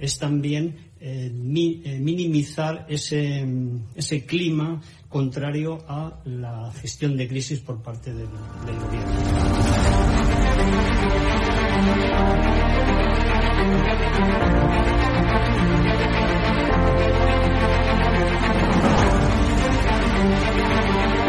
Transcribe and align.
es 0.00 0.18
también 0.18 0.76
eh, 1.00 1.30
eh, 1.30 1.98
minimizar 2.00 2.86
ese, 2.88 3.46
ese, 3.94 4.24
clima 4.24 4.80
contrario 5.08 5.78
a 5.86 6.20
la 6.24 6.72
gestión 6.72 7.16
de 7.16 7.28
crisis 7.28 7.60
por 7.60 7.82
parte 7.82 8.12
del, 8.12 8.26
gobierno. 8.26 9.14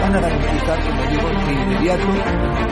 van 0.02 0.16
a 0.16 0.20
garantizar, 0.20 0.80
inmediato 1.52 2.72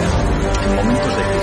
momentos 0.83 1.15
de 1.15 1.40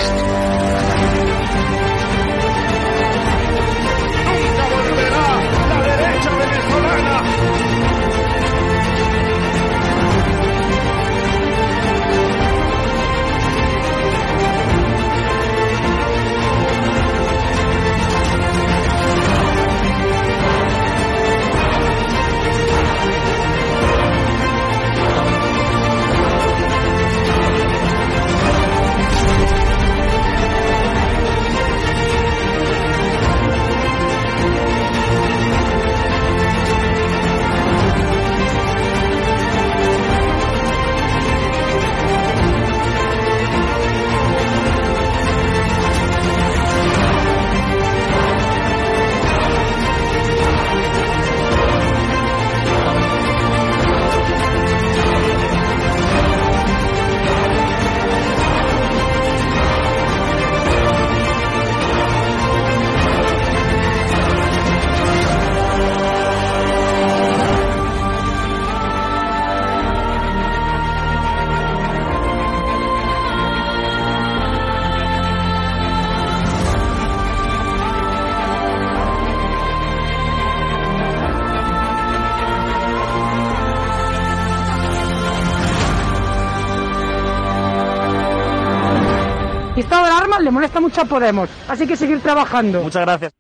de 90.69 90.79
alarma 90.79 90.81
le 90.81 90.81
molesta 90.81 90.81
mucho 90.81 91.01
a 91.01 91.05
Podemos, 91.05 91.51
así 91.69 91.87
que 91.87 91.97
seguir 91.97 92.21
trabajando. 92.21 92.83
Muchas 92.83 93.03
gracias. 93.03 93.35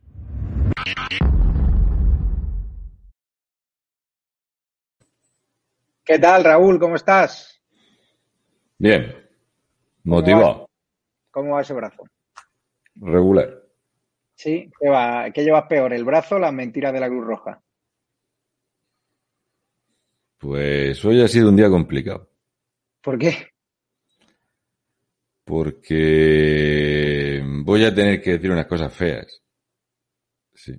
¿Qué 6.05 6.19
tal, 6.19 6.45
Raúl? 6.45 6.79
¿Cómo 6.79 6.97
estás? 6.97 7.61
Bien. 8.79 9.15
Motivado. 10.05 10.71
¿Cómo 11.31 11.55
va 11.55 11.61
ese 11.61 11.75
brazo? 11.75 12.05
Regular. 12.97 13.63
¿Sí? 14.35 14.71
¿Qué, 14.81 14.89
va? 14.89 15.31
¿Qué 15.31 15.45
llevas 15.45 15.67
peor, 15.69 15.93
el 15.93 16.05
brazo 16.05 16.37
o 16.37 16.39
las 16.39 16.53
mentiras 16.53 16.93
de 16.93 17.01
la 17.01 17.09
Cruz 17.09 17.27
Roja? 17.27 17.61
Pues 20.39 21.05
hoy 21.05 21.23
ha 21.23 21.29
sido 21.29 21.51
un 21.51 21.57
día 21.57 21.69
complicado. 21.69 22.31
¿Por 23.03 23.19
qué? 23.19 23.49
Porque 25.49 27.43
voy 27.65 27.83
a 27.83 27.95
tener 27.95 28.21
que 28.21 28.33
decir 28.33 28.51
unas 28.51 28.67
cosas 28.67 28.93
feas. 28.93 29.43
Sí. 30.53 30.79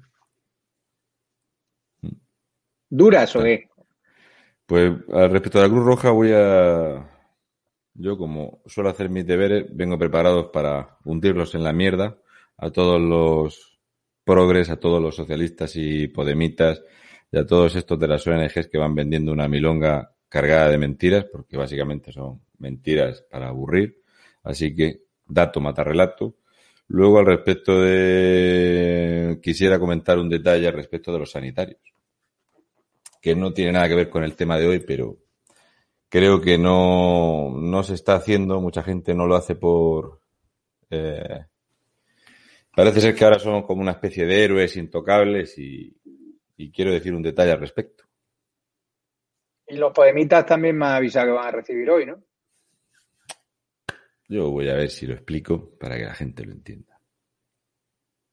¿Duras 2.88 3.36
o 3.36 3.42
qué? 3.42 3.68
Pues 4.68 4.94
al 5.12 5.32
respecto 5.32 5.58
de 5.58 5.64
la 5.68 5.72
Cruz 5.72 5.84
Roja 5.84 6.12
voy 6.12 6.34
a... 6.36 7.10
Yo 7.96 8.16
como 8.16 8.62
suelo 8.68 8.92
hacer 8.92 9.10
mis 9.10 9.26
deberes, 9.26 9.66
vengo 9.72 9.98
preparados 9.98 10.50
para 10.54 11.00
hundirlos 11.04 11.56
en 11.56 11.64
la 11.64 11.74
mierda 11.74 12.20
a 12.56 12.70
todos 12.70 13.02
los 13.02 13.80
progres, 14.24 14.70
a 14.70 14.80
todos 14.80 15.02
los 15.02 15.16
socialistas 15.16 15.76
y 15.78 16.10
podemitas 16.10 16.84
y 17.32 17.40
a 17.40 17.46
todos 17.48 17.76
estos 17.76 18.00
de 18.00 18.08
las 18.08 18.28
ONGs 18.28 18.68
que 18.68 18.78
van 18.78 18.94
vendiendo 18.94 19.32
una 19.32 19.48
milonga 19.48 20.14
cargada 20.30 20.70
de 20.70 20.78
mentiras, 20.78 21.26
porque 21.26 21.58
básicamente 21.58 22.12
son 22.12 22.44
mentiras 22.60 23.24
para 23.32 23.48
aburrir. 23.48 24.00
Así 24.44 24.76
que 24.76 25.02
dato 25.26 25.60
mata 25.60 25.84
relato. 25.84 26.36
Luego 26.88 27.20
al 27.20 27.28
respecto 27.28 27.82
de... 27.82 29.40
Quisiera 29.42 29.80
comentar 29.80 30.18
un 30.18 30.30
detalle 30.30 30.68
al 30.68 30.74
respecto 30.74 31.14
de 31.14 31.20
los 31.20 31.32
sanitarios, 31.32 31.80
que 33.22 33.36
no 33.36 33.54
tiene 33.54 33.74
nada 33.74 33.88
que 33.88 33.96
ver 33.96 34.10
con 34.10 34.24
el 34.24 34.36
tema 34.36 34.58
de 34.58 34.68
hoy, 34.68 34.80
pero 34.80 35.18
creo 36.10 36.42
que 36.42 36.58
no, 36.58 37.52
no 37.52 37.84
se 37.84 37.94
está 37.94 38.16
haciendo, 38.16 38.60
mucha 38.60 38.82
gente 38.84 39.14
no 39.14 39.28
lo 39.28 39.36
hace 39.36 39.56
por... 39.56 40.22
Eh, 40.90 41.46
parece 42.76 43.02
ser 43.02 43.14
que 43.16 43.24
ahora 43.24 43.38
son 43.38 43.62
como 43.62 43.82
una 43.82 43.92
especie 43.92 44.26
de 44.26 44.44
héroes 44.44 44.76
intocables 44.76 45.60
y, 45.60 45.96
y 46.58 46.72
quiero 46.72 46.92
decir 46.92 47.14
un 47.14 47.22
detalle 47.22 47.52
al 47.52 47.60
respecto. 47.60 48.06
Y 49.68 49.78
los 49.78 49.94
podemitas 49.94 50.46
también 50.48 50.76
me 50.76 50.88
han 50.88 50.94
avisado 50.94 51.28
que 51.28 51.34
van 51.34 51.48
a 51.48 51.52
recibir 51.52 51.88
hoy, 51.92 52.08
¿no? 52.08 52.24
Yo 54.30 54.52
voy 54.52 54.70
a 54.70 54.76
ver 54.76 54.92
si 54.92 55.08
lo 55.08 55.16
explico 55.16 55.72
para 55.80 55.98
que 55.98 56.06
la 56.06 56.14
gente 56.14 56.46
lo 56.46 56.52
entienda. 56.52 57.00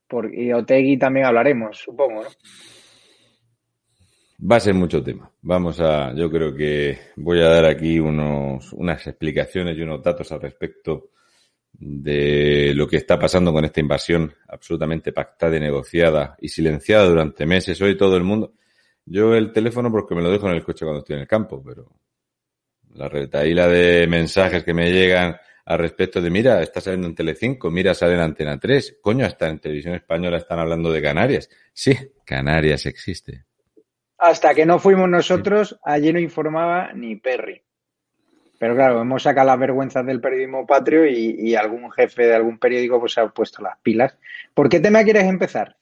Por, 0.06 0.32
y 0.32 0.52
Otegui 0.52 0.98
también 0.98 1.26
hablaremos, 1.26 1.78
supongo, 1.78 2.22
¿no? 2.22 2.28
Va 4.48 4.56
a 4.56 4.60
ser 4.60 4.75
mucho 4.75 5.02
tema. 5.02 5.31
Vamos 5.40 5.81
a, 5.81 6.14
yo 6.14 6.31
creo 6.31 6.54
que 6.54 6.98
voy 7.16 7.40
a 7.40 7.48
dar 7.48 7.64
aquí 7.64 7.98
unos, 7.98 8.70
unas 8.75 9.06
explicaciones 9.06 9.76
y 9.78 9.81
unos 9.81 10.02
datos 10.02 10.31
al 10.31 10.43
respecto 10.43 11.12
de 11.72 12.75
lo 12.75 12.87
que 12.87 12.99
está 12.99 13.19
pasando 13.19 13.50
con 13.50 13.64
esta 13.64 13.81
invasión 13.81 14.32
absolutamente 14.49 15.12
pactada 15.12 15.56
y 15.56 15.60
negociada 15.60 16.37
y 16.38 16.49
silenciada 16.49 17.08
durante 17.08 17.46
meses. 17.46 17.81
Hoy 17.81 17.96
todo 17.96 18.19
el 18.19 18.25
mundo. 18.25 18.52
Yo 19.06 19.34
el 19.34 19.50
teléfono 19.50 19.90
porque 19.90 20.14
me 20.14 20.22
lo 20.22 20.31
dejo 20.31 20.46
en 20.49 20.56
el 20.56 20.64
coche 20.64 20.84
cuando 20.84 20.99
estoy 20.99 21.16
en 21.16 21.22
el 21.22 21.28
campo, 21.28 21.62
pero 21.64 21.90
la 22.94 23.08
retaíla 23.08 23.66
de 23.66 24.06
mensajes 24.06 24.62
que 24.62 24.75
me 24.75 24.92
llegan 24.92 25.37
al 25.66 25.80
respecto 25.80 26.20
de, 26.20 26.30
mira, 26.30 26.62
está 26.62 26.80
saliendo 26.80 27.08
en 27.08 27.16
Telecinco, 27.16 27.72
mira, 27.72 27.92
sale 27.92 28.14
en 28.14 28.20
Antena 28.20 28.58
3. 28.58 28.98
Coño, 29.02 29.26
hasta 29.26 29.48
en 29.48 29.58
Televisión 29.58 29.94
Española 29.94 30.36
están 30.36 30.60
hablando 30.60 30.92
de 30.92 31.02
Canarias. 31.02 31.50
Sí, 31.72 31.92
Canarias 32.24 32.86
existe. 32.86 33.44
Hasta 34.16 34.54
que 34.54 34.64
no 34.64 34.78
fuimos 34.78 35.08
nosotros, 35.08 35.76
allí 35.82 36.12
no 36.12 36.20
informaba 36.20 36.92
ni 36.94 37.16
Perry. 37.16 37.60
Pero 38.58 38.76
claro, 38.76 39.02
hemos 39.02 39.24
sacado 39.24 39.48
las 39.48 39.58
vergüenzas 39.58 40.06
del 40.06 40.20
periodismo 40.20 40.64
patrio 40.66 41.04
y, 41.04 41.36
y 41.36 41.56
algún 41.56 41.90
jefe 41.90 42.26
de 42.26 42.34
algún 42.36 42.58
periódico 42.58 43.00
pues 43.00 43.12
se 43.14 43.20
ha 43.20 43.28
puesto 43.28 43.60
las 43.60 43.76
pilas. 43.82 44.16
¿Por 44.54 44.68
qué 44.68 44.78
tema 44.78 45.02
quieres 45.02 45.24
empezar? 45.24 45.76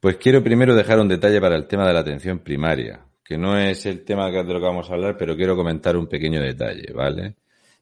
Pues 0.00 0.16
quiero 0.16 0.44
primero 0.44 0.76
dejar 0.76 1.00
un 1.00 1.08
detalle 1.08 1.40
para 1.40 1.56
el 1.56 1.66
tema 1.66 1.88
de 1.88 1.94
la 1.94 2.00
atención 2.00 2.40
primaria, 2.40 3.00
que 3.24 3.38
no 3.38 3.58
es 3.58 3.86
el 3.86 4.04
tema 4.04 4.30
de 4.30 4.44
lo 4.44 4.60
que 4.60 4.66
vamos 4.66 4.90
a 4.90 4.94
hablar, 4.94 5.16
pero 5.16 5.34
quiero 5.34 5.56
comentar 5.56 5.96
un 5.96 6.06
pequeño 6.06 6.42
detalle, 6.42 6.92
¿vale? 6.92 7.34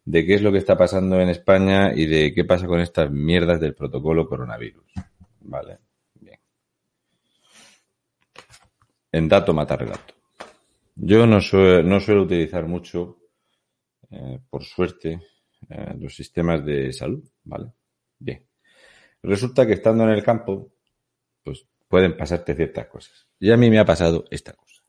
De 0.06 0.24
qué 0.24 0.34
es 0.34 0.42
lo 0.42 0.52
que 0.52 0.58
está 0.58 0.78
pasando 0.78 1.20
en 1.20 1.28
España 1.28 1.92
y 1.94 2.06
de 2.06 2.32
qué 2.32 2.44
pasa 2.44 2.66
con 2.66 2.80
estas 2.80 3.10
mierdas 3.10 3.60
del 3.60 3.74
protocolo 3.74 4.26
coronavirus, 4.26 4.90
¿vale? 5.40 5.78
Bien. 6.14 6.38
En 9.12 9.28
dato 9.28 9.52
mata 9.52 9.76
relato. 9.76 10.14
Yo 10.94 11.26
no, 11.26 11.40
suelo, 11.42 11.82
no 11.82 12.00
suelo 12.00 12.22
utilizar 12.22 12.66
mucho, 12.66 13.18
eh, 14.10 14.38
por 14.48 14.64
suerte, 14.64 15.20
eh, 15.68 15.94
los 15.98 16.14
sistemas 16.14 16.64
de 16.64 16.92
salud, 16.92 17.22
¿vale? 17.44 17.72
Bien. 18.18 18.46
Resulta 19.22 19.66
que 19.66 19.74
estando 19.74 20.04
en 20.04 20.10
el 20.10 20.22
campo, 20.22 20.72
pues 21.42 21.66
pueden 21.88 22.16
pasarte 22.16 22.54
ciertas 22.54 22.86
cosas. 22.86 23.26
Y 23.38 23.50
a 23.50 23.56
mí 23.56 23.68
me 23.70 23.78
ha 23.78 23.84
pasado 23.84 24.24
esta 24.30 24.52
cosa. 24.52 24.82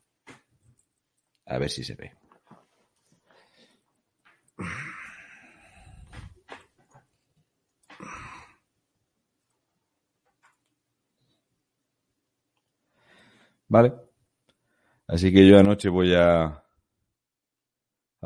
A 1.46 1.58
ver 1.58 1.70
si 1.70 1.82
se 1.82 1.94
ve. 1.94 2.12
Vale. 13.68 13.92
Así 15.06 15.32
que 15.32 15.46
yo 15.46 15.58
anoche 15.58 15.88
voy 15.88 16.14
a, 16.14 16.44
a 16.44 16.62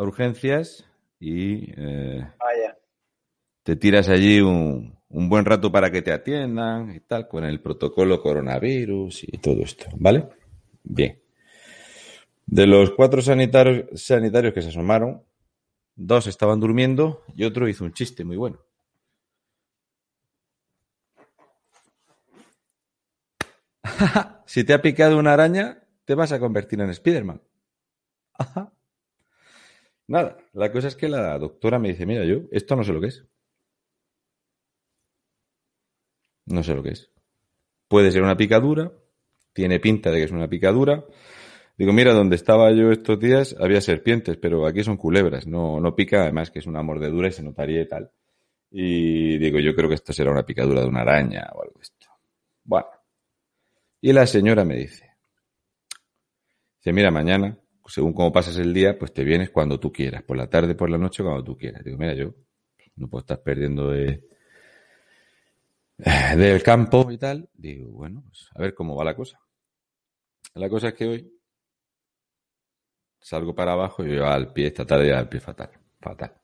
urgencias 0.02 0.84
y 1.20 1.70
eh, 1.76 2.26
Vaya. 2.38 2.76
te 3.62 3.76
tiras 3.76 4.08
allí 4.08 4.40
un, 4.40 4.98
un 5.08 5.28
buen 5.28 5.44
rato 5.44 5.70
para 5.70 5.90
que 5.90 6.02
te 6.02 6.12
atiendan 6.12 6.94
y 6.94 7.00
tal, 7.00 7.28
con 7.28 7.44
el 7.44 7.60
protocolo 7.60 8.20
coronavirus 8.20 9.24
y 9.24 9.38
todo 9.38 9.62
esto, 9.62 9.86
¿vale? 9.96 10.28
Bien. 10.82 11.20
De 12.46 12.66
los 12.66 12.90
cuatro 12.92 13.22
sanitarios, 13.22 14.02
sanitarios 14.02 14.52
que 14.52 14.62
se 14.62 14.70
asomaron, 14.70 15.22
dos 15.94 16.26
estaban 16.26 16.58
durmiendo 16.58 17.22
y 17.36 17.44
otro 17.44 17.68
hizo 17.68 17.84
un 17.84 17.92
chiste 17.92 18.24
muy 18.24 18.36
bueno. 18.36 18.58
si 24.46 24.64
te 24.64 24.74
ha 24.74 24.82
picado 24.82 25.18
una 25.18 25.32
araña, 25.32 25.82
te 26.04 26.14
vas 26.14 26.32
a 26.32 26.40
convertir 26.40 26.80
en 26.80 26.94
Spiderman. 26.94 27.42
Nada, 30.08 30.36
la 30.52 30.72
cosa 30.72 30.88
es 30.88 30.96
que 30.96 31.08
la 31.08 31.38
doctora 31.38 31.78
me 31.78 31.88
dice, 31.88 32.06
mira, 32.06 32.24
yo 32.24 32.42
esto 32.50 32.76
no 32.76 32.84
sé 32.84 32.92
lo 32.92 33.00
que 33.00 33.06
es. 33.08 33.24
No 36.46 36.62
sé 36.62 36.74
lo 36.74 36.82
que 36.82 36.90
es. 36.90 37.10
Puede 37.88 38.10
ser 38.10 38.22
una 38.22 38.36
picadura, 38.36 38.92
tiene 39.52 39.80
pinta 39.80 40.10
de 40.10 40.18
que 40.18 40.24
es 40.24 40.30
una 40.32 40.48
picadura. 40.48 41.04
Digo, 41.76 41.92
mira, 41.92 42.12
donde 42.12 42.36
estaba 42.36 42.70
yo 42.72 42.90
estos 42.90 43.18
días 43.18 43.56
había 43.58 43.80
serpientes, 43.80 44.36
pero 44.36 44.66
aquí 44.66 44.84
son 44.84 44.96
culebras, 44.96 45.46
no, 45.46 45.80
no 45.80 45.94
pica, 45.94 46.22
además 46.22 46.50
que 46.50 46.58
es 46.58 46.66
una 46.66 46.82
mordedura 46.82 47.28
y 47.28 47.32
se 47.32 47.42
notaría 47.42 47.82
y 47.82 47.88
tal. 47.88 48.10
Y 48.70 49.38
digo, 49.38 49.58
yo 49.60 49.74
creo 49.74 49.88
que 49.88 49.94
esto 49.94 50.12
será 50.12 50.30
una 50.30 50.44
picadura 50.44 50.82
de 50.82 50.88
una 50.88 51.02
araña 51.02 51.48
o 51.54 51.62
algo 51.62 51.74
de 51.76 51.82
esto. 51.82 52.06
Bueno. 52.64 53.01
Y 54.04 54.12
la 54.12 54.26
señora 54.26 54.64
me 54.64 54.74
dice, 54.74 55.08
dice, 56.78 56.92
mira, 56.92 57.12
mañana, 57.12 57.56
según 57.86 58.12
cómo 58.12 58.32
pasas 58.32 58.56
el 58.56 58.74
día, 58.74 58.98
pues 58.98 59.12
te 59.12 59.22
vienes 59.22 59.50
cuando 59.50 59.78
tú 59.78 59.92
quieras, 59.92 60.24
por 60.24 60.36
la 60.36 60.50
tarde, 60.50 60.74
por 60.74 60.90
la 60.90 60.98
noche, 60.98 61.22
cuando 61.22 61.44
tú 61.44 61.56
quieras. 61.56 61.84
Digo, 61.84 61.96
mira, 61.98 62.12
yo 62.12 62.34
no 62.96 63.08
puedo 63.08 63.20
estar 63.20 63.40
perdiendo 63.44 63.90
de, 63.90 64.24
del 66.36 66.62
campo 66.64 67.12
y 67.12 67.16
tal. 67.16 67.48
Digo, 67.54 67.92
bueno, 67.92 68.24
pues 68.26 68.48
a 68.52 68.60
ver 68.60 68.74
cómo 68.74 68.96
va 68.96 69.04
la 69.04 69.14
cosa. 69.14 69.38
La 70.54 70.68
cosa 70.68 70.88
es 70.88 70.94
que 70.94 71.06
hoy 71.06 71.32
salgo 73.20 73.54
para 73.54 73.74
abajo 73.74 74.04
y 74.04 74.16
yo 74.16 74.26
al 74.26 74.52
pie, 74.52 74.66
esta 74.66 74.84
tarde 74.84 75.10
ya 75.10 75.18
al 75.20 75.28
pie 75.28 75.38
fatal, 75.38 75.70
fatal. 76.00 76.34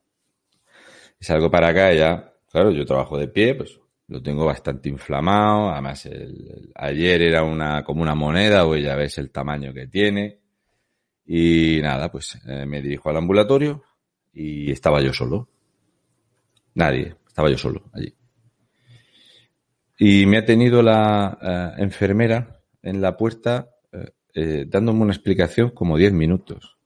Y 1.21 1.25
salgo 1.25 1.51
para 1.51 1.69
acá 1.71 1.93
y 1.93 1.99
ya, 1.99 2.33
claro, 2.53 2.71
yo 2.71 2.87
trabajo 2.87 3.19
de 3.19 3.27
pie, 3.27 3.57
pues 3.57 3.81
lo 4.09 4.23
tengo 4.23 4.45
bastante 4.45 4.89
inflamado. 4.89 5.71
Además, 5.71 6.07
el, 6.07 6.73
ayer 6.75 7.23
era 7.23 7.45
una 7.45 7.85
como 7.85 8.03
una 8.03 8.15
moneda, 8.15 8.67
hoy 8.67 8.83
ya 8.83 8.97
ves 8.97 9.19
el 9.19 9.31
tamaño 9.31 9.73
que 9.73 9.87
tiene. 9.87 10.41
Y 11.27 11.81
nada, 11.83 12.11
pues 12.11 12.39
eh, 12.47 12.65
me 12.67 12.81
dirijo 12.83 13.11
al 13.11 13.19
ambulatorio 13.19 13.83
y 14.33 14.71
estaba 14.73 15.01
yo 15.03 15.13
solo. 15.13 15.49
Nadie, 16.75 17.17
estaba 17.27 17.51
yo 17.51 17.59
solo 17.59 17.91
allí. 17.93 18.15
Y 19.99 20.27
me 20.27 20.39
ha 20.39 20.45
tenido 20.45 20.83
la 20.83 21.39
eh, 21.77 21.83
enfermera 21.83 22.61
en 22.83 23.01
la 23.01 23.17
puerta 23.17 23.71
eh, 24.35 24.67
dándome 24.69 25.03
una 25.03 25.13
explicación 25.13 25.71
como 25.71 25.97
10 25.97 26.13
minutos. 26.13 26.78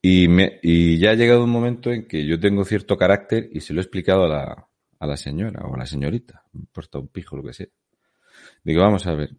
Y, 0.00 0.28
me, 0.28 0.60
y 0.62 0.98
ya 0.98 1.10
ha 1.10 1.14
llegado 1.14 1.44
un 1.44 1.50
momento 1.50 1.90
en 1.90 2.06
que 2.06 2.24
yo 2.24 2.38
tengo 2.38 2.64
cierto 2.64 2.96
carácter 2.96 3.48
y 3.52 3.60
se 3.60 3.72
lo 3.72 3.80
he 3.80 3.82
explicado 3.82 4.24
a 4.24 4.28
la, 4.28 4.68
a 4.98 5.06
la 5.06 5.16
señora 5.16 5.66
o 5.66 5.74
a 5.74 5.78
la 5.78 5.86
señorita. 5.86 6.44
Me 6.52 6.60
importa 6.60 6.98
un 6.98 7.08
pijo, 7.08 7.36
lo 7.36 7.42
que 7.42 7.52
sea. 7.52 7.66
Digo, 8.62 8.82
vamos 8.82 9.06
a 9.06 9.14
ver. 9.14 9.36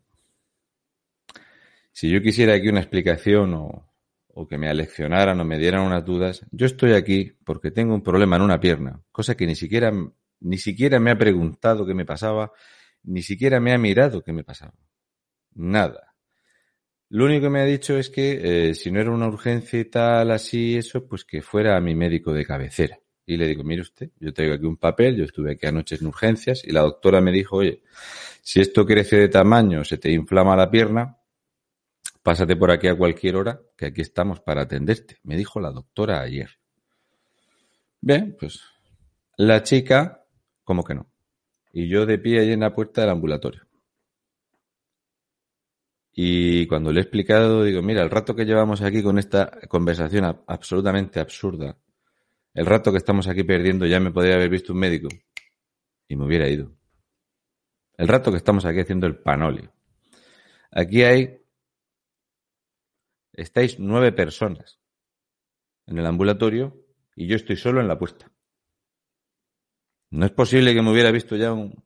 Si 1.92 2.10
yo 2.10 2.22
quisiera 2.22 2.54
aquí 2.56 2.70
una 2.70 2.80
explicación 2.80 3.54
o, 3.54 3.90
o 4.34 4.48
que 4.48 4.58
me 4.58 4.70
aleccionaran 4.70 5.40
o 5.40 5.46
me 5.46 5.58
dieran 5.58 5.82
unas 5.82 6.06
dudas, 6.06 6.46
yo 6.52 6.66
estoy 6.66 6.94
aquí 6.94 7.34
porque 7.44 7.72
tengo 7.72 7.94
un 7.94 8.02
problema 8.02 8.38
en 8.38 8.42
una 8.42 8.60
pierna, 8.60 9.02
cosa 9.12 9.36
que 9.36 9.46
ni 9.46 9.56
siquiera, 9.56 9.92
ni 10.40 10.58
siquiera 10.58 11.00
me 11.00 11.12
ha 11.12 11.18
preguntado 11.18 11.86
qué 11.86 11.94
me 11.94 12.06
pasaba, 12.06 12.52
ni 13.04 13.22
siquiera 13.22 13.60
me 13.60 13.74
ha 13.74 13.78
mirado 13.78 14.24
qué 14.24 14.32
me 14.32 14.44
pasaba. 14.44 14.74
Nada. 15.56 16.09
Lo 17.10 17.26
único 17.26 17.44
que 17.44 17.50
me 17.50 17.62
ha 17.62 17.66
dicho 17.66 17.98
es 17.98 18.10
que 18.10 18.70
eh, 18.70 18.76
si 18.76 18.92
no 18.92 19.00
era 19.00 19.10
una 19.12 19.28
urgencia 19.28 19.80
y 19.80 19.86
tal, 19.86 20.30
así, 20.30 20.78
eso, 20.78 21.08
pues 21.08 21.26
que 21.26 21.42
fuera 21.42 21.76
a 21.76 21.82
mi 21.82 21.96
médico 21.96 22.32
de 22.32 22.46
cabecera. 22.46 23.00
Y 23.26 23.38
le 23.38 23.48
digo, 23.48 23.64
mire 23.64 23.82
usted, 23.82 24.12
yo 24.20 24.32
traigo 24.32 24.56
aquí 24.56 24.66
un 24.66 24.78
papel, 24.78 25.16
yo 25.16 25.24
estuve 25.24 25.54
aquí 25.54 25.66
anoche 25.66 25.96
en 25.96 26.06
urgencias 26.08 26.64
y 26.64 26.72
la 26.72 26.82
doctora 26.82 27.20
me 27.22 27.32
dijo, 27.32 27.58
oye, 27.58 27.82
si 28.42 28.60
esto 28.60 28.86
crece 28.86 29.18
de 29.18 29.28
tamaño, 29.28 29.84
se 29.84 29.98
te 29.98 30.12
inflama 30.12 30.56
la 30.56 30.70
pierna, 30.70 31.18
pásate 32.22 32.56
por 32.56 32.72
aquí 32.72 32.88
a 32.88 32.96
cualquier 32.96 33.36
hora, 33.36 33.60
que 33.76 33.88
aquí 33.88 34.02
estamos 34.02 34.40
para 34.40 34.64
atenderte. 34.64 35.18
Me 35.24 35.36
dijo 35.36 35.60
la 35.60 35.72
doctora 35.72 36.22
ayer. 36.22 36.60
Bien, 38.02 38.36
pues 38.40 38.62
la 39.38 39.64
chica, 39.64 40.26
como 40.64 40.84
que 40.84 40.96
no. 40.96 41.08
Y 41.72 41.88
yo 41.88 42.06
de 42.06 42.18
pie 42.18 42.40
ahí 42.40 42.52
en 42.52 42.62
la 42.62 42.74
puerta 42.74 43.02
del 43.02 43.12
ambulatorio. 43.12 43.69
Y 46.22 46.68
cuando 46.68 46.92
le 46.92 47.00
he 47.00 47.04
explicado, 47.04 47.64
digo, 47.64 47.82
mira, 47.82 48.04
el 48.04 48.10
rato 48.10 48.36
que 48.36 48.44
llevamos 48.44 48.82
aquí 48.82 49.02
con 49.02 49.18
esta 49.18 49.50
conversación 49.70 50.26
absolutamente 50.48 51.22
absurda, 51.22 51.78
el 52.54 52.66
rato 52.66 52.92
que 52.92 52.98
estamos 52.98 53.30
aquí 53.30 53.46
perdiendo 53.46 53.86
ya 53.86 54.02
me 54.02 54.12
podría 54.12 54.36
haber 54.36 54.50
visto 54.50 54.74
un 54.74 54.80
médico 54.80 55.08
y 56.10 56.18
me 56.18 56.26
hubiera 56.26 56.50
ido. 56.50 56.76
El 57.96 58.10
rato 58.10 58.32
que 58.32 58.38
estamos 58.38 58.66
aquí 58.66 58.82
haciendo 58.82 59.08
el 59.08 59.16
panoli. 59.16 59.70
Aquí 60.72 61.04
hay, 61.04 61.42
estáis 63.32 63.80
nueve 63.80 64.12
personas 64.12 64.78
en 65.88 66.00
el 66.00 66.06
ambulatorio 66.06 66.86
y 67.16 67.28
yo 67.28 67.38
estoy 67.38 67.56
solo 67.56 67.80
en 67.80 67.88
la 67.88 67.98
puerta. 67.98 68.30
No 70.10 70.26
es 70.26 70.32
posible 70.32 70.74
que 70.74 70.82
me 70.82 70.92
hubiera 70.92 71.12
visto 71.12 71.38
ya 71.38 71.54
un, 71.54 71.82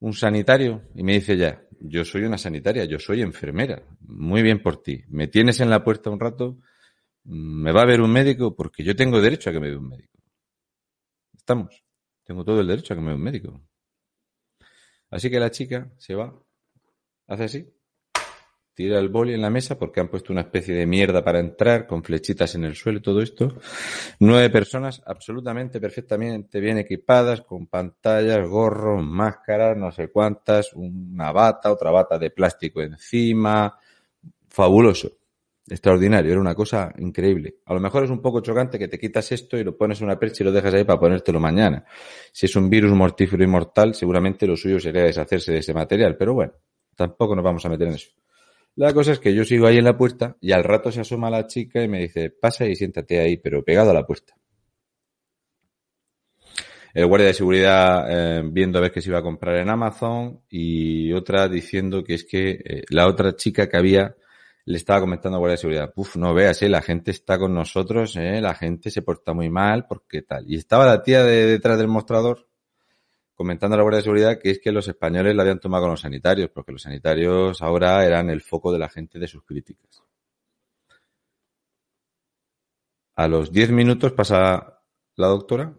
un 0.00 0.12
sanitario 0.14 0.82
y 0.94 1.02
me 1.02 1.14
dice 1.14 1.36
ya, 1.36 1.62
yo 1.80 2.04
soy 2.04 2.24
una 2.24 2.38
sanitaria, 2.38 2.84
yo 2.84 2.98
soy 2.98 3.22
enfermera. 3.22 3.82
Muy 4.00 4.42
bien 4.42 4.62
por 4.62 4.82
ti. 4.82 5.02
Me 5.08 5.28
tienes 5.28 5.60
en 5.60 5.70
la 5.70 5.84
puerta 5.84 6.10
un 6.10 6.20
rato, 6.20 6.58
mm, 7.24 7.62
me 7.62 7.72
va 7.72 7.82
a 7.82 7.86
ver 7.86 8.00
un 8.00 8.12
médico 8.12 8.54
porque 8.54 8.82
yo 8.84 8.96
tengo 8.96 9.20
derecho 9.20 9.50
a 9.50 9.52
que 9.52 9.60
me 9.60 9.68
vea 9.68 9.78
un 9.78 9.88
médico. 9.88 10.18
Estamos. 11.34 11.84
Tengo 12.24 12.44
todo 12.44 12.60
el 12.60 12.66
derecho 12.66 12.94
a 12.94 12.96
que 12.96 13.00
me 13.02 13.08
vea 13.08 13.16
un 13.16 13.22
médico. 13.22 13.60
Así 15.10 15.30
que 15.30 15.40
la 15.40 15.50
chica 15.50 15.90
se 15.98 16.14
va, 16.14 16.32
hace 17.26 17.44
así, 17.44 17.74
tira 18.80 18.98
el 18.98 19.10
boli 19.10 19.34
en 19.34 19.42
la 19.42 19.50
mesa 19.50 19.78
porque 19.78 20.00
han 20.00 20.08
puesto 20.08 20.32
una 20.32 20.40
especie 20.40 20.74
de 20.74 20.86
mierda 20.86 21.22
para 21.22 21.38
entrar 21.38 21.86
con 21.86 22.02
flechitas 22.02 22.54
en 22.54 22.64
el 22.64 22.74
suelo 22.74 22.98
y 22.98 23.02
todo 23.02 23.20
esto. 23.20 23.52
Nueve 24.20 24.48
personas 24.48 25.02
absolutamente, 25.04 25.78
perfectamente 25.78 26.60
bien 26.60 26.78
equipadas, 26.78 27.42
con 27.42 27.66
pantallas, 27.66 28.48
gorros, 28.48 29.04
máscaras, 29.04 29.76
no 29.76 29.92
sé 29.92 30.08
cuántas, 30.08 30.72
una 30.72 31.30
bata, 31.30 31.70
otra 31.70 31.90
bata 31.90 32.18
de 32.18 32.30
plástico 32.30 32.80
encima. 32.80 33.78
Fabuloso. 34.48 35.12
Extraordinario, 35.68 36.32
era 36.32 36.40
una 36.40 36.54
cosa 36.54 36.90
increíble. 36.96 37.56
A 37.66 37.74
lo 37.74 37.80
mejor 37.80 38.04
es 38.04 38.10
un 38.10 38.22
poco 38.22 38.40
chocante 38.40 38.78
que 38.78 38.88
te 38.88 38.98
quitas 38.98 39.30
esto 39.30 39.58
y 39.58 39.62
lo 39.62 39.76
pones 39.76 40.00
en 40.00 40.06
una 40.06 40.18
percha 40.18 40.42
y 40.42 40.46
lo 40.46 40.52
dejas 40.52 40.72
ahí 40.72 40.84
para 40.84 40.98
ponértelo 40.98 41.38
mañana. 41.38 41.84
Si 42.32 42.46
es 42.46 42.56
un 42.56 42.70
virus 42.70 42.92
mortífero 42.92 43.44
y 43.44 43.46
mortal, 43.46 43.94
seguramente 43.94 44.46
lo 44.46 44.56
suyo 44.56 44.80
sería 44.80 45.02
deshacerse 45.02 45.52
de 45.52 45.58
ese 45.58 45.74
material, 45.74 46.16
pero 46.16 46.32
bueno, 46.32 46.54
tampoco 46.96 47.36
nos 47.36 47.44
vamos 47.44 47.66
a 47.66 47.68
meter 47.68 47.88
en 47.88 47.94
eso. 47.94 48.08
La 48.76 48.94
cosa 48.94 49.12
es 49.12 49.18
que 49.18 49.34
yo 49.34 49.44
sigo 49.44 49.66
ahí 49.66 49.78
en 49.78 49.84
la 49.84 49.96
puerta 49.96 50.36
y 50.40 50.52
al 50.52 50.64
rato 50.64 50.90
se 50.90 51.00
asoma 51.00 51.30
la 51.30 51.46
chica 51.46 51.82
y 51.82 51.88
me 51.88 52.00
dice, 52.00 52.30
pasa 52.30 52.66
y 52.66 52.76
siéntate 52.76 53.20
ahí, 53.20 53.36
pero 53.36 53.64
pegado 53.64 53.90
a 53.90 53.94
la 53.94 54.06
puerta. 54.06 54.34
El 56.92 57.06
guardia 57.06 57.28
de 57.28 57.34
seguridad 57.34 58.06
eh, 58.08 58.42
viendo 58.50 58.78
a 58.78 58.82
ver 58.82 58.90
qué 58.90 59.00
se 59.00 59.10
iba 59.10 59.18
a 59.18 59.22
comprar 59.22 59.56
en 59.56 59.68
Amazon 59.68 60.40
y 60.48 61.12
otra 61.12 61.48
diciendo 61.48 62.02
que 62.02 62.14
es 62.14 62.24
que 62.24 62.50
eh, 62.50 62.82
la 62.90 63.06
otra 63.06 63.36
chica 63.36 63.68
que 63.68 63.76
había 63.76 64.16
le 64.70 64.76
estaba 64.76 65.00
comentando 65.00 65.36
al 65.36 65.40
guardia 65.40 65.54
de 65.54 65.58
seguridad, 65.58 65.92
puf, 65.92 66.16
no 66.16 66.34
veas, 66.34 66.62
eh, 66.62 66.68
la 66.68 66.82
gente 66.82 67.10
está 67.10 67.38
con 67.38 67.54
nosotros, 67.54 68.16
eh, 68.16 68.40
la 68.40 68.54
gente 68.54 68.90
se 68.90 69.02
porta 69.02 69.32
muy 69.32 69.50
mal, 69.50 69.86
porque 69.88 70.22
tal. 70.22 70.44
Y 70.48 70.56
estaba 70.56 70.86
la 70.86 71.02
tía 71.02 71.24
de 71.24 71.46
detrás 71.46 71.78
del 71.78 71.88
mostrador 71.88 72.48
comentando 73.40 73.72
a 73.74 73.78
la 73.78 73.84
guardia 73.84 74.00
de 74.00 74.02
seguridad 74.02 74.38
que 74.38 74.50
es 74.50 74.58
que 74.58 74.70
los 74.70 74.86
españoles 74.86 75.34
la 75.34 75.40
habían 75.40 75.60
tomado 75.60 75.84
con 75.84 75.92
los 75.92 76.02
sanitarios, 76.02 76.50
porque 76.50 76.72
los 76.72 76.82
sanitarios 76.82 77.62
ahora 77.62 78.04
eran 78.04 78.28
el 78.28 78.42
foco 78.42 78.70
de 78.70 78.78
la 78.78 78.90
gente 78.90 79.18
de 79.18 79.26
sus 79.26 79.42
críticas. 79.44 80.02
A 83.14 83.28
los 83.28 83.50
diez 83.50 83.70
minutos 83.70 84.12
pasa 84.12 84.82
la 85.16 85.28
doctora 85.28 85.74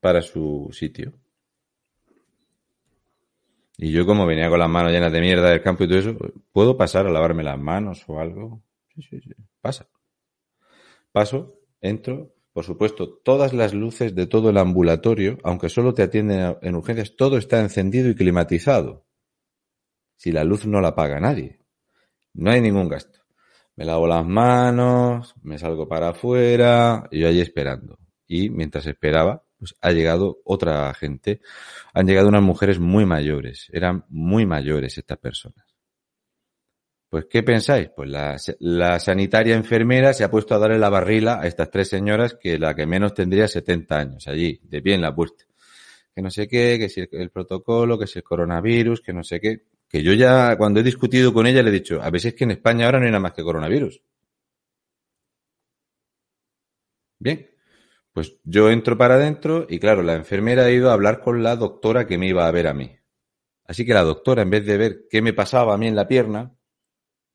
para 0.00 0.20
su 0.20 0.68
sitio. 0.72 1.14
Y 3.78 3.90
yo 3.90 4.04
como 4.04 4.26
venía 4.26 4.50
con 4.50 4.58
las 4.58 4.68
manos 4.68 4.92
llenas 4.92 5.10
de 5.10 5.22
mierda 5.22 5.48
del 5.48 5.62
campo 5.62 5.84
y 5.84 5.88
todo 5.88 6.00
eso, 6.00 6.18
¿puedo 6.52 6.76
pasar 6.76 7.06
a 7.06 7.10
lavarme 7.10 7.42
las 7.42 7.58
manos 7.58 8.04
o 8.08 8.20
algo? 8.20 8.62
Sí, 8.94 9.00
sí, 9.00 9.20
sí. 9.22 9.32
Pasa. 9.62 9.88
Paso, 11.12 11.60
entro. 11.80 12.34
Por 12.58 12.64
supuesto, 12.64 13.08
todas 13.08 13.52
las 13.52 13.72
luces 13.72 14.16
de 14.16 14.26
todo 14.26 14.50
el 14.50 14.58
ambulatorio, 14.58 15.38
aunque 15.44 15.68
solo 15.68 15.94
te 15.94 16.02
atienden 16.02 16.56
en 16.60 16.74
urgencias, 16.74 17.14
todo 17.14 17.38
está 17.38 17.60
encendido 17.60 18.10
y 18.10 18.16
climatizado. 18.16 19.06
Si 20.16 20.32
la 20.32 20.42
luz 20.42 20.66
no 20.66 20.80
la 20.80 20.96
paga 20.96 21.20
nadie. 21.20 21.60
No 22.34 22.50
hay 22.50 22.60
ningún 22.60 22.88
gasto. 22.88 23.20
Me 23.76 23.84
lavo 23.84 24.08
las 24.08 24.26
manos, 24.26 25.36
me 25.40 25.56
salgo 25.56 25.86
para 25.86 26.08
afuera, 26.08 27.06
y 27.12 27.20
yo 27.20 27.28
allí 27.28 27.40
esperando. 27.40 27.96
Y 28.26 28.50
mientras 28.50 28.88
esperaba, 28.88 29.44
pues 29.56 29.76
ha 29.80 29.92
llegado 29.92 30.40
otra 30.42 30.92
gente. 30.94 31.40
Han 31.94 32.08
llegado 32.08 32.26
unas 32.26 32.42
mujeres 32.42 32.80
muy 32.80 33.06
mayores. 33.06 33.68
Eran 33.72 34.04
muy 34.08 34.46
mayores 34.46 34.98
estas 34.98 35.18
personas. 35.18 35.67
Pues, 37.10 37.24
¿qué 37.30 37.42
pensáis? 37.42 37.88
Pues 37.96 38.10
la, 38.10 38.36
la, 38.60 39.00
sanitaria 39.00 39.56
enfermera 39.56 40.12
se 40.12 40.24
ha 40.24 40.30
puesto 40.30 40.54
a 40.54 40.58
darle 40.58 40.78
la 40.78 40.90
barrila 40.90 41.40
a 41.40 41.46
estas 41.46 41.70
tres 41.70 41.88
señoras 41.88 42.34
que 42.34 42.58
la 42.58 42.74
que 42.74 42.86
menos 42.86 43.14
tendría 43.14 43.48
70 43.48 43.98
años 43.98 44.28
allí, 44.28 44.60
de 44.64 44.82
pie 44.82 44.94
en 44.94 45.00
la 45.00 45.14
puerta. 45.14 45.44
Que 46.14 46.20
no 46.20 46.30
sé 46.30 46.46
qué, 46.46 46.78
que 46.78 46.88
si 46.90 47.00
el, 47.00 47.08
el 47.12 47.30
protocolo, 47.30 47.98
que 47.98 48.06
si 48.06 48.18
el 48.18 48.24
coronavirus, 48.24 49.00
que 49.00 49.14
no 49.14 49.24
sé 49.24 49.40
qué. 49.40 49.62
Que 49.88 50.02
yo 50.02 50.12
ya, 50.12 50.56
cuando 50.58 50.80
he 50.80 50.82
discutido 50.82 51.32
con 51.32 51.46
ella, 51.46 51.62
le 51.62 51.70
he 51.70 51.72
dicho, 51.72 52.02
a 52.02 52.10
veces 52.10 52.34
que 52.34 52.44
en 52.44 52.50
España 52.50 52.84
ahora 52.84 52.98
no 52.98 53.06
hay 53.06 53.10
nada 53.10 53.22
más 53.22 53.32
que 53.32 53.42
coronavirus. 53.42 54.02
Bien, 57.20 57.50
pues 58.12 58.36
yo 58.44 58.70
entro 58.70 58.98
para 58.98 59.14
adentro 59.14 59.66
y 59.68 59.78
claro, 59.78 60.02
la 60.02 60.14
enfermera 60.14 60.64
ha 60.64 60.70
ido 60.70 60.90
a 60.90 60.92
hablar 60.92 61.20
con 61.20 61.42
la 61.42 61.56
doctora 61.56 62.06
que 62.06 62.18
me 62.18 62.28
iba 62.28 62.46
a 62.46 62.50
ver 62.50 62.66
a 62.66 62.74
mí. 62.74 62.96
Así 63.64 63.86
que 63.86 63.94
la 63.94 64.02
doctora, 64.02 64.42
en 64.42 64.50
vez 64.50 64.66
de 64.66 64.76
ver 64.76 65.06
qué 65.10 65.22
me 65.22 65.32
pasaba 65.32 65.74
a 65.74 65.78
mí 65.78 65.86
en 65.86 65.96
la 65.96 66.06
pierna, 66.08 66.57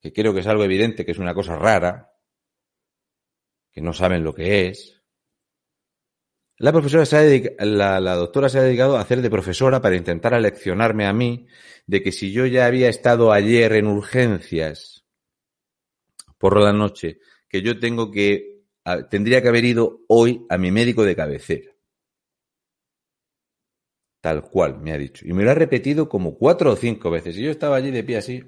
que 0.03 0.11
creo 0.11 0.33
que 0.33 0.41
es 0.41 0.47
algo 0.47 0.65
evidente, 0.65 1.05
que 1.05 1.13
es 1.13 1.17
una 1.17 1.33
cosa 1.33 1.55
rara, 1.55 2.11
que 3.71 3.79
no 3.79 3.93
saben 3.93 4.21
lo 4.21 4.35
que 4.35 4.67
es, 4.67 5.01
la 6.57 6.73
profesora 6.73 7.05
se 7.05 7.15
ha 7.15 7.21
dedicado, 7.21 7.55
la, 7.65 8.15
doctora 8.15 8.49
se 8.49 8.59
ha 8.59 8.63
dedicado 8.63 8.97
a 8.97 9.01
hacer 9.01 9.21
de 9.21 9.29
profesora 9.29 9.81
para 9.81 9.95
intentar 9.95 10.33
aleccionarme 10.33 11.05
a 11.05 11.13
mí 11.13 11.47
de 11.87 12.03
que 12.03 12.11
si 12.11 12.33
yo 12.33 12.45
ya 12.45 12.65
había 12.65 12.89
estado 12.89 13.31
ayer 13.31 13.71
en 13.73 13.87
urgencias 13.87 15.05
por 16.37 16.61
la 16.61 16.73
noche, 16.73 17.19
que 17.47 17.61
yo 17.61 17.79
tengo 17.79 18.11
que 18.11 18.65
tendría 19.09 19.41
que 19.41 19.47
haber 19.47 19.63
ido 19.63 20.01
hoy 20.09 20.45
a 20.49 20.57
mi 20.57 20.69
médico 20.69 21.05
de 21.05 21.15
cabecera. 21.15 21.71
Tal 24.19 24.49
cual, 24.49 24.79
me 24.81 24.91
ha 24.91 24.97
dicho. 24.97 25.25
Y 25.25 25.31
me 25.31 25.43
lo 25.43 25.51
ha 25.51 25.55
repetido 25.55 26.09
como 26.09 26.37
cuatro 26.37 26.73
o 26.73 26.75
cinco 26.75 27.09
veces. 27.09 27.37
Y 27.37 27.43
yo 27.43 27.51
estaba 27.51 27.77
allí 27.77 27.91
de 27.91 28.03
pie 28.03 28.17
así. 28.17 28.43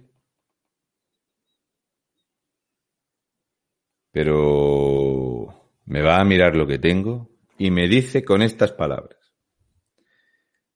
Pero 4.15 5.53
me 5.84 6.01
va 6.01 6.22
a 6.22 6.24
mirar 6.24 6.55
lo 6.55 6.65
que 6.65 6.79
tengo 6.79 7.29
y 7.57 7.69
me 7.69 7.89
dice 7.89 8.24
con 8.24 8.41
estas 8.41 8.72
palabras. 8.72 9.19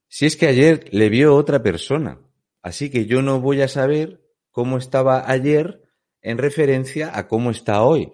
Si 0.10 0.25
es 0.25 0.36
que 0.36 0.48
ayer 0.48 0.89
le 0.91 1.08
vio 1.08 1.34
otra 1.34 1.63
persona, 1.63 2.19
así 2.62 2.89
que 2.89 3.05
yo 3.05 3.22
no 3.22 3.39
voy 3.39 3.62
a 3.62 3.69
saber 3.69 4.22
cómo 4.51 4.77
estaba 4.77 5.31
ayer 5.31 5.81
en 6.22 6.38
referencia 6.38 7.17
a 7.17 7.29
cómo 7.29 7.50
está 7.50 7.81
hoy. 7.81 8.12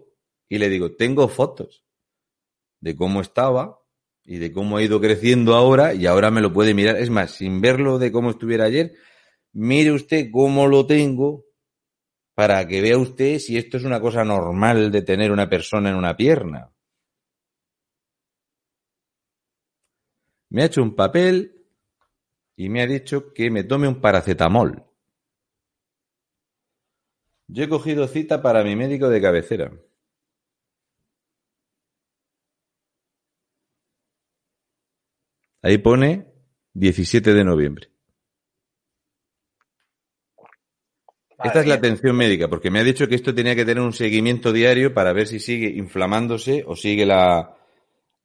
Y 0.48 0.60
le 0.60 0.70
digo, 0.70 0.92
tengo 0.96 1.28
fotos 1.28 1.84
de 2.80 2.96
cómo 2.96 3.20
estaba 3.20 3.80
y 4.24 4.38
de 4.38 4.52
cómo 4.52 4.78
ha 4.78 4.84
ido 4.84 5.02
creciendo 5.02 5.56
ahora 5.56 5.96
y 5.96 6.06
ahora 6.06 6.30
me 6.30 6.42
lo 6.42 6.54
puede 6.54 6.76
mirar. 6.76 6.98
Es 6.98 7.10
más, 7.10 7.32
sin 7.32 7.62
verlo 7.62 7.98
de 7.98 8.12
cómo 8.12 8.30
estuviera 8.30 8.66
ayer, 8.66 8.94
mire 9.54 9.92
usted 9.92 10.30
cómo 10.32 10.68
lo 10.68 10.86
tengo 10.86 11.46
para 12.36 12.68
que 12.68 12.82
vea 12.82 12.98
usted 12.98 13.40
si 13.40 13.58
esto 13.58 13.78
es 13.78 13.86
una 13.86 14.00
cosa 14.02 14.24
normal 14.24 14.92
de 14.92 15.02
tener 15.02 15.32
una 15.32 15.50
persona 15.50 15.90
en 15.90 15.96
una 15.96 16.16
pierna. 16.16 16.72
Me 20.50 20.62
ha 20.62 20.66
hecho 20.66 20.84
un 20.84 20.96
papel 20.96 21.66
y 22.58 22.70
me 22.70 22.82
ha 22.82 22.88
dicho 22.88 23.34
que 23.34 23.50
me 23.50 23.64
tome 23.64 23.88
un 23.88 24.02
paracetamol. 24.02 24.86
Yo 27.48 27.64
he 27.64 27.70
cogido 27.70 28.08
cita 28.08 28.42
para 28.42 28.64
mi 28.64 28.76
médico 28.76 29.08
de 29.10 29.22
cabecera. 29.22 29.72
Ahí 35.62 35.78
pone 35.78 36.32
17 36.74 37.34
de 37.34 37.44
noviembre. 37.44 37.95
Madre 41.38 41.50
Esta 41.50 41.60
es 41.62 41.68
la 41.68 41.76
atención 41.76 42.16
médica, 42.16 42.48
porque 42.48 42.72
me 42.72 42.80
ha 42.80 42.84
dicho 42.84 43.08
que 43.08 43.16
esto 43.16 43.36
tenía 43.36 43.56
que 43.56 43.66
tener 43.66 43.84
un 43.84 43.94
seguimiento 43.94 44.54
diario 44.54 44.94
para 44.94 45.14
ver 45.14 45.28
si 45.28 45.40
sigue 45.40 45.68
inflamándose 45.68 46.64
o 46.66 46.76
sigue 46.76 47.06
la, 47.06 47.58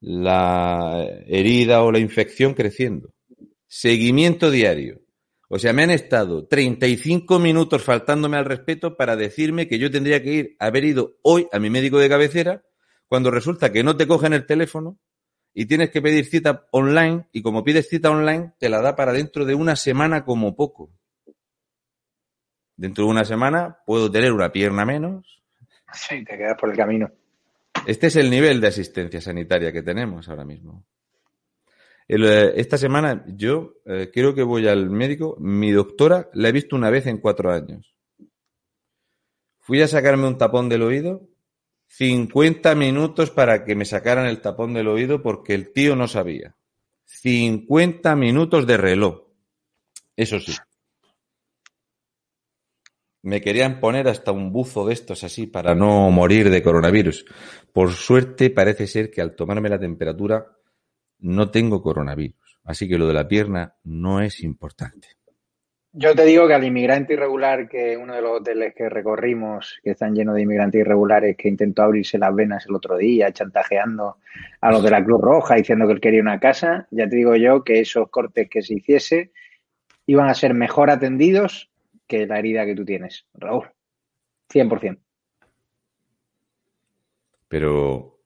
la 0.00 1.05
herida 1.26 1.83
o 1.83 1.90
la 1.90 1.99
infección 1.99 2.55
creciendo. 2.55 3.12
Seguimiento 3.67 4.50
diario. 4.50 5.00
O 5.49 5.59
sea, 5.59 5.73
me 5.73 5.83
han 5.83 5.90
estado 5.90 6.47
35 6.47 7.40
minutos 7.40 7.83
faltándome 7.83 8.37
al 8.37 8.45
respeto 8.45 8.97
para 8.97 9.17
decirme 9.17 9.67
que 9.67 9.81
yo 9.81 9.90
tendría 9.90 10.23
que 10.23 10.33
ir, 10.33 10.57
haber 10.61 10.85
ido 10.85 11.17
hoy 11.23 11.49
a 11.50 11.59
mi 11.59 11.71
médico 11.71 11.99
de 11.99 12.09
cabecera, 12.09 12.62
cuando 13.09 13.33
resulta 13.33 13.73
que 13.73 13.83
no 13.83 13.97
te 13.97 14.07
cogen 14.07 14.33
el 14.33 14.47
teléfono, 14.47 14.99
y 15.52 15.67
tienes 15.67 15.90
que 15.90 16.00
pedir 16.00 16.26
cita 16.26 16.69
online 16.71 17.26
y 17.33 17.43
como 17.43 17.64
pides 17.64 17.88
cita 17.88 18.11
online 18.11 18.52
te 18.59 18.69
la 18.69 18.81
da 18.81 18.95
para 18.95 19.12
dentro 19.12 19.45
de 19.45 19.55
una 19.55 19.76
semana 19.76 20.25
como 20.25 20.55
poco. 20.55 20.93
Dentro 22.81 23.05
de 23.05 23.11
una 23.11 23.27
semana 23.27 23.77
puedo 23.85 24.11
tener 24.11 24.33
una 24.33 24.51
pierna 24.51 24.87
menos. 24.87 25.43
Sí, 25.93 26.25
te 26.25 26.39
quedas 26.39 26.57
por 26.59 26.71
el 26.71 26.77
camino. 26.79 27.11
Este 27.85 28.07
es 28.07 28.17
el 28.17 28.31
nivel 28.31 28.59
de 28.59 28.69
asistencia 28.69 29.21
sanitaria 29.21 29.71
que 29.71 29.83
tenemos 29.83 30.31
ahora 30.31 30.47
mismo. 30.47 30.87
El, 32.09 32.25
esta 32.25 32.79
semana 32.79 33.23
yo 33.27 33.75
eh, 33.85 34.11
creo 34.11 34.35
que 34.35 34.43
voy 34.43 34.67
al 34.67 34.89
médico. 34.89 35.37
Mi 35.39 35.73
doctora 35.73 36.31
la 36.33 36.49
he 36.49 36.53
visto 36.53 36.75
una 36.75 36.89
vez 36.89 37.07
en 37.07 37.19
cuatro 37.19 37.53
años. 37.53 37.95
Fui 39.59 39.83
a 39.83 39.87
sacarme 39.87 40.27
un 40.27 40.39
tapón 40.39 40.71
del 40.71 40.81
oído 40.81 41.29
50 41.89 42.75
minutos 42.77 43.31
para 43.31 43.67
que 43.67 43.75
me 43.75 43.85
sacaran 43.85 44.25
el 44.25 44.41
tapón 44.41 44.73
del 44.73 44.89
oído 44.89 45.21
porque 45.21 45.53
el 45.53 45.71
tío 45.75 45.97
no 45.97 46.09
sabía. 46.09 46.57
50 47.05 48.17
minutos 48.17 48.67
de 48.67 48.79
reloj. 48.79 49.27
Eso 50.17 50.41
sí. 50.41 50.55
Me 53.23 53.41
querían 53.41 53.81
poner 53.81 54.09
hasta 54.09 54.33
un 54.33 54.53
buzo 54.53 54.87
de 54.87 54.95
estos 54.95 55.25
así 55.25 55.47
para 55.47 55.75
no 55.75 56.11
morir 56.11 56.49
de 56.50 56.62
coronavirus. 56.62 57.27
Por 57.73 57.93
suerte 57.93 58.50
parece 58.50 58.87
ser 58.87 59.11
que 59.11 59.21
al 59.21 59.35
tomarme 59.35 59.69
la 59.69 59.79
temperatura 59.79 60.47
no 61.19 61.50
tengo 61.50 61.83
coronavirus. 61.83 62.61
Así 62.65 62.89
que 62.89 62.99
lo 62.99 63.07
de 63.07 63.15
la 63.15 63.29
pierna 63.29 63.75
no 63.85 64.21
es 64.21 64.43
importante. 64.43 65.09
Yo 65.93 66.15
te 66.15 66.25
digo 66.25 66.47
que 66.47 66.55
al 66.55 66.62
inmigrante 66.62 67.15
irregular, 67.15 67.69
que 67.69 67.97
uno 67.97 68.15
de 68.15 68.23
los 68.23 68.41
hoteles 68.41 68.73
que 68.77 68.89
recorrimos, 68.89 69.81
que 69.83 69.91
están 69.91 70.15
llenos 70.15 70.37
de 70.37 70.43
inmigrantes 70.43 70.81
irregulares, 70.81 71.37
que 71.37 71.49
intentó 71.49 71.83
abrirse 71.83 72.17
las 72.17 72.33
venas 72.33 72.65
el 72.67 72.77
otro 72.77 72.97
día, 72.97 73.33
chantajeando 73.33 74.19
a 74.61 74.71
los 74.71 74.85
de 74.85 74.91
la 74.91 75.03
Cruz 75.05 75.21
Roja, 75.21 75.57
diciendo 75.57 75.87
que 75.89 75.95
él 75.95 76.00
quería 76.00 76.21
una 76.21 76.39
casa, 76.39 76.87
ya 76.93 77.09
te 77.09 77.17
digo 77.17 77.35
yo 77.35 77.65
que 77.65 77.81
esos 77.81 78.09
cortes 78.09 78.49
que 78.49 78.62
se 78.62 78.75
hiciese 78.75 79.33
iban 80.07 80.29
a 80.29 80.35
ser 80.35 80.55
mejor 80.55 80.91
atendidos 80.91 81.70
que 82.11 82.26
la 82.26 82.40
herida 82.40 82.67
que 82.67 82.75
tú 82.75 82.85
tienes, 82.85 83.25
Raúl. 83.35 83.71
100%. 84.49 85.00
Pero 87.47 88.21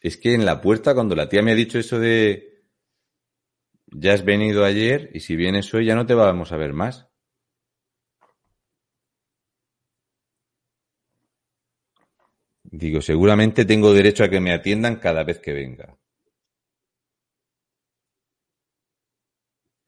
es 0.00 0.16
que 0.16 0.32
en 0.32 0.46
la 0.46 0.62
puerta, 0.62 0.94
cuando 0.94 1.14
la 1.14 1.28
tía 1.28 1.42
me 1.42 1.52
ha 1.52 1.54
dicho 1.54 1.78
eso 1.78 1.98
de 1.98 2.64
ya 3.90 4.14
has 4.14 4.24
venido 4.24 4.64
ayer 4.64 5.10
y 5.12 5.20
si 5.20 5.36
vienes 5.36 5.72
hoy 5.74 5.86
ya 5.86 5.94
no 5.94 6.06
te 6.06 6.14
vamos 6.14 6.50
a 6.52 6.56
ver 6.56 6.72
más. 6.72 7.08
Digo, 12.64 13.02
seguramente 13.02 13.66
tengo 13.66 13.92
derecho 13.92 14.24
a 14.24 14.30
que 14.30 14.40
me 14.40 14.52
atiendan 14.52 14.96
cada 14.96 15.24
vez 15.24 15.40
que 15.40 15.52
venga. 15.52 15.97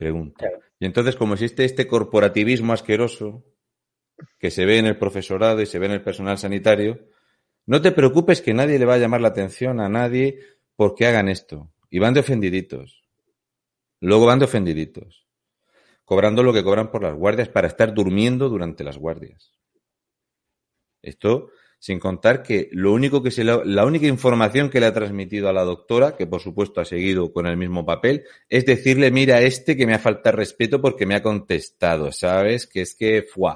Pregunta. 0.01 0.49
Y 0.79 0.87
entonces, 0.87 1.15
como 1.15 1.35
existe 1.35 1.67
este 1.67 1.87
corporativismo 1.87 2.73
asqueroso 2.73 3.45
que 4.39 4.51
se 4.51 4.65
ve 4.65 4.79
en 4.79 4.87
el 4.87 4.97
profesorado 4.97 5.61
y 5.61 5.67
se 5.67 5.79
ve 5.79 5.85
en 5.85 5.93
el 5.93 6.03
personal 6.03 6.39
sanitario, 6.39 7.07
no 7.67 7.83
te 7.83 7.93
preocupes 7.93 8.41
que 8.41 8.55
nadie 8.55 8.79
le 8.79 8.87
va 8.87 8.95
a 8.95 8.99
llamar 8.99 9.21
la 9.21 9.29
atención 9.29 9.79
a 9.79 9.91
nadie 9.91 10.39
porque 10.75 11.07
hagan 11.07 11.29
esto. 11.29 11.71
Y 11.91 11.99
van 11.99 12.15
de 12.15 12.21
ofendiditos. 12.21 13.05
Luego 14.01 14.25
van 14.25 14.39
de 14.39 14.47
ofendiditos. 14.47 15.27
Cobrando 16.07 16.43
lo 16.43 16.55
que 16.55 16.65
cobran 16.65 16.91
por 16.91 17.03
las 17.03 17.15
guardias 17.15 17.51
para 17.51 17.69
estar 17.69 17.93
durmiendo 17.93 18.49
durante 18.49 18.85
las 18.85 18.97
guardias. 18.97 19.53
Esto 21.03 21.51
sin 21.81 21.99
contar 21.99 22.43
que 22.43 22.69
lo 22.73 22.93
único 22.93 23.23
que 23.23 23.31
se 23.31 23.43
la 23.43 23.87
única 23.87 24.07
información 24.07 24.69
que 24.69 24.81
le 24.81 24.87
ha 24.87 24.93
transmitido 24.93 25.49
a 25.49 25.53
la 25.55 25.65
doctora, 25.65 26.15
que 26.15 26.27
por 26.27 26.43
supuesto 26.43 26.83
ha 26.83 26.85
seguido 26.85 27.33
con 27.33 27.47
el 27.47 27.57
mismo 27.57 27.87
papel, 27.87 28.25
es 28.51 28.67
decirle, 28.67 29.11
mira, 29.11 29.41
este 29.41 29.79
que 29.79 29.87
me 29.87 29.95
ha 29.95 29.99
faltado 29.99 30.37
respeto 30.37 30.83
porque 30.83 31.07
me 31.07 31.15
ha 31.15 31.23
contestado, 31.23 32.13
¿sabes? 32.13 32.67
Que 32.67 32.83
es 32.83 32.95
que 32.95 33.23
fue. 33.23 33.53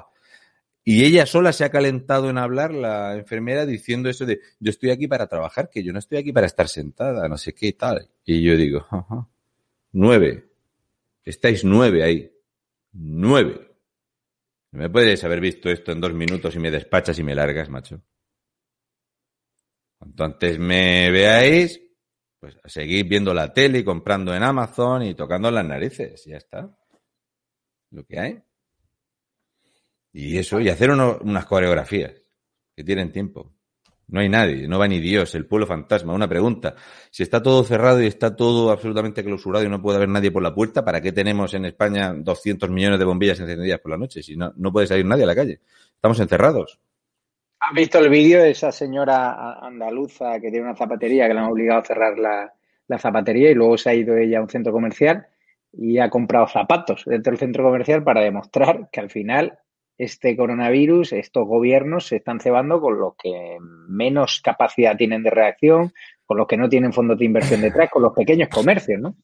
Y 0.83 1.05
ella 1.05 1.27
sola 1.27 1.53
se 1.53 1.65
ha 1.65 1.69
calentado 1.69 2.29
en 2.31 2.39
hablar, 2.39 2.73
la 2.73 3.15
enfermera, 3.15 3.67
diciendo 3.67 4.09
eso 4.09 4.25
de, 4.25 4.39
yo 4.59 4.71
estoy 4.71 4.89
aquí 4.89 5.07
para 5.07 5.27
trabajar, 5.27 5.69
que 5.69 5.83
yo 5.83 5.93
no 5.93 5.99
estoy 5.99 6.17
aquí 6.17 6.31
para 6.31 6.47
estar 6.47 6.67
sentada, 6.67 7.27
no 7.29 7.37
sé 7.37 7.53
qué 7.53 7.73
tal. 7.73 8.09
Y 8.25 8.41
yo 8.41 8.57
digo, 8.57 8.87
nueve. 9.91 10.49
Estáis 11.23 11.63
nueve 11.63 12.03
ahí. 12.03 12.31
Nueve. 12.93 13.71
¿Me 14.71 14.89
puedes 14.89 15.23
haber 15.23 15.39
visto 15.39 15.69
esto 15.69 15.91
en 15.91 16.01
dos 16.01 16.13
minutos 16.13 16.55
y 16.55 16.59
me 16.59 16.71
despachas 16.71 17.17
y 17.19 17.23
me 17.23 17.35
largas, 17.35 17.69
macho? 17.69 18.01
Cuanto 20.05 20.23
antes 20.23 20.59
me 20.59 21.09
veáis, 21.09 21.81
pues 22.39 22.55
a 22.63 22.69
seguir 22.69 23.07
viendo 23.07 23.33
la 23.33 23.51
tele 23.51 23.79
y 23.79 23.83
comprando 23.83 24.35
en 24.35 24.43
Amazon 24.43 25.01
y 25.01 25.15
tocando 25.15 25.49
las 25.49 25.65
narices. 25.65 26.23
Ya 26.25 26.37
está. 26.37 26.77
Lo 27.89 28.05
que 28.05 28.19
hay. 28.19 28.43
Y 30.13 30.37
eso, 30.37 30.59
y 30.59 30.69
hacer 30.69 30.91
unas 30.91 31.45
coreografías 31.47 32.13
que 32.75 32.83
tienen 32.83 33.11
tiempo. 33.11 33.51
No 34.07 34.19
hay 34.19 34.29
nadie, 34.29 34.67
no 34.67 34.77
va 34.77 34.87
ni 34.87 34.99
Dios, 34.99 35.33
el 35.33 35.47
pueblo 35.47 35.65
fantasma. 35.65 36.13
Una 36.13 36.29
pregunta. 36.29 36.75
Si 37.09 37.23
está 37.23 37.41
todo 37.41 37.63
cerrado 37.63 37.99
y 38.03 38.05
está 38.05 38.35
todo 38.35 38.69
absolutamente 38.69 39.23
clausurado 39.23 39.65
y 39.65 39.69
no 39.69 39.81
puede 39.81 39.97
haber 39.97 40.09
nadie 40.09 40.29
por 40.29 40.43
la 40.43 40.53
puerta, 40.53 40.85
¿para 40.85 41.01
qué 41.01 41.11
tenemos 41.11 41.55
en 41.55 41.65
España 41.65 42.13
200 42.13 42.69
millones 42.69 42.99
de 42.99 43.05
bombillas 43.05 43.39
encendidas 43.39 43.79
por 43.79 43.89
la 43.89 43.97
noche? 43.97 44.21
Si 44.21 44.35
no, 44.35 44.53
no 44.55 44.71
puede 44.71 44.85
salir 44.85 45.03
nadie 45.03 45.23
a 45.23 45.27
la 45.27 45.35
calle. 45.35 45.61
Estamos 45.95 46.19
encerrados. 46.19 46.79
¿Has 47.67 47.73
visto 47.73 47.97
el 47.97 48.09
vídeo 48.09 48.43
de 48.43 48.51
esa 48.51 48.71
señora 48.71 49.57
andaluza 49.59 50.39
que 50.39 50.51
tiene 50.51 50.67
una 50.67 50.75
zapatería 50.75 51.27
que 51.27 51.33
le 51.33 51.39
han 51.39 51.47
obligado 51.47 51.79
a 51.79 51.85
cerrar 51.85 52.19
la, 52.19 52.99
zapatería 52.99 53.49
y 53.49 53.55
luego 53.55 53.75
se 53.75 53.89
ha 53.89 53.95
ido 53.95 54.15
ella 54.15 54.37
a 54.37 54.43
un 54.43 54.49
centro 54.49 54.71
comercial 54.71 55.25
y 55.73 55.97
ha 55.97 56.11
comprado 56.11 56.47
zapatos 56.47 57.05
dentro 57.07 57.31
del 57.31 57.39
centro 57.39 57.63
comercial 57.63 58.03
para 58.03 58.21
demostrar 58.21 58.89
que 58.91 58.99
al 58.99 59.09
final 59.09 59.57
este 59.97 60.37
coronavirus, 60.37 61.13
estos 61.13 61.47
gobiernos 61.47 62.05
se 62.05 62.17
están 62.17 62.39
cebando 62.39 62.79
con 62.79 62.99
los 62.99 63.15
que 63.15 63.57
menos 63.59 64.41
capacidad 64.43 64.95
tienen 64.95 65.23
de 65.23 65.31
reacción, 65.31 65.91
con 66.23 66.37
los 66.37 66.45
que 66.45 66.57
no 66.57 66.69
tienen 66.69 66.93
fondos 66.93 67.17
de 67.17 67.25
inversión 67.25 67.61
detrás, 67.61 67.89
con 67.89 68.03
los 68.03 68.13
pequeños 68.13 68.49
comercios, 68.49 69.01
¿no? 69.01 69.15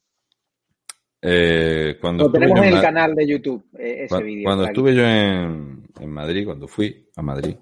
Eh, 1.20 1.96
cuando 2.00 2.24
Lo 2.24 2.32
tenemos 2.32 2.58
en 2.58 2.74
el 2.74 2.80
canal 2.80 3.14
de 3.14 3.24
YouTube, 3.24 3.64
eh, 3.78 4.06
ese 4.06 4.20
vídeo. 4.20 4.46
Cuando 4.46 4.64
estuve 4.64 4.96
yo 4.96 5.06
en, 5.06 5.84
en 6.00 6.10
Madrid, 6.10 6.44
cuando 6.44 6.66
fui 6.66 7.08
a 7.14 7.22
Madrid, 7.22 7.54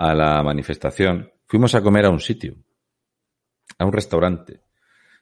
a 0.00 0.14
la 0.14 0.42
manifestación, 0.42 1.30
fuimos 1.46 1.74
a 1.74 1.82
comer 1.82 2.06
a 2.06 2.10
un 2.10 2.20
sitio, 2.20 2.56
a 3.76 3.84
un 3.84 3.92
restaurante, 3.92 4.62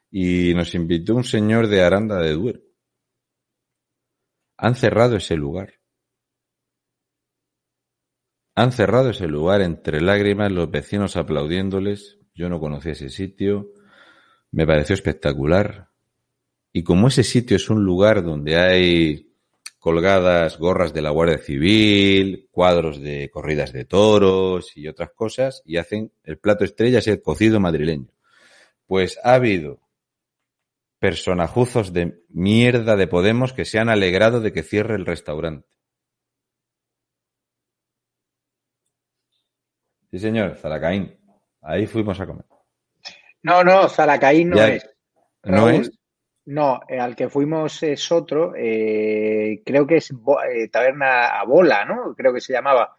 y 0.09 0.55
nos 0.55 0.73
invitó 0.77 1.17
un 1.17 1.25
señor 1.25 1.67
de 1.67 1.83
Aranda 1.83 2.21
de 2.21 2.35
Duero. 2.35 2.61
Han 4.57 4.77
cerrado 4.77 5.17
ese 5.17 5.35
lugar. 5.35 5.81
Han 8.55 8.71
cerrado 8.71 9.11
ese 9.11 9.27
lugar 9.27 9.63
entre 9.63 10.01
lágrimas, 10.01 10.53
los 10.53 10.71
vecinos 10.71 11.17
aplaudiéndoles. 11.17 12.21
Yo 12.33 12.49
no 12.49 12.61
conocía 12.61 12.93
ese 12.93 13.09
sitio. 13.09 13.73
Me 14.53 14.65
pareció 14.65 14.95
espectacular. 14.95 15.91
Y 16.73 16.85
como 16.85 17.09
ese 17.09 17.25
sitio 17.25 17.57
es 17.57 17.69
un 17.69 17.83
lugar 17.83 18.23
donde 18.23 18.57
hay 18.57 19.28
colgadas 19.79 20.59
gorras 20.59 20.93
de 20.93 21.03
la 21.03 21.11
Guardia 21.11 21.39
Civil, 21.39 22.49
cuadros 22.51 23.01
de 23.01 23.31
corridas 23.31 23.73
de 23.73 23.85
toros 23.85 24.77
y 24.77 24.89
otras 24.89 25.11
cosas, 25.11 25.63
y 25.65 25.77
hacen 25.77 26.13
el 26.25 26.39
plato 26.39 26.65
estrella 26.65 26.99
es 26.99 27.07
el 27.07 27.23
cocido 27.23 27.61
madrileño. 27.61 28.09
Pues 28.87 29.19
ha 29.23 29.35
habido 29.35 29.81
personajuzos 30.99 31.93
de 31.93 32.25
mierda 32.29 32.97
de 32.97 33.07
Podemos 33.07 33.53
que 33.53 33.65
se 33.65 33.79
han 33.79 33.89
alegrado 33.89 34.41
de 34.41 34.53
que 34.53 34.63
cierre 34.63 34.97
el 34.97 35.07
restaurante. 35.07 35.69
Sí, 40.11 40.19
señor, 40.19 40.57
Zalacaín. 40.57 41.17
Ahí 41.61 41.87
fuimos 41.87 42.19
a 42.19 42.27
comer. 42.27 42.47
No, 43.43 43.63
no, 43.63 43.89
Zalacaín 43.89 44.51
no 44.51 44.63
es. 44.63 44.89
¿No 45.45 45.69
es? 45.69 45.98
No, 46.49 46.81
eh, 46.89 46.99
al 46.99 47.15
que 47.15 47.29
fuimos 47.29 47.83
es 47.83 48.11
otro, 48.11 48.55
eh, 48.57 49.61
creo 49.67 49.87
que 49.87 49.97
es 49.97 50.11
eh, 50.11 50.69
Taberna 50.69 51.39
a 51.39 51.45
Bola, 51.45 51.85
¿no? 51.85 52.15
Creo 52.17 52.33
que 52.33 52.41
se 52.41 52.55
llamaba. 52.55 52.97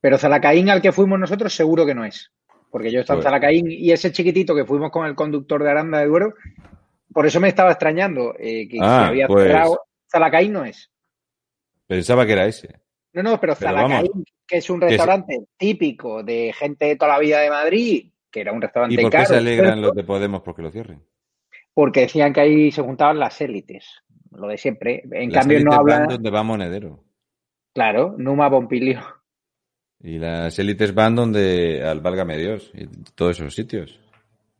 Pero 0.00 0.16
Zalacaín 0.16 0.70
al 0.70 0.80
que 0.80 0.92
fuimos 0.92 1.18
nosotros 1.18 1.52
seguro 1.52 1.84
que 1.84 1.94
no 1.96 2.04
es. 2.04 2.30
Porque 2.70 2.92
yo 2.92 3.00
estaba 3.00 3.16
en 3.16 3.22
pues 3.22 3.24
Zalacaín 3.24 3.66
y 3.68 3.90
ese 3.90 4.12
chiquitito 4.12 4.54
que 4.54 4.64
fuimos 4.64 4.92
con 4.92 5.06
el 5.06 5.16
conductor 5.16 5.60
de 5.64 5.70
Aranda 5.70 5.98
de 5.98 6.06
Duero, 6.06 6.34
por 7.12 7.26
eso 7.26 7.40
me 7.40 7.48
estaba 7.48 7.72
extrañando 7.72 8.32
que, 8.38 8.78
ah, 8.80 9.08
había 9.08 9.26
pues 9.26 9.48
cerrado. 9.48 9.80
Zalacaín 10.08 10.52
no 10.52 10.64
es. 10.64 10.88
Pensaba 11.88 12.24
que 12.24 12.32
era 12.32 12.46
ese. 12.46 12.78
No, 13.12 13.24
no, 13.24 13.40
pero, 13.40 13.56
Zalacaín, 13.56 14.24
que 14.46 14.58
es 14.58 14.70
un 14.70 14.80
restaurante 14.80 15.46
típico 15.56 16.22
de 16.22 16.52
gente 16.56 16.84
de 16.84 16.96
toda 16.96 17.14
la 17.14 17.18
vida 17.18 17.40
de 17.40 17.50
Madrid, 17.50 18.12
que 18.30 18.40
era 18.40 18.52
un 18.52 18.62
restaurante 18.62 18.94
¿Y 18.94 19.02
por 19.02 19.10
qué 19.10 19.26
se 19.26 19.34
alegran 19.34 19.82
los 19.82 19.96
de 19.96 20.04
Podemos 20.04 20.42
porque 20.42 20.62
lo 20.62 20.70
cierren? 20.70 21.02
Porque 21.74 22.02
decían 22.02 22.32
que 22.32 22.40
ahí 22.40 22.70
se 22.70 22.82
juntaban 22.82 23.18
las 23.18 23.40
élites, 23.40 23.84
lo 24.30 24.48
de 24.48 24.56
siempre. 24.56 25.02
En 25.10 25.30
cambio 25.30 25.62
no 25.62 25.72
hablan... 25.72 26.06
Van 26.06 26.08
donde 26.08 26.30
va 26.30 26.42
Monedero. 26.42 27.04
Claro, 27.74 28.14
Numa 28.16 28.48
Pompilio. 28.48 29.00
Y 30.00 30.18
las 30.18 30.58
élites 30.58 30.94
van 30.94 31.16
donde 31.16 31.82
al 31.82 32.00
Válgame 32.00 32.36
Dios 32.36 32.70
y 32.74 32.86
todos 33.14 33.40
esos 33.40 33.54
sitios. 33.54 34.00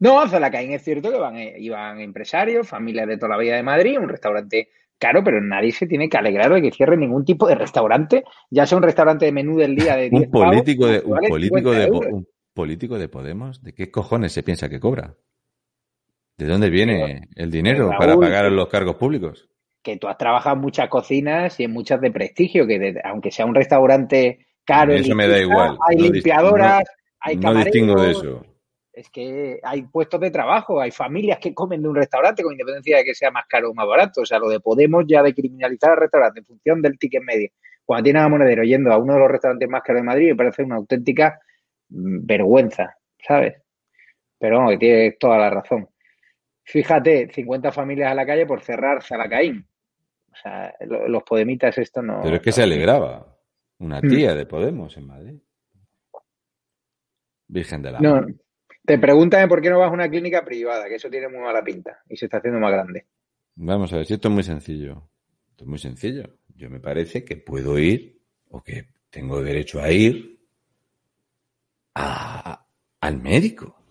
No, 0.00 0.26
Zalacaín 0.28 0.72
es 0.72 0.82
cierto 0.82 1.10
que 1.10 1.18
van, 1.18 1.36
eh, 1.36 1.54
iban 1.58 2.00
empresarios, 2.00 2.68
familias 2.68 3.06
de 3.06 3.16
toda 3.16 3.36
la 3.36 3.42
vida 3.42 3.56
de 3.56 3.62
Madrid, 3.62 3.98
un 3.98 4.08
restaurante 4.08 4.68
caro, 4.98 5.22
pero 5.22 5.40
nadie 5.40 5.72
se 5.72 5.86
tiene 5.86 6.08
que 6.08 6.16
alegrar 6.16 6.52
de 6.52 6.62
que 6.62 6.72
cierre 6.72 6.96
ningún 6.96 7.24
tipo 7.24 7.46
de 7.46 7.54
restaurante, 7.54 8.24
ya 8.50 8.66
sea 8.66 8.78
un 8.78 8.84
restaurante 8.84 9.26
de 9.26 9.32
menú 9.32 9.58
del 9.58 9.76
día 9.76 9.96
de 9.96 10.10
10 10.10 10.22
un 10.26 10.30
político 10.30 10.86
de 10.86 11.00
un 11.04 11.18
político 11.28 11.72
de 11.72 11.90
un 11.90 12.28
político 12.54 12.98
de 12.98 13.08
Podemos, 13.08 13.62
¿de 13.62 13.74
qué 13.74 13.90
cojones 13.90 14.32
se 14.32 14.42
piensa 14.42 14.68
que 14.68 14.80
cobra? 14.80 15.16
¿De 16.36 16.46
dónde 16.46 16.68
viene 16.68 17.28
el 17.36 17.50
dinero 17.50 17.90
para 17.96 18.16
pagar 18.16 18.50
los 18.50 18.68
cargos 18.68 18.96
públicos? 18.96 19.48
Que 19.82 19.98
tú 19.98 20.08
has 20.08 20.18
trabajado 20.18 20.56
en 20.56 20.62
muchas 20.62 20.88
cocinas 20.88 21.60
y 21.60 21.64
en 21.64 21.72
muchas 21.72 22.00
de 22.00 22.10
prestigio, 22.10 22.66
que 22.66 23.00
aunque 23.04 23.30
sea 23.30 23.46
un 23.46 23.54
restaurante 23.54 24.46
caro, 24.64 24.94
eso 24.94 25.14
me 25.14 25.28
da 25.28 25.38
igual. 25.38 25.78
hay 25.88 25.96
limpiadoras, 25.96 26.82
hay 27.20 27.36
camareros. 27.36 27.54
No 27.54 27.64
distingo 27.64 28.02
de 28.02 28.10
eso. 28.10 28.46
Es 28.92 29.10
que 29.10 29.60
hay 29.62 29.82
puestos 29.82 30.20
de 30.20 30.30
trabajo, 30.30 30.80
hay 30.80 30.90
familias 30.90 31.38
que 31.38 31.54
comen 31.54 31.82
de 31.82 31.88
un 31.88 31.96
restaurante 31.96 32.42
con 32.42 32.52
independencia 32.52 32.98
de 32.98 33.04
que 33.04 33.14
sea 33.14 33.30
más 33.30 33.44
caro 33.48 33.70
o 33.70 33.74
más 33.74 33.86
barato. 33.86 34.22
O 34.22 34.26
sea, 34.26 34.38
lo 34.38 34.48
de 34.48 34.60
Podemos 34.60 35.04
ya 35.06 35.22
de 35.22 35.34
criminalizar 35.34 35.90
al 35.92 35.98
restaurante 35.98 36.40
en 36.40 36.46
función 36.46 36.82
del 36.82 36.98
ticket 36.98 37.22
medio. 37.22 37.50
Cuando 37.84 38.04
tienes 38.04 38.22
a 38.22 38.28
Monedero 38.28 38.62
yendo 38.64 38.92
a 38.92 38.98
uno 38.98 39.14
de 39.14 39.20
los 39.20 39.30
restaurantes 39.30 39.68
más 39.68 39.82
caros 39.82 40.00
de 40.00 40.06
Madrid, 40.06 40.28
me 40.30 40.36
parece 40.36 40.62
una 40.62 40.76
auténtica 40.76 41.38
mm, 41.90 42.24
vergüenza, 42.24 42.96
¿sabes? 43.18 43.54
Pero 44.38 44.56
bueno, 44.56 44.70
que 44.70 44.78
tienes 44.78 45.18
toda 45.18 45.38
la 45.38 45.50
razón. 45.50 45.88
Fíjate, 46.64 47.30
50 47.32 47.72
familias 47.72 48.10
a 48.10 48.14
la 48.14 48.26
calle 48.26 48.46
por 48.46 48.60
cerrar 48.60 49.02
Zalacaín. 49.02 49.66
O 50.32 50.36
sea, 50.36 50.74
los 50.80 51.22
podemitas 51.22 51.76
esto 51.78 52.02
no... 52.02 52.20
Pero 52.22 52.36
es 52.36 52.42
que 52.42 52.52
se 52.52 52.62
alegraba. 52.62 53.36
Una 53.78 54.00
mm. 54.00 54.08
tía 54.08 54.34
de 54.34 54.46
Podemos 54.46 54.96
en 54.96 55.06
Madrid. 55.06 55.38
Virgen 57.46 57.82
de 57.82 57.92
la... 57.92 58.00
No, 58.00 58.26
te 58.84 58.98
preguntan 58.98 59.48
por 59.48 59.62
qué 59.62 59.70
no 59.70 59.78
vas 59.78 59.90
a 59.90 59.94
una 59.94 60.08
clínica 60.08 60.44
privada, 60.44 60.88
que 60.88 60.96
eso 60.96 61.08
tiene 61.08 61.28
muy 61.28 61.40
mala 61.40 61.62
pinta 61.62 62.02
y 62.08 62.16
se 62.16 62.26
está 62.26 62.38
haciendo 62.38 62.60
más 62.60 62.72
grande. 62.72 63.06
Vamos 63.56 63.92
a 63.92 63.96
ver, 63.96 64.06
si 64.06 64.14
esto 64.14 64.28
es 64.28 64.34
muy 64.34 64.42
sencillo. 64.42 65.08
Esto 65.50 65.64
es 65.64 65.68
muy 65.68 65.78
sencillo. 65.78 66.38
Yo 66.56 66.68
me 66.70 66.80
parece 66.80 67.24
que 67.24 67.36
puedo 67.36 67.78
ir 67.78 68.20
o 68.48 68.62
que 68.62 68.88
tengo 69.10 69.42
derecho 69.42 69.80
a 69.80 69.90
ir 69.90 70.40
a, 71.94 72.66
al 73.00 73.22
médico. 73.22 73.83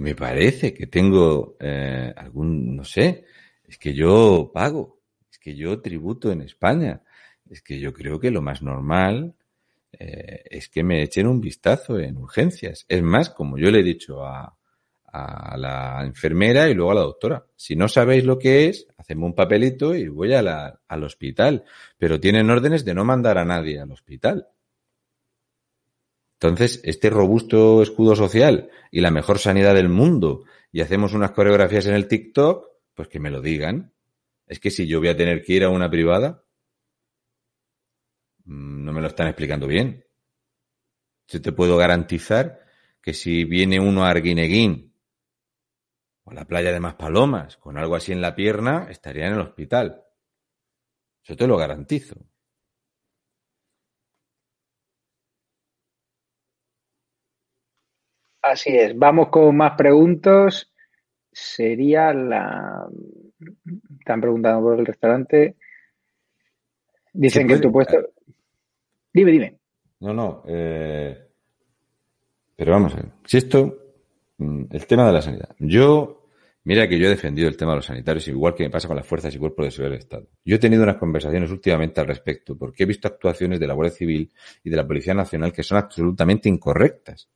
Me 0.00 0.14
parece 0.14 0.74
que 0.74 0.86
tengo 0.86 1.56
eh, 1.60 2.12
algún, 2.16 2.76
no 2.76 2.84
sé, 2.84 3.24
es 3.64 3.78
que 3.78 3.94
yo 3.94 4.50
pago, 4.52 5.00
es 5.30 5.38
que 5.38 5.54
yo 5.54 5.80
tributo 5.80 6.32
en 6.32 6.42
España, 6.42 7.02
es 7.48 7.62
que 7.62 7.78
yo 7.78 7.92
creo 7.92 8.18
que 8.18 8.30
lo 8.30 8.42
más 8.42 8.62
normal 8.62 9.34
eh, 9.92 10.42
es 10.50 10.68
que 10.68 10.82
me 10.82 11.02
echen 11.02 11.26
un 11.26 11.40
vistazo 11.40 11.98
en 11.98 12.16
urgencias. 12.16 12.84
Es 12.88 13.02
más, 13.02 13.30
como 13.30 13.58
yo 13.58 13.70
le 13.70 13.80
he 13.80 13.84
dicho 13.84 14.24
a, 14.24 14.58
a 15.12 15.56
la 15.56 16.04
enfermera 16.04 16.68
y 16.68 16.74
luego 16.74 16.92
a 16.92 16.96
la 16.96 17.00
doctora. 17.02 17.44
Si 17.56 17.76
no 17.76 17.88
sabéis 17.88 18.24
lo 18.24 18.38
que 18.38 18.68
es, 18.68 18.86
hacemos 18.96 19.26
un 19.26 19.34
papelito 19.34 19.94
y 19.94 20.08
voy 20.08 20.34
al 20.34 21.04
hospital. 21.04 21.64
Pero 21.96 22.20
tienen 22.20 22.50
órdenes 22.50 22.84
de 22.84 22.94
no 22.94 23.04
mandar 23.04 23.38
a 23.38 23.44
nadie 23.44 23.80
al 23.80 23.90
hospital. 23.90 24.48
Entonces, 26.40 26.80
este 26.84 27.10
robusto 27.10 27.82
escudo 27.82 28.14
social 28.14 28.70
y 28.92 29.00
la 29.00 29.10
mejor 29.10 29.40
sanidad 29.40 29.74
del 29.74 29.88
mundo 29.88 30.44
y 30.70 30.82
hacemos 30.82 31.12
unas 31.12 31.32
coreografías 31.32 31.86
en 31.86 31.94
el 31.94 32.06
TikTok, 32.06 32.64
pues 32.94 33.08
que 33.08 33.18
me 33.18 33.30
lo 33.30 33.40
digan. 33.40 33.92
Es 34.46 34.60
que 34.60 34.70
si 34.70 34.86
yo 34.86 35.00
voy 35.00 35.08
a 35.08 35.16
tener 35.16 35.42
que 35.42 35.54
ir 35.54 35.64
a 35.64 35.70
una 35.70 35.90
privada, 35.90 36.44
mm, 38.44 38.84
no 38.84 38.92
me 38.92 39.00
lo 39.00 39.08
están 39.08 39.26
explicando 39.26 39.66
bien. 39.66 40.04
Yo 41.26 41.42
te 41.42 41.50
puedo 41.50 41.76
garantizar 41.76 42.60
que 43.02 43.14
si 43.14 43.44
viene 43.44 43.80
uno 43.80 44.04
a 44.04 44.10
Arguineguín 44.10 44.94
o 46.22 46.30
a 46.30 46.34
la 46.34 46.44
playa 46.46 46.72
de 46.72 46.78
Maspalomas 46.78 47.56
con 47.56 47.76
algo 47.78 47.96
así 47.96 48.12
en 48.12 48.20
la 48.20 48.36
pierna, 48.36 48.86
estaría 48.90 49.26
en 49.26 49.34
el 49.34 49.40
hospital. 49.40 50.04
Yo 51.24 51.36
te 51.36 51.48
lo 51.48 51.56
garantizo. 51.56 52.14
Así 58.50 58.76
es. 58.76 58.98
Vamos 58.98 59.28
con 59.28 59.56
más 59.56 59.76
preguntas. 59.76 60.72
Sería 61.30 62.12
la. 62.12 62.88
Están 63.98 64.20
preguntando 64.20 64.62
por 64.62 64.78
el 64.80 64.86
restaurante. 64.86 65.56
Dicen 67.12 67.46
que 67.46 67.58
tu 67.58 67.70
puesto. 67.70 67.96
Dime, 69.12 69.30
dime. 69.32 69.58
No, 70.00 70.12
no. 70.14 70.42
Eh... 70.46 71.18
Pero 72.56 72.72
vamos 72.72 72.94
a 72.94 72.96
ver. 72.96 73.06
Si 73.24 73.36
esto. 73.36 73.76
mm, 74.38 74.64
El 74.70 74.86
tema 74.86 75.06
de 75.06 75.12
la 75.12 75.22
sanidad. 75.22 75.50
Yo. 75.58 76.14
Mira 76.64 76.86
que 76.86 76.98
yo 76.98 77.06
he 77.06 77.10
defendido 77.10 77.48
el 77.48 77.56
tema 77.56 77.72
de 77.72 77.76
los 77.76 77.86
sanitarios, 77.86 78.28
igual 78.28 78.54
que 78.54 78.64
me 78.64 78.68
pasa 78.68 78.88
con 78.88 78.96
las 78.96 79.06
fuerzas 79.06 79.34
y 79.34 79.38
cuerpos 79.38 79.64
de 79.64 79.70
seguridad 79.70 79.92
del 79.92 80.00
Estado. 80.00 80.26
Yo 80.44 80.56
he 80.56 80.58
tenido 80.58 80.82
unas 80.82 80.96
conversaciones 80.96 81.50
últimamente 81.50 81.98
al 82.00 82.06
respecto, 82.06 82.58
porque 82.58 82.82
he 82.82 82.86
visto 82.86 83.08
actuaciones 83.08 83.58
de 83.58 83.66
la 83.66 83.72
Guardia 83.72 83.96
Civil 83.96 84.30
y 84.62 84.68
de 84.68 84.76
la 84.76 84.86
Policía 84.86 85.14
Nacional 85.14 85.50
que 85.50 85.62
son 85.62 85.78
absolutamente 85.78 86.46
incorrectas. 86.50 87.30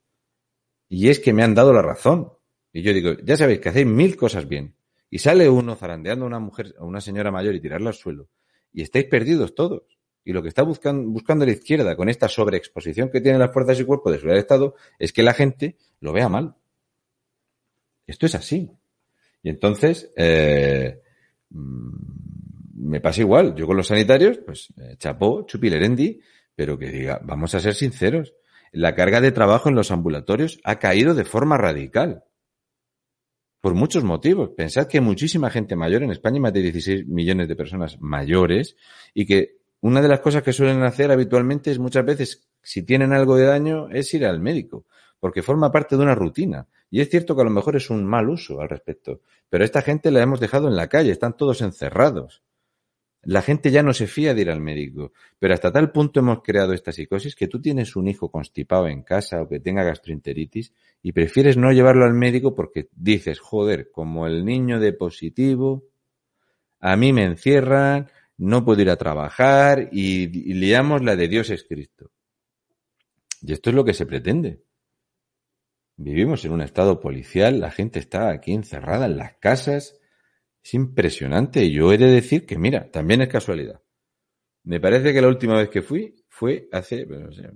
Y 0.95 1.09
es 1.09 1.21
que 1.21 1.33
me 1.33 1.43
han 1.43 1.55
dado 1.55 1.73
la 1.73 1.81
razón. 1.81 2.35
Y 2.71 2.83
yo 2.83 2.93
digo, 2.93 3.15
ya 3.25 3.35
sabéis 3.39 3.61
que 3.61 3.71
hacéis 3.71 3.87
mil 3.87 4.15
cosas 4.15 4.47
bien. 4.47 4.75
Y 5.09 5.21
sale 5.21 5.49
uno 5.49 5.75
zarandeando 5.75 6.27
a 6.27 6.29
una 6.29 6.39
mujer, 6.39 6.75
a 6.79 6.85
una 6.85 7.01
señora 7.01 7.31
mayor 7.31 7.55
y 7.55 7.63
tirarla 7.63 7.89
al 7.89 7.95
suelo. 7.95 8.29
Y 8.75 8.83
estáis 8.83 9.07
perdidos 9.07 9.55
todos. 9.55 9.85
Y 10.23 10.35
lo 10.35 10.43
que 10.43 10.51
está 10.51 10.63
buscando, 10.63 11.09
buscando 11.09 11.47
la 11.47 11.53
izquierda 11.53 11.97
con 11.97 12.11
esta 12.11 12.29
sobreexposición 12.29 13.09
que 13.09 13.23
tienen 13.23 13.41
las 13.41 13.55
fuerzas 13.55 13.81
y 13.81 13.85
cuerpos 13.85 14.13
de 14.13 14.19
seguridad 14.19 14.35
del 14.35 14.43
Estado 14.43 14.75
es 14.99 15.15
que 15.15 15.23
la 15.23 15.33
gente 15.33 15.79
lo 16.01 16.13
vea 16.13 16.29
mal. 16.29 16.57
Esto 18.07 18.27
es 18.27 18.35
así. 18.35 18.71
Y 19.43 19.49
entonces, 19.49 20.13
eh, 20.15 21.01
mm, 21.49 22.91
me 22.91 23.01
pasa 23.01 23.23
igual. 23.23 23.55
Yo 23.55 23.67
con 23.67 23.79
los 23.79 23.87
sanitarios, 23.87 24.41
pues, 24.45 24.69
eh, 24.77 24.97
chapó, 24.99 25.47
chupilerendi, 25.47 26.21
pero 26.55 26.79
que 26.79 26.91
diga, 26.91 27.19
vamos 27.25 27.55
a 27.55 27.61
ser 27.61 27.75
sinceros. 27.75 28.35
La 28.75 28.95
carga 28.95 29.21
de 29.21 29.33
trabajo 29.33 29.69
en 29.69 29.75
los 29.75 29.91
ambulatorios 29.91 30.59
ha 30.65 30.79
caído 30.79 31.13
de 31.13 31.27
forma 31.27 31.59
radical. 31.59 32.25
Por 33.61 33.75
muchos 33.75 34.03
motivos. 34.03 34.51
Pensad 34.57 34.87
que 34.87 34.97
hay 34.97 35.05
muchísima 35.05 35.51
gente 35.51 35.77
mayor 35.77 36.03
en 36.03 36.11
España, 36.11 36.41
más 36.41 36.55
de 36.55 36.63
16 36.63 37.07
millones 37.07 37.49
de 37.49 37.55
personas 37.55 38.01
mayores, 38.01 38.77
y 39.13 39.27
que 39.27 39.59
una 39.83 40.01
de 40.01 40.09
las 40.09 40.21
cosas 40.21 40.43
que 40.43 40.55
suelen 40.55 40.83
hacer 40.85 41.13
habitualmente 41.13 41.71
es 41.71 41.79
muchas 41.79 42.07
veces, 42.07 42.49
si 42.63 42.83
tienen 42.83 43.13
algo 43.13 43.37
de 43.37 43.45
daño, 43.45 43.91
es 43.91 44.15
ir 44.15 44.25
al 44.25 44.41
médico, 44.41 44.87
porque 45.21 45.43
forma 45.43 45.71
parte 45.71 45.99
de 45.99 46.03
una 46.03 46.15
rutina. 46.15 46.67
Y 46.89 47.03
es 47.03 47.11
cierto 47.11 47.37
que 47.37 47.43
a 47.43 47.45
lo 47.45 47.51
mejor 47.51 47.77
es 47.77 47.91
un 47.91 48.07
mal 48.07 48.31
uso 48.31 48.63
al 48.63 48.71
respecto, 48.71 49.21
pero 49.51 49.65
esta 49.65 49.83
gente 49.83 50.11
la 50.11 50.23
hemos 50.23 50.41
dejado 50.41 50.69
en 50.69 50.77
la 50.77 50.89
calle, 50.89 51.11
están 51.11 51.37
todos 51.37 51.61
encerrados. 51.61 52.43
La 53.25 53.41
gente 53.41 53.71
ya 53.71 53.85
no 53.85 53.93
se 53.93 54.09
fía 54.09 54.35
de 54.35 54.43
ir 54.43 54.51
al 54.51 54.61
médico, 54.61 55.13
pero 55.39 55.55
hasta 55.55 55.73
tal 55.73 55.93
punto 55.93 56.21
hemos 56.21 56.43
creado 56.43 56.73
esta 56.73 56.91
psicosis 56.91 57.37
que 57.37 57.47
tú 57.47 57.61
tienes 57.61 57.95
un 57.95 58.09
hijo 58.09 58.31
constipado 58.31 58.89
en 58.89 59.03
casa 59.03 59.41
o 59.41 59.49
que 59.49 59.61
tenga 59.61 59.85
gastroenteritis 59.85 60.73
y 61.03 61.13
prefieres 61.13 61.57
no 61.57 61.71
llevarlo 61.71 62.05
al 62.05 62.15
médico 62.15 62.55
porque 62.55 62.89
dices, 62.93 63.39
joder, 63.39 63.91
como 63.93 64.27
el 64.27 64.45
niño 64.45 64.81
de 64.81 64.93
positivo, 64.93 65.85
a 66.81 66.97
mí 66.97 67.13
me 67.13 67.25
encierran, 67.25 68.11
no 68.39 68.65
puedo 68.65 68.83
ir 68.83 68.91
a 68.91 68.97
trabajar 68.97 69.89
y, 69.93 70.25
y 70.25 70.55
liamos 70.55 71.03
la 71.03 71.15
de 71.15 71.29
Dios 71.29 71.51
es 71.51 71.63
Cristo. 71.63 72.11
Y 73.41 73.53
esto 73.53 73.71
es 73.71 73.77
lo 73.77 73.85
que 73.85 73.95
se 73.95 74.07
pretende. 74.07 74.63
Vivimos 75.97 76.45
en 76.45 76.53
un 76.53 76.63
estado 76.63 77.01
policial, 77.01 77.61
la 77.61 77.71
gente 77.71 78.01
está 78.01 78.31
aquí 78.31 78.53
encerrada 78.53 79.07
en 79.07 79.17
las 79.17 79.35
casas. 79.35 80.01
Es 80.63 80.75
impresionante. 80.75 81.71
Yo 81.71 81.93
he 81.93 81.99
de 81.99 82.07
decir 82.07 82.47
que, 82.47 82.59
mira, 82.59 82.91
también 82.91 83.23
es 83.23 83.29
casualidad. 83.29 83.83
Me 84.65 84.81
parece 84.81 85.13
que 85.13 85.21
la 85.21 85.29
última 85.29 85.55
vez 85.55 85.69
que 85.69 85.83
fui 85.83 86.25
fue 86.29 86.69
hace, 86.71 87.05
no 87.07 87.33
sé, 87.33 87.51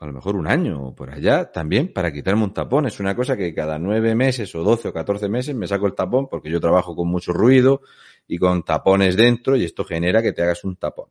a 0.00 0.06
lo 0.06 0.12
mejor 0.12 0.36
un 0.36 0.46
año 0.46 0.88
o 0.88 0.94
por 0.94 1.10
allá, 1.10 1.50
también 1.50 1.92
para 1.92 2.12
quitarme 2.12 2.44
un 2.44 2.54
tapón. 2.54 2.86
Es 2.86 3.00
una 3.00 3.16
cosa 3.16 3.36
que 3.36 3.52
cada 3.52 3.78
nueve 3.78 4.14
meses 4.14 4.54
o 4.54 4.62
doce 4.62 4.88
o 4.88 4.92
catorce 4.92 5.28
meses 5.28 5.54
me 5.54 5.66
saco 5.66 5.86
el 5.86 5.94
tapón 5.94 6.28
porque 6.28 6.50
yo 6.50 6.60
trabajo 6.60 6.94
con 6.94 7.08
mucho 7.08 7.32
ruido 7.32 7.82
y 8.26 8.38
con 8.38 8.62
tapones 8.62 9.16
dentro 9.16 9.56
y 9.56 9.64
esto 9.64 9.84
genera 9.84 10.22
que 10.22 10.32
te 10.32 10.42
hagas 10.42 10.64
un 10.64 10.76
tapón. 10.76 11.10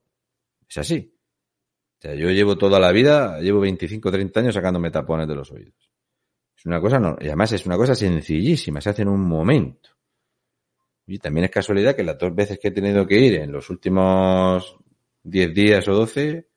Es 0.68 0.78
así. 0.78 1.14
O 2.00 2.02
sea, 2.02 2.16
yo 2.16 2.30
llevo 2.30 2.58
toda 2.58 2.80
la 2.80 2.92
vida, 2.92 3.40
llevo 3.42 3.60
25 3.60 4.08
o 4.08 4.12
30 4.12 4.40
años 4.40 4.54
sacándome 4.54 4.90
tapones 4.90 5.28
de 5.28 5.36
los 5.36 5.52
oídos. 5.52 5.92
Es 6.56 6.66
una 6.66 6.80
cosa, 6.80 7.00
no, 7.00 7.18
y 7.20 7.28
además 7.28 7.52
es 7.52 7.66
una 7.66 7.76
cosa 7.76 7.94
sencillísima, 7.94 8.82
se 8.82 8.90
hace 8.90 9.02
en 9.02 9.10
un 9.10 9.22
momento. 9.22 9.97
Y 11.08 11.20
también 11.20 11.46
es 11.46 11.52
casualidad 11.52 11.96
que 11.96 12.04
las 12.04 12.17
dos 12.17 12.36
veces 12.36 12.60
que 12.60 12.67
he 12.67 12.72
tenido 12.72 13.08
que 13.08 13.17
ir 13.17 13.36
en 13.36 13.52
los 13.52 13.70
últimos 13.70 14.78
10 15.24 15.54
días 15.54 15.88
o 15.88 15.93
12, 15.93 16.48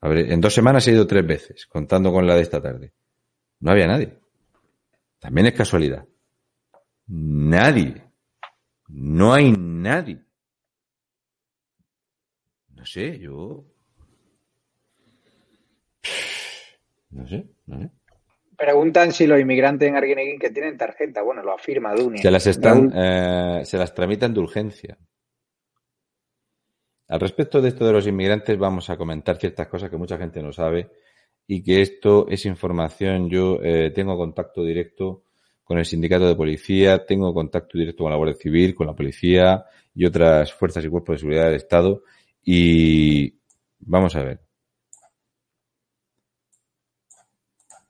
a 0.00 0.08
ver, 0.08 0.32
en 0.32 0.40
dos 0.40 0.54
semanas 0.54 0.88
he 0.88 0.92
ido 0.92 1.06
tres 1.06 1.26
veces, 1.26 1.66
contando 1.66 2.10
con 2.10 2.26
la 2.26 2.34
de 2.34 2.40
esta 2.40 2.60
tarde. 2.62 2.94
No 3.60 3.70
había 3.70 3.86
nadie. 3.86 4.18
También 5.18 5.48
es 5.48 5.52
casualidad. 5.52 6.06
Nadie. 7.06 8.02
No 8.88 9.34
hay 9.34 9.52
nadie. 9.52 10.24
No 12.68 12.86
sé, 12.86 13.18
yo. 13.18 13.66
No 17.10 17.26
sé, 17.26 17.46
no 17.66 17.78
sé. 17.78 17.90
Preguntan 18.60 19.10
si 19.12 19.26
los 19.26 19.40
inmigrantes 19.40 19.88
en 19.88 19.96
Arguineguín 19.96 20.38
que 20.38 20.50
tienen 20.50 20.76
tarjeta. 20.76 21.22
Bueno, 21.22 21.42
lo 21.42 21.54
afirma 21.54 21.94
Dunia. 21.94 22.20
Se 22.20 22.30
las 22.30 22.46
están, 22.46 22.92
eh, 22.94 23.62
se 23.64 23.78
las 23.78 23.94
tramitan 23.94 24.34
de 24.34 24.40
urgencia. 24.40 24.98
Al 27.08 27.20
respecto 27.20 27.62
de 27.62 27.70
esto 27.70 27.86
de 27.86 27.92
los 27.94 28.06
inmigrantes, 28.06 28.58
vamos 28.58 28.90
a 28.90 28.98
comentar 28.98 29.38
ciertas 29.38 29.66
cosas 29.66 29.88
que 29.88 29.96
mucha 29.96 30.18
gente 30.18 30.42
no 30.42 30.52
sabe 30.52 30.90
y 31.46 31.62
que 31.62 31.80
esto 31.80 32.28
es 32.28 32.44
información. 32.44 33.30
Yo 33.30 33.60
eh, 33.62 33.92
tengo 33.94 34.14
contacto 34.18 34.62
directo 34.62 35.22
con 35.64 35.78
el 35.78 35.86
sindicato 35.86 36.28
de 36.28 36.36
policía, 36.36 37.06
tengo 37.06 37.32
contacto 37.32 37.78
directo 37.78 38.04
con 38.04 38.10
la 38.10 38.18
Guardia 38.18 38.36
Civil, 38.36 38.74
con 38.74 38.88
la 38.88 38.94
policía 38.94 39.64
y 39.94 40.04
otras 40.04 40.52
fuerzas 40.52 40.84
y 40.84 40.88
cuerpos 40.88 41.14
de 41.14 41.20
seguridad 41.20 41.46
del 41.46 41.54
Estado. 41.54 42.02
Y 42.44 43.38
vamos 43.78 44.14
a 44.16 44.22
ver. 44.22 44.49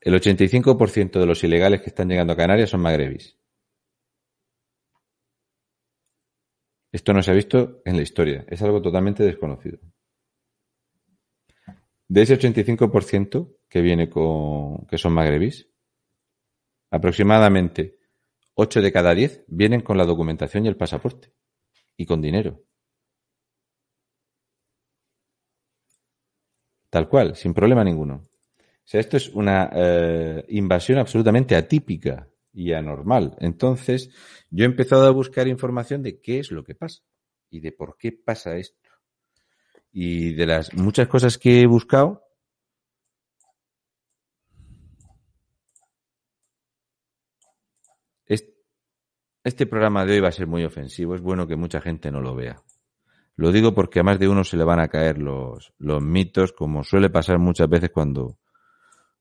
El 0.00 0.14
85% 0.14 1.20
de 1.20 1.26
los 1.26 1.44
ilegales 1.44 1.82
que 1.82 1.90
están 1.90 2.08
llegando 2.08 2.32
a 2.32 2.36
Canarias 2.36 2.70
son 2.70 2.80
magrebis. 2.80 3.36
Esto 6.92 7.12
no 7.12 7.22
se 7.22 7.30
ha 7.30 7.34
visto 7.34 7.82
en 7.84 7.96
la 7.96 8.02
historia, 8.02 8.44
es 8.48 8.62
algo 8.62 8.82
totalmente 8.82 9.22
desconocido. 9.22 9.78
De 12.08 12.22
ese 12.22 12.36
85% 12.36 13.56
que 13.68 13.80
viene 13.80 14.10
con 14.10 14.86
que 14.86 14.98
son 14.98 15.12
magrebis, 15.12 15.68
aproximadamente 16.90 17.98
8 18.54 18.80
de 18.82 18.92
cada 18.92 19.14
10 19.14 19.44
vienen 19.46 19.82
con 19.82 19.96
la 19.96 20.04
documentación 20.04 20.64
y 20.64 20.68
el 20.68 20.76
pasaporte 20.76 21.32
y 21.96 22.06
con 22.06 22.20
dinero. 22.20 22.64
Tal 26.90 27.08
cual, 27.08 27.36
sin 27.36 27.54
problema 27.54 27.84
ninguno 27.84 28.29
sea, 28.90 29.00
esto 29.00 29.16
es 29.16 29.28
una 29.28 29.70
eh, 29.72 30.44
invasión 30.48 30.98
absolutamente 30.98 31.54
atípica 31.54 32.28
y 32.52 32.72
anormal. 32.72 33.36
Entonces, 33.38 34.10
yo 34.50 34.64
he 34.64 34.66
empezado 34.66 35.06
a 35.06 35.10
buscar 35.10 35.46
información 35.46 36.02
de 36.02 36.20
qué 36.20 36.40
es 36.40 36.50
lo 36.50 36.64
que 36.64 36.74
pasa 36.74 37.02
y 37.50 37.60
de 37.60 37.72
por 37.72 37.96
qué 37.96 38.12
pasa 38.12 38.56
esto. 38.56 38.90
Y 39.92 40.34
de 40.34 40.46
las 40.46 40.74
muchas 40.74 41.08
cosas 41.08 41.38
que 41.38 41.60
he 41.60 41.66
buscado, 41.66 42.24
Este 49.42 49.64
programa 49.64 50.04
de 50.04 50.12
hoy 50.12 50.20
va 50.20 50.28
a 50.28 50.32
ser 50.32 50.46
muy 50.46 50.64
ofensivo. 50.64 51.14
Es 51.14 51.22
bueno 51.22 51.46
que 51.46 51.56
mucha 51.56 51.80
gente 51.80 52.10
no 52.10 52.20
lo 52.20 52.34
vea. 52.34 52.62
Lo 53.36 53.52
digo 53.52 53.74
porque 53.74 54.00
a 54.00 54.02
más 54.02 54.18
de 54.18 54.28
uno 54.28 54.44
se 54.44 54.58
le 54.58 54.64
van 54.64 54.80
a 54.80 54.88
caer 54.88 55.16
los, 55.16 55.72
los 55.78 56.02
mitos, 56.02 56.52
como 56.52 56.84
suele 56.84 57.08
pasar 57.08 57.38
muchas 57.38 57.66
veces 57.66 57.88
cuando 57.90 58.38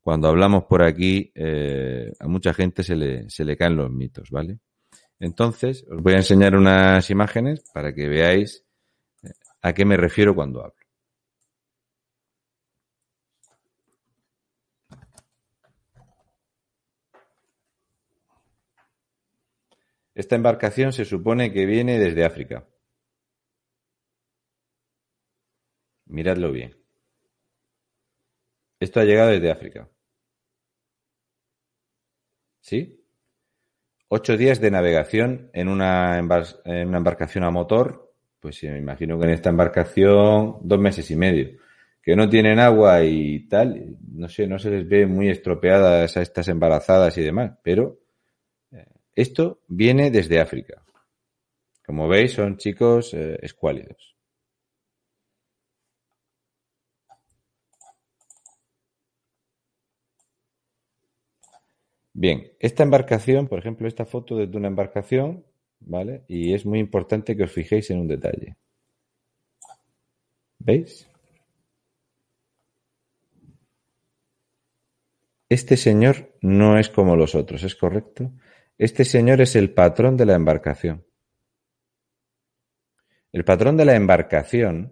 cuando 0.02 0.28
hablamos 0.28 0.64
por 0.66 0.84
aquí, 0.84 1.32
eh, 1.36 2.12
a 2.20 2.28
mucha 2.28 2.54
gente 2.54 2.84
se 2.84 2.96
le, 2.96 3.30
se 3.30 3.46
le 3.46 3.58
caen 3.58 3.76
los 3.76 3.92
mitos, 3.92 4.30
¿vale? 4.32 4.60
Entonces, 5.20 5.86
os 5.92 6.02
voy 6.02 6.14
a 6.14 6.18
enseñar 6.18 6.56
unas 6.56 7.10
imágenes 7.10 7.64
para 7.74 7.94
que 7.94 8.08
veáis 8.08 8.66
eh, 9.24 9.30
a 9.62 9.74
qué 9.74 9.86
me 9.86 9.98
refiero 9.98 10.36
cuando 10.36 10.62
hablo. 10.62 10.76
Esta 20.16 20.36
embarcación 20.36 20.92
se 20.94 21.06
supone 21.06 21.52
que 21.54 21.66
viene 21.66 21.98
desde 21.98 22.26
África. 22.26 22.68
Miradlo 26.08 26.52
bien. 26.52 26.79
Esto 28.80 29.00
ha 29.00 29.04
llegado 29.04 29.32
desde 29.32 29.52
África. 29.52 29.90
¿Sí? 32.62 33.04
Ocho 34.08 34.38
días 34.38 34.60
de 34.60 34.72
navegación 34.72 35.50
en 35.54 35.68
una, 35.68 36.18
embarcación 36.18 37.44
a 37.44 37.52
motor. 37.52 38.14
Pues 38.40 38.64
me 38.64 38.78
imagino 38.78 39.20
que 39.20 39.26
en 39.26 39.32
esta 39.32 39.50
embarcación 39.50 40.58
dos 40.62 40.80
meses 40.80 41.10
y 41.12 41.16
medio. 41.16 41.58
Que 42.02 42.16
no 42.16 42.30
tienen 42.30 42.60
agua 42.60 43.04
y 43.04 43.48
tal. 43.48 43.98
No 44.14 44.30
sé, 44.30 44.48
no 44.48 44.58
se 44.58 44.72
les 44.72 44.88
ve 44.88 45.06
muy 45.06 45.30
estropeadas 45.30 46.16
a 46.16 46.22
estas 46.22 46.48
embarazadas 46.48 47.18
y 47.18 47.24
demás. 47.24 47.52
Pero 47.62 48.00
esto 49.14 49.60
viene 49.68 50.10
desde 50.10 50.40
África. 50.40 50.82
Como 51.86 52.08
veis, 52.08 52.34
son 52.34 52.56
chicos 52.56 53.14
eh, 53.14 53.38
escuálidos. 53.42 54.16
Bien, 62.20 62.52
esta 62.60 62.84
embarcación, 62.84 63.48
por 63.48 63.60
ejemplo, 63.60 63.88
esta 63.88 64.04
foto 64.04 64.36
de 64.36 64.58
una 64.58 64.68
embarcación, 64.68 65.46
¿vale? 65.80 66.26
Y 66.28 66.54
es 66.54 66.66
muy 66.66 66.80
importante 66.80 67.38
que 67.38 67.44
os 67.44 67.52
fijéis 67.54 67.90
en 67.92 68.00
un 68.00 68.10
detalle. 68.10 68.58
¿Veis? 70.58 71.08
Este 75.48 75.78
señor 75.78 76.36
no 76.42 76.78
es 76.78 76.90
como 76.90 77.16
los 77.16 77.36
otros, 77.36 77.64
¿es 77.64 77.76
correcto? 77.76 78.34
Este 78.78 79.06
señor 79.06 79.40
es 79.40 79.56
el 79.56 79.74
patrón 79.74 80.18
de 80.18 80.26
la 80.26 80.36
embarcación. 80.36 81.06
El 83.32 83.46
patrón 83.46 83.78
de 83.78 83.86
la 83.86 83.96
embarcación 83.96 84.92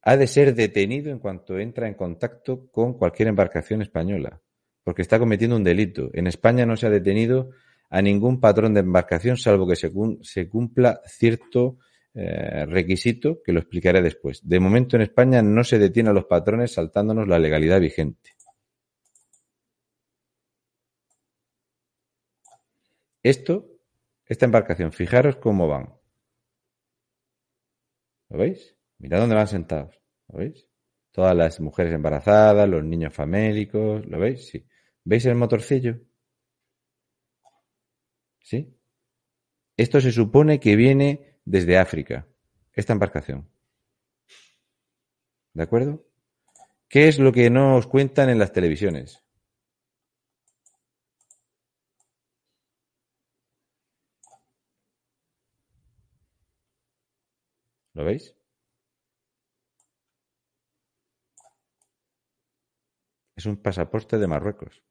ha 0.00 0.16
de 0.16 0.26
ser 0.26 0.54
detenido 0.54 1.10
en 1.10 1.18
cuanto 1.18 1.58
entra 1.58 1.86
en 1.86 1.92
contacto 1.92 2.66
con 2.72 2.94
cualquier 2.94 3.28
embarcación 3.28 3.82
española, 3.82 4.40
porque 4.84 5.02
está 5.02 5.18
cometiendo 5.18 5.56
un 5.56 5.64
delito. 5.64 6.10
En 6.12 6.26
España 6.26 6.66
no 6.66 6.76
se 6.76 6.86
ha 6.86 6.90
detenido 6.90 7.50
a 7.90 8.02
ningún 8.02 8.38
patrón 8.38 8.74
de 8.74 8.80
embarcación, 8.80 9.36
salvo 9.36 9.66
que 9.66 9.76
se, 9.76 10.48
cumpla 10.48 11.00
cierto 11.06 11.78
eh, 12.14 12.66
requisito, 12.66 13.42
que 13.42 13.52
lo 13.52 13.60
explicaré 13.60 14.02
después. 14.02 14.46
De 14.46 14.60
momento 14.60 14.96
en 14.96 15.02
España 15.02 15.42
no 15.42 15.64
se 15.64 15.78
detiene 15.78 16.10
a 16.10 16.12
los 16.12 16.26
patrones 16.26 16.72
saltándonos 16.72 17.26
la 17.26 17.38
legalidad 17.38 17.80
vigente. 17.80 18.30
Esto, 23.22 23.78
esta 24.26 24.44
embarcación, 24.44 24.92
fijaros 24.92 25.36
cómo 25.36 25.66
van. 25.66 25.94
¿Lo 28.28 28.38
veis? 28.38 28.76
Mirad 28.98 29.20
dónde 29.20 29.34
van 29.34 29.48
sentados. 29.48 29.98
¿Lo 30.28 30.38
veis? 30.40 30.66
Todas 31.10 31.34
las 31.34 31.60
mujeres 31.60 31.94
embarazadas, 31.94 32.68
los 32.68 32.84
niños 32.84 33.14
famélicos. 33.14 34.04
¿Lo 34.06 34.18
veis? 34.18 34.48
Sí. 34.48 34.66
¿Veis 35.04 35.26
el 35.26 35.34
motorcillo? 35.34 36.00
¿Sí? 38.40 38.74
Esto 39.76 40.00
se 40.00 40.12
supone 40.12 40.60
que 40.60 40.76
viene 40.76 41.38
desde 41.44 41.78
África, 41.78 42.26
esta 42.72 42.92
embarcación. 42.92 43.48
¿De 45.52 45.62
acuerdo? 45.62 46.04
¿Qué 46.88 47.08
es 47.08 47.18
lo 47.18 47.32
que 47.32 47.50
no 47.50 47.76
os 47.76 47.86
cuentan 47.86 48.28
en 48.30 48.38
las 48.38 48.52
televisiones? 48.52 49.22
¿Lo 57.94 58.04
veis? 58.04 58.34
Es 63.36 63.46
un 63.46 63.56
pasaporte 63.56 64.18
de 64.18 64.26
Marruecos. 64.26 64.82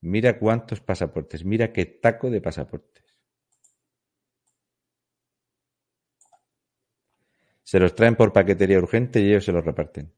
Mira 0.00 0.38
cuántos 0.38 0.80
pasaportes, 0.80 1.44
mira 1.44 1.72
qué 1.72 1.84
taco 1.86 2.30
de 2.30 2.40
pasaportes. 2.40 3.04
Se 7.62 7.78
los 7.78 7.94
traen 7.94 8.16
por 8.16 8.32
paquetería 8.32 8.78
urgente 8.78 9.20
y 9.20 9.28
ellos 9.28 9.44
se 9.44 9.52
los 9.52 9.64
reparten. 9.64 10.14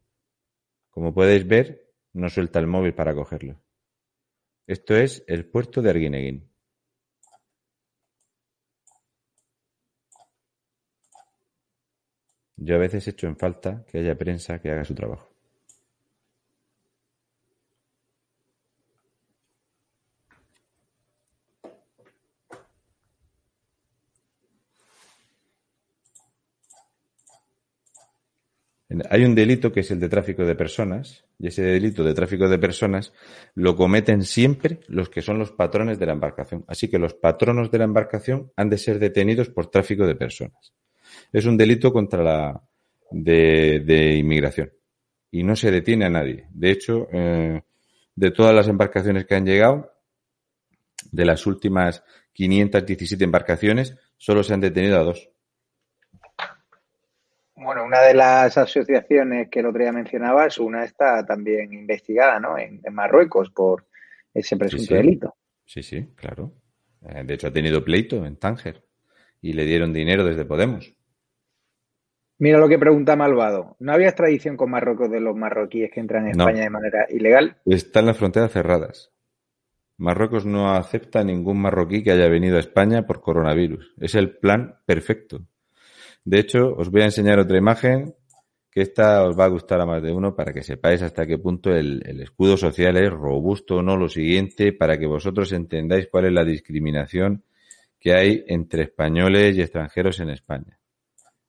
Como 0.91 1.15
podéis 1.15 1.47
ver, 1.47 1.91
no 2.13 2.29
suelta 2.29 2.59
el 2.59 2.67
móvil 2.67 2.95
para 2.95 3.15
cogerlo. 3.15 3.61
Esto 4.67 4.95
es 4.95 5.25
el 5.27 5.47
puerto 5.51 5.83
de 5.83 5.91
Arguineguín. 5.91 6.51
Yo 12.57 12.75
a 12.77 12.79
veces 12.79 13.09
echo 13.09 13.27
en 13.27 13.37
falta 13.37 13.85
que 13.87 13.99
haya 13.99 14.19
prensa 14.19 14.61
que 14.61 14.71
haga 14.71 14.85
su 14.85 14.95
trabajo. 14.95 15.30
Hay 29.09 29.25
un 29.25 29.35
delito 29.35 29.71
que 29.71 29.81
es 29.81 29.91
el 29.91 30.01
de 30.01 30.09
tráfico 30.09 30.45
de 30.45 30.57
personas, 30.57 31.25
y 31.39 31.47
ese 31.47 31.63
delito 31.63 32.03
de 32.03 32.13
tráfico 32.13 32.49
de 32.49 32.59
personas 32.59 33.13
lo 33.55 33.77
cometen 33.77 34.23
siempre 34.23 34.81
los 34.89 35.09
que 35.09 35.23
son 35.23 35.39
los 35.39 35.53
patrones 35.53 35.99
de 35.99 36.07
la 36.07 36.13
embarcación. 36.13 36.65
Así 36.67 36.89
que 36.89 36.99
los 36.99 37.15
patronos 37.15 37.71
de 37.71 37.79
la 37.79 37.85
embarcación 37.85 38.51
han 38.57 38.69
de 38.69 38.79
ser 38.79 38.99
detenidos 38.99 39.49
por 39.49 39.71
tráfico 39.71 40.07
de 40.07 40.17
personas 40.17 40.73
es 41.33 41.47
un 41.47 41.57
delito 41.57 41.93
contra 41.93 42.23
la 42.23 42.63
de, 43.11 44.17
inmigración 44.17 44.73
y 45.31 45.43
no 45.43 45.57
se 45.57 45.71
detiene 45.71 46.07
a 46.07 46.11
nadie. 46.11 46.47
De 46.51 46.71
hecho, 46.71 47.09
eh, 47.13 47.63
de 48.15 48.31
todas 48.31 48.55
las 48.55 48.69
embarcaciones 48.69 49.27
que 49.27 49.35
han 49.35 49.47
llegado, 49.47 49.93
de 51.13 51.25
las 51.25 51.47
últimas 51.47 52.05
517 52.33 53.25
embarcaciones, 53.25 53.97
solo 54.17 54.43
se 54.43 54.55
han 54.55 54.61
detenido 54.61 54.99
a 54.99 55.05
dos. 55.05 55.31
Bueno, 57.63 57.85
una 57.85 58.01
de 58.01 58.15
las 58.15 58.57
asociaciones 58.57 59.51
que 59.51 59.61
el 59.61 59.67
otro 59.67 59.83
día 59.83 59.93
mencionabas, 59.93 60.59
una 60.59 60.83
está 60.83 61.27
también 61.27 61.73
investigada, 61.75 62.41
¿no? 62.41 62.57
En, 62.57 62.81
Marruecos 62.91 63.51
por 63.51 63.87
ese 64.33 64.57
presunto 64.57 64.95
delito. 64.95 65.37
Sí, 65.67 65.83
sí, 65.83 66.09
claro. 66.15 66.53
Eh, 67.07 67.23
de 67.23 67.35
hecho, 67.35 67.49
ha 67.49 67.53
tenido 67.53 67.85
pleito 67.85 68.25
en 68.25 68.37
Tánger 68.37 68.83
y 69.43 69.53
le 69.53 69.67
dieron 69.67 69.93
dinero 69.93 70.25
desde 70.25 70.47
Podemos. 70.47 70.95
Mira 72.39 72.59
lo 72.59 72.69
que 72.69 72.79
pregunta 72.79 73.15
Malvado. 73.17 73.77
¿No 73.79 73.93
había 73.93 74.09
extradición 74.09 74.57
con 74.57 74.71
Marruecos 74.71 75.11
de 75.11 75.21
los 75.21 75.37
marroquíes 75.37 75.91
que 75.93 76.01
entran 76.01 76.25
en 76.25 76.31
España 76.31 76.63
de 76.63 76.71
manera 76.71 77.07
ilegal? 77.11 77.59
Están 77.67 78.07
las 78.07 78.17
fronteras 78.17 78.53
cerradas. 78.53 79.13
Marruecos 79.99 80.47
no 80.47 80.73
acepta 80.75 81.23
ningún 81.23 81.61
marroquí 81.61 82.03
que 82.03 82.13
haya 82.13 82.27
venido 82.29 82.57
a 82.57 82.61
España 82.61 83.07
por 83.07 83.21
coronavirus. 83.21 83.95
Es 84.01 84.15
el 84.15 84.39
plan 84.39 84.79
perfecto. 84.87 85.43
De 86.25 86.39
hecho, 86.39 86.75
os 86.77 86.91
voy 86.91 87.03
a 87.03 87.07
enseñar 87.07 87.39
otra 87.39 87.59
imagen 87.59 88.15
que 88.71 88.83
esta 88.83 89.25
os 89.25 89.39
va 89.39 89.47
a 89.47 89.49
gustar 89.49 89.81
a 89.81 89.87
más 89.87 90.03
de 90.03 90.13
uno 90.13 90.35
para 90.37 90.53
que 90.53 90.63
sepáis 90.63 91.03
hasta 91.03 91.27
qué 91.27 91.39
punto 91.39 91.71
el, 91.71 92.03
el 92.07 92.21
escudo 92.21 92.57
social 92.57 92.97
es 92.97 93.11
robusto 93.11 93.77
o 93.77 93.83
no. 93.83 93.97
Lo 93.97 94.09
siguiente, 94.09 94.73
para 94.73 94.99
que 94.99 95.07
vosotros 95.07 95.53
entendáis 95.53 96.09
cuál 96.09 96.27
es 96.27 96.33
la 96.33 96.45
discriminación 96.45 97.45
que 97.99 98.15
hay 98.15 98.45
entre 98.47 98.85
españoles 98.85 99.57
y 99.57 99.63
extranjeros 99.63 100.21
en 100.21 100.31
España. 100.31 100.79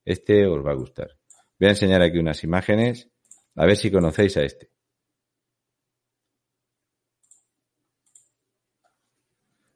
Este 0.03 0.47
os 0.47 0.65
va 0.65 0.71
a 0.71 0.75
gustar. 0.75 1.11
Voy 1.59 1.67
a 1.67 1.71
enseñar 1.71 2.01
aquí 2.01 2.17
unas 2.17 2.43
imágenes, 2.43 3.09
a 3.55 3.65
ver 3.65 3.77
si 3.77 3.91
conocéis 3.91 4.35
a 4.37 4.43
este. 4.43 4.69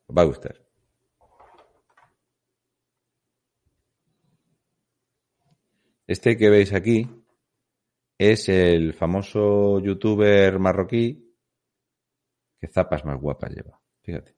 Os 0.08 0.15
va 0.17 0.23
a 0.23 0.25
gustar. 0.25 0.64
Este 6.07 6.37
que 6.37 6.49
veis 6.49 6.73
aquí 6.73 7.09
es 8.17 8.47
el 8.49 8.93
famoso 8.93 9.79
youtuber 9.79 10.59
marroquí 10.59 11.35
que 12.59 12.67
zapas 12.67 13.05
más 13.05 13.19
guapas 13.19 13.51
lleva. 13.51 13.81
Fíjate. 14.01 14.35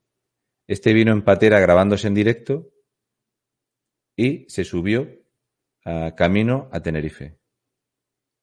Este 0.66 0.94
vino 0.94 1.12
en 1.12 1.24
patera 1.24 1.60
grabándose 1.60 2.08
en 2.08 2.14
directo 2.14 2.72
y 4.16 4.46
se 4.50 4.64
subió 4.64 5.08
a 5.86 6.16
camino 6.16 6.70
a 6.72 6.82
Tenerife. 6.82 7.38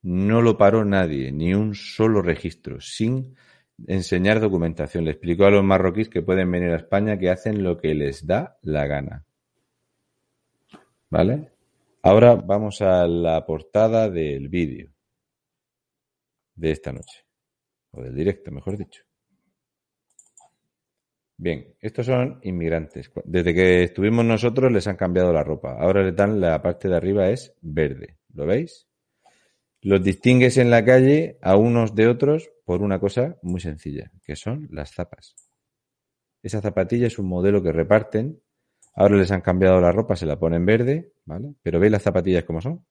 No 0.02 0.42
lo 0.42 0.56
paró 0.56 0.84
nadie, 0.84 1.32
ni 1.32 1.54
un 1.54 1.74
solo 1.74 2.22
registro, 2.22 2.80
sin 2.80 3.36
enseñar 3.86 4.40
documentación. 4.40 5.04
Le 5.04 5.12
explicó 5.12 5.46
a 5.46 5.50
los 5.50 5.64
marroquíes 5.64 6.08
que 6.08 6.22
pueden 6.22 6.50
venir 6.50 6.70
a 6.70 6.76
España, 6.76 7.18
que 7.18 7.30
hacen 7.30 7.62
lo 7.62 7.78
que 7.78 7.94
les 7.94 8.26
da 8.26 8.58
la 8.62 8.86
gana. 8.86 9.24
¿Vale? 11.10 11.53
Ahora 12.06 12.34
vamos 12.34 12.82
a 12.82 13.06
la 13.06 13.46
portada 13.46 14.10
del 14.10 14.50
vídeo 14.50 14.92
de 16.54 16.70
esta 16.70 16.92
noche, 16.92 17.24
o 17.92 18.02
del 18.02 18.14
directo, 18.14 18.50
mejor 18.50 18.76
dicho. 18.76 19.04
Bien, 21.38 21.74
estos 21.80 22.04
son 22.04 22.40
inmigrantes. 22.42 23.10
Desde 23.24 23.54
que 23.54 23.84
estuvimos 23.84 24.22
nosotros 24.26 24.70
les 24.70 24.86
han 24.86 24.96
cambiado 24.96 25.32
la 25.32 25.42
ropa. 25.42 25.78
Ahora 25.80 26.02
les 26.02 26.14
dan 26.14 26.42
la 26.42 26.60
parte 26.60 26.90
de 26.90 26.96
arriba 26.96 27.30
es 27.30 27.54
verde. 27.62 28.18
¿Lo 28.34 28.44
veis? 28.44 28.86
Los 29.80 30.04
distingues 30.04 30.58
en 30.58 30.68
la 30.68 30.84
calle 30.84 31.38
a 31.40 31.56
unos 31.56 31.94
de 31.94 32.08
otros 32.08 32.50
por 32.66 32.82
una 32.82 33.00
cosa 33.00 33.38
muy 33.40 33.60
sencilla, 33.60 34.12
que 34.22 34.36
son 34.36 34.68
las 34.70 34.92
zapas. 34.92 35.36
Esa 36.42 36.60
zapatilla 36.60 37.06
es 37.06 37.18
un 37.18 37.28
modelo 37.28 37.62
que 37.62 37.72
reparten. 37.72 38.42
Ahora 38.96 39.16
les 39.16 39.30
han 39.30 39.40
cambiado 39.40 39.80
la 39.80 39.92
ropa, 39.92 40.16
se 40.16 40.26
la 40.26 40.38
ponen 40.38 40.66
verde, 40.66 41.12
¿vale? 41.26 41.54
Pero 41.62 41.78
¿veis 41.80 41.92
las 41.92 42.02
zapatillas 42.02 42.44
cómo 42.44 42.60
son? 42.60 42.84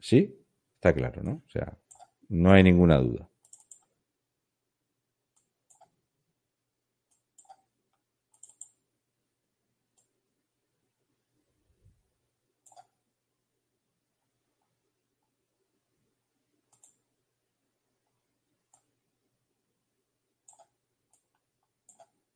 ¿Sí? 0.00 0.34
Está 0.76 0.94
claro, 0.94 1.22
¿no? 1.22 1.42
O 1.46 1.50
sea, 1.50 1.76
no 2.30 2.52
hay 2.52 2.62
ninguna 2.62 2.96
duda. 2.98 3.28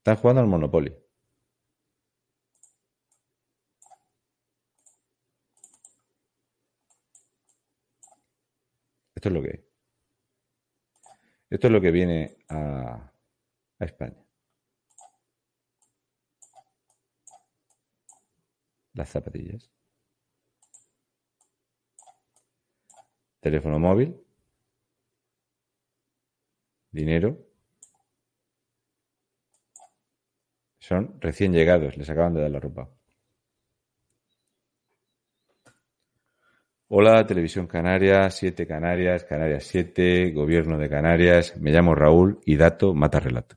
Están 0.00 0.16
jugando 0.16 0.40
al 0.40 0.46
Monopoly. 0.48 0.96
Esto 9.14 9.28
es 9.28 9.34
lo 9.34 9.42
que 9.42 9.64
Esto 11.50 11.66
es 11.66 11.72
lo 11.72 11.80
que 11.82 11.90
viene 11.90 12.38
a 12.48 13.12
España. 13.78 14.24
Las 18.94 19.10
zapatillas. 19.10 19.70
Teléfono 23.40 23.78
móvil. 23.78 24.16
Dinero. 26.92 27.49
Son 30.90 31.14
recién 31.20 31.52
llegados, 31.52 31.96
les 31.96 32.10
acaban 32.10 32.34
de 32.34 32.40
dar 32.40 32.50
la 32.50 32.58
ropa. 32.58 32.88
Hola, 36.88 37.24
Televisión 37.24 37.68
Canaria, 37.68 38.28
Siete 38.30 38.66
Canarias, 38.66 39.22
Canarias 39.22 39.62
7, 39.68 40.32
Gobierno 40.32 40.78
de 40.78 40.88
Canarias. 40.88 41.56
Me 41.60 41.70
llamo 41.70 41.94
Raúl 41.94 42.40
y 42.44 42.56
dato 42.56 42.92
mata 42.92 43.20
relato. 43.20 43.54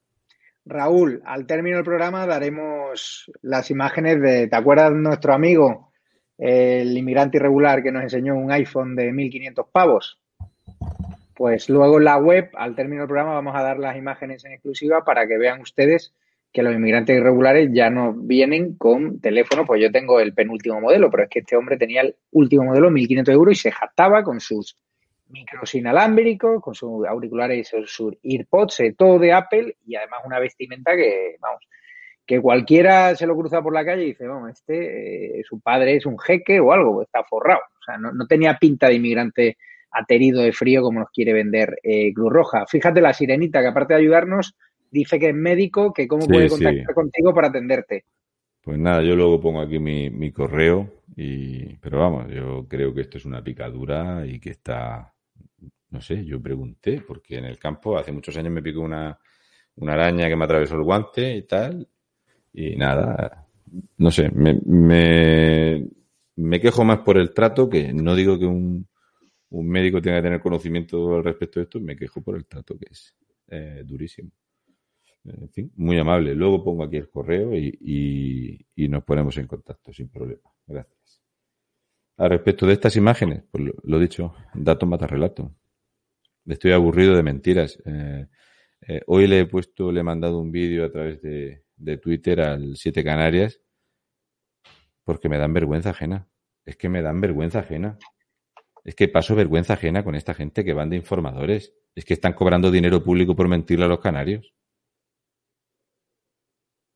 Raúl, 0.63 1.23
al 1.25 1.47
término 1.47 1.77
del 1.77 1.85
programa 1.85 2.27
daremos 2.27 3.31
las 3.41 3.71
imágenes 3.71 4.21
de, 4.21 4.47
¿te 4.47 4.55
acuerdas 4.55 4.91
nuestro 4.91 5.33
amigo, 5.33 5.91
el 6.37 6.95
inmigrante 6.95 7.37
irregular 7.37 7.81
que 7.81 7.91
nos 7.91 8.03
enseñó 8.03 8.35
un 8.35 8.51
iPhone 8.51 8.95
de 8.95 9.11
1500 9.11 9.65
pavos? 9.71 10.19
Pues 11.33 11.67
luego 11.67 11.97
en 11.97 12.03
la 12.03 12.17
web, 12.17 12.51
al 12.53 12.75
término 12.75 13.01
del 13.01 13.07
programa, 13.07 13.33
vamos 13.33 13.55
a 13.55 13.63
dar 13.63 13.79
las 13.79 13.97
imágenes 13.97 14.45
en 14.45 14.51
exclusiva 14.51 15.03
para 15.03 15.25
que 15.25 15.39
vean 15.39 15.61
ustedes 15.61 16.13
que 16.53 16.61
los 16.61 16.75
inmigrantes 16.75 17.17
irregulares 17.17 17.71
ya 17.73 17.89
no 17.89 18.13
vienen 18.13 18.77
con 18.77 19.19
teléfono, 19.19 19.65
pues 19.65 19.81
yo 19.81 19.91
tengo 19.91 20.19
el 20.19 20.35
penúltimo 20.35 20.79
modelo, 20.79 21.09
pero 21.09 21.23
es 21.23 21.29
que 21.29 21.39
este 21.39 21.57
hombre 21.57 21.77
tenía 21.77 22.01
el 22.01 22.15
último 22.31 22.65
modelo, 22.65 22.91
1.500 22.91 23.31
euros, 23.31 23.57
y 23.57 23.61
se 23.61 23.71
jactaba 23.71 24.23
con 24.23 24.39
sus 24.39 24.77
micros 25.29 25.73
inalámbricos, 25.73 26.61
con 26.61 26.75
sus 26.75 27.07
auriculares, 27.07 27.73
sus, 27.85 28.15
AirPods, 28.23 28.81
eh, 28.81 28.95
todo 28.95 29.17
de 29.17 29.33
Apple, 29.33 29.77
y 29.87 29.95
además 29.95 30.21
una 30.25 30.37
vestimenta 30.37 30.95
que, 30.95 31.37
vamos, 31.41 31.67
que 32.23 32.39
cualquiera 32.39 33.15
se 33.15 33.25
lo 33.25 33.35
cruza 33.35 33.63
por 33.63 33.73
la 33.73 33.83
calle 33.83 34.03
y 34.03 34.07
dice, 34.07 34.27
vamos, 34.27 34.51
este, 34.51 35.39
eh, 35.39 35.43
su 35.43 35.59
padre 35.59 35.95
es 35.95 36.05
un 36.05 36.19
jeque 36.19 36.59
o 36.59 36.71
algo, 36.71 37.01
está 37.01 37.23
forrado. 37.23 37.61
O 37.79 37.83
sea, 37.83 37.97
no, 37.97 38.11
no 38.11 38.27
tenía 38.27 38.59
pinta 38.59 38.87
de 38.87 38.93
inmigrante 38.93 39.57
aterido 39.89 40.41
de 40.41 40.53
frío 40.53 40.83
como 40.83 40.99
nos 40.99 41.09
quiere 41.09 41.33
vender 41.33 41.79
eh, 41.81 42.13
Cruz 42.13 42.31
Roja. 42.31 42.65
Fíjate 42.67 43.01
la 43.01 43.13
sirenita, 43.13 43.61
que 43.61 43.67
aparte 43.67 43.95
de 43.95 44.01
ayudarnos, 44.01 44.55
dice 44.93 45.19
que 45.19 45.29
es 45.29 45.35
médico, 45.35 45.91
que 45.91 46.07
cómo 46.07 46.27
puede 46.27 46.47
contactar 46.47 46.93
contigo 46.93 47.33
para 47.33 47.47
atenderte. 47.47 48.05
Pues 48.61 48.77
nada, 48.77 49.01
yo 49.01 49.15
luego 49.15 49.41
pongo 49.41 49.59
aquí 49.59 49.79
mi, 49.79 50.31
correo, 50.31 51.01
y, 51.17 51.75
pero 51.77 51.99
vamos, 51.99 52.31
yo 52.31 52.65
creo 52.67 52.93
que 52.93 53.01
esto 53.01 53.17
es 53.17 53.25
una 53.25 53.43
picadura 53.43 54.25
y 54.25 54.39
que 54.39 54.51
está, 54.51 55.13
no 55.89 55.99
sé, 55.99 56.23
yo 56.23 56.41
pregunté, 56.41 57.01
porque 57.01 57.39
en 57.39 57.45
el 57.45 57.57
campo 57.57 57.97
hace 57.97 58.13
muchos 58.13 58.37
años 58.37 58.53
me 58.53 58.61
picó 58.61 58.81
una, 58.81 59.19
una 59.75 59.93
araña 59.93 60.29
que 60.29 60.35
me 60.35 60.45
atravesó 60.45 60.75
el 60.75 60.83
guante 60.83 61.35
y 61.35 61.41
tal, 61.41 61.89
y 62.53 62.75
nada, 62.75 63.47
no 63.97 64.11
sé, 64.11 64.29
me, 64.29 64.57
me, 64.63 65.85
me 66.37 66.61
quejo 66.61 66.85
más 66.85 66.99
por 66.99 67.17
el 67.17 67.33
trato, 67.33 67.69
que 67.69 67.91
no 67.91 68.15
digo 68.15 68.39
que 68.39 68.45
un, 68.45 68.87
un 69.49 69.67
médico 69.67 70.01
tenga 70.01 70.17
que 70.17 70.23
tener 70.23 70.39
conocimiento 70.39 71.15
al 71.15 71.23
respecto 71.23 71.59
de 71.59 71.65
esto, 71.65 71.81
me 71.81 71.97
quejo 71.97 72.21
por 72.21 72.37
el 72.37 72.45
trato 72.45 72.77
que 72.77 72.87
es 72.89 73.13
eh, 73.49 73.83
durísimo. 73.83 74.31
En 75.25 75.49
fin, 75.49 75.71
muy 75.75 75.97
amable. 75.97 76.35
Luego 76.35 76.63
pongo 76.63 76.83
aquí 76.83 76.97
el 76.97 77.09
correo 77.09 77.55
y, 77.55 78.65
nos 78.75 79.03
ponemos 79.03 79.37
en 79.37 79.47
contacto 79.47 79.93
sin 79.93 80.09
problema. 80.09 80.49
Gracias. 80.67 81.21
A 82.17 82.27
respecto 82.27 82.67
de 82.67 82.73
estas 82.73 82.95
imágenes, 82.95 83.43
pues 83.49 83.63
lo, 83.83 83.99
dicho, 83.99 84.35
dato 84.53 84.85
mata 84.85 85.07
relato. 85.07 85.55
Estoy 86.45 86.73
aburrido 86.73 87.15
de 87.15 87.23
mentiras. 87.23 87.81
Eh, 87.85 88.27
eh, 88.87 89.01
hoy 89.07 89.27
le 89.27 89.41
he 89.41 89.45
puesto, 89.45 89.91
le 89.91 90.01
he 90.01 90.03
mandado 90.03 90.39
un 90.39 90.51
vídeo 90.51 90.85
a 90.85 90.91
través 90.91 91.21
de 91.21 91.97
Twitter 91.97 92.41
al 92.41 92.75
Siete 92.75 93.03
Canarias 93.03 93.59
porque 95.03 95.29
me 95.29 95.37
dan 95.37 95.53
vergüenza 95.53 95.91
ajena. 95.91 96.27
Es 96.65 96.77
que 96.77 96.89
me 96.89 97.01
dan 97.01 97.21
vergüenza 97.21 97.59
ajena. 97.59 97.97
Es 98.83 98.95
que 98.95 99.07
paso 99.07 99.35
vergüenza 99.35 99.73
ajena 99.73 100.03
con 100.03 100.15
esta 100.15 100.33
gente 100.33 100.63
que 100.63 100.73
van 100.73 100.89
de 100.89 100.97
informadores. 100.97 101.73
Es 101.95 102.05
que 102.05 102.13
están 102.13 102.33
cobrando 102.33 102.71
dinero 102.71 103.03
público 103.03 103.35
por 103.35 103.47
mentirle 103.47 103.85
a 103.85 103.89
los 103.89 103.99
canarios. 103.99 104.53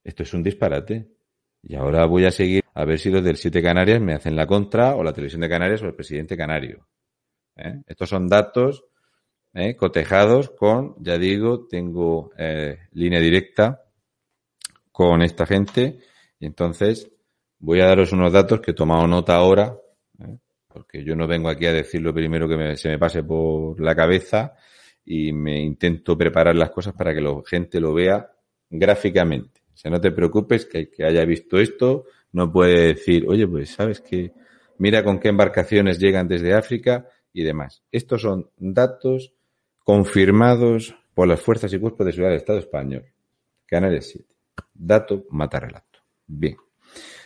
Esto 0.08 0.24
es 0.24 0.34
un 0.34 0.42
disparate. 0.42 1.06
Y 1.62 1.76
ahora 1.76 2.06
voy 2.06 2.24
a 2.24 2.32
seguir 2.32 2.64
a 2.74 2.86
ver 2.86 2.98
si 2.98 3.10
los 3.10 3.22
del 3.22 3.36
Siete 3.36 3.62
Canarias 3.62 4.00
me 4.00 4.14
hacen 4.14 4.38
la 4.38 4.48
contra 4.48 4.96
o 4.96 5.04
la 5.04 5.12
televisión 5.12 5.42
de 5.42 5.50
Canarias 5.50 5.84
o 5.84 5.86
el 5.86 5.96
presidente 5.96 6.38
canario. 6.38 6.88
¿eh? 7.58 7.82
Estos 7.86 8.08
son 8.08 8.30
datos 8.30 8.86
¿eh? 9.54 9.76
cotejados 9.76 10.52
con, 10.52 10.96
ya 11.04 11.18
digo, 11.18 11.68
tengo 11.68 12.32
eh, 12.38 12.78
línea 12.94 13.20
directa 13.20 13.84
con 14.94 15.22
esta 15.22 15.46
gente 15.46 16.00
y 16.40 16.46
entonces 16.46 17.12
voy 17.60 17.82
a 17.82 17.88
daros 17.88 18.14
unos 18.14 18.32
datos 18.32 18.62
que 18.62 18.72
he 18.72 18.76
tomado 18.76 19.08
nota 19.08 19.36
ahora, 19.36 19.78
porque 20.70 21.04
yo 21.04 21.18
no 21.18 21.28
vengo 21.28 21.50
aquí 21.50 21.66
a 21.66 21.74
decir 21.74 22.02
lo 22.02 22.14
primero 22.14 22.48
que 22.48 22.78
se 22.78 22.88
me 22.88 22.98
pase 22.98 23.24
por 23.24 23.78
la 23.82 23.94
cabeza 23.94 24.54
y 25.04 25.34
me 25.34 25.60
intento 25.60 26.18
preparar 26.18 26.56
las 26.56 26.70
cosas 26.70 26.94
para 26.94 27.14
que 27.14 27.20
la 27.20 27.42
gente 27.46 27.82
lo 27.82 27.94
vea 27.94 28.32
gráficamente. 28.70 29.57
O 29.78 29.80
sea, 29.80 29.92
no 29.92 30.02
te 30.02 30.12
preocupes 30.12 30.66
que 30.66 30.80
el 30.80 30.90
que 30.90 31.06
haya 31.06 31.24
visto 31.24 31.60
esto 31.60 32.06
no 32.32 32.52
puede 32.52 32.88
decir, 32.88 33.26
oye, 33.28 33.48
pues 33.48 33.70
sabes 33.70 34.02
que 34.02 34.34
mira 34.80 35.04
con 35.04 35.20
qué 35.20 35.28
embarcaciones 35.28 36.00
llegan 36.00 36.28
desde 36.28 36.56
África 36.56 37.08
y 37.32 37.44
demás. 37.44 37.84
Estos 37.92 38.24
son 38.24 38.50
datos 38.58 39.34
confirmados 39.84 40.96
por 41.14 41.28
las 41.28 41.40
fuerzas 41.40 41.72
y 41.74 41.78
cuerpos 41.78 42.08
de 42.08 42.12
seguridad 42.12 42.32
del 42.32 42.40
Estado 42.40 42.58
español. 42.58 43.06
Canales 43.68 44.10
7. 44.10 44.26
Dato 44.74 45.26
mata 45.30 45.60
relato. 45.60 46.00
Bien. 46.26 46.58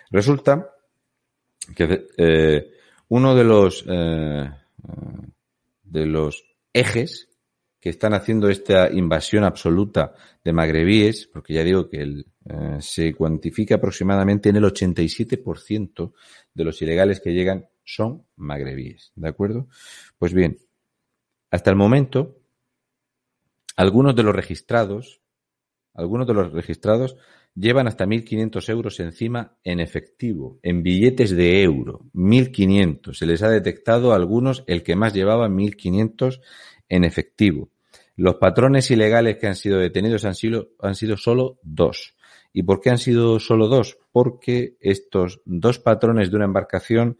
Resulta 0.10 0.76
que 1.74 2.08
eh, 2.18 2.70
uno 3.08 3.34
de 3.34 3.43
los 3.45 3.86
eh, 3.88 4.52
de 5.84 6.06
los 6.06 6.43
ejes 6.74 7.30
que 7.82 7.89
están 7.89 8.13
haciendo 8.13 8.47
esta 8.47 8.91
invasión 8.91 9.43
absoluta 9.43 10.13
de 10.43 10.53
magrebíes, 10.53 11.27
porque 11.34 11.55
ya 11.55 11.63
digo 11.63 11.89
que 11.89 12.01
el, 12.01 12.27
eh, 12.45 12.77
se 12.79 13.13
cuantifica 13.15 13.75
aproximadamente 13.75 14.49
en 14.49 14.57
el 14.57 14.63
87% 14.63 16.13
de 16.53 16.63
los 16.63 16.79
ilegales 16.82 17.19
que 17.19 17.34
llegan 17.34 17.67
son 17.84 18.25
magrebíes, 18.36 19.11
¿de 19.15 19.27
acuerdo? 19.27 19.67
Pues 20.17 20.34
bien, 20.34 20.59
Hasta 21.49 21.69
el 21.69 21.75
momento, 21.75 22.38
algunos 23.75 24.15
de 24.15 24.23
los 24.23 24.34
registrados, 24.34 25.19
algunos 25.93 26.25
de 26.25 26.34
los 26.34 26.53
registrados 26.53 27.17
llevan 27.55 27.88
hasta 27.88 28.05
1.500 28.05 28.69
euros 28.69 28.99
encima 29.01 29.57
en 29.65 29.82
efectivo, 29.82 30.59
en 30.63 30.82
billetes 30.82 31.32
de 31.32 31.61
euro, 31.63 32.05
1.500. 32.13 33.13
Se 33.13 33.25
les 33.25 33.43
ha 33.43 33.49
detectado 33.49 34.13
a 34.13 34.15
algunos 34.15 34.63
el 34.67 34.82
que 34.84 34.95
más 34.95 35.13
llevaba 35.13 35.49
1.500 35.49 36.39
en 36.92 37.06
efectivo. 37.06 37.70
Los 38.18 38.36
patrones 38.36 38.92
ilegales 38.92 39.38
que 39.38 39.48
han 39.48 39.56
sido 39.56 39.80
detenidos 39.80 40.26
han 40.26 40.36
sido, 40.36 40.72
han 40.80 40.94
sido 40.94 41.16
solo 41.16 41.58
dos. 41.64 42.16
¿Y 42.54 42.64
por 42.64 42.82
qué 42.82 42.89
han 42.89 42.98
sido 42.98 43.39
solo 43.39 43.70
dos? 43.70 43.98
Porque 44.12 44.76
estos 44.82 45.42
dos 45.46 45.80
patrones 45.80 46.30
de 46.30 46.36
una 46.36 46.46
embarcación, 46.46 47.18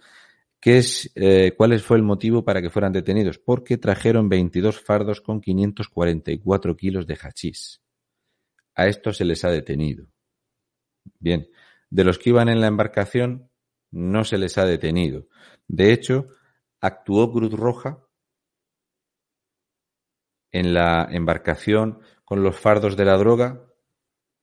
¿qué 0.60 0.78
es, 0.80 1.10
eh, 1.16 1.54
¿cuál 1.56 1.80
fue 1.80 1.96
el 1.96 2.04
motivo 2.04 2.44
para 2.44 2.62
que 2.62 2.70
fueran 2.70 2.92
detenidos? 2.92 3.40
Porque 3.40 3.78
trajeron 3.78 4.28
22 4.28 4.82
fardos 4.82 5.22
con 5.22 5.40
544 5.40 6.76
kilos 6.76 7.08
de 7.08 7.16
hachís. 7.16 7.82
A 8.76 8.88
estos 8.88 9.18
se 9.18 9.26
les 9.26 9.46
ha 9.46 9.50
detenido. 9.50 10.08
Bien, 11.18 11.48
de 11.90 12.04
los 12.04 12.20
que 12.20 12.32
iban 12.32 12.50
en 12.50 12.60
la 12.60 12.68
embarcación 12.68 13.50
no 13.90 14.26
se 14.26 14.38
les 14.38 14.58
ha 14.58 14.66
detenido. 14.66 15.28
De 15.70 15.94
hecho, 15.94 16.28
actuó 16.82 17.32
Cruz 17.32 17.54
Roja 17.54 18.06
en 20.52 20.74
la 20.74 21.08
embarcación 21.12 22.00
con 22.26 22.44
los 22.44 22.58
fardos 22.58 22.96
de 22.98 23.06
la 23.06 23.18
droga, 23.18 23.62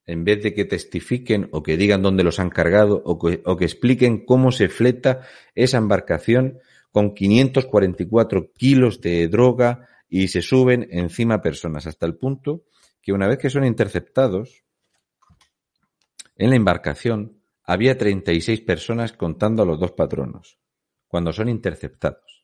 en 0.06 0.24
vez 0.24 0.42
de 0.42 0.54
que 0.54 0.64
testifiquen 0.64 1.48
o 1.52 1.62
que 1.62 1.76
digan 1.76 2.02
dónde 2.02 2.24
los 2.24 2.40
han 2.40 2.50
cargado 2.50 3.02
o 3.04 3.18
que, 3.18 3.42
o 3.44 3.56
que 3.56 3.64
expliquen 3.64 4.24
cómo 4.24 4.52
se 4.52 4.68
fleta 4.68 5.20
esa 5.54 5.78
embarcación 5.78 6.58
con 6.90 7.14
544 7.14 8.52
kilos 8.54 9.00
de 9.00 9.28
droga 9.28 9.86
y 10.08 10.28
se 10.28 10.40
suben 10.40 10.88
encima 10.90 11.42
personas, 11.42 11.86
hasta 11.86 12.06
el 12.06 12.16
punto 12.16 12.64
que 13.02 13.12
una 13.12 13.28
vez 13.28 13.38
que 13.38 13.50
son 13.50 13.64
interceptados, 13.64 14.64
en 16.36 16.50
la 16.50 16.56
embarcación 16.56 17.42
había 17.64 17.98
36 17.98 18.62
personas 18.62 19.12
contando 19.12 19.62
a 19.62 19.66
los 19.66 19.78
dos 19.78 19.92
patronos, 19.92 20.58
cuando 21.06 21.32
son 21.32 21.48
interceptados. 21.48 22.37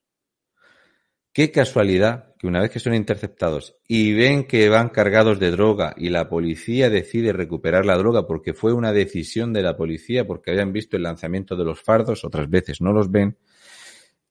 Qué 1.35 1.51
casualidad 1.51 2.33
que 2.39 2.47
una 2.47 2.61
vez 2.61 2.71
que 2.71 2.79
son 2.79 2.95
interceptados 2.95 3.77
y 3.89 4.15
ven 4.15 4.45
que 4.45 4.69
van 4.69 4.91
cargados 4.91 5.41
de 5.41 5.51
droga 5.51 5.93
y 5.97 6.11
la 6.11 6.29
policía 6.29 6.89
decide 6.91 7.33
recuperar 7.33 7.85
la 7.85 7.97
droga 7.97 8.25
porque 8.25 8.55
fue 8.55 8.73
una 8.73 8.93
decisión 8.93 9.53
de 9.53 9.63
la 9.63 9.77
policía 9.77 10.29
porque 10.29 10.53
habían 10.53 10.73
visto 10.73 10.97
el 10.97 11.03
lanzamiento 11.03 11.57
de 11.57 11.65
los 11.65 11.83
fardos, 11.83 12.25
otras 12.25 12.49
veces 12.49 12.81
no 12.81 12.93
los 12.93 13.11
ven, 13.11 13.37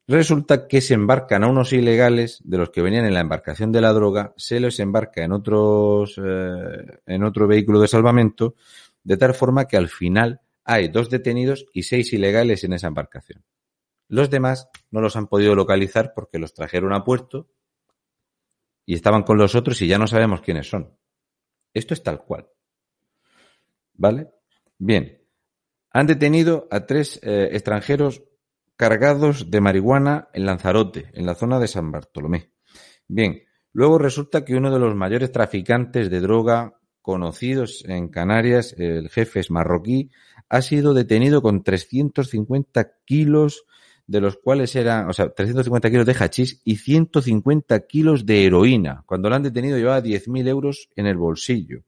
resulta 0.07 0.65
que 0.65 0.79
se 0.79 0.93
embarcan 0.93 1.43
a 1.43 1.49
unos 1.49 1.73
ilegales 1.73 2.39
de 2.45 2.57
los 2.57 2.69
que 2.69 2.81
venían 2.81 3.05
en 3.05 3.15
la 3.15 3.19
embarcación 3.19 3.73
de 3.73 3.81
la 3.81 3.91
droga, 3.91 4.33
se 4.37 4.61
los 4.61 4.79
embarca 4.79 5.25
en 5.25 5.33
otros, 5.33 6.17
eh, 6.23 6.99
en 7.05 7.23
otro 7.25 7.47
vehículo 7.49 7.81
de 7.81 7.89
salvamento 7.89 8.55
de 9.03 9.17
tal 9.17 9.33
forma 9.33 9.65
que 9.65 9.75
al 9.75 9.89
final 9.89 10.39
hay 10.63 10.87
dos 10.87 11.09
detenidos 11.09 11.65
y 11.73 11.83
seis 11.83 12.13
ilegales 12.13 12.63
en 12.63 12.71
esa 12.71 12.87
embarcación. 12.87 13.43
Los 14.13 14.29
demás 14.29 14.69
no 14.91 15.01
los 15.01 15.15
han 15.15 15.25
podido 15.25 15.55
localizar 15.55 16.13
porque 16.13 16.37
los 16.37 16.53
trajeron 16.53 16.93
a 16.93 17.03
puerto 17.03 17.49
y 18.85 18.93
estaban 18.93 19.23
con 19.23 19.39
los 19.39 19.55
otros 19.55 19.81
y 19.81 19.87
ya 19.87 19.97
no 19.97 20.05
sabemos 20.05 20.41
quiénes 20.41 20.69
son. 20.69 20.95
Esto 21.73 21.95
es 21.95 22.03
tal 22.03 22.23
cual. 22.23 22.47
¿Vale? 23.95 24.29
Bien. 24.77 25.19
Han 25.89 26.05
detenido 26.05 26.67
a 26.69 26.85
tres 26.85 27.19
eh, 27.23 27.49
extranjeros 27.53 28.21
cargados 28.75 29.49
de 29.49 29.61
marihuana 29.61 30.29
en 30.31 30.45
Lanzarote, 30.45 31.09
en 31.13 31.25
la 31.25 31.33
zona 31.33 31.57
de 31.57 31.67
San 31.67 31.91
Bartolomé. 31.91 32.51
Bien. 33.07 33.41
Luego 33.71 33.97
resulta 33.97 34.45
que 34.45 34.53
uno 34.53 34.69
de 34.69 34.77
los 34.77 34.93
mayores 34.93 35.31
traficantes 35.31 36.11
de 36.11 36.19
droga 36.19 36.79
conocidos 37.01 37.83
en 37.87 38.09
Canarias, 38.09 38.75
el 38.77 39.09
jefe 39.09 39.39
es 39.39 39.49
marroquí, 39.49 40.11
ha 40.49 40.61
sido 40.61 40.93
detenido 40.93 41.41
con 41.41 41.63
350 41.63 42.99
kilos, 43.05 43.65
de 44.13 44.21
los 44.21 44.37
cuales 44.37 44.75
eran, 44.75 45.09
o 45.09 45.13
sea, 45.13 45.29
350 45.29 45.89
kilos 45.89 46.05
de 46.05 46.13
hachís 46.13 46.61
y 46.63 46.75
150 46.75 47.79
kilos 47.87 48.27
de 48.27 48.45
heroína. 48.45 49.01
Cuando 49.07 49.27
lo 49.27 49.35
han 49.35 49.41
detenido 49.41 49.75
llevaba 49.75 50.03
10.000 50.03 50.47
euros 50.47 50.87
en 50.95 51.07
el 51.07 51.17
bolsillo. 51.17 51.81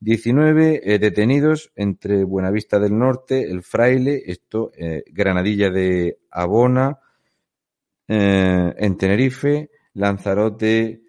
19 0.00 0.80
eh, 0.82 0.98
detenidos 0.98 1.70
entre 1.76 2.24
Buenavista 2.24 2.78
del 2.78 2.96
Norte, 2.96 3.50
El 3.50 3.62
Fraile, 3.62 4.22
esto, 4.24 4.72
eh, 4.74 5.04
Granadilla 5.08 5.68
de 5.68 6.18
Abona, 6.30 6.98
eh, 8.08 8.74
en 8.78 8.96
Tenerife, 8.96 9.70
Lanzarote, 9.92 11.02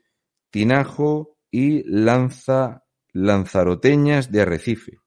Tinajo 0.50 1.38
y 1.50 1.84
Lanza 1.90 2.84
lanzaroteñas 3.14 4.34
de 4.34 4.42
Arrecife. 4.42 4.98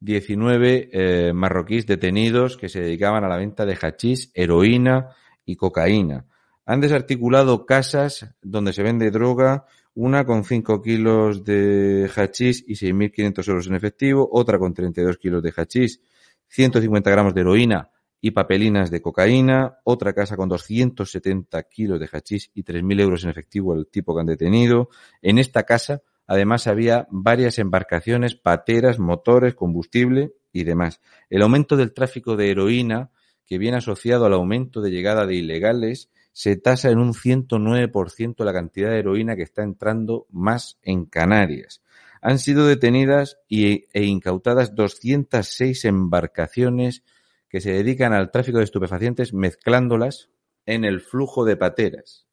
19 0.00 0.90
eh, 0.92 1.32
marroquíes 1.32 1.86
detenidos 1.86 2.56
que 2.56 2.68
se 2.68 2.80
dedicaban 2.80 3.24
a 3.24 3.28
la 3.28 3.36
venta 3.36 3.64
de 3.64 3.76
hachís, 3.76 4.30
heroína 4.34 5.10
y 5.44 5.56
cocaína. 5.56 6.26
Han 6.64 6.80
desarticulado 6.80 7.64
casas 7.64 8.34
donde 8.42 8.72
se 8.72 8.82
vende 8.82 9.10
droga, 9.10 9.66
una 9.94 10.26
con 10.26 10.44
5 10.44 10.82
kilos 10.82 11.44
de 11.44 12.10
hachís 12.14 12.64
y 12.66 12.74
6.500 12.74 13.48
euros 13.48 13.66
en 13.68 13.74
efectivo, 13.74 14.28
otra 14.30 14.58
con 14.58 14.74
32 14.74 15.16
kilos 15.16 15.42
de 15.42 15.52
hachís, 15.56 16.00
150 16.48 17.10
gramos 17.10 17.34
de 17.34 17.40
heroína 17.40 17.90
y 18.20 18.32
papelinas 18.32 18.90
de 18.90 19.00
cocaína, 19.00 19.78
otra 19.84 20.12
casa 20.12 20.36
con 20.36 20.48
270 20.48 21.62
kilos 21.64 22.00
de 22.00 22.08
hachís 22.12 22.50
y 22.54 22.62
3.000 22.64 23.00
euros 23.00 23.24
en 23.24 23.30
efectivo 23.30 23.74
el 23.74 23.86
tipo 23.86 24.14
que 24.14 24.20
han 24.20 24.26
detenido. 24.26 24.88
En 25.22 25.38
esta 25.38 25.62
casa 25.62 26.02
Además 26.26 26.66
había 26.66 27.06
varias 27.10 27.58
embarcaciones, 27.58 28.34
pateras, 28.34 28.98
motores, 28.98 29.54
combustible 29.54 30.32
y 30.52 30.64
demás. 30.64 31.00
El 31.30 31.42
aumento 31.42 31.76
del 31.76 31.92
tráfico 31.92 32.36
de 32.36 32.50
heroína, 32.50 33.10
que 33.46 33.58
viene 33.58 33.76
asociado 33.76 34.26
al 34.26 34.34
aumento 34.34 34.80
de 34.80 34.90
llegada 34.90 35.26
de 35.26 35.36
ilegales, 35.36 36.10
se 36.32 36.56
tasa 36.56 36.90
en 36.90 36.98
un 36.98 37.14
109% 37.14 38.44
la 38.44 38.52
cantidad 38.52 38.90
de 38.90 38.98
heroína 38.98 39.36
que 39.36 39.42
está 39.42 39.62
entrando 39.62 40.26
más 40.30 40.78
en 40.82 41.06
Canarias. 41.06 41.82
Han 42.20 42.38
sido 42.38 42.66
detenidas 42.66 43.38
e 43.48 43.86
incautadas 43.94 44.74
206 44.74 45.84
embarcaciones 45.84 47.04
que 47.48 47.60
se 47.60 47.72
dedican 47.72 48.12
al 48.12 48.30
tráfico 48.30 48.58
de 48.58 48.64
estupefacientes 48.64 49.32
mezclándolas 49.32 50.28
en 50.66 50.84
el 50.84 51.00
flujo 51.00 51.44
de 51.44 51.56
pateras. 51.56 52.25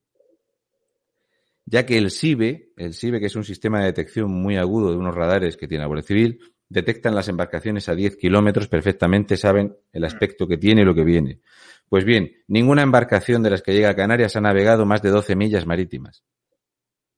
ya 1.69 1.85
que 1.85 1.99
el 1.99 2.09
SIBE, 2.09 2.73
el 2.77 2.93
SIBE 2.95 3.19
que 3.19 3.27
es 3.27 3.35
un 3.35 3.43
sistema 3.43 3.79
de 3.79 3.85
detección 3.85 4.31
muy 4.31 4.57
agudo 4.57 4.89
de 4.89 4.97
unos 4.97 5.13
radares 5.13 5.55
que 5.55 5.67
tiene 5.67 5.83
la 5.83 5.87
Guardia 5.87 6.07
Civil, 6.07 6.39
detectan 6.67 7.13
las 7.13 7.27
embarcaciones 7.27 7.87
a 7.89 7.95
10 7.95 8.17
kilómetros 8.17 8.67
perfectamente, 8.67 9.37
saben 9.37 9.77
el 9.93 10.03
aspecto 10.03 10.47
que 10.47 10.57
tiene 10.57 10.81
y 10.81 10.85
lo 10.85 10.95
que 10.95 11.03
viene. 11.03 11.41
Pues 11.87 12.05
bien, 12.05 12.31
ninguna 12.47 12.81
embarcación 12.81 13.43
de 13.43 13.51
las 13.51 13.61
que 13.61 13.73
llega 13.73 13.91
a 13.91 13.95
Canarias 13.95 14.35
ha 14.35 14.41
navegado 14.41 14.87
más 14.87 15.03
de 15.03 15.11
12 15.11 15.35
millas 15.35 15.67
marítimas. 15.67 16.23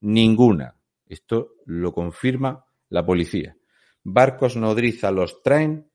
Ninguna. 0.02 0.76
Esto 1.08 1.54
lo 1.64 1.92
confirma 1.92 2.66
la 2.90 3.06
policía. 3.06 3.56
Barcos 4.04 4.56
nodriza 4.56 5.10
los 5.10 5.42
traen 5.42 5.88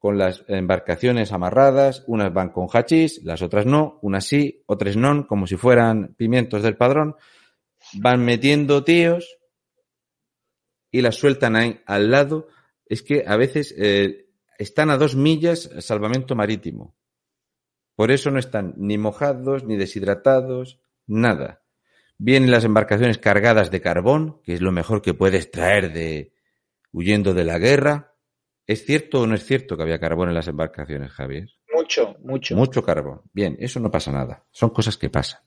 con 0.00 0.18
las 0.18 0.44
embarcaciones 0.48 1.30
amarradas, 1.30 2.02
unas 2.08 2.32
van 2.34 2.50
con 2.50 2.66
hachís, 2.66 3.22
las 3.22 3.40
otras 3.40 3.66
no, 3.66 4.00
unas 4.02 4.24
sí, 4.24 4.64
otras 4.66 4.96
no, 4.96 5.28
como 5.28 5.46
si 5.46 5.56
fueran 5.56 6.14
pimientos 6.16 6.62
del 6.62 6.76
padrón, 6.76 7.14
van 7.96 8.24
metiendo 8.24 8.84
tíos 8.84 9.38
y 10.90 11.02
las 11.02 11.16
sueltan 11.16 11.56
ahí 11.56 11.80
al 11.86 12.10
lado. 12.10 12.48
Es 12.86 13.02
que 13.02 13.24
a 13.26 13.36
veces 13.36 13.74
eh, 13.78 14.28
están 14.58 14.90
a 14.90 14.96
dos 14.96 15.16
millas 15.16 15.70
salvamento 15.80 16.34
marítimo. 16.34 16.96
Por 17.96 18.10
eso 18.10 18.30
no 18.30 18.38
están 18.38 18.74
ni 18.76 18.98
mojados, 18.98 19.64
ni 19.64 19.76
deshidratados, 19.76 20.80
nada. 21.06 21.62
Vienen 22.18 22.50
las 22.50 22.64
embarcaciones 22.64 23.18
cargadas 23.18 23.70
de 23.70 23.80
carbón, 23.80 24.40
que 24.42 24.54
es 24.54 24.60
lo 24.60 24.72
mejor 24.72 25.02
que 25.02 25.14
puedes 25.14 25.50
traer 25.50 25.92
de 25.92 26.32
huyendo 26.92 27.34
de 27.34 27.44
la 27.44 27.58
guerra. 27.58 28.14
¿Es 28.66 28.84
cierto 28.84 29.20
o 29.20 29.26
no 29.26 29.34
es 29.34 29.44
cierto 29.44 29.76
que 29.76 29.82
había 29.82 30.00
carbón 30.00 30.28
en 30.28 30.34
las 30.34 30.48
embarcaciones, 30.48 31.12
Javier? 31.12 31.50
Mucho, 31.72 32.16
mucho. 32.20 32.56
Mucho 32.56 32.82
carbón. 32.82 33.22
Bien, 33.32 33.56
eso 33.58 33.80
no 33.80 33.90
pasa 33.90 34.12
nada. 34.12 34.46
Son 34.50 34.70
cosas 34.70 34.96
que 34.96 35.10
pasan. 35.10 35.40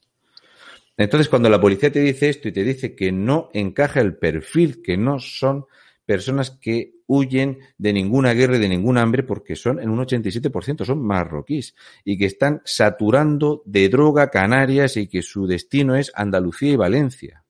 Entonces, 0.98 1.30
cuando 1.30 1.50
la 1.50 1.62
policía 1.62 1.92
te 1.92 2.00
dice 2.00 2.30
esto 2.30 2.48
y 2.48 2.52
te 2.52 2.64
dice 2.64 2.96
que 2.96 3.12
no 3.12 3.50
encaja 3.54 4.02
el 4.02 4.18
perfil, 4.18 4.82
que 4.82 4.98
no 4.98 5.20
son 5.20 5.68
personas 6.06 6.52
que 6.52 6.96
huyen 7.06 7.60
de 7.78 7.94
ninguna 7.94 8.34
guerra 8.34 8.56
y 8.56 8.60
de 8.60 8.70
ningún 8.70 8.98
hambre 8.98 9.24
porque 9.24 9.56
son 9.56 9.80
en 9.80 9.90
un 9.90 10.00
87% 10.00 10.86
son 10.86 11.06
marroquíes 11.06 11.76
y 12.04 12.18
que 12.18 12.26
están 12.26 12.62
saturando 12.66 13.62
de 13.66 13.90
droga 13.90 14.30
Canarias 14.30 14.98
y 14.98 15.08
que 15.08 15.22
su 15.22 15.46
destino 15.46 15.96
es 15.96 16.12
Andalucía 16.16 16.72
y 16.72 16.76
Valencia. 16.78 17.44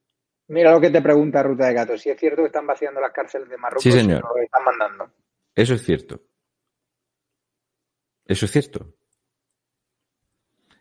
Mira 0.49 0.71
lo 0.71 0.81
que 0.81 0.89
te 0.89 1.01
pregunta 1.01 1.43
Ruta 1.43 1.67
de 1.67 1.73
Gato. 1.73 1.97
Si 1.97 2.09
es 2.09 2.19
cierto 2.19 2.41
que 2.41 2.47
están 2.47 2.65
vaciando 2.65 2.99
las 2.99 3.11
cárceles 3.11 3.49
de 3.49 3.57
Marruecos 3.57 3.83
sí, 3.83 3.91
señor. 3.91 4.23
y 4.23 4.39
lo 4.39 4.43
están 4.43 4.63
mandando. 4.63 5.11
Eso 5.53 5.73
es 5.73 5.83
cierto. 5.83 6.21
Eso 8.25 8.45
es 8.45 8.51
cierto. 8.51 8.93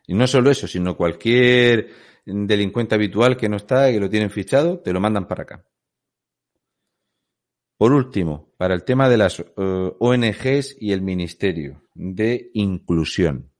Y 0.07 0.13
no 0.13 0.25
solo 0.25 0.49
eso, 0.49 0.67
sino 0.67 0.95
cualquier 0.95 1.89
delincuente 2.27 2.95
habitual 2.95 3.37
que 3.37 3.47
no 3.47 3.55
está 3.55 3.89
y 3.89 3.93
que 3.93 3.99
lo 3.99 4.09
tienen 4.09 4.29
fichado, 4.29 4.79
te 4.79 4.91
lo 4.91 4.99
mandan 4.99 5.27
para 5.27 5.43
acá. 5.43 5.65
Por 7.77 7.93
último, 7.93 8.53
para 8.57 8.73
el 8.73 8.83
tema 8.83 9.07
de 9.07 9.17
las 9.17 9.39
uh, 9.39 9.95
ONGs 9.99 10.75
y 10.79 10.91
el 10.91 11.01
Ministerio 11.01 11.83
de 11.93 12.49
Inclusión. 12.53 13.51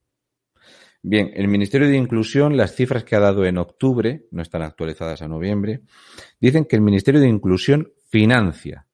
Bien, 1.04 1.32
el 1.36 1.48
Ministerio 1.48 1.88
de 1.88 1.96
Inclusión, 1.96 2.58
las 2.58 2.76
cifras 2.76 3.04
que 3.04 3.16
ha 3.16 3.20
dado 3.20 3.46
en 3.46 3.58
octubre, 3.58 4.26
no 4.32 4.42
están 4.42 4.64
actualizadas 4.64 5.22
a 5.22 5.28
noviembre, 5.28 5.82
dicen 6.42 6.66
que 6.66 6.76
el 6.76 6.82
Ministerio 6.82 7.22
de 7.22 7.30
Inclusión 7.30 7.94
financia 8.10 8.88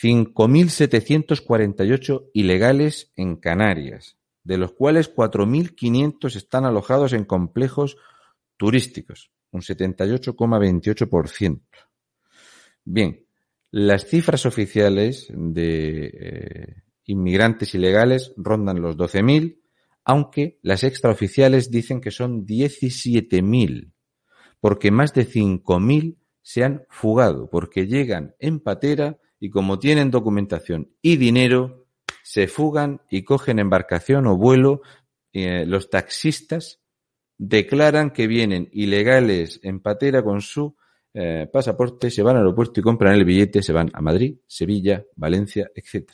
5.748 0.00 2.30
ilegales 2.32 3.12
en 3.16 3.36
Canarias, 3.36 4.16
de 4.44 4.56
los 4.56 4.72
cuales 4.72 5.14
4.500 5.14 6.36
están 6.36 6.64
alojados 6.64 7.12
en 7.12 7.24
complejos 7.24 7.98
turísticos, 8.62 9.30
un 9.50 9.60
78,28%. 9.60 11.60
Bien, 12.84 13.26
las 13.72 14.06
cifras 14.06 14.46
oficiales 14.46 15.26
de 15.34 16.10
eh, 16.14 16.84
inmigrantes 17.06 17.74
ilegales 17.74 18.32
rondan 18.36 18.80
los 18.80 18.96
12.000, 18.96 19.58
aunque 20.04 20.60
las 20.62 20.84
extraoficiales 20.84 21.72
dicen 21.72 22.00
que 22.00 22.12
son 22.12 22.46
17.000, 22.46 23.90
porque 24.60 24.92
más 24.92 25.12
de 25.12 25.26
5.000 25.26 26.18
se 26.40 26.62
han 26.62 26.84
fugado, 26.88 27.50
porque 27.50 27.88
llegan 27.88 28.36
en 28.38 28.60
patera 28.60 29.18
y 29.40 29.50
como 29.50 29.80
tienen 29.80 30.12
documentación 30.12 30.92
y 31.02 31.16
dinero, 31.16 31.88
se 32.22 32.46
fugan 32.46 33.00
y 33.10 33.24
cogen 33.24 33.58
embarcación 33.58 34.28
o 34.28 34.36
vuelo. 34.36 34.82
Eh, 35.32 35.66
los 35.66 35.90
taxistas 35.90 36.78
declaran 37.44 38.12
que 38.12 38.28
vienen 38.28 38.68
ilegales 38.72 39.58
en 39.64 39.80
patera 39.80 40.22
con 40.22 40.40
su 40.40 40.76
eh, 41.12 41.48
pasaporte, 41.52 42.08
se 42.08 42.22
van 42.22 42.36
al 42.36 42.42
aeropuerto 42.42 42.78
y 42.78 42.84
compran 42.84 43.14
el 43.14 43.24
billete, 43.24 43.64
se 43.64 43.72
van 43.72 43.90
a 43.92 44.00
Madrid, 44.00 44.36
Sevilla, 44.46 45.04
Valencia, 45.16 45.68
etc. 45.74 46.08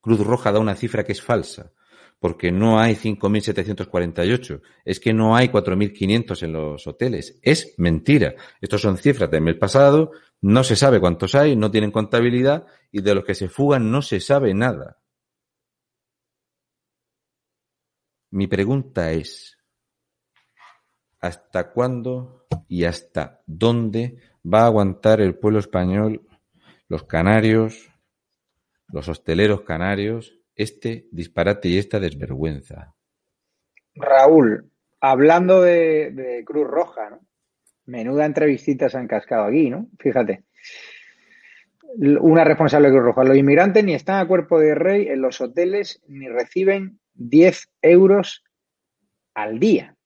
Cruz 0.00 0.20
Roja 0.20 0.52
da 0.52 0.58
una 0.58 0.74
cifra 0.74 1.04
que 1.04 1.12
es 1.12 1.22
falsa, 1.22 1.72
porque 2.18 2.52
no 2.52 2.78
hay 2.78 2.94
5.748, 2.94 4.60
es 4.84 5.00
que 5.00 5.12
no 5.12 5.34
hay 5.36 5.48
4.500 5.48 6.42
en 6.42 6.52
los 6.52 6.86
hoteles. 6.86 7.38
Es 7.42 7.74
mentira. 7.78 8.34
Estos 8.60 8.82
son 8.82 8.98
cifras 8.98 9.30
del 9.30 9.42
mes 9.42 9.56
pasado, 9.56 10.12
no 10.40 10.62
se 10.64 10.76
sabe 10.76 11.00
cuántos 11.00 11.34
hay, 11.34 11.56
no 11.56 11.70
tienen 11.70 11.90
contabilidad 11.90 12.66
y 12.92 13.00
de 13.00 13.14
los 13.14 13.24
que 13.24 13.34
se 13.34 13.48
fugan 13.48 13.90
no 13.90 14.02
se 14.02 14.20
sabe 14.20 14.52
nada. 14.52 14.98
Mi 18.30 18.46
pregunta 18.46 19.12
es, 19.12 19.56
¿hasta 21.20 21.72
cuándo 21.72 22.46
y 22.68 22.84
hasta 22.84 23.42
dónde 23.46 24.18
va 24.44 24.62
a 24.62 24.66
aguantar 24.66 25.20
el 25.20 25.38
pueblo 25.38 25.60
español 25.60 26.26
los 26.88 27.04
canarios, 27.04 27.90
los 28.88 29.08
hosteleros 29.08 29.62
canarios, 29.62 30.38
este 30.54 31.06
disparate 31.10 31.68
y 31.68 31.78
esta 31.78 32.00
desvergüenza. 32.00 32.94
Raúl, 33.94 34.70
hablando 35.00 35.62
de, 35.62 36.42
Cruz 36.46 36.66
Roja, 36.66 37.10
¿no? 37.10 37.20
Menuda 37.86 38.24
entrevistita 38.24 38.88
se 38.88 38.96
han 38.98 39.08
cascado 39.08 39.44
aquí, 39.44 39.68
¿no? 39.68 39.88
Fíjate. 39.98 40.44
Una 41.96 42.44
responsable 42.44 42.88
de 42.88 42.94
Cruz 42.94 43.04
Roja. 43.04 43.24
Los 43.24 43.36
inmigrantes 43.36 43.84
ni 43.84 43.94
están 43.94 44.20
a 44.20 44.26
cuerpo 44.26 44.58
de 44.58 44.74
rey 44.74 45.08
en 45.08 45.20
los 45.20 45.40
hoteles 45.40 46.02
ni 46.08 46.28
reciben 46.28 46.98
10 47.14 47.68
euros 47.82 48.42
al 49.34 49.58
día. 49.58 49.96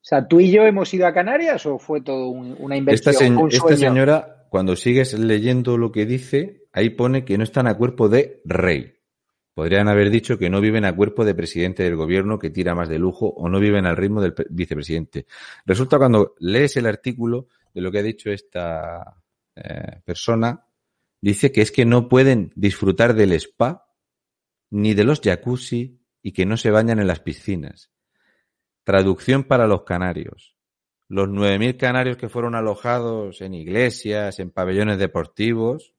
O 0.00 0.04
sea, 0.08 0.26
¿tú 0.26 0.40
y 0.40 0.50
yo 0.50 0.62
hemos 0.62 0.94
ido 0.94 1.06
a 1.06 1.12
Canarias 1.12 1.66
o 1.66 1.78
fue 1.78 2.00
todo 2.00 2.30
una 2.30 2.76
inversión? 2.76 3.48
esta 3.50 3.76
señora 3.76 4.37
cuando 4.48 4.76
sigues 4.76 5.18
leyendo 5.18 5.76
lo 5.76 5.92
que 5.92 6.06
dice, 6.06 6.66
ahí 6.72 6.90
pone 6.90 7.24
que 7.24 7.38
no 7.38 7.44
están 7.44 7.66
a 7.66 7.76
cuerpo 7.76 8.08
de 8.08 8.40
rey. 8.44 8.94
Podrían 9.54 9.88
haber 9.88 10.10
dicho 10.10 10.38
que 10.38 10.50
no 10.50 10.60
viven 10.60 10.84
a 10.84 10.94
cuerpo 10.94 11.24
de 11.24 11.34
presidente 11.34 11.82
del 11.82 11.96
gobierno 11.96 12.38
que 12.38 12.50
tira 12.50 12.74
más 12.74 12.88
de 12.88 12.98
lujo 12.98 13.26
o 13.26 13.48
no 13.48 13.58
viven 13.58 13.86
al 13.86 13.96
ritmo 13.96 14.20
del 14.20 14.34
vicepresidente. 14.50 15.26
Resulta 15.66 15.98
cuando 15.98 16.34
lees 16.38 16.76
el 16.76 16.86
artículo 16.86 17.48
de 17.74 17.80
lo 17.80 17.90
que 17.90 17.98
ha 17.98 18.02
dicho 18.02 18.30
esta 18.30 19.20
eh, 19.56 20.00
persona, 20.04 20.64
dice 21.20 21.50
que 21.50 21.62
es 21.62 21.72
que 21.72 21.84
no 21.84 22.08
pueden 22.08 22.52
disfrutar 22.54 23.14
del 23.14 23.32
spa 23.32 23.88
ni 24.70 24.94
de 24.94 25.04
los 25.04 25.20
jacuzzi 25.20 26.00
y 26.22 26.32
que 26.32 26.46
no 26.46 26.56
se 26.56 26.70
bañan 26.70 27.00
en 27.00 27.06
las 27.06 27.20
piscinas. 27.20 27.90
Traducción 28.84 29.44
para 29.44 29.66
los 29.66 29.82
canarios. 29.82 30.57
Los 31.08 31.28
9.000 31.28 31.78
canarios 31.78 32.16
que 32.18 32.28
fueron 32.28 32.54
alojados 32.54 33.40
en 33.40 33.54
iglesias, 33.54 34.38
en 34.40 34.50
pabellones 34.50 34.98
deportivos, 34.98 35.94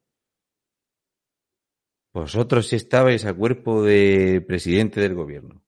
vosotros 2.12 2.68
sí 2.68 2.76
estabais 2.76 3.24
a 3.24 3.34
cuerpo 3.34 3.82
de 3.82 4.44
presidente 4.46 5.00
del 5.00 5.14
gobierno. 5.14 5.64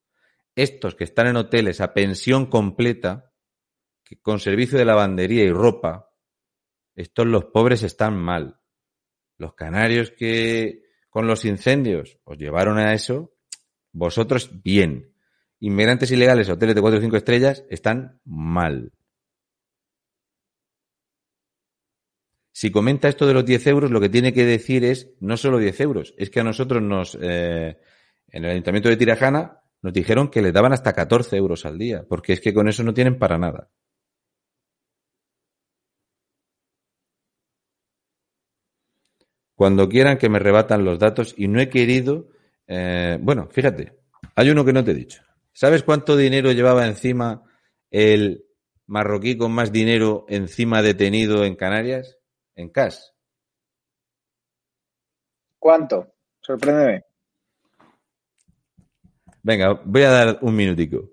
Estos 0.54 0.94
que 0.94 1.04
están 1.04 1.26
en 1.28 1.36
hoteles 1.36 1.80
a 1.80 1.92
pensión 1.92 2.46
completa, 2.46 3.32
que 4.04 4.20
con 4.20 4.38
servicio 4.38 4.78
de 4.78 4.84
lavandería 4.84 5.44
y 5.44 5.52
ropa, 5.52 6.10
estos 6.94 7.26
los 7.26 7.46
pobres 7.46 7.82
están 7.82 8.16
mal. 8.16 8.60
Los 9.38 9.54
canarios 9.54 10.10
que 10.10 10.82
con 11.10 11.26
los 11.26 11.44
incendios 11.44 12.18
os 12.24 12.38
llevaron 12.38 12.78
a 12.78 12.92
eso, 12.94 13.34
vosotros 13.92 14.62
bien. 14.62 15.14
Inmigrantes 15.58 16.10
ilegales, 16.10 16.48
hoteles 16.48 16.74
de 16.74 16.80
4 16.80 16.98
o 16.98 17.02
5 17.02 17.16
estrellas, 17.16 17.64
están 17.70 18.20
mal. 18.24 18.92
Si 22.52 22.70
comenta 22.70 23.08
esto 23.08 23.26
de 23.26 23.34
los 23.34 23.44
10 23.46 23.66
euros, 23.68 23.90
lo 23.90 24.00
que 24.00 24.10
tiene 24.10 24.32
que 24.32 24.44
decir 24.44 24.84
es 24.84 25.10
no 25.20 25.36
solo 25.36 25.58
10 25.58 25.80
euros, 25.80 26.14
es 26.18 26.30
que 26.30 26.40
a 26.40 26.44
nosotros 26.44 26.82
nos, 26.82 27.18
eh, 27.20 27.78
en 28.28 28.44
el 28.44 28.50
Ayuntamiento 28.50 28.90
de 28.90 28.96
Tirajana, 28.98 29.62
nos 29.80 29.92
dijeron 29.92 30.28
que 30.28 30.42
le 30.42 30.52
daban 30.52 30.72
hasta 30.72 30.92
14 30.92 31.36
euros 31.36 31.64
al 31.66 31.78
día, 31.78 32.04
porque 32.08 32.34
es 32.34 32.40
que 32.40 32.54
con 32.54 32.68
eso 32.68 32.82
no 32.84 32.94
tienen 32.94 33.18
para 33.18 33.38
nada. 33.38 33.70
Cuando 39.54 39.88
quieran 39.88 40.18
que 40.18 40.28
me 40.28 40.38
rebatan 40.38 40.84
los 40.84 40.98
datos 40.98 41.34
y 41.36 41.48
no 41.48 41.60
he 41.60 41.68
querido, 41.68 42.28
eh, 42.66 43.18
bueno, 43.20 43.48
fíjate, 43.50 43.98
hay 44.34 44.50
uno 44.50 44.64
que 44.64 44.72
no 44.72 44.84
te 44.84 44.92
he 44.92 44.94
dicho. 44.94 45.22
¿Sabes 45.52 45.82
cuánto 45.82 46.16
dinero 46.16 46.52
llevaba 46.52 46.86
encima 46.86 47.42
el 47.90 48.44
marroquí 48.86 49.36
con 49.36 49.52
más 49.52 49.72
dinero 49.72 50.26
encima 50.28 50.82
detenido 50.82 51.44
en 51.44 51.56
Canarias? 51.56 52.18
En 52.54 52.68
cash. 52.70 52.98
¿Cuánto? 55.58 56.14
Sorpréndeme. 56.40 57.04
Venga, 59.42 59.80
voy 59.84 60.02
a 60.02 60.10
dar 60.10 60.38
un 60.42 60.54
minutico. 60.54 61.10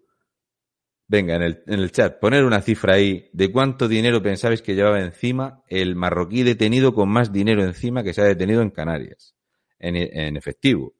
Venga, 1.07 1.35
en 1.35 1.41
el, 1.41 1.63
en 1.65 1.79
el 1.79 1.91
chat, 1.91 2.19
poner 2.19 2.45
una 2.45 2.61
cifra 2.61 2.93
ahí 2.93 3.29
de 3.33 3.51
cuánto 3.51 3.87
dinero 3.87 4.21
pensabais 4.21 4.61
que 4.61 4.75
llevaba 4.75 5.01
encima 5.01 5.63
el 5.67 5.95
marroquí 5.95 6.43
detenido 6.43 6.93
con 6.93 7.09
más 7.09 7.31
dinero 7.31 7.63
encima 7.63 8.03
que 8.03 8.13
se 8.13 8.21
ha 8.21 8.25
detenido 8.25 8.61
en 8.61 8.69
Canarias. 8.69 9.35
En, 9.79 9.95
en 9.95 10.37
efectivo. 10.37 10.93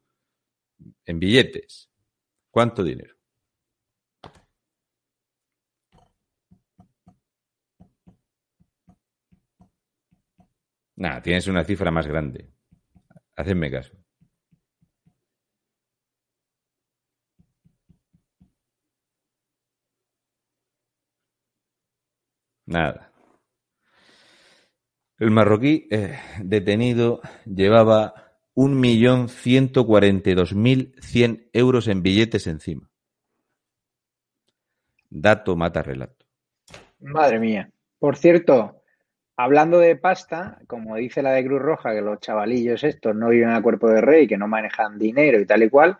En 1.04 1.20
billetes. 1.20 1.90
¿Cuánto 2.50 2.82
dinero? 2.82 3.19
Nada, 11.00 11.20
tienes 11.22 11.46
una 11.46 11.64
cifra 11.64 11.90
más 11.90 12.06
grande. 12.06 12.50
Hacedme 13.34 13.70
caso. 13.70 13.96
Nada. 22.66 23.10
El 25.18 25.30
marroquí 25.30 25.88
eh, 25.90 26.18
detenido 26.42 27.22
llevaba 27.46 28.36
1.142.100 28.54 31.48
euros 31.54 31.88
en 31.88 32.02
billetes 32.02 32.46
encima. 32.46 32.90
Dato 35.08 35.56
mata 35.56 35.82
relato. 35.82 36.26
Madre 36.98 37.40
mía. 37.40 37.70
Por 37.98 38.18
cierto, 38.18 38.79
Hablando 39.42 39.78
de 39.78 39.96
pasta, 39.96 40.58
como 40.66 40.96
dice 40.96 41.22
la 41.22 41.32
de 41.32 41.42
Cruz 41.42 41.62
Roja, 41.62 41.94
que 41.94 42.02
los 42.02 42.20
chavalillos 42.20 42.84
estos 42.84 43.16
no 43.16 43.30
viven 43.30 43.48
a 43.48 43.62
cuerpo 43.62 43.88
de 43.88 44.02
rey, 44.02 44.26
que 44.28 44.36
no 44.36 44.46
manejan 44.46 44.98
dinero 44.98 45.40
y 45.40 45.46
tal 45.46 45.62
y 45.62 45.70
cual, 45.70 45.96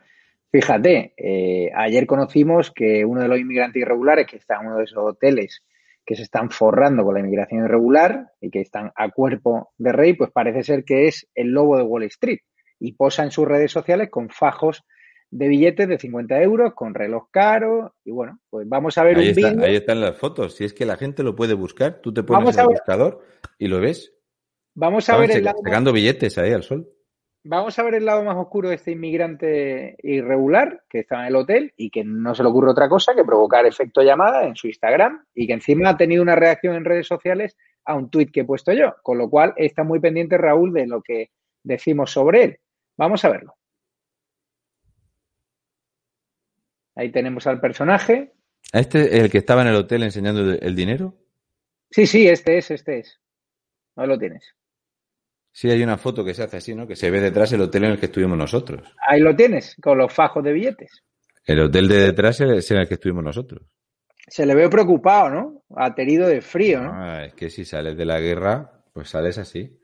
fíjate, 0.52 1.14
eh, 1.16 1.70
ayer 1.74 2.06
conocimos 2.06 2.70
que 2.70 3.02
uno 3.02 3.22
de 3.22 3.28
los 3.28 3.40
inmigrantes 3.40 3.80
irregulares 3.80 4.26
que 4.26 4.36
está 4.36 4.56
en 4.60 4.66
uno 4.66 4.76
de 4.76 4.84
esos 4.84 4.98
hoteles 4.98 5.64
que 6.04 6.16
se 6.16 6.24
están 6.24 6.50
forrando 6.50 7.02
con 7.02 7.14
la 7.14 7.20
inmigración 7.20 7.64
irregular 7.64 8.30
y 8.42 8.50
que 8.50 8.60
están 8.60 8.92
a 8.94 9.08
cuerpo 9.08 9.72
de 9.78 9.92
rey, 9.92 10.12
pues 10.12 10.30
parece 10.30 10.62
ser 10.62 10.84
que 10.84 11.06
es 11.06 11.26
el 11.34 11.48
lobo 11.48 11.78
de 11.78 11.84
Wall 11.84 12.02
Street 12.02 12.40
y 12.78 12.92
posa 12.92 13.22
en 13.22 13.30
sus 13.30 13.48
redes 13.48 13.72
sociales 13.72 14.10
con 14.10 14.28
fajos 14.28 14.84
de 15.30 15.48
billetes 15.48 15.88
de 15.88 15.98
50 15.98 16.42
euros 16.42 16.74
con 16.74 16.94
reloj 16.94 17.28
caro 17.30 17.94
y 18.04 18.10
bueno, 18.10 18.40
pues 18.50 18.68
vamos 18.68 18.98
a 18.98 19.04
ver 19.04 19.18
ahí 19.18 19.30
un 19.30 19.38
está, 19.38 19.64
Ahí 19.64 19.76
están 19.76 20.00
las 20.00 20.16
fotos. 20.16 20.56
Si 20.56 20.64
es 20.64 20.72
que 20.72 20.84
la 20.84 20.96
gente 20.96 21.22
lo 21.22 21.36
puede 21.36 21.54
buscar, 21.54 22.00
tú 22.00 22.12
te 22.12 22.22
pones 22.22 22.56
en 22.56 22.62
el 22.62 22.66
buscador 22.68 23.22
y 23.58 23.68
lo 23.68 23.80
ves. 23.80 24.12
Vamos 24.74 25.08
a 25.08 25.16
ver 25.16 25.30
el 25.30 25.44
lado 25.44 25.58
sacando 25.64 25.92
billetes 25.92 26.38
ahí 26.38 26.52
al 26.52 26.62
sol. 26.62 26.88
Vamos 27.42 27.78
a 27.78 27.82
ver 27.82 27.94
el 27.94 28.04
lado 28.04 28.22
más 28.22 28.36
oscuro 28.36 28.68
de 28.68 28.74
este 28.74 28.90
inmigrante 28.90 29.96
irregular 30.02 30.82
que 30.90 31.00
está 31.00 31.20
en 31.20 31.28
el 31.28 31.36
hotel 31.36 31.72
y 31.74 31.90
que 31.90 32.04
no 32.04 32.34
se 32.34 32.42
le 32.42 32.50
ocurre 32.50 32.70
otra 32.70 32.88
cosa 32.88 33.14
que 33.14 33.24
provocar 33.24 33.64
efecto 33.64 34.02
llamada 34.02 34.46
en 34.46 34.56
su 34.56 34.66
Instagram 34.66 35.24
y 35.34 35.46
que 35.46 35.54
encima 35.54 35.88
ha 35.88 35.96
tenido 35.96 36.22
una 36.22 36.36
reacción 36.36 36.74
en 36.74 36.84
redes 36.84 37.06
sociales 37.06 37.56
a 37.86 37.94
un 37.94 38.10
tuit 38.10 38.30
que 38.30 38.40
he 38.40 38.44
puesto 38.44 38.72
yo, 38.74 38.94
con 39.02 39.16
lo 39.16 39.30
cual 39.30 39.54
está 39.56 39.84
muy 39.84 40.00
pendiente 40.00 40.36
Raúl 40.36 40.74
de 40.74 40.86
lo 40.86 41.00
que 41.00 41.30
decimos 41.62 42.10
sobre 42.10 42.44
él. 42.44 42.58
Vamos 42.98 43.24
a 43.24 43.30
verlo. 43.30 43.54
Ahí 47.00 47.10
tenemos 47.10 47.46
al 47.46 47.62
personaje. 47.62 48.34
¿Este 48.74 49.16
es 49.16 49.22
el 49.24 49.30
que 49.30 49.38
estaba 49.38 49.62
en 49.62 49.68
el 49.68 49.74
hotel 49.74 50.02
enseñando 50.02 50.52
el 50.52 50.76
dinero? 50.76 51.16
Sí, 51.90 52.06
sí, 52.06 52.28
este 52.28 52.58
es, 52.58 52.70
este 52.70 52.98
es. 52.98 53.18
Ahí 53.96 54.06
lo 54.06 54.18
tienes. 54.18 54.44
Sí, 55.50 55.70
hay 55.70 55.82
una 55.82 55.96
foto 55.96 56.22
que 56.22 56.34
se 56.34 56.42
hace 56.42 56.58
así, 56.58 56.74
¿no? 56.74 56.86
Que 56.86 56.96
se 56.96 57.10
ve 57.10 57.22
detrás 57.22 57.50
el 57.54 57.62
hotel 57.62 57.84
en 57.84 57.92
el 57.92 57.98
que 57.98 58.04
estuvimos 58.04 58.36
nosotros. 58.36 58.82
Ahí 59.08 59.20
lo 59.20 59.34
tienes, 59.34 59.76
con 59.82 59.96
los 59.96 60.12
fajos 60.12 60.44
de 60.44 60.52
billetes. 60.52 61.02
El 61.46 61.60
hotel 61.60 61.88
de 61.88 62.00
detrás 62.00 62.38
es 62.42 62.70
en 62.70 62.76
el 62.76 62.86
que 62.86 62.94
estuvimos 62.94 63.24
nosotros. 63.24 63.62
Se 64.28 64.44
le 64.44 64.54
ve 64.54 64.68
preocupado, 64.68 65.30
¿no? 65.30 65.64
Aterido 65.74 66.28
de 66.28 66.42
frío, 66.42 66.82
¿no? 66.82 66.92
Ah, 66.92 67.24
es 67.24 67.32
que 67.32 67.48
si 67.48 67.64
sales 67.64 67.96
de 67.96 68.04
la 68.04 68.20
guerra, 68.20 68.84
pues 68.92 69.08
sales 69.08 69.38
así. 69.38 69.74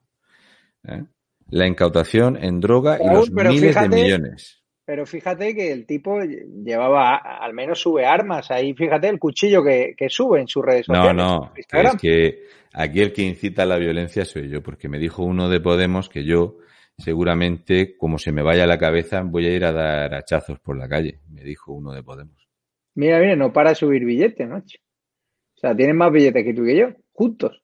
¿eh? 0.84 1.06
La 1.48 1.68
incautación 1.68 2.36
en 2.36 2.60
droga 2.60 3.00
y 3.02 3.08
los 3.08 3.32
miles 3.32 3.80
de 3.80 3.88
millones. 3.88 4.62
Pero 4.84 5.06
fíjate 5.06 5.56
que 5.56 5.72
el 5.72 5.86
tipo 5.86 6.20
llevaba, 6.22 7.16
al 7.16 7.54
menos 7.54 7.80
sube 7.80 8.06
armas. 8.06 8.52
Ahí 8.52 8.74
fíjate 8.74 9.08
el 9.08 9.20
cuchillo 9.20 9.64
que, 9.64 9.96
sube 10.10 10.42
en 10.42 10.50
sus 10.50 10.66
redes 10.66 10.88
sociales. 10.88 11.16
No, 11.16 11.40
no, 11.40 11.54
es 11.56 11.66
que 11.96 12.44
aquí 12.74 13.02
el 13.02 13.14
que 13.14 13.22
incita 13.22 13.64
a 13.64 13.68
la 13.68 13.78
violencia 13.78 14.26
soy 14.26 14.50
yo, 14.50 14.62
porque 14.62 14.90
me 14.90 15.00
dijo 15.00 15.24
uno 15.24 15.48
de 15.48 15.62
Podemos 15.62 16.10
que 16.10 16.26
yo 16.26 16.58
seguramente, 16.98 17.98
como 17.98 18.18
se 18.18 18.32
me 18.32 18.42
vaya 18.42 18.66
la 18.66 18.78
cabeza, 18.78 19.22
voy 19.22 19.46
a 19.46 19.54
ir 19.54 19.66
a 19.66 19.72
dar 19.72 20.14
hachazos 20.16 20.60
por 20.60 20.78
la 20.78 20.88
calle, 20.88 21.20
me 21.30 21.44
dijo 21.44 21.74
uno 21.74 21.92
de 21.92 22.04
Podemos. 22.04 22.48
Mira, 22.96 23.20
mira, 23.20 23.36
no 23.36 23.52
para 23.52 23.76
subir 23.76 24.06
billetes, 24.06 24.48
macho. 24.48 24.78
O 25.56 25.60
sea, 25.60 25.76
tienen 25.76 25.98
más 25.98 26.12
billetes 26.12 26.44
que 26.44 26.54
tú 26.54 26.64
que 26.64 26.78
yo, 26.78 26.90
juntos. 27.12 27.62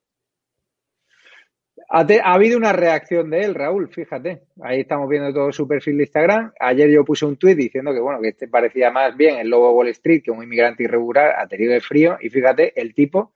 Ha, 1.89 2.05
habido 2.34 2.57
una 2.57 2.71
reacción 2.71 3.29
de 3.29 3.41
él, 3.41 3.53
Raúl, 3.53 3.89
fíjate. 3.89 4.43
Ahí 4.61 4.82
estamos 4.82 5.09
viendo 5.09 5.34
todo 5.34 5.51
su 5.51 5.67
perfil 5.67 5.97
de 5.97 6.03
Instagram. 6.03 6.53
Ayer 6.57 6.89
yo 6.89 7.03
puse 7.03 7.25
un 7.25 7.36
tuit 7.36 7.57
diciendo 7.57 7.93
que, 7.93 7.99
bueno, 7.99 8.21
que 8.21 8.29
este 8.29 8.47
parecía 8.47 8.91
más 8.91 9.15
bien 9.17 9.38
el 9.38 9.49
lobo 9.49 9.73
Wall 9.73 9.89
Street 9.89 10.21
que 10.23 10.32
un 10.32 10.41
inmigrante 10.41 10.84
irregular 10.84 11.36
aterido 11.38 11.73
de 11.73 11.82
frío. 11.82 12.17
Y 12.21 12.29
fíjate, 12.29 12.79
el 12.79 12.93
tipo 12.93 13.34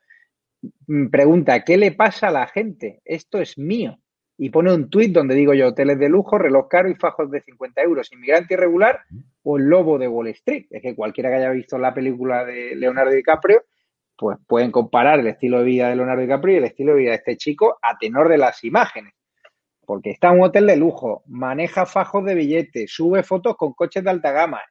mm, 0.87 1.07
pregunta, 1.07 1.65
¿qué 1.65 1.75
le 1.75 1.91
pasa 1.91 2.29
a 2.29 2.31
la 2.31 2.47
gente? 2.47 3.01
Esto 3.03 3.41
es 3.41 3.57
mío 3.57 3.99
y 4.37 4.49
pone 4.49 4.73
un 4.73 4.89
tuit 4.89 5.13
donde 5.13 5.33
digo 5.33 5.53
yo, 5.53 5.67
hoteles 5.67 5.97
de 5.97 6.09
lujo, 6.09 6.37
reloj 6.37 6.67
caro 6.67 6.89
y 6.89 6.95
fajos 6.95 7.31
de 7.31 7.41
50 7.41 7.81
euros, 7.81 8.11
inmigrante 8.11 8.55
irregular 8.55 9.01
o 9.43 9.57
el 9.57 9.65
lobo 9.65 9.97
de 9.97 10.07
Wall 10.07 10.27
Street. 10.27 10.65
Es 10.69 10.81
que 10.81 10.95
cualquiera 10.95 11.29
que 11.29 11.35
haya 11.37 11.51
visto 11.51 11.77
la 11.77 11.93
película 11.93 12.43
de 12.43 12.75
Leonardo 12.75 13.11
DiCaprio, 13.11 13.63
pues 14.17 14.37
pueden 14.45 14.71
comparar 14.71 15.19
el 15.19 15.27
estilo 15.27 15.59
de 15.59 15.65
vida 15.65 15.89
de 15.89 15.95
Leonardo 15.95 16.21
DiCaprio 16.21 16.55
y 16.55 16.57
el 16.57 16.63
estilo 16.65 16.93
de 16.93 16.99
vida 16.99 17.11
de 17.11 17.17
este 17.17 17.37
chico 17.37 17.77
a 17.81 17.97
tenor 17.97 18.27
de 18.27 18.37
las 18.37 18.63
imágenes. 18.63 19.13
Porque 19.85 20.11
está 20.11 20.29
en 20.29 20.39
un 20.39 20.45
hotel 20.45 20.67
de 20.67 20.77
lujo, 20.77 21.23
maneja 21.27 21.85
fajos 21.85 22.25
de 22.25 22.35
billetes, 22.35 22.91
sube 22.91 23.23
fotos 23.23 23.55
con 23.55 23.73
coches 23.73 24.03
de 24.03 24.09
alta 24.09 24.31
gama. 24.31 24.61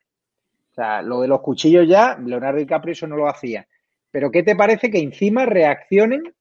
O 0.73 0.75
sea, 0.75 1.03
lo 1.03 1.21
de 1.21 1.29
los 1.29 1.41
cuchillos 1.41 1.89
ya, 1.89 2.19
Leonardo 2.19 2.59
DiCaprio 2.59 2.93
eso 2.93 3.07
no 3.07 3.17
lo 3.17 3.29
hacía. 3.29 3.67
Pero 4.11 4.31
¿qué 4.31 4.43
te 4.43 4.57
parece 4.57 4.91
que 4.91 4.99
encima 4.99 5.47
reaccionen 5.47 6.35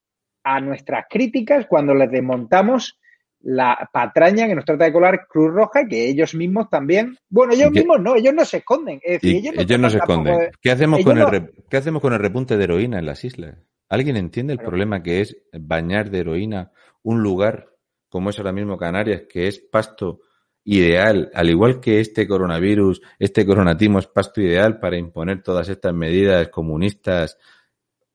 a 0.44 0.60
nuestras 0.60 1.06
críticas 1.10 1.68
cuando 1.68 1.94
les 1.94 2.12
desmontamos 2.12 3.00
la 3.44 3.90
patraña 3.92 4.48
que 4.48 4.56
nos 4.56 4.66
trata 4.66 4.86
de 4.86 4.94
colar 4.94 5.28
Cruz 5.28 5.54
Roja, 5.54 5.86
que 5.88 6.08
ellos 6.10 6.34
mismos 6.34 6.70
también, 6.70 7.18
bueno, 7.30 7.54
ellos 7.54 7.72
mismos 7.72 8.00
no, 8.00 8.16
ellos 8.16 8.34
no 8.34 8.46
se 8.46 8.58
esconden. 8.58 9.00
Es 9.04 9.22
decir, 9.22 9.36
ellos 9.38 9.56
no, 9.56 9.62
ellos 9.62 9.80
no 9.80 9.90
se 9.90 9.98
esconden. 9.98 10.52
¿Qué 10.62 10.72
hacemos, 10.72 11.04
con 11.04 11.18
el 11.18 11.28
re- 11.30 11.52
¿Qué 11.70 11.78
hacemos 11.78 12.02
con 12.02 12.14
el 12.14 12.20
repunte 12.20 12.58
de 12.58 12.64
heroína 12.64 13.00
en 13.00 13.06
las 13.06 13.24
islas? 13.26 13.58
¿Alguien 13.90 14.16
entiende 14.16 14.54
el 14.54 14.60
problema 14.60 15.04
que 15.04 15.22
es 15.22 15.38
bañar 15.52 16.10
de 16.10 16.20
heroína 16.20 16.72
un 17.04 17.22
lugar 17.22 17.70
como 18.08 18.30
es 18.30 18.38
ahora 18.40 18.54
mismo 18.54 18.78
Canarias, 18.78 19.24
que 19.30 19.48
es 19.48 19.60
pasto 19.60 20.22
ideal, 20.64 21.30
al 21.34 21.50
igual 21.50 21.82
que 21.82 22.00
este 22.00 22.26
coronavirus, 22.26 23.02
este 23.20 23.46
coronatimo 23.46 24.00
es 24.00 24.08
pasto 24.08 24.40
ideal 24.40 24.80
para 24.80 24.98
imponer 24.98 25.44
todas 25.44 25.68
estas 25.68 25.94
medidas 25.94 26.48
comunistas? 26.48 27.38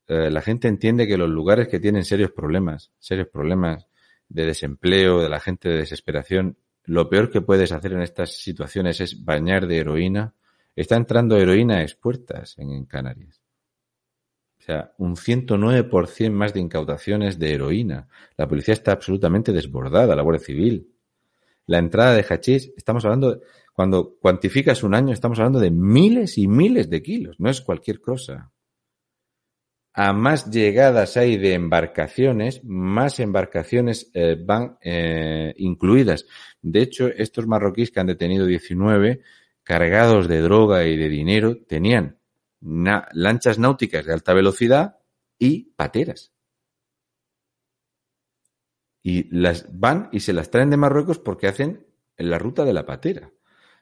Eh, 0.07 0.31
la 0.31 0.41
gente 0.41 0.69
entiende 0.69 1.07
que 1.07 1.19
los 1.19 1.29
lugares 1.29 1.69
que 1.69 1.81
tienen 1.81 2.05
serios 2.05 2.31
problemas, 2.31 2.93
serios 2.99 3.29
problemas 3.29 3.88
de 4.29 4.47
desempleo, 4.47 5.21
de 5.21 5.29
la 5.29 5.41
gente 5.41 5.69
de 5.69 5.79
desesperación, 5.79 6.57
lo 6.85 7.09
peor 7.09 7.31
que 7.31 7.43
puedes 7.43 7.73
hacer 7.73 7.93
en 7.93 8.03
estas 8.03 8.39
situaciones 8.39 9.01
es 9.01 9.25
bañar 9.25 9.67
de 9.67 9.79
heroína. 9.79 10.35
Está 10.75 10.97
entrando 10.97 11.37
heroína 11.37 11.77
a 11.77 11.83
expuertas 11.83 12.57
en, 12.59 12.71
en 12.71 12.87
Canarias. 12.87 13.43
O 14.59 14.63
sea, 14.63 14.93
un 14.99 15.17
109% 15.17 16.31
más 16.31 16.55
de 16.55 16.61
incautaciones 16.61 17.39
de 17.39 17.53
heroína. 17.53 18.09
La 18.37 18.49
policía 18.49 18.75
está 18.75 18.93
absolutamente 18.93 19.53
desbordada, 19.53 20.17
la 20.17 20.23
Guardia 20.23 20.45
Civil. 20.45 20.89
La 21.67 21.79
entrada 21.79 22.15
de 22.15 22.25
hachís, 22.27 22.73
estamos 22.77 23.05
hablando, 23.05 23.43
cuando 23.75 24.17
cuantificas 24.21 24.83
un 24.83 24.95
año, 24.95 25.13
estamos 25.13 25.39
hablando 25.39 25.61
de 25.61 25.71
miles 25.71 26.39
y 26.39 26.49
miles 26.49 26.89
de 26.89 27.03
kilos, 27.03 27.39
no 27.39 27.51
es 27.51 27.61
cualquier 27.61 28.01
cosa. 28.01 28.51
A 30.01 30.13
más 30.13 30.49
llegadas 30.49 31.17
hay 31.17 31.39
de 31.39 31.55
embarcaciones, 31.55 32.63
más 32.63 33.19
embarcaciones 33.19 34.13
eh, 34.15 34.37
van 34.41 34.79
eh, 34.81 35.53
incluidas. 35.57 36.25
De 36.63 36.83
hecho, 36.83 37.09
estos 37.09 37.49
marroquíes 37.49 37.91
que 37.91 37.99
han 37.99 38.07
detenido 38.07 38.47
19, 38.47 39.23
cargados 39.65 40.29
de 40.29 40.41
droga 40.41 40.85
y 40.87 40.97
de 40.97 41.09
dinero, 41.09 41.57
tenían 41.67 42.17
lanchas 42.61 43.59
náuticas 43.59 44.07
de 44.07 44.13
alta 44.13 44.35
velocidad 44.35 45.01
y 45.37 45.73
pateras. 45.73 46.33
Y 49.03 49.37
las 49.37 49.67
van 49.77 50.11
y 50.13 50.21
se 50.21 50.33
las 50.33 50.53
traen 50.53 50.71
de 50.71 50.77
Marruecos 50.77 51.19
porque 51.19 51.49
hacen 51.49 51.89
la 52.17 52.39
ruta 52.39 52.65
de 52.65 52.73
la 52.73 52.87
patera. 52.87 53.33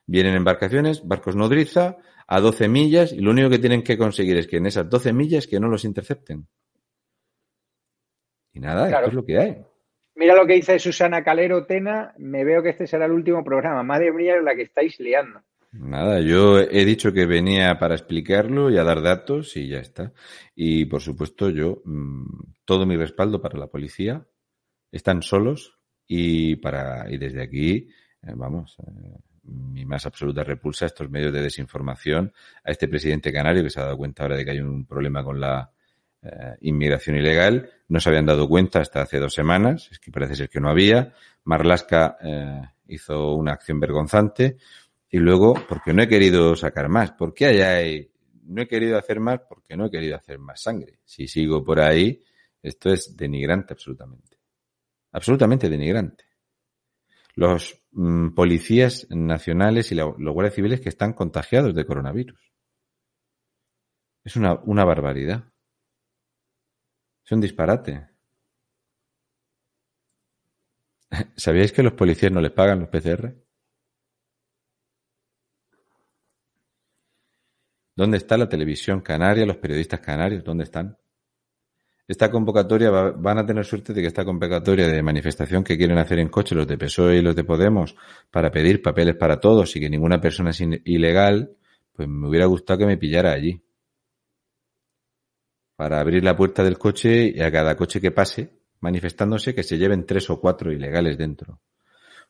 Vienen 0.06 0.34
embarcaciones, 0.34 1.06
barcos 1.06 1.34
nodriza, 1.36 1.96
a 2.28 2.40
12 2.40 2.68
millas, 2.68 3.12
y 3.12 3.20
lo 3.20 3.30
único 3.30 3.50
que 3.50 3.58
tienen 3.58 3.82
que 3.82 3.98
conseguir 3.98 4.36
es 4.36 4.46
que 4.46 4.56
en 4.56 4.66
esas 4.66 4.88
12 4.88 5.12
millas 5.12 5.46
que 5.46 5.60
no 5.60 5.68
los 5.68 5.84
intercepten. 5.84 6.46
Y 8.52 8.60
nada, 8.60 8.88
Claro. 8.88 9.06
esto 9.06 9.10
es 9.10 9.14
lo 9.14 9.24
que 9.24 9.38
hay. 9.38 9.56
Mira 10.14 10.34
lo 10.34 10.46
que 10.46 10.54
dice 10.54 10.78
Susana 10.78 11.22
Calero 11.22 11.66
Tena, 11.66 12.14
me 12.18 12.42
veo 12.44 12.62
que 12.62 12.70
este 12.70 12.86
será 12.86 13.04
el 13.04 13.12
último 13.12 13.44
programa. 13.44 13.82
Madre 13.82 14.12
mía, 14.12 14.40
la 14.40 14.54
que 14.56 14.62
estáis 14.62 14.98
liando. 14.98 15.42
Nada, 15.72 16.20
yo 16.20 16.58
he 16.58 16.86
dicho 16.86 17.12
que 17.12 17.26
venía 17.26 17.78
para 17.78 17.94
explicarlo 17.94 18.70
y 18.70 18.78
a 18.78 18.84
dar 18.84 19.02
datos 19.02 19.56
y 19.58 19.68
ya 19.68 19.78
está. 19.80 20.14
Y 20.54 20.86
por 20.86 21.02
supuesto 21.02 21.50
yo, 21.50 21.82
mm, 21.84 22.24
todo 22.64 22.86
mi 22.86 22.96
respaldo 22.96 23.42
para 23.42 23.58
la 23.58 23.66
policía. 23.66 24.26
Están 24.90 25.20
solos 25.20 25.78
y 26.06 26.56
para 26.56 27.10
y 27.12 27.18
desde 27.18 27.42
aquí, 27.42 27.90
eh, 28.22 28.32
vamos, 28.34 28.76
eh, 28.86 29.18
mi 29.46 29.84
más 29.84 30.06
absoluta 30.06 30.44
repulsa 30.44 30.84
a 30.84 30.88
estos 30.88 31.10
medios 31.10 31.32
de 31.32 31.42
desinformación, 31.42 32.32
a 32.64 32.70
este 32.70 32.88
presidente 32.88 33.32
canario 33.32 33.62
que 33.62 33.70
se 33.70 33.80
ha 33.80 33.84
dado 33.84 33.96
cuenta 33.96 34.22
ahora 34.22 34.36
de 34.36 34.44
que 34.44 34.50
hay 34.50 34.60
un 34.60 34.86
problema 34.86 35.22
con 35.22 35.40
la 35.40 35.70
eh, 36.22 36.56
inmigración 36.62 37.16
ilegal. 37.16 37.70
No 37.88 38.00
se 38.00 38.08
habían 38.08 38.26
dado 38.26 38.48
cuenta 38.48 38.80
hasta 38.80 39.02
hace 39.02 39.18
dos 39.18 39.34
semanas, 39.34 39.88
es 39.92 39.98
que 39.98 40.10
parece 40.10 40.34
ser 40.34 40.48
que 40.48 40.60
no 40.60 40.68
había. 40.68 41.12
Marlasca 41.44 42.16
eh, 42.22 42.62
hizo 42.88 43.34
una 43.34 43.52
acción 43.52 43.78
vergonzante. 43.78 44.56
Y 45.08 45.18
luego, 45.18 45.54
porque 45.68 45.92
no 45.92 46.02
he 46.02 46.08
querido 46.08 46.56
sacar 46.56 46.88
más. 46.88 47.12
¿Por 47.12 47.32
qué 47.32 47.46
allá 47.46 47.76
hay? 47.76 48.10
No 48.44 48.62
he 48.62 48.68
querido 48.68 48.98
hacer 48.98 49.20
más 49.20 49.40
porque 49.48 49.76
no 49.76 49.86
he 49.86 49.90
querido 49.90 50.16
hacer 50.16 50.38
más 50.38 50.60
sangre. 50.60 50.98
Si 51.04 51.28
sigo 51.28 51.64
por 51.64 51.80
ahí, 51.80 52.22
esto 52.62 52.92
es 52.92 53.16
denigrante 53.16 53.72
absolutamente. 53.74 54.36
Absolutamente 55.12 55.68
denigrante. 55.68 56.24
Los 57.36 57.80
mm, 57.92 58.30
policías 58.34 59.06
nacionales 59.10 59.92
y 59.92 59.94
la- 59.94 60.12
los 60.18 60.34
guardias 60.34 60.56
civiles 60.56 60.80
que 60.80 60.88
están 60.88 61.12
contagiados 61.12 61.72
de 61.72 61.86
coronavirus. 61.86 62.52
Es 64.24 64.36
una, 64.36 64.60
una 64.64 64.84
barbaridad. 64.84 65.50
Es 67.26 67.32
un 67.32 67.42
disparate. 67.42 68.08
¿Sabíais 71.44 71.72
que 71.72 71.82
los 71.82 71.94
policías 72.00 72.30
no 72.32 72.40
les 72.40 72.52
pagan 72.52 72.78
los 72.80 72.88
PCR? 72.88 73.24
¿Dónde 77.96 78.16
está 78.18 78.36
la 78.38 78.48
televisión 78.48 79.00
canaria, 79.00 79.44
los 79.44 79.56
periodistas 79.56 79.98
canarios? 79.98 80.44
¿Dónde 80.44 80.62
están? 80.62 80.96
Esta 82.08 82.30
convocatoria, 82.30 82.90
va- 82.90 83.10
van 83.10 83.38
a 83.38 83.46
tener 83.46 83.64
suerte 83.64 83.92
de 83.92 84.00
que 84.00 84.06
esta 84.06 84.24
convocatoria 84.24 84.86
de 84.88 85.02
manifestación 85.02 85.64
que 85.64 85.76
quieren 85.76 85.98
hacer 85.98 86.18
en 86.20 86.28
coche 86.28 86.54
los 86.54 86.66
de 86.66 86.78
PSOE 86.78 87.16
y 87.16 87.22
los 87.22 87.34
de 87.34 87.42
Podemos 87.44 87.96
para 88.30 88.50
pedir 88.50 88.80
papeles 88.80 89.16
para 89.16 89.40
todos 89.40 89.74
y 89.76 89.80
que 89.80 89.90
ninguna 89.90 90.20
persona 90.20 90.50
es 90.50 90.60
ilegal, 90.84 91.56
pues 91.92 92.08
me 92.08 92.28
hubiera 92.28 92.46
gustado 92.46 92.78
que 92.80 92.86
me 92.86 92.96
pillara 92.96 93.32
allí. 93.32 93.60
Para 95.74 96.00
abrir 96.00 96.22
la 96.24 96.36
puerta 96.36 96.62
del 96.62 96.78
coche 96.78 97.32
y 97.34 97.40
a 97.40 97.50
cada 97.50 97.76
coche 97.76 98.00
que 98.00 98.10
pase 98.12 98.52
manifestándose 98.80 99.54
que 99.54 99.62
se 99.62 99.78
lleven 99.78 100.06
tres 100.06 100.30
o 100.30 100.40
cuatro 100.40 100.70
ilegales 100.72 101.18
dentro. 101.18 101.60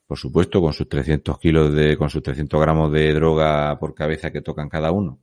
Por 0.07 0.17
supuesto, 0.17 0.61
con 0.61 0.73
sus 0.73 0.89
300 0.89 1.39
kilos 1.39 1.75
de, 1.75 1.97
con 1.97 2.09
sus 2.09 2.23
300 2.23 2.61
gramos 2.61 2.93
de 2.93 3.13
droga 3.13 3.77
por 3.79 3.95
cabeza 3.95 4.31
que 4.31 4.41
tocan 4.41 4.69
cada 4.69 4.91
uno 4.93 5.21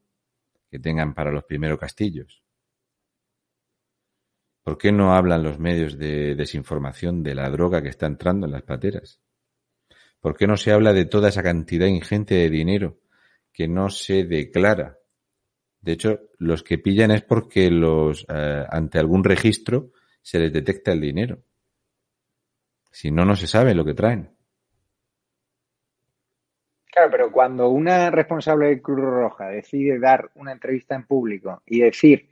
que 0.70 0.80
tengan 0.80 1.14
para 1.14 1.32
los 1.32 1.44
primeros 1.44 1.80
castillos. 1.80 2.44
¿Por 4.64 4.78
qué 4.78 4.92
no 4.94 5.14
hablan 5.14 5.44
los 5.44 5.60
medios 5.60 5.98
de 5.98 6.36
desinformación 6.36 7.22
de 7.22 7.36
la 7.36 7.50
droga 7.50 7.82
que 7.82 7.90
está 7.90 8.06
entrando 8.06 8.46
en 8.46 8.54
las 8.54 8.64
pateras? 8.64 9.20
¿Por 10.22 10.38
qué 10.38 10.48
no 10.48 10.56
se 10.56 10.72
habla 10.72 10.94
de 10.94 11.06
toda 11.06 11.30
esa 11.30 11.44
cantidad 11.44 11.86
ingente 11.86 12.36
de 12.36 12.50
dinero 12.50 13.00
que 13.52 13.68
no 13.68 13.90
se 13.90 14.24
declara? 14.24 14.98
De 15.82 15.92
hecho, 15.92 16.22
los 16.38 16.64
que 16.64 16.78
pillan 16.78 17.12
es 17.12 17.24
porque 17.24 17.70
los 17.70 18.26
eh, 18.30 18.66
ante 18.70 19.00
algún 19.00 19.26
registro 19.26 19.92
se 20.22 20.40
les 20.40 20.54
detecta 20.54 20.94
el 20.94 21.02
dinero. 21.02 21.44
Si 22.90 23.12
no, 23.12 23.26
no 23.26 23.36
se 23.36 23.48
sabe 23.48 23.76
lo 23.76 23.84
que 23.84 23.94
traen. 23.94 24.30
Claro, 26.86 27.12
pero 27.12 27.32
cuando 27.32 27.68
una 27.70 28.10
responsable 28.12 28.68
de 28.68 28.82
Cruz 28.82 29.02
Roja 29.02 29.48
decide 29.48 30.00
dar 30.00 30.32
una 30.36 30.54
entrevista 30.54 30.96
en 30.96 31.06
público 31.06 31.62
y 31.66 31.82
decir 31.82 32.30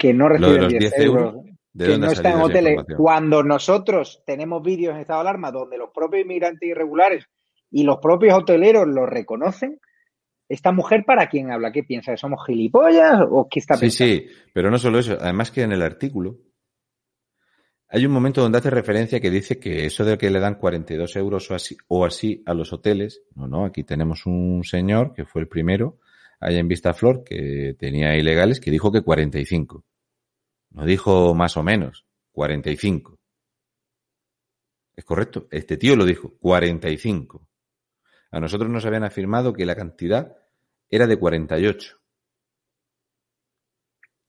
que 0.00 0.14
no 0.14 0.30
reciben 0.30 0.62
los 0.62 0.68
10 0.70 0.80
10 0.80 0.98
euros, 1.00 1.34
euros, 1.34 1.44
¿de 1.74 1.86
que 1.86 1.98
no 1.98 2.06
ha 2.06 2.12
está 2.12 2.30
en 2.30 2.40
hoteles, 2.40 2.84
cuando 2.96 3.42
nosotros 3.42 4.22
tenemos 4.24 4.62
vídeos 4.62 4.94
en 4.94 5.02
estado 5.02 5.22
de 5.22 5.28
alarma 5.28 5.52
donde 5.52 5.76
los 5.76 5.90
propios 5.90 6.24
inmigrantes 6.24 6.66
irregulares 6.66 7.26
y 7.70 7.82
los 7.82 7.98
propios 7.98 8.32
hoteleros 8.38 8.88
lo 8.88 9.04
reconocen, 9.04 9.78
esta 10.48 10.72
mujer 10.72 11.04
para 11.04 11.28
quién 11.28 11.52
habla, 11.52 11.70
¿qué 11.70 11.82
piensa? 11.84 12.12
¿Que 12.12 12.16
somos 12.16 12.40
gilipollas 12.46 13.20
o 13.30 13.46
qué 13.50 13.60
está 13.60 13.74
Sí, 13.74 13.80
pensando? 13.82 14.10
sí, 14.14 14.26
pero 14.54 14.70
no 14.70 14.78
solo 14.78 14.98
eso. 15.00 15.18
Además 15.20 15.50
que 15.50 15.62
en 15.64 15.72
el 15.72 15.82
artículo 15.82 16.38
hay 17.90 18.06
un 18.06 18.12
momento 18.12 18.40
donde 18.40 18.56
hace 18.56 18.70
referencia 18.70 19.20
que 19.20 19.30
dice 19.30 19.60
que 19.60 19.84
eso 19.84 20.02
de 20.02 20.16
que 20.16 20.30
le 20.30 20.40
dan 20.40 20.54
42 20.54 21.14
euros 21.16 21.50
o 21.50 21.54
así, 21.54 21.76
o 21.88 22.06
así 22.06 22.42
a 22.46 22.54
los 22.54 22.72
hoteles, 22.72 23.22
no, 23.34 23.46
no, 23.46 23.66
aquí 23.66 23.84
tenemos 23.84 24.24
un 24.24 24.64
señor 24.64 25.12
que 25.12 25.26
fue 25.26 25.42
el 25.42 25.48
primero 25.48 25.98
allá 26.40 26.58
en 26.58 26.68
Vistaflor 26.68 27.22
que 27.22 27.76
tenía 27.78 28.16
ilegales 28.16 28.60
que 28.60 28.70
dijo 28.70 28.90
que 28.90 29.02
45. 29.02 29.84
No 30.70 30.84
dijo 30.84 31.34
más 31.34 31.56
o 31.56 31.62
menos, 31.62 32.06
45. 32.32 33.18
Es 34.96 35.04
correcto, 35.04 35.48
este 35.50 35.76
tío 35.76 35.96
lo 35.96 36.04
dijo, 36.04 36.34
45. 36.38 37.46
A 38.32 38.40
nosotros 38.40 38.70
nos 38.70 38.84
habían 38.84 39.04
afirmado 39.04 39.52
que 39.52 39.66
la 39.66 39.74
cantidad 39.74 40.36
era 40.88 41.06
de 41.06 41.16
48 41.16 41.96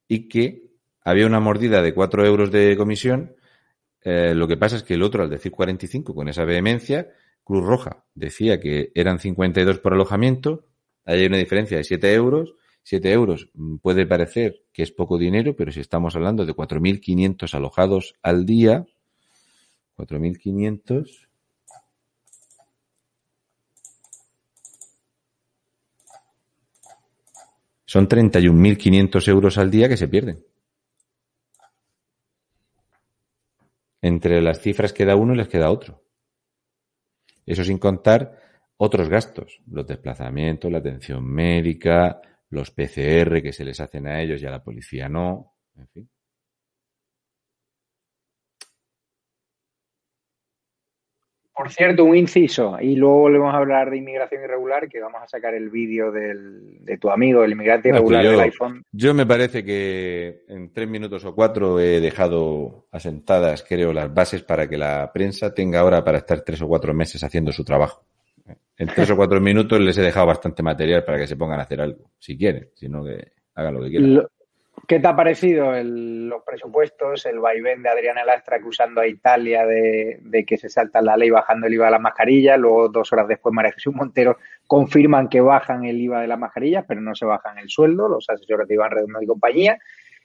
y 0.08 0.28
que 0.28 0.72
había 1.04 1.26
una 1.26 1.40
mordida 1.40 1.82
de 1.82 1.94
4 1.94 2.26
euros 2.26 2.52
de 2.52 2.76
comisión. 2.78 3.36
Eh, 4.04 4.34
lo 4.36 4.48
que 4.48 4.58
pasa 4.58 4.78
es 4.78 4.84
que 4.84 4.96
el 4.96 5.04
otro, 5.04 5.24
al 5.24 5.30
decir 5.30 5.52
45 5.52 6.16
con 6.16 6.28
esa 6.28 6.46
vehemencia, 6.46 7.10
Cruz 7.44 7.66
Roja 7.66 8.06
decía 8.14 8.60
que 8.60 8.92
eran 8.96 9.20
52 9.20 9.80
por 9.80 9.94
alojamiento. 9.94 10.68
Ahí 11.06 11.22
hay 11.22 11.28
una 11.28 11.38
diferencia 11.38 11.78
de 11.78 11.84
7 11.84 12.14
euros. 12.14 12.56
7 12.84 13.12
euros 13.12 13.50
mm, 13.54 13.78
puede 13.78 14.06
parecer 14.06 14.64
que 14.74 14.84
es 14.84 14.92
poco 14.92 15.18
dinero, 15.18 15.56
pero 15.56 15.72
si 15.72 15.80
estamos 15.80 16.16
hablando 16.16 16.46
de 16.46 16.54
4.500 16.54 17.54
alojados 17.54 18.16
al 18.22 18.46
día, 18.46 18.86
4.500 19.98 21.28
son 27.86 28.08
31.500 28.08 29.28
euros 29.28 29.58
al 29.58 29.70
día 29.70 29.90
que 29.90 29.98
se 29.98 30.08
pierden. 30.08 30.46
Entre 34.02 34.42
las 34.42 34.62
cifras 34.62 34.94
que 34.94 35.06
da 35.06 35.16
uno 35.16 35.34
y 35.34 35.38
les 35.38 35.48
queda 35.48 35.70
otro. 35.70 36.02
Eso 37.46 37.64
sin 37.64 37.78
contar 37.78 38.40
otros 38.78 39.10
gastos, 39.10 39.62
los 39.68 39.86
desplazamientos, 39.86 40.72
la 40.72 40.80
atención 40.80 41.24
médica, 41.24 42.22
los 42.52 42.70
PCR 42.70 43.42
que 43.42 43.54
se 43.54 43.66
les 43.66 43.80
hacen 43.80 44.08
a 44.08 44.22
ellos 44.22 44.42
y 44.42 44.46
a 44.46 44.52
la 44.52 44.64
policía 44.64 45.10
no, 45.10 45.56
en 45.78 45.88
fin. 45.88 46.10
Por 51.54 51.70
cierto, 51.70 52.06
un 52.06 52.16
inciso, 52.16 52.78
y 52.82 52.96
luego 52.96 53.20
volvemos 53.20 53.54
a 53.54 53.58
hablar 53.58 53.92
de 53.92 53.98
inmigración 53.98 54.44
irregular, 54.44 54.90
que 54.90 55.00
vamos 55.00 55.22
a 55.22 55.28
sacar 55.28 55.54
el 55.54 55.70
vídeo 55.70 56.12
del, 56.12 56.84
de 56.84 56.98
tu 56.98 57.12
amigo, 57.12 57.44
el 57.44 57.52
inmigrante 57.52 57.90
irregular 57.90 58.24
yo, 58.24 58.32
del 58.32 58.40
iPhone. 58.40 58.84
Yo 58.92 59.14
me 59.14 59.28
parece 59.28 59.64
que 59.64 60.44
en 60.48 60.74
tres 60.74 60.90
minutos 60.90 61.24
o 61.24 61.36
cuatro 61.36 61.80
he 61.80 62.00
dejado 62.00 62.88
asentadas, 62.92 63.64
creo, 63.68 63.94
las 63.94 64.12
bases 64.12 64.42
para 64.44 64.68
que 64.68 64.78
la 64.78 65.12
prensa 65.14 65.54
tenga 65.54 65.82
ahora 65.82 66.04
para 66.04 66.18
estar 66.18 66.42
tres 66.42 66.62
o 66.64 66.68
cuatro 66.68 66.94
meses 66.96 67.24
haciendo 67.24 67.52
su 67.52 67.64
trabajo. 67.64 68.08
En 68.82 68.88
tres 68.88 69.12
o 69.12 69.16
cuatro 69.16 69.40
minutos 69.40 69.80
les 69.80 69.96
he 70.00 70.02
dejado 70.02 70.26
bastante 70.26 70.64
material 70.64 71.04
para 71.04 71.20
que 71.20 71.28
se 71.28 71.36
pongan 71.36 71.60
a 71.60 71.64
hacer 71.64 71.80
algo, 71.82 72.10
si 72.18 72.36
quieren, 72.36 72.70
sino 72.74 73.04
que 73.04 73.32
hagan 73.54 73.76
lo 73.76 73.84
que 73.84 73.90
quieran. 73.92 74.28
¿Qué 74.88 75.00
te 75.00 75.08
ha 75.08 75.16
parecido 75.16 75.76
el, 75.76 76.28
los 76.28 76.42
presupuestos, 76.44 77.28
el 77.28 77.38
vaivén 77.38 77.84
de 77.84 77.90
Adriana 77.90 78.26
Lastra 78.26 78.58
acusando 78.58 79.00
a 79.00 79.08
Italia 79.08 79.68
de, 79.68 80.44
que 80.48 80.58
se 80.58 80.68
salta 80.68 81.00
la 81.00 81.16
ley 81.16 81.30
bajando 81.30 81.68
el 81.68 81.76
IVA 81.76 81.86
de 81.86 81.92
las 81.92 82.02
mascarillas? 82.02 82.58
Luego, 82.58 82.90
dos 82.90 83.14
horas 83.14 83.28
después, 83.28 83.54
María 83.54 83.72
Jesús 83.72 83.94
Montero 83.94 84.38
confirman 84.66 85.30
que 85.30 85.42
bajan 85.42 85.86
el 85.86 86.02
IVA 86.02 86.22
de 86.22 86.28
las 86.28 86.40
mascarillas, 86.40 86.84
pero 86.88 87.02
no 87.02 87.14
se 87.14 87.26
bajan 87.26 87.60
el 87.60 87.70
sueldo, 87.70 88.08
los 88.08 88.28
asesores 88.32 88.68
de 88.68 88.74
Iván 88.74 88.90
Redondo 88.90 89.22
y 89.22 89.28
compañía. 89.28 89.78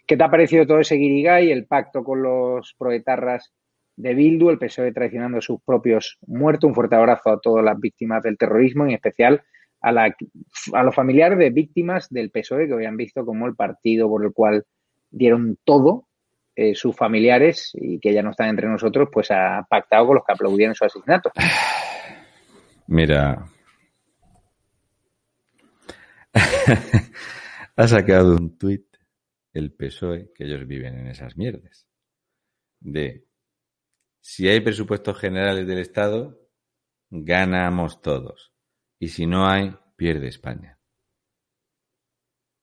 ¿Qué 0.07 0.17
te 0.17 0.25
ha 0.25 0.31
parecido 0.31 0.67
todo 0.67 0.81
ese 0.81 0.95
guirigay, 0.95 1.51
el 1.51 1.67
pacto 1.67 2.03
con 2.03 2.23
los 2.23 2.73
proetarras 2.79 3.53
de 3.97 4.15
Bildu, 4.15 4.51
el 4.51 4.59
PSOE 4.59 4.93
traicionando 4.93 5.39
a 5.39 5.43
sus 5.43 5.61
propios 5.63 6.19
muertos? 6.27 6.69
Un 6.69 6.75
fuerte 6.75 6.97
abrazo 6.97 7.31
a 7.31 7.41
todas 7.41 7.65
las 7.65 7.79
víctimas 7.79 8.23
del 8.23 8.39
terrorismo, 8.39 8.85
en 8.85 8.93
especial 8.93 9.43
a, 9.81 10.83
los 10.83 10.95
familiares 10.95 11.39
de 11.39 11.51
víctimas 11.51 12.09
del 12.11 12.31
PSOE 12.31 12.67
que 12.67 12.75
habían 12.75 12.97
visto 12.97 13.25
como 13.25 13.47
el 13.47 13.55
partido 13.55 14.09
por 14.09 14.25
el 14.25 14.33
cual 14.33 14.65
dieron 15.11 15.59
todo 15.65 16.09
eh, 16.55 16.75
sus 16.75 16.97
familiares 16.97 17.73
y 17.75 17.99
que 18.01 18.13
ya 18.13 18.23
no 18.23 18.31
están 18.31 18.49
entre 18.49 18.69
nosotros, 18.69 19.09
pues 19.13 19.31
ha 19.31 19.67
pactado 19.69 20.07
con 20.07 20.15
los 20.17 20.25
que 20.25 20.33
aplaudieron 20.33 20.75
su 20.75 20.85
asesinato. 20.85 21.31
Mira. 22.87 23.47
ha 27.77 27.89
sacado 27.89 28.37
un 28.37 28.59
tuit 28.59 28.87
el 29.53 29.73
PSOE 29.73 30.33
que 30.35 30.45
ellos 30.45 30.67
viven 30.67 30.99
en 30.99 31.07
esas 31.09 31.37
mierdas. 31.37 31.87
De 32.81 33.26
si 34.29 34.49
hay 34.49 34.59
presupuestos 34.59 35.17
generales 35.21 35.69
del 35.69 35.79
Estado, 35.79 36.37
ganamos 37.11 38.03
todos. 38.03 38.53
Y 38.99 39.11
si 39.11 39.25
no 39.25 39.47
hay, 39.47 39.73
pierde 39.95 40.27
España. 40.27 40.81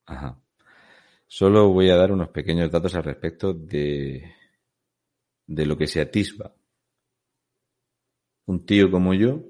Ajá. 0.05 0.43
Solo 1.25 1.69
voy 1.69 1.89
a 1.89 1.95
dar 1.95 2.11
unos 2.11 2.27
pequeños 2.29 2.69
datos 2.69 2.93
al 2.95 3.05
respecto 3.05 3.53
de, 3.53 4.35
de 5.47 5.65
lo 5.65 5.77
que 5.77 5.87
se 5.87 6.01
atisba. 6.01 6.53
Un 8.45 8.65
tío 8.65 8.91
como 8.91 9.13
yo, 9.13 9.45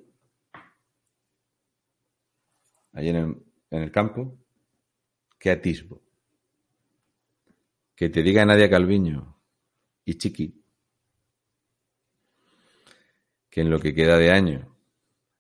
allí 2.92 3.10
en 3.10 3.16
el, 3.16 3.44
en 3.72 3.82
el 3.82 3.92
campo, 3.92 4.38
¿qué 5.40 5.50
atisbo? 5.50 6.00
Que 7.96 8.10
te 8.10 8.22
diga 8.22 8.46
Nadia 8.46 8.70
Calviño 8.70 9.42
y 10.06 10.16
Chiqui 10.20 10.63
que 13.54 13.62
en 13.62 13.70
lo 13.70 13.80
que 13.80 13.94
queda 13.94 14.18
de 14.18 14.32
año 14.32 14.76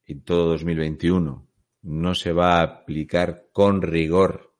y 0.06 0.20
todo 0.20 0.50
2021 0.50 1.48
no 1.82 2.14
se 2.14 2.32
va 2.32 2.60
a 2.60 2.62
aplicar 2.62 3.48
con 3.52 3.82
rigor 3.82 4.54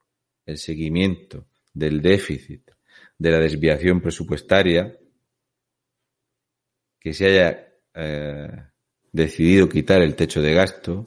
el 0.44 0.58
seguimiento 0.58 1.46
del 1.72 2.02
déficit, 2.02 2.68
de 3.16 3.30
la 3.30 3.38
desviación 3.38 4.00
presupuestaria, 4.00 4.98
que 6.98 7.14
se 7.14 7.26
haya 7.26 7.68
eh, 7.94 8.48
decidido 9.12 9.68
quitar 9.68 10.02
el 10.02 10.16
techo 10.16 10.42
de 10.42 10.52
gasto, 10.52 11.06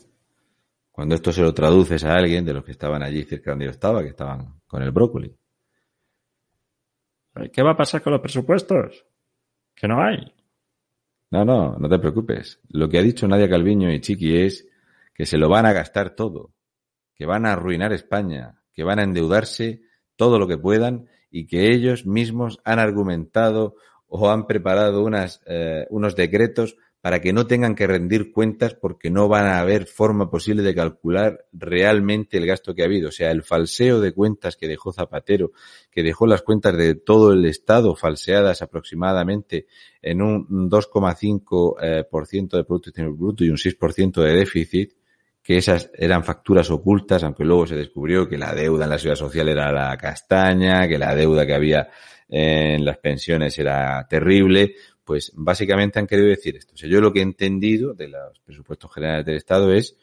cuando 0.90 1.16
esto 1.16 1.34
se 1.34 1.42
lo 1.42 1.54
traduces 1.54 2.06
a 2.06 2.14
alguien 2.14 2.46
de 2.46 2.54
los 2.54 2.64
que 2.64 2.72
estaban 2.72 3.04
allí 3.04 3.24
cerca 3.24 3.52
donde 3.52 3.66
yo 3.66 3.72
estaba, 3.72 4.02
que 4.04 4.10
estaban 4.10 4.62
con 4.66 4.82
el 4.82 4.92
brócoli. 4.92 5.36
¿Qué 7.52 7.62
va 7.62 7.72
a 7.72 7.78
pasar 7.78 8.02
con 8.02 8.14
los 8.14 8.22
presupuestos? 8.22 9.06
Que 9.76 9.88
no 9.90 10.02
hay. 10.02 10.34
No, 11.30 11.44
no, 11.44 11.76
no 11.78 11.90
te 11.90 12.00
preocupes. 12.00 12.60
Lo 12.70 12.88
que 12.88 13.00
ha 13.00 13.04
dicho 13.04 13.28
Nadia 13.28 13.50
Calviño 13.50 13.92
y 13.92 14.00
Chiqui 14.00 14.38
es 14.38 14.68
que 15.14 15.26
se 15.26 15.38
lo 15.38 15.50
van 15.50 15.66
a 15.66 15.74
gastar 15.74 16.12
todo, 16.12 16.54
que 17.16 17.26
van 17.26 17.46
a 17.46 17.54
arruinar 17.54 17.92
España, 17.92 18.62
que 18.74 18.84
van 18.84 19.00
a 19.00 19.04
endeudarse 19.04 19.82
todo 20.16 20.40
lo 20.40 20.48
que 20.48 20.58
puedan 20.58 21.08
y 21.30 21.48
que 21.48 21.72
ellos 21.72 22.06
mismos 22.06 22.60
han 22.64 22.80
argumentado 22.80 23.76
o 24.08 24.30
han 24.30 24.48
preparado 24.48 25.04
unas, 25.04 25.42
eh, 25.46 25.86
unos 25.90 26.16
decretos 26.16 26.78
para 27.02 27.22
que 27.22 27.32
no 27.32 27.46
tengan 27.46 27.76
que 27.76 27.88
rendir 27.88 28.32
cuentas 28.32 28.74
porque 28.74 29.10
no 29.10 29.28
van 29.28 29.46
a 29.46 29.60
haber 29.60 29.86
forma 29.86 30.30
posible 30.30 30.64
de 30.64 30.74
calcular 30.74 31.46
realmente 31.54 32.38
el 32.38 32.48
gasto 32.48 32.74
que 32.74 32.82
ha 32.82 32.86
habido. 32.86 33.10
O 33.10 33.12
sea, 33.12 33.32
el 33.32 33.44
falseo 33.44 34.02
de 34.02 34.14
cuentas 34.14 34.56
que 34.56 34.68
dejó 34.68 34.92
Zapatero, 34.92 35.52
que 35.92 36.04
dejó 36.04 36.26
las 36.26 36.42
cuentas 36.42 36.76
de 36.76 36.96
todo 36.96 37.34
el 37.34 37.46
Estado 37.46 37.96
falseadas 37.96 38.62
aproximadamente 38.62 39.68
en 40.02 40.22
un 40.22 40.70
2,5% 40.70 41.76
eh, 41.82 42.04
por 42.10 42.26
ciento 42.26 42.58
de 42.58 42.64
Producto 42.64 42.90
Interior 42.90 43.16
Bruto 43.16 43.44
y 43.46 43.50
un 43.50 43.58
6% 43.58 44.22
de 44.22 44.34
déficit, 44.34 44.94
que 45.44 45.58
esas 45.58 45.90
eran 45.94 46.26
facturas 46.26 46.70
ocultas, 46.72 47.24
aunque 47.24 47.46
luego 47.46 47.68
se 47.68 47.76
descubrió 47.76 48.28
que 48.28 48.38
la 48.38 48.54
deuda 48.54 48.84
en 48.84 48.90
la 48.90 48.98
ciudad 49.00 49.16
social 49.16 49.48
era 49.48 49.72
la 49.72 49.96
castaña, 49.98 50.88
que 50.90 50.98
la 50.98 51.16
deuda 51.16 51.46
que 51.46 51.54
había 51.54 51.88
en 52.28 52.84
las 52.84 52.98
pensiones 52.98 53.58
era 53.58 54.06
terrible, 54.10 54.76
pues 55.08 55.32
básicamente 55.36 56.00
han 56.00 56.06
querido 56.06 56.28
decir 56.28 56.58
esto. 56.58 56.74
O 56.74 56.78
sea, 56.78 56.90
yo 56.90 57.00
lo 57.00 57.14
que 57.14 57.20
he 57.20 57.24
entendido 57.24 57.94
de 57.94 58.10
los 58.10 58.42
presupuestos 58.42 58.94
generales 58.94 59.26
del 59.26 59.38
Estado 59.38 59.72
es 59.72 59.98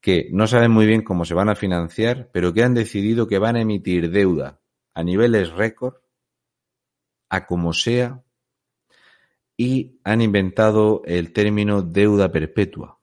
que 0.00 0.30
no 0.32 0.46
saben 0.46 0.70
muy 0.70 0.86
bien 0.86 1.02
cómo 1.02 1.26
se 1.26 1.34
van 1.34 1.50
a 1.50 1.54
financiar, 1.54 2.30
pero 2.32 2.54
que 2.54 2.62
han 2.62 2.72
decidido 2.72 3.28
que 3.28 3.38
van 3.38 3.56
a 3.56 3.60
emitir 3.60 4.10
deuda 4.10 4.58
a 4.94 5.04
niveles 5.04 5.50
récord, 5.50 5.96
a 7.28 7.46
como 7.46 7.74
sea, 7.74 8.24
y 9.58 10.00
han 10.02 10.22
inventado 10.22 11.02
el 11.04 11.34
término 11.34 11.82
deuda 11.82 12.32
perpetua. 12.32 12.98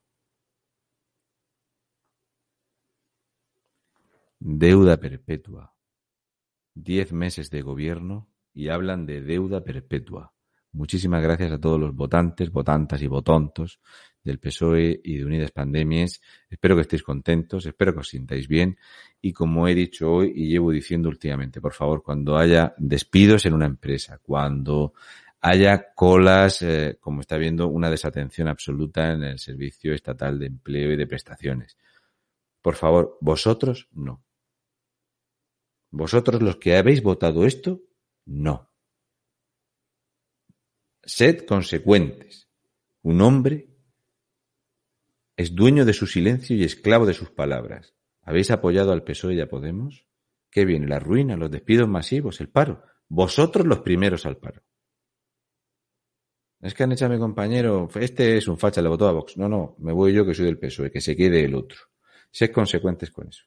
Deuda 4.39 4.97
perpetua. 4.97 5.75
Diez 6.73 7.13
meses 7.13 7.51
de 7.51 7.61
gobierno 7.61 8.27
y 8.51 8.69
hablan 8.69 9.05
de 9.05 9.21
deuda 9.21 9.63
perpetua. 9.63 10.33
Muchísimas 10.71 11.23
gracias 11.23 11.51
a 11.51 11.59
todos 11.59 11.79
los 11.79 11.95
votantes, 11.95 12.51
votantas 12.51 13.01
y 13.01 13.07
votontos 13.07 13.79
del 14.23 14.39
PSOE 14.39 15.01
y 15.03 15.17
de 15.17 15.25
Unidas 15.25 15.51
Pandemias. 15.51 16.21
Espero 16.49 16.75
que 16.75 16.81
estéis 16.81 17.03
contentos, 17.03 17.65
espero 17.65 17.93
que 17.93 17.99
os 17.99 18.09
sintáis 18.09 18.47
bien 18.47 18.77
y 19.21 19.33
como 19.33 19.67
he 19.67 19.73
dicho 19.73 20.11
hoy 20.11 20.31
y 20.35 20.47
llevo 20.47 20.71
diciendo 20.71 21.09
últimamente, 21.09 21.59
por 21.59 21.73
favor, 21.73 22.03
cuando 22.03 22.37
haya 22.37 22.73
despidos 22.77 23.45
en 23.45 23.53
una 23.53 23.65
empresa, 23.65 24.19
cuando 24.21 24.93
haya 25.41 25.93
colas, 25.93 26.61
eh, 26.61 26.97
como 26.99 27.21
está 27.21 27.37
viendo, 27.37 27.67
una 27.67 27.89
desatención 27.89 28.47
absoluta 28.47 29.11
en 29.11 29.23
el 29.23 29.39
Servicio 29.39 29.93
Estatal 29.93 30.37
de 30.37 30.47
Empleo 30.47 30.91
y 30.91 30.97
de 30.97 31.07
Prestaciones. 31.07 31.77
Por 32.61 32.75
favor, 32.75 33.17
vosotros 33.21 33.87
no. 33.93 34.23
Vosotros 35.91 36.41
los 36.41 36.57
que 36.57 36.77
habéis 36.77 37.01
votado 37.01 37.45
esto, 37.45 37.81
no. 38.25 38.68
Sed 41.03 41.45
consecuentes. 41.45 42.49
Un 43.01 43.21
hombre 43.21 43.69
es 45.37 45.55
dueño 45.55 45.85
de 45.85 45.93
su 45.93 46.05
silencio 46.05 46.55
y 46.55 46.63
esclavo 46.63 47.05
de 47.05 47.13
sus 47.13 47.31
palabras. 47.31 47.95
¿Habéis 48.21 48.51
apoyado 48.51 48.91
al 48.91 49.03
PSOE 49.03 49.35
y 49.35 49.45
Podemos? 49.45 50.05
¿Qué 50.51 50.65
viene? 50.65 50.87
La 50.87 50.99
ruina, 50.99 51.37
los 51.37 51.49
despidos 51.49 51.87
masivos, 51.87 52.41
el 52.41 52.49
paro. 52.49 52.83
Vosotros 53.07 53.65
los 53.65 53.79
primeros 53.79 54.25
al 54.25 54.37
paro. 54.37 54.63
Es 56.61 56.73
que 56.73 56.83
han 56.83 56.91
hecho 56.91 57.05
a 57.05 57.09
mi 57.09 57.17
compañero, 57.17 57.89
este 57.95 58.37
es 58.37 58.47
un 58.47 58.57
facha, 58.57 58.81
le 58.81 58.89
votó 58.89 59.07
a 59.07 59.13
Vox. 59.13 59.37
No, 59.37 59.47
no, 59.47 59.75
me 59.79 59.93
voy 59.93 60.13
yo 60.13 60.25
que 60.25 60.33
soy 60.33 60.45
del 60.45 60.59
PSOE, 60.59 60.91
que 60.91 60.99
se 60.99 61.15
quede 61.15 61.45
el 61.45 61.55
otro. 61.55 61.79
Sed 62.31 62.51
consecuentes 62.51 63.11
con 63.11 63.29
eso. 63.29 63.45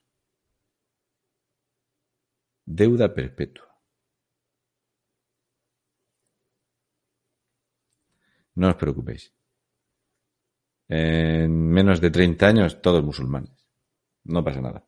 Deuda 2.65 3.13
perpetua. 3.13 3.72
No 8.55 8.69
os 8.71 8.79
preocupéis. 8.81 9.23
En 10.89 11.49
menos 11.75 11.97
de 12.03 12.09
30 12.11 12.47
años, 12.47 12.81
todos 12.81 13.03
musulmanes. 13.03 13.57
No 14.23 14.43
pasa 14.43 14.61
nada. 14.61 14.81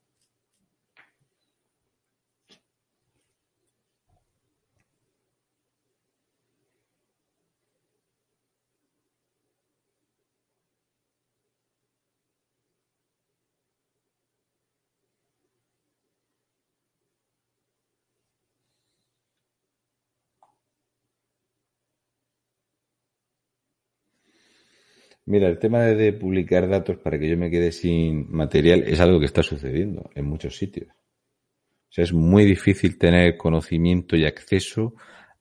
Mira, 25.27 25.47
el 25.47 25.57
tema 25.57 25.81
de 25.81 26.13
publicar 26.13 26.69
datos 26.69 26.97
para 26.97 27.17
que 27.17 27.27
yo 27.27 27.37
me 27.37 27.49
quede 27.49 27.71
sin 27.71 28.31
material 28.31 28.83
es 28.83 28.99
algo 28.99 29.19
que 29.19 29.25
está 29.25 29.41
sucediendo 29.41 30.09
en 30.13 30.25
muchos 30.25 30.55
sitios. 30.55 30.89
O 30.89 31.93
sea, 31.95 32.03
es 32.03 32.13
muy 32.13 32.45
difícil 32.45 32.97
tener 32.99 33.35
conocimiento 33.35 34.15
y 34.15 34.25
acceso 34.25 34.93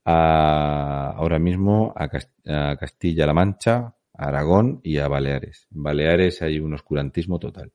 a, 0.05 1.11
ahora 1.17 1.39
mismo 1.39 1.93
a, 1.97 2.09
Castilla-La 2.09 3.35
Mancha, 3.35 3.95
a 4.15 4.29
Aragón 4.29 4.81
y 4.83 4.99
a 4.99 5.09
Baleares. 5.09 5.67
En 5.75 5.83
Baleares 5.83 6.41
hay 6.41 6.61
un 6.61 6.75
oscurantismo 6.75 7.39
total. 7.39 7.73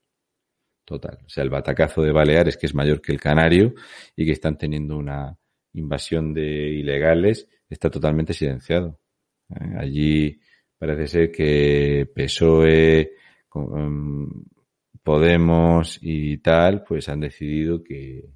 Total. 0.86 1.20
O 1.24 1.30
sea, 1.30 1.44
el 1.44 1.52
batacazo 1.52 2.02
de 2.02 2.12
Baleares, 2.12 2.58
que 2.58 2.66
es 2.66 2.74
mayor 2.74 3.02
que 3.02 3.12
el 3.12 3.20
Canario 3.20 3.76
y 4.16 4.26
que 4.26 4.32
están 4.32 4.58
teniendo 4.58 4.98
una 4.98 5.38
invasión 5.74 6.34
de 6.34 6.42
ilegales, 6.42 7.48
está 7.70 7.92
totalmente 7.92 8.34
silenciado. 8.34 9.00
¿eh? 9.50 9.76
Allí 9.78 10.40
parece 10.80 11.08
ser 11.08 11.32
que 11.32 12.10
PSOE, 12.16 13.12
um, 13.54 14.28
Podemos 15.04 15.98
y 16.02 16.38
tal, 16.38 16.84
pues 16.84 17.10
han 17.10 17.20
decidido 17.22 17.84
que, 17.84 18.30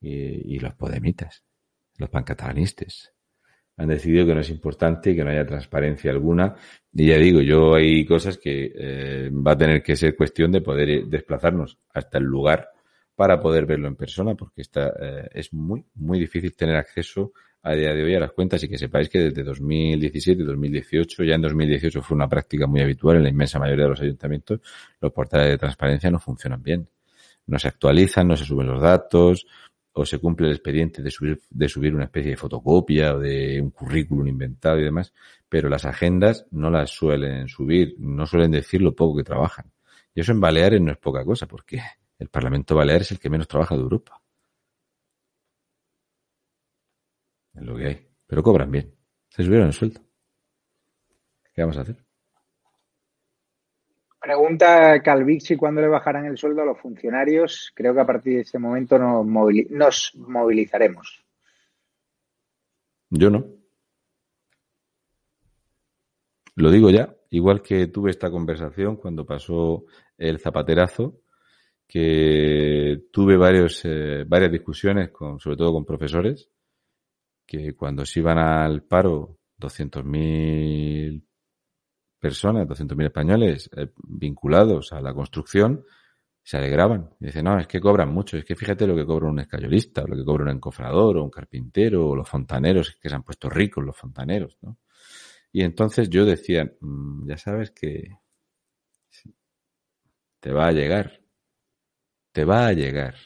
y, 0.00 0.58
los 0.60 0.74
podemitas, 0.74 1.42
los 1.98 2.08
pancatalanistas, 2.08 3.12
han 3.76 3.88
decidido 3.88 4.24
que 4.24 4.34
no 4.34 4.40
es 4.40 4.50
importante, 4.50 5.16
que 5.16 5.24
no 5.24 5.30
haya 5.30 5.44
transparencia 5.44 6.12
alguna. 6.12 6.54
Y 6.92 7.08
ya 7.08 7.16
digo, 7.16 7.40
yo 7.40 7.74
hay 7.74 8.04
cosas 8.04 8.38
que 8.38 8.72
eh, 8.72 9.30
va 9.30 9.52
a 9.52 9.58
tener 9.58 9.82
que 9.82 9.96
ser 9.96 10.14
cuestión 10.14 10.52
de 10.52 10.60
poder 10.60 11.06
desplazarnos 11.06 11.78
hasta 11.92 12.18
el 12.18 12.24
lugar 12.24 12.68
para 13.16 13.40
poder 13.40 13.66
verlo 13.66 13.88
en 13.88 13.96
persona, 13.96 14.34
porque 14.36 14.62
está, 14.62 14.92
eh, 15.00 15.28
es 15.32 15.52
muy, 15.52 15.84
muy 15.94 16.20
difícil 16.20 16.54
tener 16.54 16.76
acceso 16.76 17.32
a 17.62 17.72
día 17.74 17.94
de 17.94 18.02
hoy 18.02 18.14
a 18.14 18.20
las 18.20 18.32
cuentas 18.32 18.62
y 18.62 18.68
que 18.68 18.78
sepáis 18.78 19.08
que 19.08 19.18
desde 19.18 19.42
2017 19.42 20.42
y 20.42 20.44
2018, 20.44 21.24
ya 21.24 21.34
en 21.34 21.42
2018 21.42 22.02
fue 22.02 22.14
una 22.14 22.28
práctica 22.28 22.66
muy 22.66 22.80
habitual 22.80 23.16
en 23.16 23.24
la 23.24 23.28
inmensa 23.28 23.58
mayoría 23.58 23.84
de 23.84 23.90
los 23.90 24.00
ayuntamientos, 24.00 24.60
los 25.00 25.12
portales 25.12 25.48
de 25.48 25.58
transparencia 25.58 26.10
no 26.10 26.18
funcionan 26.18 26.62
bien. 26.62 26.88
No 27.46 27.58
se 27.58 27.68
actualizan, 27.68 28.28
no 28.28 28.36
se 28.36 28.44
suben 28.44 28.68
los 28.68 28.80
datos, 28.80 29.46
o 29.92 30.06
se 30.06 30.18
cumple 30.18 30.46
el 30.46 30.54
expediente 30.54 31.02
de 31.02 31.10
subir, 31.10 31.40
de 31.50 31.68
subir 31.68 31.94
una 31.94 32.04
especie 32.04 32.30
de 32.30 32.36
fotocopia 32.36 33.14
o 33.14 33.18
de 33.18 33.60
un 33.60 33.70
currículum 33.70 34.26
inventado 34.26 34.78
y 34.78 34.84
demás, 34.84 35.12
pero 35.48 35.68
las 35.68 35.84
agendas 35.84 36.46
no 36.52 36.70
las 36.70 36.90
suelen 36.90 37.48
subir, 37.48 37.96
no 37.98 38.26
suelen 38.26 38.52
decir 38.52 38.80
lo 38.80 38.94
poco 38.94 39.18
que 39.18 39.24
trabajan. 39.24 39.72
Y 40.14 40.20
eso 40.20 40.32
en 40.32 40.40
Baleares 40.40 40.80
no 40.80 40.92
es 40.92 40.98
poca 40.98 41.24
cosa, 41.24 41.46
porque 41.46 41.82
el 42.18 42.28
Parlamento 42.28 42.74
Balear 42.74 43.02
es 43.02 43.12
el 43.12 43.18
que 43.18 43.30
menos 43.30 43.48
trabaja 43.48 43.74
de 43.74 43.82
Europa. 43.82 44.19
Es 47.54 47.62
lo 47.62 47.76
que 47.76 47.86
hay. 47.86 48.08
Pero 48.26 48.42
cobran 48.42 48.70
bien. 48.70 48.94
Se 49.28 49.42
subieron 49.42 49.68
el 49.68 49.72
sueldo. 49.72 50.00
¿Qué 51.52 51.62
vamos 51.62 51.78
a 51.78 51.82
hacer? 51.82 51.96
Pregunta 54.20 55.00
Calvixi 55.02 55.56
cuándo 55.56 55.80
le 55.80 55.88
bajarán 55.88 56.26
el 56.26 56.36
sueldo 56.36 56.62
a 56.62 56.66
los 56.66 56.78
funcionarios. 56.78 57.72
Creo 57.74 57.94
que 57.94 58.00
a 58.00 58.06
partir 58.06 58.34
de 58.34 58.40
ese 58.42 58.58
momento 58.58 58.98
nos, 58.98 59.26
nos 59.70 60.12
movilizaremos. 60.16 61.24
Yo 63.08 63.30
no. 63.30 63.46
Lo 66.56 66.70
digo 66.70 66.90
ya, 66.90 67.16
igual 67.30 67.62
que 67.62 67.86
tuve 67.86 68.10
esta 68.10 68.30
conversación 68.30 68.96
cuando 68.96 69.24
pasó 69.24 69.86
el 70.18 70.38
zapaterazo, 70.38 71.22
que 71.86 73.04
tuve 73.10 73.36
varios, 73.36 73.80
eh, 73.84 74.24
varias 74.26 74.52
discusiones, 74.52 75.10
con, 75.10 75.40
sobre 75.40 75.56
todo 75.56 75.72
con 75.72 75.86
profesores, 75.86 76.50
que 77.50 77.74
cuando 77.74 78.06
se 78.06 78.20
iban 78.20 78.38
al 78.38 78.84
paro 78.84 79.40
200.000 79.58 81.20
personas, 82.20 82.68
200.000 82.68 83.06
españoles 83.06 83.68
eh, 83.76 83.88
vinculados 84.04 84.92
a 84.92 85.00
la 85.00 85.12
construcción, 85.12 85.84
se 86.44 86.58
alegraban. 86.58 87.10
Y 87.18 87.26
dicen, 87.26 87.46
no, 87.46 87.58
es 87.58 87.66
que 87.66 87.80
cobran 87.80 88.14
mucho, 88.14 88.36
es 88.36 88.44
que 88.44 88.54
fíjate 88.54 88.86
lo 88.86 88.94
que 88.94 89.04
cobra 89.04 89.28
un 89.28 89.40
escayolista, 89.40 90.04
lo 90.06 90.14
que 90.14 90.24
cobra 90.24 90.44
un 90.44 90.50
encofrador, 90.50 91.16
o 91.16 91.24
un 91.24 91.30
carpintero, 91.30 92.10
o 92.10 92.14
los 92.14 92.28
fontaneros, 92.28 92.90
es 92.90 92.96
que 93.00 93.08
se 93.08 93.16
han 93.16 93.24
puesto 93.24 93.50
ricos 93.50 93.84
los 93.84 93.96
fontaneros, 93.96 94.56
¿no? 94.62 94.78
Y 95.50 95.64
entonces 95.64 96.08
yo 96.08 96.24
decía, 96.24 96.70
mm, 96.80 97.28
ya 97.28 97.36
sabes 97.36 97.72
que 97.72 98.16
te 100.38 100.52
va 100.52 100.68
a 100.68 100.72
llegar, 100.72 101.20
te 102.30 102.44
va 102.44 102.68
a 102.68 102.72
llegar. 102.72 103.16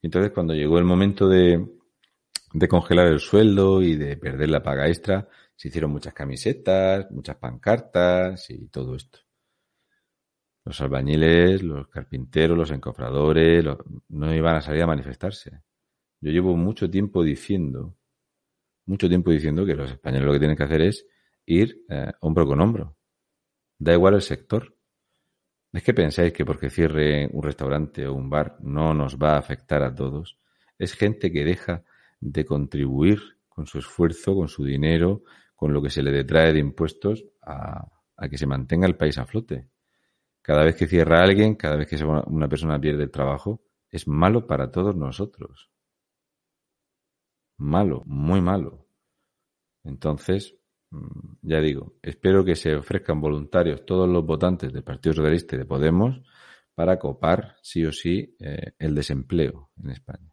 Y 0.00 0.06
entonces 0.06 0.32
cuando 0.32 0.54
llegó 0.54 0.78
el 0.78 0.84
momento 0.84 1.28
de, 1.28 1.62
de 2.52 2.68
congelar 2.68 3.06
el 3.08 3.20
sueldo 3.20 3.82
y 3.82 3.96
de 3.96 4.16
perder 4.16 4.50
la 4.50 4.62
paga 4.62 4.88
extra, 4.88 5.28
se 5.54 5.68
hicieron 5.68 5.92
muchas 5.92 6.14
camisetas, 6.14 7.10
muchas 7.10 7.36
pancartas 7.36 8.50
y 8.50 8.68
todo 8.68 8.96
esto. 8.96 9.20
Los 10.64 10.80
albañiles, 10.80 11.62
los 11.62 11.88
carpinteros, 11.88 12.56
los 12.56 12.70
encofradores, 12.70 13.64
no 14.08 14.34
iban 14.34 14.56
a 14.56 14.60
salir 14.60 14.82
a 14.82 14.86
manifestarse. 14.86 15.62
Yo 16.20 16.30
llevo 16.30 16.56
mucho 16.56 16.90
tiempo 16.90 17.22
diciendo, 17.22 17.96
mucho 18.86 19.08
tiempo 19.08 19.30
diciendo 19.30 19.64
que 19.64 19.74
los 19.74 19.90
españoles 19.90 20.26
lo 20.26 20.32
que 20.32 20.38
tienen 20.38 20.56
que 20.56 20.64
hacer 20.64 20.82
es 20.82 21.06
ir 21.46 21.84
eh, 21.88 22.12
hombro 22.20 22.46
con 22.46 22.60
hombro. 22.60 22.96
Da 23.78 23.94
igual 23.94 24.14
el 24.14 24.22
sector. 24.22 24.76
Es 25.72 25.82
que 25.82 25.94
pensáis 25.94 26.32
que 26.32 26.44
porque 26.44 26.68
cierre 26.68 27.28
un 27.32 27.42
restaurante 27.42 28.06
o 28.06 28.14
un 28.14 28.28
bar 28.28 28.58
no 28.60 28.92
nos 28.92 29.16
va 29.16 29.34
a 29.34 29.38
afectar 29.38 29.82
a 29.82 29.94
todos. 29.94 30.38
Es 30.78 30.94
gente 30.94 31.32
que 31.32 31.44
deja 31.44 31.84
de 32.20 32.44
contribuir 32.44 33.20
con 33.48 33.66
su 33.66 33.78
esfuerzo, 33.78 34.34
con 34.34 34.48
su 34.48 34.64
dinero, 34.64 35.22
con 35.54 35.72
lo 35.72 35.82
que 35.82 35.90
se 35.90 36.02
le 36.02 36.10
detrae 36.10 36.52
de 36.52 36.60
impuestos 36.60 37.24
a, 37.42 37.86
que 38.30 38.38
se 38.38 38.46
mantenga 38.46 38.86
el 38.86 38.96
país 38.96 39.18
a 39.18 39.26
flote. 39.26 39.68
Cada 40.42 40.64
vez 40.64 40.76
que 40.76 40.86
cierra 40.86 41.22
alguien, 41.22 41.54
cada 41.54 41.76
vez 41.76 41.88
que 41.88 42.02
una 42.04 42.48
persona 42.48 42.80
pierde 42.80 43.04
el 43.04 43.10
trabajo, 43.10 43.62
es 43.90 44.06
malo 44.06 44.46
para 44.46 44.70
todos 44.70 44.96
nosotros. 44.96 45.70
Malo, 47.58 48.02
muy 48.06 48.40
malo. 48.40 48.86
Entonces, 49.84 50.56
mm, 50.90 51.36
ya 51.42 51.60
digo, 51.60 51.94
espero 52.02 52.44
que 52.44 52.56
se 52.56 52.74
ofrezcan 52.74 53.20
voluntarios 53.20 53.84
todos 53.84 54.08
los 54.08 54.24
votantes 54.24 54.72
del 54.72 54.82
Partido 54.82 55.14
Socialista 55.14 55.56
y 55.56 55.58
de 55.58 55.66
Podemos 55.66 56.22
para 56.74 56.98
copar 56.98 57.56
sí 57.62 57.84
o 57.84 57.92
sí 57.92 58.34
eh, 58.38 58.72
el 58.78 58.94
desempleo 58.94 59.70
en 59.82 59.90
España 59.90 60.30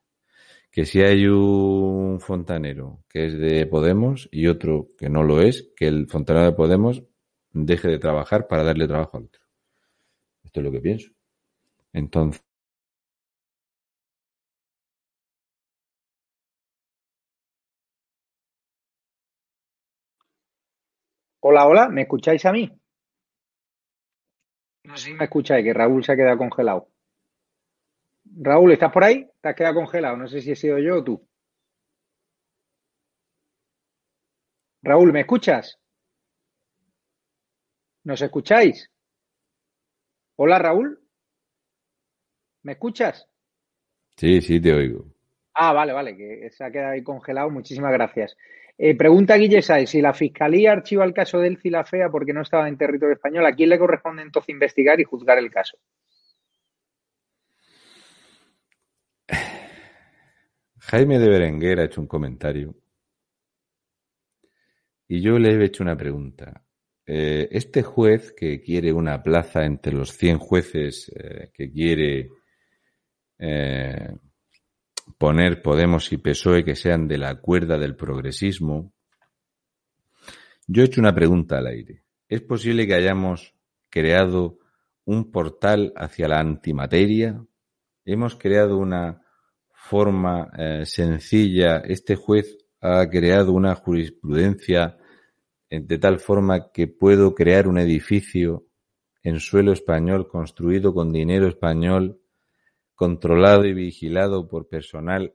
que 0.77 0.85
si 0.85 1.01
hay 1.01 1.25
un 1.25 2.19
fontanero 2.19 3.03
que 3.09 3.25
es 3.25 3.33
de 3.39 3.65
Podemos 3.65 4.29
y 4.31 4.45
otro 4.45 4.89
que 4.95 5.09
no 5.09 5.23
lo 5.23 5.41
es, 5.41 5.71
que 5.75 5.87
el 5.87 6.07
fontanero 6.07 6.45
de 6.45 6.51
Podemos 6.51 7.03
deje 7.51 7.87
de 7.87 7.97
trabajar 7.97 8.47
para 8.47 8.63
darle 8.63 8.87
trabajo 8.87 9.17
al 9.17 9.23
otro. 9.23 9.41
Esto 10.43 10.59
es 10.59 10.63
lo 10.63 10.71
que 10.71 10.79
pienso. 10.79 11.11
Entonces, 11.93 12.43
Hola, 21.39 21.65
hola, 21.65 21.89
¿me 21.89 22.03
escucháis 22.03 22.45
a 22.45 22.51
mí? 22.51 22.71
No 24.83 24.95
sé 24.95 25.05
si 25.05 25.13
me 25.15 25.23
escucháis, 25.23 25.63
que 25.65 25.73
Raúl 25.73 26.03
se 26.03 26.11
ha 26.11 26.15
quedado 26.15 26.37
congelado. 26.37 26.87
Raúl, 28.39 28.71
¿estás 28.71 28.91
por 28.91 29.03
ahí? 29.03 29.27
Te 29.41 29.49
has 29.49 29.55
quedado 29.55 29.75
congelado. 29.75 30.15
No 30.15 30.27
sé 30.27 30.41
si 30.41 30.51
he 30.51 30.55
sido 30.55 30.77
yo 30.77 30.97
o 30.97 31.03
tú. 31.03 31.27
Raúl, 34.83 35.11
¿me 35.11 35.21
escuchas? 35.21 35.79
¿Nos 38.03 38.21
escucháis? 38.21 38.91
Hola, 40.35 40.59
Raúl. 40.59 40.99
¿Me 42.61 42.73
escuchas? 42.73 43.27
Sí, 44.15 44.39
sí, 44.41 44.61
te 44.61 44.71
oigo. 44.71 45.05
Ah, 45.53 45.73
vale, 45.73 45.93
vale, 45.93 46.15
que 46.15 46.49
se 46.51 46.63
ha 46.63 46.71
quedado 46.71 46.91
ahí 46.91 47.03
congelado. 47.03 47.49
Muchísimas 47.49 47.91
gracias. 47.91 48.37
Eh, 48.77 48.95
pregunta 48.95 49.35
Guille 49.35 49.63
Sáez, 49.63 49.89
si 49.89 50.01
la 50.01 50.13
Fiscalía 50.13 50.73
archiva 50.73 51.03
el 51.03 51.13
caso 51.13 51.39
del 51.39 51.57
Filafea 51.57 52.09
porque 52.09 52.33
no 52.33 52.43
estaba 52.43 52.67
en 52.67 52.77
territorio 52.77 53.15
español, 53.15 53.47
¿a 53.47 53.55
quién 53.55 53.69
le 53.69 53.79
corresponde 53.79 54.21
entonces 54.21 54.49
investigar 54.49 54.99
y 54.99 55.05
juzgar 55.05 55.39
el 55.39 55.49
caso? 55.49 55.79
Jaime 60.89 61.19
de 61.19 61.27
Berenguer 61.27 61.81
ha 61.81 61.83
hecho 61.83 61.99
un 61.99 62.07
comentario 62.07 62.73
y 65.05 65.19
yo 65.19 65.37
le 65.37 65.51
he 65.51 65.65
hecho 65.65 65.83
una 65.83 65.97
pregunta. 65.97 66.63
Eh, 67.05 67.49
este 67.51 67.83
juez 67.83 68.31
que 68.31 68.61
quiere 68.61 68.93
una 68.93 69.21
plaza 69.21 69.65
entre 69.65 69.91
los 69.91 70.13
100 70.13 70.37
jueces 70.37 71.11
eh, 71.13 71.51
que 71.53 71.69
quiere 71.69 72.29
eh, 73.37 74.15
poner 75.17 75.61
Podemos 75.61 76.09
y 76.13 76.17
PSOE 76.19 76.63
que 76.63 76.75
sean 76.75 77.05
de 77.09 77.17
la 77.17 77.35
cuerda 77.35 77.77
del 77.77 77.97
progresismo, 77.97 78.93
yo 80.67 80.83
he 80.83 80.85
hecho 80.85 81.01
una 81.01 81.13
pregunta 81.13 81.57
al 81.57 81.67
aire. 81.67 82.03
¿Es 82.29 82.39
posible 82.39 82.87
que 82.87 82.93
hayamos 82.93 83.55
creado 83.89 84.59
un 85.03 85.31
portal 85.31 85.91
hacia 85.97 86.29
la 86.29 86.39
antimateria? 86.39 87.45
¿Hemos 88.05 88.35
creado 88.37 88.77
una 88.77 89.26
forma 89.89 90.51
eh, 90.57 90.85
sencilla, 90.85 91.77
este 91.77 92.15
juez 92.15 92.57
ha 92.81 93.07
creado 93.09 93.53
una 93.53 93.75
jurisprudencia 93.75 94.97
de 95.69 95.97
tal 95.97 96.19
forma 96.19 96.71
que 96.71 96.87
puedo 96.87 97.35
crear 97.35 97.67
un 97.67 97.77
edificio 97.77 98.67
en 99.23 99.39
suelo 99.39 99.73
español 99.73 100.29
construido 100.29 100.93
con 100.93 101.11
dinero 101.11 101.47
español, 101.47 102.21
controlado 102.95 103.65
y 103.65 103.73
vigilado 103.73 104.47
por 104.47 104.69
personal 104.69 105.33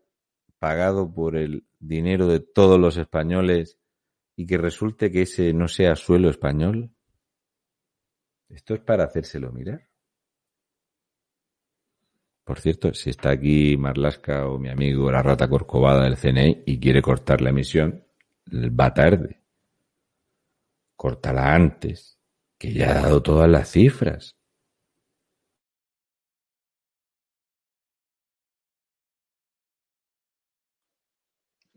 pagado 0.63 1.13
por 1.13 1.35
el 1.37 1.67
dinero 1.81 2.29
de 2.29 2.39
todos 2.39 2.79
los 2.79 2.97
españoles 2.97 3.81
y 4.37 4.47
que 4.47 4.59
resulte 4.59 5.11
que 5.11 5.23
ese 5.23 5.53
no 5.53 5.67
sea 5.67 5.97
suelo 5.97 6.31
español? 6.31 6.93
Esto 8.49 8.75
es 8.75 8.81
para 8.81 9.03
hacérselo 9.03 9.51
mirar. 9.51 9.92
Por 12.45 12.59
cierto, 12.59 12.93
si 12.93 13.11
está 13.11 13.31
aquí 13.31 13.77
Marlasca 13.77 14.49
o 14.49 14.59
mi 14.59 14.69
amigo 14.69 15.11
la 15.11 15.23
rata 15.23 15.49
corcovada 15.49 16.05
del 16.05 16.17
CNI 16.17 16.65
y 16.67 16.81
quiere 16.81 17.01
cortar 17.01 17.41
la 17.41 17.51
emisión, 17.51 18.05
va 18.53 18.93
tarde. 18.93 19.41
Córtala 20.97 21.55
antes, 21.55 22.19
que 22.59 22.73
ya 22.73 22.91
ha 22.91 23.03
dado 23.03 23.23
todas 23.23 23.49
las 23.49 23.71
cifras. 23.71 24.37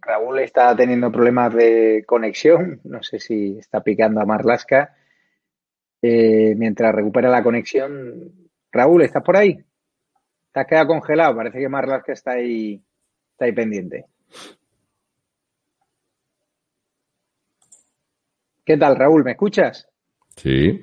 Raúl 0.05 0.39
está 0.39 0.75
teniendo 0.75 1.11
problemas 1.11 1.53
de 1.53 2.03
conexión. 2.05 2.79
No 2.83 3.01
sé 3.01 3.19
si 3.19 3.57
está 3.57 3.81
picando 3.81 4.21
a 4.21 4.25
Marlasca. 4.25 4.95
Eh, 6.01 6.53
mientras 6.55 6.93
recupera 6.93 7.29
la 7.29 7.43
conexión. 7.43 8.49
Raúl, 8.71 9.01
¿estás 9.01 9.23
por 9.23 9.37
ahí? 9.37 9.63
Te 10.55 10.61
has 10.61 10.67
quedado 10.67 10.87
congelado. 10.87 11.35
Parece 11.35 11.59
que 11.59 11.67
Marlasca 11.67 12.13
está 12.13 12.31
ahí, 12.31 12.81
está 13.31 13.43
ahí 13.43 13.51
pendiente. 13.51 14.05
¿Qué 18.63 18.77
tal, 18.77 18.95
Raúl? 18.95 19.25
¿Me 19.25 19.31
escuchas? 19.31 19.85
Sí. 20.37 20.79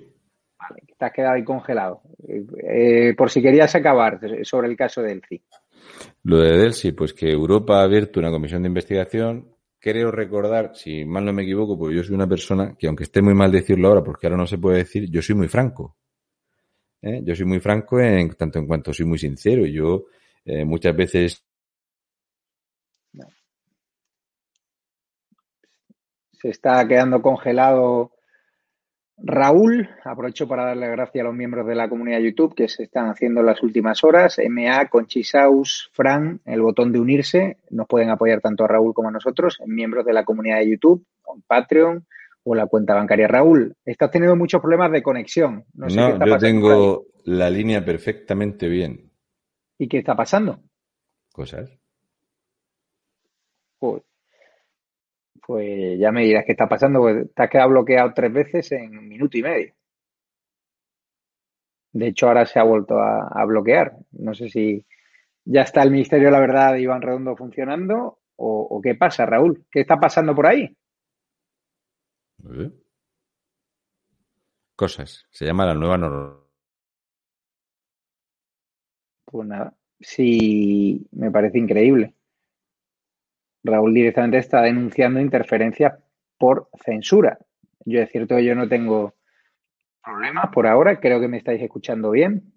Vale, 0.59 0.83
te 0.99 1.05
has 1.07 1.12
quedado 1.12 1.37
ahí 1.37 1.45
congelado. 1.45 2.03
Eh, 2.29 3.14
por 3.16 3.31
si 3.31 3.41
querías 3.41 3.75
acabar 3.75 4.20
sobre 4.43 4.68
el 4.68 4.77
caso 4.77 5.01
del 5.01 5.23
CI. 5.27 5.43
Lo 6.25 6.41
de 6.41 6.59
Delsi, 6.59 6.93
pues 6.93 7.14
que 7.14 7.31
Europa 7.31 7.81
ha 7.81 7.85
abierto 7.85 8.20
una 8.20 8.31
comisión 8.31 8.61
de 8.61 8.68
investigación. 8.68 9.57
Creo 9.79 10.11
recordar, 10.11 10.73
si 10.75 11.07
mal 11.07 11.25
no 11.25 11.33
me 11.33 11.45
equivoco, 11.45 11.79
porque 11.79 11.97
yo 11.97 12.03
soy 12.03 12.14
una 12.14 12.29
persona 12.29 12.77
que, 12.79 12.89
aunque 12.89 13.05
esté 13.05 13.23
muy 13.23 13.33
mal 13.33 13.51
decirlo 13.51 13.89
ahora, 13.89 14.05
porque 14.05 14.27
ahora 14.27 14.37
no 14.37 14.47
se 14.47 14.59
puede 14.59 14.77
decir, 14.77 15.11
yo 15.11 15.23
soy 15.23 15.35
muy 15.35 15.49
franco. 15.49 15.97
¿Eh? 17.03 17.20
Yo 17.24 17.34
soy 17.34 17.46
muy 17.46 17.61
franco 17.61 18.00
en 18.00 18.30
tanto 18.34 18.59
en 18.59 18.66
cuanto 18.66 18.92
soy 18.92 19.07
muy 19.07 19.18
sincero. 19.18 19.66
Yo 19.66 20.07
eh, 20.44 20.64
muchas 20.64 20.96
veces. 20.96 21.44
Se 26.32 26.48
está 26.48 26.86
quedando 26.88 27.22
congelado 27.22 28.12
Raúl, 29.24 29.88
aprovecho 30.05 30.48
para 30.48 30.64
darle 30.64 30.88
gracias 30.88 31.22
a 31.22 31.28
los 31.28 31.36
miembros 31.36 31.64
de 31.66 31.76
la 31.76 31.88
comunidad 31.88 32.16
de 32.16 32.24
YouTube 32.24 32.57
que 32.57 32.66
se 32.66 32.82
están 32.82 33.09
haciendo 33.09 33.40
en 33.40 33.46
las 33.46 33.62
últimas 33.62 34.03
horas. 34.03 34.40
MA, 34.48 34.88
Conchisaus, 34.88 35.90
Fran, 35.92 36.40
el 36.44 36.61
botón 36.61 36.90
de 36.90 36.98
unirse. 36.98 37.59
Nos 37.70 37.86
pueden 37.86 38.11
apoyar 38.11 38.40
tanto 38.40 38.64
a 38.64 38.68
Raúl 38.68 38.92
como 38.92 39.11
a 39.11 39.12
nosotros, 39.12 39.61
en 39.61 39.72
miembros 39.72 40.05
de 40.05 40.12
la 40.12 40.24
comunidad 40.24 40.59
de 40.59 40.70
YouTube, 40.70 41.07
con 41.22 41.42
Patreon 41.42 42.05
o 42.45 42.55
la 42.55 42.66
cuenta 42.66 42.95
bancaria. 42.95 43.28
Raúl, 43.28 43.74
estás 43.84 44.11
teniendo 44.11 44.36
muchos 44.36 44.61
problemas 44.61 44.93
de 44.93 45.03
conexión. 45.03 45.64
No, 45.74 45.88
sé 45.88 45.97
qué 45.97 46.12
está 46.12 46.26
yo 46.26 46.38
tengo 46.38 47.07
la 47.24 47.51
línea 47.51 47.84
perfectamente 47.84 48.68
bien. 48.68 49.11
¿Y 49.78 49.88
qué 49.88 49.99
está 49.99 50.14
pasando? 50.14 50.61
Cosas. 51.32 51.70
Pues 53.78 54.03
pues 55.47 55.99
ya 55.99 56.12
me 56.12 56.22
dirás 56.22 56.45
qué 56.47 56.53
está 56.53 56.68
pasando, 56.68 57.01
porque 57.01 57.24
te 57.34 57.43
has 57.43 57.51
quedado 57.51 57.70
bloqueado 57.70 58.12
tres 58.14 58.32
veces 58.32 58.72
en 58.72 58.97
un 58.97 59.09
minuto 59.09 59.36
y 59.36 59.43
medio. 59.43 59.74
De 61.93 62.09
hecho, 62.09 62.28
ahora 62.28 62.47
se 62.47 62.59
ha 62.59 62.62
vuelto 62.62 62.99
a, 62.99 63.45
bloquear. 63.45 63.93
No 64.12 64.34
sé 64.34 64.49
si 64.49 64.86
ya 65.45 65.62
está 65.62 65.82
el 65.82 65.90
Ministerio 65.90 66.28
de 66.28 66.32
la 66.32 66.40
Verdad 66.40 66.72
de 66.72 66.80
Iván 66.80 67.03
Redondo 67.03 67.36
funcionando 67.36 68.20
o, 68.36 68.80
qué 68.82 68.95
pasa, 68.95 69.26
Raúl. 69.26 69.66
¿Qué 69.70 69.80
está 69.80 70.01
pasando 70.01 70.34
por 70.34 70.47
ahí? 70.47 70.74
Cosas. 74.76 75.26
Se 75.30 75.45
llama 75.45 75.66
la 75.66 75.74
nueva 75.74 75.99
norma. 75.99 76.38
Pues 79.24 79.49
nada, 79.49 79.74
sí, 80.01 81.07
me 81.12 81.30
parece 81.30 81.59
increíble. 81.59 82.14
Raúl 83.64 83.95
directamente 83.95 84.38
está 84.38 84.61
denunciando 84.61 85.20
interferencias 85.20 85.95
por 86.36 86.68
censura. 86.84 87.38
Yo 87.84 88.01
es 88.01 88.11
cierto 88.11 88.36
que 88.36 88.45
yo 88.45 88.55
no 88.55 88.68
tengo 88.68 89.14
problemas 90.05 90.51
por 90.53 90.66
ahora, 90.66 91.01
creo 91.01 91.20
que 91.20 91.28
me 91.28 91.38
estáis 91.38 91.62
escuchando 91.62 92.11
bien 92.11 92.53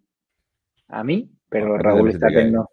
a 0.88 1.04
mí, 1.04 1.32
pero 1.50 1.78
Raúl 1.78 2.10
está 2.10 2.28
cayendo. 2.28 2.72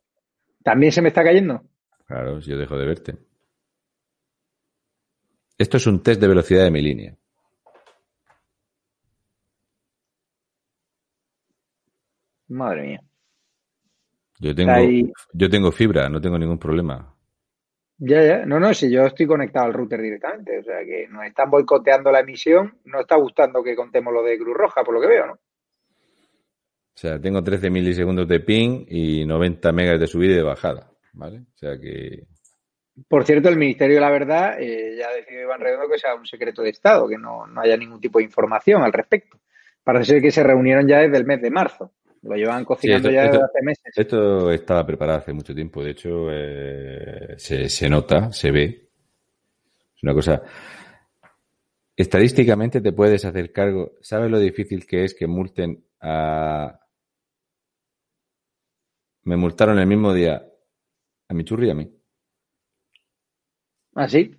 ¿También 0.62 0.92
se 0.92 1.02
me 1.02 1.08
está 1.08 1.22
cayendo? 1.22 1.62
Claro, 2.06 2.40
yo 2.40 2.56
dejo 2.56 2.76
de 2.76 2.86
verte. 2.86 3.31
Esto 5.62 5.76
es 5.76 5.86
un 5.86 6.02
test 6.02 6.20
de 6.20 6.26
velocidad 6.26 6.64
de 6.64 6.72
mi 6.72 6.82
línea. 6.82 7.16
Madre 12.48 12.82
mía. 12.82 13.00
Yo 14.40 14.52
tengo, 14.56 14.72
yo 15.32 15.48
tengo 15.48 15.70
fibra, 15.70 16.08
no 16.08 16.20
tengo 16.20 16.36
ningún 16.36 16.58
problema. 16.58 17.14
Ya, 17.96 18.24
ya. 18.24 18.44
No, 18.44 18.58
no, 18.58 18.74
si 18.74 18.90
yo 18.90 19.02
estoy 19.02 19.24
conectado 19.24 19.66
al 19.66 19.72
router 19.72 20.02
directamente. 20.02 20.58
O 20.58 20.64
sea 20.64 20.84
que 20.84 21.06
nos 21.06 21.24
están 21.26 21.48
boicoteando 21.48 22.10
la 22.10 22.18
emisión. 22.18 22.80
No 22.86 23.02
está 23.02 23.14
gustando 23.14 23.62
que 23.62 23.76
contemos 23.76 24.12
lo 24.12 24.24
de 24.24 24.36
Cruz 24.38 24.56
Roja, 24.56 24.82
por 24.82 24.94
lo 24.94 25.00
que 25.00 25.06
veo, 25.06 25.26
¿no? 25.28 25.34
O 25.34 25.38
sea, 26.96 27.20
tengo 27.20 27.40
13 27.40 27.70
milisegundos 27.70 28.26
de 28.26 28.40
ping 28.40 28.84
y 28.88 29.24
90 29.26 29.70
megas 29.70 30.00
de 30.00 30.08
subida 30.08 30.32
y 30.32 30.36
de 30.38 30.42
bajada. 30.42 30.90
¿Vale? 31.12 31.42
O 31.54 31.56
sea 31.56 31.78
que. 31.78 32.26
Por 33.08 33.24
cierto, 33.24 33.48
el 33.48 33.56
Ministerio 33.56 33.96
de 33.96 34.00
la 34.00 34.10
Verdad 34.10 34.60
eh, 34.60 34.96
ya 34.98 35.08
ha 35.08 35.14
decidido 35.14 35.42
Iván 35.44 35.60
Redondo 35.60 35.88
que 35.88 35.98
sea 35.98 36.14
un 36.14 36.26
secreto 36.26 36.62
de 36.62 36.70
Estado, 36.70 37.08
que 37.08 37.16
no, 37.16 37.46
no 37.46 37.60
haya 37.60 37.76
ningún 37.76 38.00
tipo 38.00 38.18
de 38.18 38.24
información 38.24 38.82
al 38.82 38.92
respecto. 38.92 39.38
Parece 39.82 40.12
ser 40.12 40.22
que 40.22 40.30
se 40.30 40.42
reunieron 40.42 40.86
ya 40.86 40.98
desde 40.98 41.16
el 41.16 41.24
mes 41.24 41.40
de 41.40 41.50
marzo. 41.50 41.92
Lo 42.22 42.36
llevan 42.36 42.64
cocinando 42.64 43.10
ya 43.10 43.24
desde 43.24 43.42
hace 43.42 43.62
meses. 43.62 43.92
Esto 43.96 44.50
estaba 44.52 44.86
preparado 44.86 45.18
hace 45.18 45.32
mucho 45.32 45.54
tiempo. 45.54 45.82
De 45.82 45.90
hecho, 45.90 46.28
eh, 46.30 47.34
se, 47.36 47.68
se 47.68 47.88
nota, 47.88 48.30
se 48.32 48.52
ve. 48.52 48.90
Es 49.96 50.02
una 50.02 50.14
cosa. 50.14 50.40
Estadísticamente 51.96 52.80
te 52.80 52.92
puedes 52.92 53.24
hacer 53.24 53.50
cargo. 53.52 53.92
¿Sabes 54.00 54.30
lo 54.30 54.38
difícil 54.38 54.86
que 54.86 55.04
es 55.04 55.14
que 55.14 55.26
multen 55.26 55.84
a. 56.00 56.78
Me 59.24 59.36
multaron 59.36 59.78
el 59.78 59.86
mismo 59.86 60.12
día 60.14 60.46
a 61.28 61.34
mi 61.34 61.44
churri 61.44 61.68
y 61.68 61.70
a 61.70 61.74
mí. 61.74 62.01
¿Ah, 63.94 64.08
sí? 64.08 64.36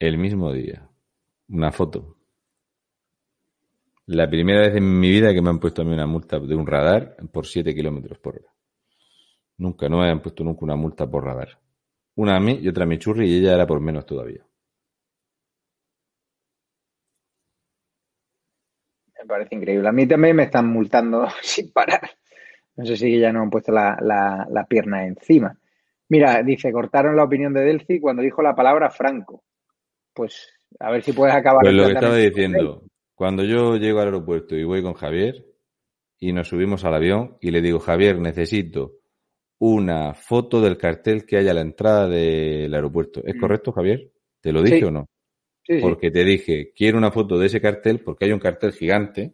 El 0.00 0.18
mismo 0.18 0.52
día. 0.52 0.88
Una 1.48 1.70
foto. 1.70 2.16
La 4.06 4.28
primera 4.28 4.62
vez 4.62 4.74
en 4.74 4.98
mi 4.98 5.08
vida 5.08 5.32
que 5.32 5.40
me 5.40 5.50
han 5.50 5.60
puesto 5.60 5.82
a 5.82 5.84
mí 5.84 5.92
una 5.92 6.06
multa 6.06 6.40
de 6.40 6.54
un 6.54 6.66
radar 6.66 7.16
por 7.32 7.46
7 7.46 7.74
kilómetros 7.74 8.18
por 8.18 8.36
hora. 8.36 8.52
Nunca, 9.58 9.88
no 9.88 9.98
me 9.98 10.04
habían 10.04 10.22
puesto 10.22 10.42
nunca 10.42 10.64
una 10.64 10.76
multa 10.76 11.08
por 11.08 11.24
radar. 11.24 11.60
Una 12.16 12.36
a 12.36 12.40
mí 12.40 12.58
y 12.60 12.68
otra 12.68 12.84
a 12.84 12.86
mi 12.86 12.98
churri 12.98 13.28
y 13.28 13.38
ella 13.38 13.54
era 13.54 13.66
por 13.66 13.80
menos 13.80 14.04
todavía. 14.06 14.44
Me 19.18 19.26
parece 19.26 19.54
increíble. 19.54 19.88
A 19.88 19.92
mí 19.92 20.08
también 20.08 20.34
me 20.34 20.44
están 20.44 20.66
multando 20.68 21.28
sin 21.42 21.70
parar. 21.72 22.10
No 22.76 22.84
sé 22.86 22.96
si 22.96 23.18
ya 23.18 23.32
no 23.32 23.42
han 23.42 23.50
puesto 23.50 23.72
la, 23.72 23.96
la 24.00 24.64
pierna 24.66 25.06
encima. 25.06 25.56
Mira, 26.08 26.42
dice, 26.42 26.72
cortaron 26.72 27.16
la 27.16 27.24
opinión 27.24 27.52
de 27.52 27.62
Delphi 27.62 28.00
cuando 28.00 28.22
dijo 28.22 28.42
la 28.42 28.54
palabra 28.54 28.90
Franco. 28.90 29.44
Pues 30.14 30.50
a 30.80 30.90
ver 30.90 31.02
si 31.02 31.12
puedes 31.12 31.34
acabar. 31.34 31.62
Pues 31.62 31.74
lo 31.74 31.86
que 31.86 31.92
estaba 31.92 32.16
diciendo, 32.16 32.82
cuando 33.14 33.44
yo 33.44 33.76
llego 33.76 34.00
al 34.00 34.06
aeropuerto 34.06 34.56
y 34.56 34.64
voy 34.64 34.82
con 34.82 34.94
Javier 34.94 35.44
y 36.18 36.32
nos 36.32 36.48
subimos 36.48 36.84
al 36.84 36.94
avión 36.94 37.36
y 37.40 37.50
le 37.50 37.60
digo, 37.60 37.78
Javier, 37.78 38.18
necesito 38.18 38.94
una 39.58 40.14
foto 40.14 40.60
del 40.60 40.78
cartel 40.78 41.26
que 41.26 41.36
hay 41.36 41.48
a 41.48 41.54
la 41.54 41.60
entrada 41.60 42.08
del 42.08 42.72
aeropuerto. 42.72 43.22
¿Es 43.24 43.36
mm. 43.36 43.40
correcto, 43.40 43.72
Javier? 43.72 44.10
¿Te 44.40 44.52
lo 44.52 44.62
dije 44.62 44.84
o 44.84 44.90
no? 44.90 45.08
Sí, 45.64 45.78
porque 45.80 46.10
te 46.10 46.24
dije, 46.24 46.72
quiero 46.74 46.96
una 46.96 47.10
foto 47.10 47.38
de 47.38 47.46
ese 47.46 47.60
cartel 47.60 48.00
porque 48.00 48.24
hay 48.24 48.32
un 48.32 48.38
cartel 48.38 48.72
gigante 48.72 49.32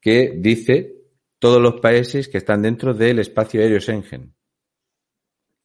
que 0.00 0.34
dice 0.36 0.96
todos 1.38 1.62
los 1.62 1.80
países 1.80 2.28
que 2.28 2.38
están 2.38 2.62
dentro 2.62 2.92
del 2.92 3.18
espacio 3.20 3.60
aéreo 3.60 3.80
Schengen. 3.80 4.34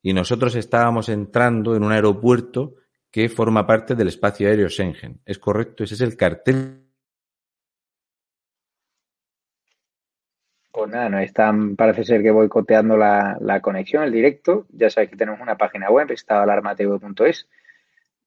Y 0.03 0.13
nosotros 0.13 0.53
estábamos 0.55 1.09
entrando 1.09 1.75
en 1.75 1.83
un 1.83 1.91
aeropuerto 1.91 2.75
que 3.09 3.29
forma 3.29 3.65
parte 3.65 3.95
del 3.95 4.09
espacio 4.09 4.47
aéreo 4.47 4.69
Schengen. 4.69 5.21
¿Es 5.25 5.39
correcto? 5.39 5.83
Ese 5.83 5.95
es 5.95 6.01
el 6.01 6.15
cartel 6.15 6.83
Pues 10.73 10.89
nada, 10.89 11.07
nos 11.07 11.21
están, 11.21 11.75
parece 11.75 12.03
ser 12.03 12.23
que 12.23 12.31
boicoteando 12.31 12.97
la, 12.97 13.37
la 13.39 13.61
conexión, 13.61 14.03
el 14.03 14.11
directo. 14.11 14.65
Ya 14.69 14.89
sabéis 14.89 15.11
que 15.11 15.17
tenemos 15.17 15.39
una 15.39 15.55
página 15.55 15.91
web, 15.91 16.09
estadalarmateo.es. 16.09 17.47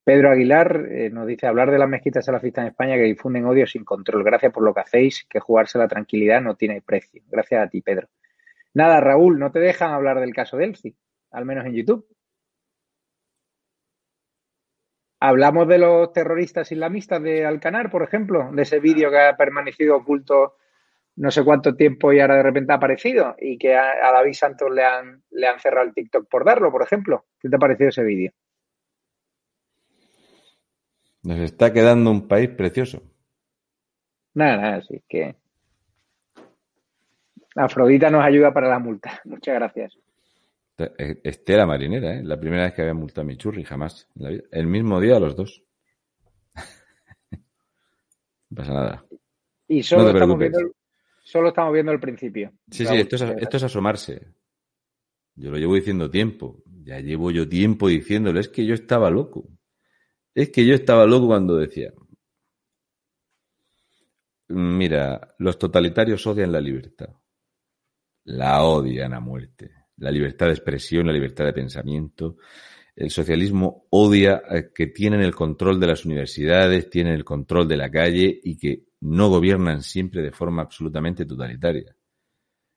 Pedro 0.05 0.31
Aguilar 0.31 0.87
eh, 0.89 1.11
nos 1.11 1.27
dice 1.27 1.49
hablar 1.49 1.73
de 1.73 1.79
las 1.79 1.89
mezquitas 1.89 2.25
salafistas 2.25 2.63
en 2.63 2.69
España 2.69 2.95
que 2.95 3.03
difunden 3.03 3.47
odio 3.47 3.67
sin 3.67 3.85
control. 3.85 4.23
Gracias 4.23 4.53
por 4.53 4.63
lo 4.63 4.73
que 4.73 4.81
hacéis, 4.81 5.27
que 5.29 5.41
jugarse 5.41 5.77
la 5.77 5.89
tranquilidad 5.89 6.41
no 6.41 6.55
tiene 6.55 6.81
precio. 6.81 7.21
Gracias 7.29 7.67
a 7.67 7.69
ti, 7.69 7.83
Pedro. 7.83 8.07
Nada, 8.73 9.01
Raúl, 9.01 9.41
no 9.41 9.51
te 9.51 9.59
dejan 9.59 9.91
hablar 9.91 10.21
del 10.21 10.33
caso 10.33 10.57
de 10.57 10.67
al 11.37 11.45
menos 11.45 11.67
en 11.67 11.75
YouTube. 11.75 12.09
Hablamos 15.21 15.69
de 15.69 15.79
los 15.79 16.13
terroristas 16.13 16.73
islamistas 16.73 17.23
de 17.23 17.45
Alcanar, 17.45 17.91
por 17.91 18.03
ejemplo, 18.03 18.51
de 18.53 18.63
ese 18.63 18.81
vídeo 18.81 19.11
que 19.11 19.19
ha 19.19 19.37
permanecido 19.37 19.97
oculto 19.97 20.57
no 21.17 21.31
sé 21.31 21.45
cuánto 21.45 21.75
tiempo 21.75 22.13
y 22.13 22.21
ahora 22.21 22.37
de 22.37 22.43
repente 22.43 22.73
ha 22.73 22.77
aparecido 22.77 23.35
y 23.39 23.59
que 23.59 23.75
a, 23.75 24.13
David 24.13 24.33
Santos 24.33 24.71
le 24.71 24.85
han, 24.85 25.23
le 25.31 25.47
han 25.47 25.61
cerrado 25.61 25.87
el 25.87 25.95
TikTok 25.95 26.27
por 26.29 26.45
darlo, 26.45 26.71
por 26.71 26.83
ejemplo. 26.83 27.27
¿Qué 27.39 27.49
te 27.49 27.57
ha 27.57 27.59
parecido 27.59 27.91
ese 27.91 28.03
vídeo? 28.03 28.33
Nos 31.23 31.39
está 31.41 31.73
quedando 31.73 32.11
un 32.11 32.29
país 32.29 32.49
precioso. 32.51 33.03
Nada, 34.35 34.57
nada, 34.57 34.83
sí, 34.83 35.03
que 35.09 35.37
Afrodita 37.55 38.11
nos 38.11 38.25
ayuda 38.25 38.53
para 38.53 38.69
la 38.69 38.79
multa. 38.79 39.21
Muchas 39.25 39.55
gracias. 39.55 39.99
Eh, 40.79 41.21
Estela 41.25 41.65
marinera, 41.65 42.17
¿eh? 42.17 42.23
La 42.23 42.39
primera 42.39 42.65
vez 42.65 42.75
que 42.75 42.83
había 42.83 42.95
multado 42.95 43.23
a 43.23 43.25
mi 43.25 43.37
churri, 43.37 43.65
jamás. 43.65 44.09
El 44.51 44.67
mismo 44.67 45.01
día 45.01 45.19
los 45.19 45.35
dos. 45.35 45.63
no 47.31 48.57
pasa 48.57 48.73
nada. 48.73 49.07
Y 49.69 49.83
solo, 49.83 50.11
estamos 50.11 50.39
viendo 50.39 50.59
el, 50.61 50.73
solo 51.25 51.49
estamos 51.49 51.73
viendo 51.73 51.93
el 51.93 52.01
principio. 52.01 52.53
Sí, 52.71 52.85
sí, 52.85 52.95
esto 52.95 53.17
es, 53.17 53.23
esto 53.23 53.57
es 53.57 53.63
asomarse. 53.63 54.29
Yo 55.35 55.51
lo 55.51 55.57
llevo 55.57 55.75
diciendo 55.75 56.11
tiempo. 56.11 56.63
Ya 56.85 57.01
llevo 57.01 57.31
yo 57.31 57.49
tiempo 57.49 57.89
diciéndolo. 57.89 58.39
Es 58.39 58.49
que 58.49 58.67
yo 58.67 58.75
estaba 58.75 59.11
loco. 59.11 59.49
Es 60.35 60.51
que 60.51 60.67
yo 60.67 60.75
estaba 60.75 61.07
loco 61.07 61.29
cuando 61.29 61.57
decía. 61.57 61.93
Mira, 64.49 65.35
los 65.39 65.59
totalitarios 65.59 66.27
odian 66.27 66.53
la 66.53 66.61
libertad. 66.61 67.09
La 68.25 68.63
odian 68.63 69.15
a 69.15 69.21
muerte 69.21 69.76
la 69.99 70.11
libertad 70.11 70.47
de 70.47 70.53
expresión, 70.53 71.07
la 71.07 71.13
libertad 71.13 71.45
de 71.45 71.53
pensamiento. 71.53 72.37
El 72.95 73.11
socialismo 73.11 73.87
odia 73.91 74.43
que 74.75 74.87
tienen 74.87 75.21
el 75.21 75.35
control 75.35 75.79
de 75.79 75.87
las 75.87 76.05
universidades, 76.05 76.89
tienen 76.89 77.15
el 77.15 77.25
control 77.25 77.69
de 77.69 77.77
la 77.77 77.91
calle 77.91 78.41
y 78.43 78.57
que 78.57 78.85
no 79.01 79.29
gobiernan 79.29 79.83
siempre 79.83 80.23
de 80.23 80.33
forma 80.33 80.63
absolutamente 80.63 81.27
totalitaria. 81.27 81.95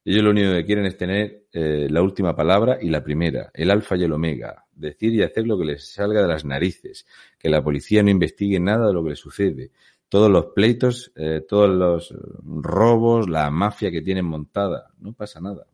Ellos 0.03 0.23
lo 0.23 0.31
único 0.31 0.51
que 0.51 0.65
quieren 0.65 0.85
es 0.85 0.97
tener 0.97 1.45
eh, 1.51 1.87
la 1.89 2.01
última 2.01 2.35
palabra 2.35 2.79
y 2.81 2.89
la 2.89 3.03
primera, 3.03 3.51
el 3.53 3.69
alfa 3.69 3.95
y 3.95 4.03
el 4.03 4.13
omega, 4.13 4.65
decir 4.71 5.13
y 5.13 5.21
hacer 5.21 5.45
lo 5.45 5.57
que 5.57 5.65
les 5.65 5.93
salga 5.93 6.21
de 6.21 6.27
las 6.27 6.45
narices, 6.45 7.05
que 7.37 7.49
la 7.49 7.63
policía 7.63 8.01
no 8.01 8.09
investigue 8.09 8.59
nada 8.59 8.87
de 8.87 8.93
lo 8.93 9.03
que 9.03 9.11
les 9.11 9.19
sucede, 9.19 9.71
todos 10.07 10.31
los 10.31 10.47
pleitos, 10.47 11.11
eh, 11.15 11.45
todos 11.47 11.69
los 11.69 12.13
robos, 12.43 13.29
la 13.29 13.51
mafia 13.51 13.91
que 13.91 14.01
tienen 14.01 14.25
montada, 14.25 14.87
no 14.99 15.13
pasa 15.13 15.39
nada. 15.39 15.67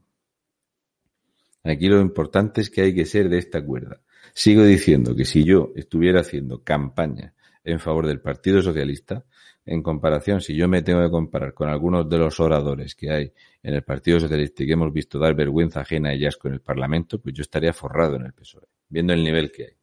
Aquí 1.66 1.88
lo 1.88 2.00
importante 2.00 2.62
es 2.62 2.70
que 2.70 2.82
hay 2.82 2.94
que 2.94 3.06
ser 3.06 3.28
de 3.28 3.40
esta 3.40 3.64
cuerda. 3.66 4.00
Sigo 4.34 4.64
diciendo 4.64 5.16
que 5.16 5.26
si 5.26 5.44
yo 5.44 5.72
estuviera 5.76 6.20
haciendo 6.20 6.64
campaña 6.64 7.34
en 7.64 7.80
favor 7.80 8.06
del 8.06 8.22
Partido 8.22 8.62
Socialista, 8.62 9.26
en 9.66 9.82
comparación, 9.82 10.42
si 10.42 10.56
yo 10.56 10.68
me 10.68 10.84
tengo 10.84 11.02
que 11.02 11.10
comparar 11.10 11.56
con 11.56 11.68
algunos 11.68 12.08
de 12.08 12.20
los 12.20 12.40
oradores 12.40 12.94
que 12.94 13.10
hay 13.10 13.34
en 13.64 13.74
el 13.74 13.82
Partido 13.82 14.20
Socialista 14.20 14.62
y 14.62 14.68
que 14.68 14.74
hemos 14.74 14.94
visto 14.94 15.18
dar 15.18 15.34
vergüenza 15.34 15.82
ajena 15.82 16.14
y 16.14 16.28
asco 16.28 16.48
en 16.48 16.54
el 16.54 16.62
Parlamento, 16.62 17.20
pues 17.20 17.34
yo 17.34 17.42
estaría 17.42 17.74
forrado 17.74 18.18
en 18.18 18.26
el 18.28 18.34
PSOE, 18.34 18.68
viendo 18.88 19.14
el 19.14 19.24
nivel 19.24 19.52
que 19.52 19.64
hay. 19.64 19.78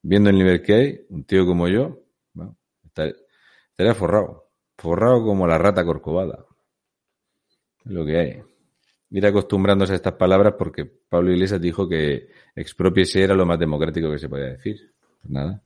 Viendo 0.00 0.30
el 0.30 0.38
nivel 0.38 0.62
que 0.62 0.74
hay, 0.74 1.00
un 1.10 1.24
tío 1.24 1.44
como 1.44 1.68
yo, 1.68 2.06
estaría 2.82 3.94
forrado. 3.94 4.48
Forrado 4.78 5.22
como 5.22 5.46
la 5.46 5.58
rata 5.58 5.84
corcovada. 5.84 6.46
Es 7.84 7.92
lo 7.92 8.06
que 8.06 8.18
hay 8.18 8.47
ir 9.10 9.26
acostumbrándose 9.26 9.92
a 9.92 9.96
estas 9.96 10.14
palabras 10.14 10.54
porque 10.58 10.84
Pablo 10.84 11.32
Iglesias 11.32 11.60
dijo 11.60 11.88
que 11.88 12.28
expropiese 12.54 13.22
era 13.22 13.34
lo 13.34 13.46
más 13.46 13.58
democrático 13.58 14.10
que 14.10 14.18
se 14.18 14.28
podía 14.28 14.46
decir. 14.46 14.92
Pues 15.20 15.30
nada. 15.30 15.62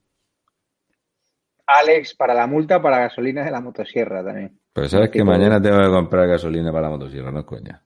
Alex, 1.67 2.15
para 2.15 2.35
la 2.35 2.47
multa, 2.47 2.83
para 2.83 2.99
gasolina 2.99 3.45
de 3.45 3.51
la 3.51 3.61
motosierra 3.61 4.25
también. 4.25 4.59
Pero 4.73 4.89
sabes 4.89 5.11
que 5.11 5.25
mañana 5.25 5.61
tengo 5.61 5.79
que 5.79 5.89
comprar 5.89 6.29
gasolina 6.29 6.73
para 6.73 6.89
la 6.89 6.97
motosierra, 6.97 7.31
no 7.31 7.41
es 7.41 7.47
coña. 7.47 7.83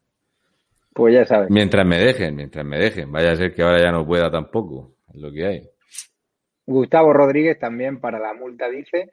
Pues 0.93 1.15
ya 1.15 1.25
sabes. 1.25 1.51
Mientras 1.51 1.87
me 1.87 1.99
dejen, 1.99 2.35
mientras 2.35 2.65
me 2.65 2.79
dejen. 2.79 3.13
Vaya 3.13 3.33
a 3.33 3.37
ser 3.37 3.55
que 3.55 3.63
ahora 3.63 3.81
ya 3.81 3.93
no 3.93 4.07
pueda 4.07 4.31
tampoco. 4.31 4.95
Es 5.13 5.21
lo 5.21 5.31
que 5.31 5.47
hay. 5.47 5.71
Gustavo 6.65 7.13
Rodríguez 7.13 7.59
también 7.59 8.01
para 8.01 8.19
la 8.19 8.35
multa 8.35 8.69
dice 8.69 9.11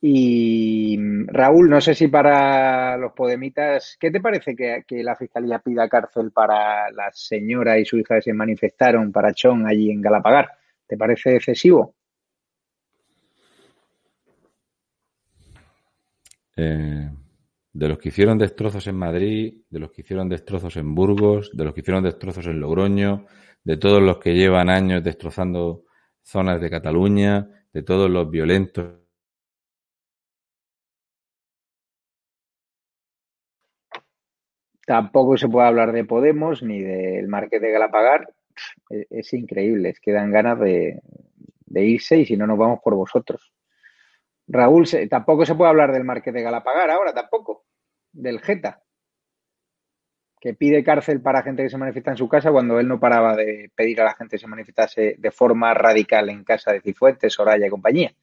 y 0.00 0.98
Raúl, 1.26 1.70
no 1.70 1.80
sé 1.80 1.94
si 1.94 2.08
para 2.08 2.96
los 2.98 3.12
podemitas, 3.12 3.96
¿qué 3.98 4.10
te 4.10 4.20
parece 4.20 4.54
que, 4.54 4.84
la 5.02 5.16
Fiscalía 5.16 5.58
pida 5.58 5.88
cárcel 5.88 6.32
para 6.32 6.90
la 6.90 7.10
señora 7.12 7.78
y 7.78 7.86
su 7.86 7.98
hija 7.98 8.16
que 8.16 8.22
se 8.22 8.32
manifestaron 8.32 9.10
para 9.10 9.32
Chon 9.32 9.66
allí 9.66 9.90
en 9.90 10.02
Galapagar? 10.02 10.50
¿Te 10.86 10.96
parece 10.96 11.36
excesivo? 11.36 11.94
Eh, 16.56 17.10
de 17.72 17.88
los 17.88 17.98
que 17.98 18.10
hicieron 18.10 18.38
destrozos 18.38 18.86
en 18.86 18.96
Madrid, 18.96 19.62
de 19.68 19.78
los 19.78 19.90
que 19.90 20.02
hicieron 20.02 20.28
destrozos 20.28 20.76
en 20.76 20.94
Burgos, 20.94 21.50
de 21.54 21.64
los 21.64 21.74
que 21.74 21.80
hicieron 21.80 22.04
destrozos 22.04 22.46
en 22.46 22.60
Logroño, 22.60 23.26
de 23.64 23.76
todos 23.78 24.02
los 24.02 24.18
que 24.18 24.34
llevan 24.34 24.68
años 24.70 25.02
destrozando 25.02 25.84
zonas 26.22 26.60
de 26.60 26.70
Cataluña, 26.70 27.48
de 27.72 27.82
todos 27.82 28.10
los 28.10 28.30
violentos 28.30 29.05
Tampoco 34.86 35.36
se 35.36 35.48
puede 35.48 35.66
hablar 35.66 35.92
de 35.92 36.04
Podemos 36.04 36.62
ni 36.62 36.80
del 36.80 37.26
Marqués 37.26 37.60
de 37.60 37.72
Galapagar. 37.72 38.32
Es, 39.10 39.34
increíble, 39.34 39.90
es 39.90 40.00
que 40.00 40.12
dan 40.12 40.30
ganas 40.30 40.58
de, 40.60 41.02
irse 41.74 42.18
y 42.18 42.24
si 42.24 42.36
no 42.36 42.46
nos 42.46 42.56
vamos 42.56 42.78
por 42.82 42.94
vosotros. 42.94 43.52
Raúl, 44.46 44.88
tampoco 45.10 45.44
se 45.44 45.56
puede 45.56 45.70
hablar 45.70 45.92
del 45.92 46.04
Marqués 46.04 46.32
de 46.32 46.40
Galapagar 46.40 46.88
ahora, 46.90 47.12
tampoco. 47.12 47.64
Del 48.12 48.40
Geta, 48.40 48.80
que 50.40 50.54
pide 50.54 50.84
cárcel 50.84 51.20
para 51.20 51.42
gente 51.42 51.64
que 51.64 51.68
se 51.68 51.76
manifiesta 51.76 52.12
en 52.12 52.16
su 52.16 52.28
casa 52.28 52.52
cuando 52.52 52.78
él 52.78 52.86
no 52.86 53.00
paraba 53.00 53.34
de 53.34 53.70
pedir 53.74 54.00
a 54.00 54.04
la 54.04 54.14
gente 54.14 54.36
que 54.36 54.40
se 54.40 54.46
manifestase 54.46 55.16
de 55.18 55.30
forma 55.32 55.74
radical 55.74 56.30
en 56.30 56.44
casa 56.44 56.72
de 56.72 56.80
Cifuentes, 56.80 57.34
Soraya 57.34 57.66
y 57.66 57.70
compañía. 57.70 58.14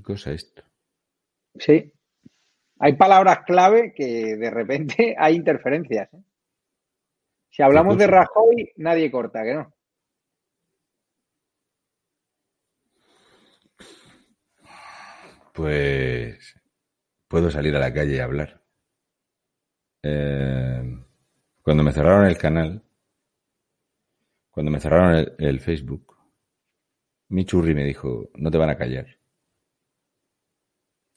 ¿Qué 0.00 0.04
cosa 0.04 0.32
esto? 0.32 0.62
Sí. 1.58 1.92
Hay 2.78 2.96
palabras 2.96 3.40
clave 3.44 3.92
que 3.94 4.34
de 4.36 4.50
repente 4.50 5.14
hay 5.18 5.36
interferencias. 5.36 6.12
¿eh? 6.14 6.22
Si 7.50 7.62
hablamos 7.62 7.98
de 7.98 8.06
Rajoy, 8.06 8.72
nadie 8.76 9.10
corta, 9.10 9.42
¿que 9.42 9.54
no? 9.54 9.74
Pues 15.52 16.56
puedo 17.28 17.50
salir 17.50 17.76
a 17.76 17.80
la 17.80 17.92
calle 17.92 18.16
y 18.16 18.20
hablar. 18.20 18.62
Eh, 20.02 20.98
cuando 21.60 21.82
me 21.82 21.92
cerraron 21.92 22.26
el 22.26 22.38
canal, 22.38 22.82
cuando 24.50 24.72
me 24.72 24.80
cerraron 24.80 25.16
el, 25.16 25.34
el 25.38 25.60
Facebook, 25.60 26.16
mi 27.28 27.44
churri 27.44 27.74
me 27.74 27.84
dijo, 27.84 28.30
no 28.36 28.50
te 28.50 28.56
van 28.56 28.70
a 28.70 28.78
callar. 28.78 29.19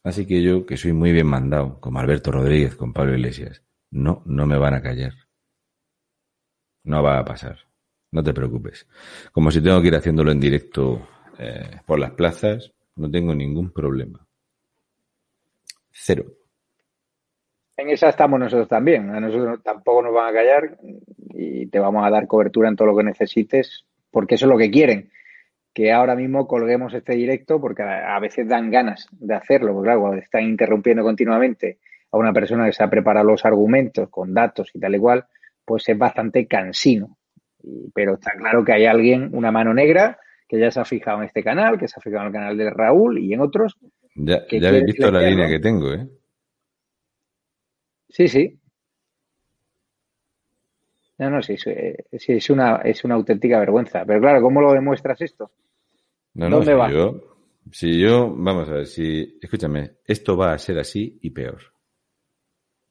Así 0.04 0.28
que 0.28 0.42
yo, 0.42 0.66
que 0.66 0.76
soy 0.76 0.92
muy 0.92 1.14
bien 1.14 1.28
mandado, 1.28 1.80
como 1.80 2.00
Alberto 2.00 2.32
Rodríguez, 2.32 2.76
con 2.76 2.92
Pablo 2.92 3.14
Iglesias, 3.14 3.64
no, 3.90 4.22
no 4.26 4.46
me 4.46 4.58
van 4.58 4.74
a 4.74 4.82
callar. 4.82 5.14
No 6.84 7.02
va 7.02 7.20
a 7.20 7.26
pasar. 7.26 7.60
No 8.12 8.22
te 8.22 8.34
preocupes. 8.34 8.86
Como 9.32 9.50
si 9.50 9.62
tengo 9.62 9.82
que 9.82 9.88
ir 9.88 9.96
haciéndolo 9.96 10.32
en 10.32 10.42
directo 10.42 11.08
eh, 11.40 11.80
por 11.86 12.00
las 12.00 12.12
plazas, 12.12 12.74
no 12.98 13.10
tengo 13.10 13.34
ningún 13.34 13.72
problema. 13.72 14.28
Cero. 15.90 16.26
En 17.78 17.90
esa 17.90 18.10
estamos 18.10 18.40
nosotros 18.40 18.68
también. 18.68 19.10
A 19.10 19.22
nosotros 19.22 19.64
tampoco 19.64 20.02
nos 20.02 20.14
van 20.14 20.30
a 20.30 20.34
callar 20.34 20.78
y 21.30 21.68
te 21.68 21.80
vamos 21.80 22.06
a 22.06 22.10
dar 22.10 22.28
cobertura 22.28 22.68
en 22.68 22.76
todo 22.76 22.90
lo 22.90 22.98
que 22.98 23.04
necesites, 23.04 23.86
porque 24.12 24.36
eso 24.36 24.46
es 24.46 24.52
lo 24.52 24.58
que 24.58 24.70
quieren 24.70 25.14
que 25.74 25.92
ahora 25.92 26.16
mismo 26.16 26.48
colguemos 26.48 26.94
este 26.94 27.16
directo 27.16 27.60
porque 27.60 27.84
a, 27.84 28.20
veces 28.20 28.48
dan 28.48 28.70
ganas 28.70 29.08
de 29.12 29.34
hacerlo, 29.34 29.74
porque 29.74 29.88
claro, 29.88 30.14
están 30.14 30.44
interrumpiendo 30.44 31.04
continuamente 31.04 31.80
a 32.12 32.18
una 32.18 32.32
persona 32.32 32.66
que 32.66 32.74
se 32.74 32.84
ha 32.84 32.90
preparado 32.90 33.26
los 33.26 33.44
argumentos 33.44 34.10
con 34.10 34.34
datos 34.34 34.70
y 34.74 34.80
tal 34.80 34.96
y 34.96 35.00
cual, 35.00 35.26
pues 35.66 35.90
es 35.90 35.98
bastante 35.98 36.46
cansino. 36.46 37.18
pero 37.94 38.16
está 38.16 38.32
claro 38.38 38.64
que 38.64 38.74
hay 38.74 38.86
alguien, 38.86 39.30
una 39.34 39.52
mano 39.52 39.74
negra, 39.74 40.20
que 40.48 40.60
ya 40.60 40.70
se 40.70 40.80
ha 40.80 40.86
fijado 40.86 41.20
en 41.20 41.26
este 41.26 41.44
canal, 41.44 41.80
que 41.80 41.88
se 41.88 41.96
ha 41.98 42.02
fijado 42.02 42.22
en 42.22 42.28
el 42.28 42.34
canal 42.34 42.58
de 42.58 42.70
Raúl 42.70 43.18
y 43.18 43.34
en 43.34 43.42
otros. 43.42 43.78
Ya, 44.16 44.44
ya 44.52 44.70
habéis 44.70 44.86
visto 44.86 45.10
la 45.10 45.22
línea 45.22 45.48
que 45.48 45.60
tengo, 45.60 45.92
¿eh? 45.92 46.08
Sí, 48.10 48.28
sí. 48.28 48.60
No, 51.18 51.30
no, 51.30 51.42
sí, 51.42 51.56
eh, 51.68 52.06
sí, 52.18 52.34
es, 52.34 52.50
una, 52.50 52.78
es 52.78 53.04
una 53.04 53.16
auténtica 53.16 53.60
vergüenza. 53.60 54.04
Pero 54.06 54.20
claro, 54.20 54.42
¿cómo 54.42 54.62
lo 54.62 54.74
demuestras 54.74 55.22
esto? 55.22 55.52
No, 56.34 56.50
no, 56.50 56.58
¿Dónde 56.58 56.72
si 56.72 56.78
va? 56.78 56.92
Yo, 56.92 57.36
si 57.72 58.00
yo, 58.00 58.34
vamos 58.36 58.68
a 58.70 58.74
ver, 58.74 58.88
si, 58.88 59.38
escúchame, 59.42 59.98
esto 60.06 60.36
va 60.36 60.54
a 60.54 60.58
ser 60.58 60.80
así 60.80 61.20
y 61.22 61.30
peor. 61.30 61.62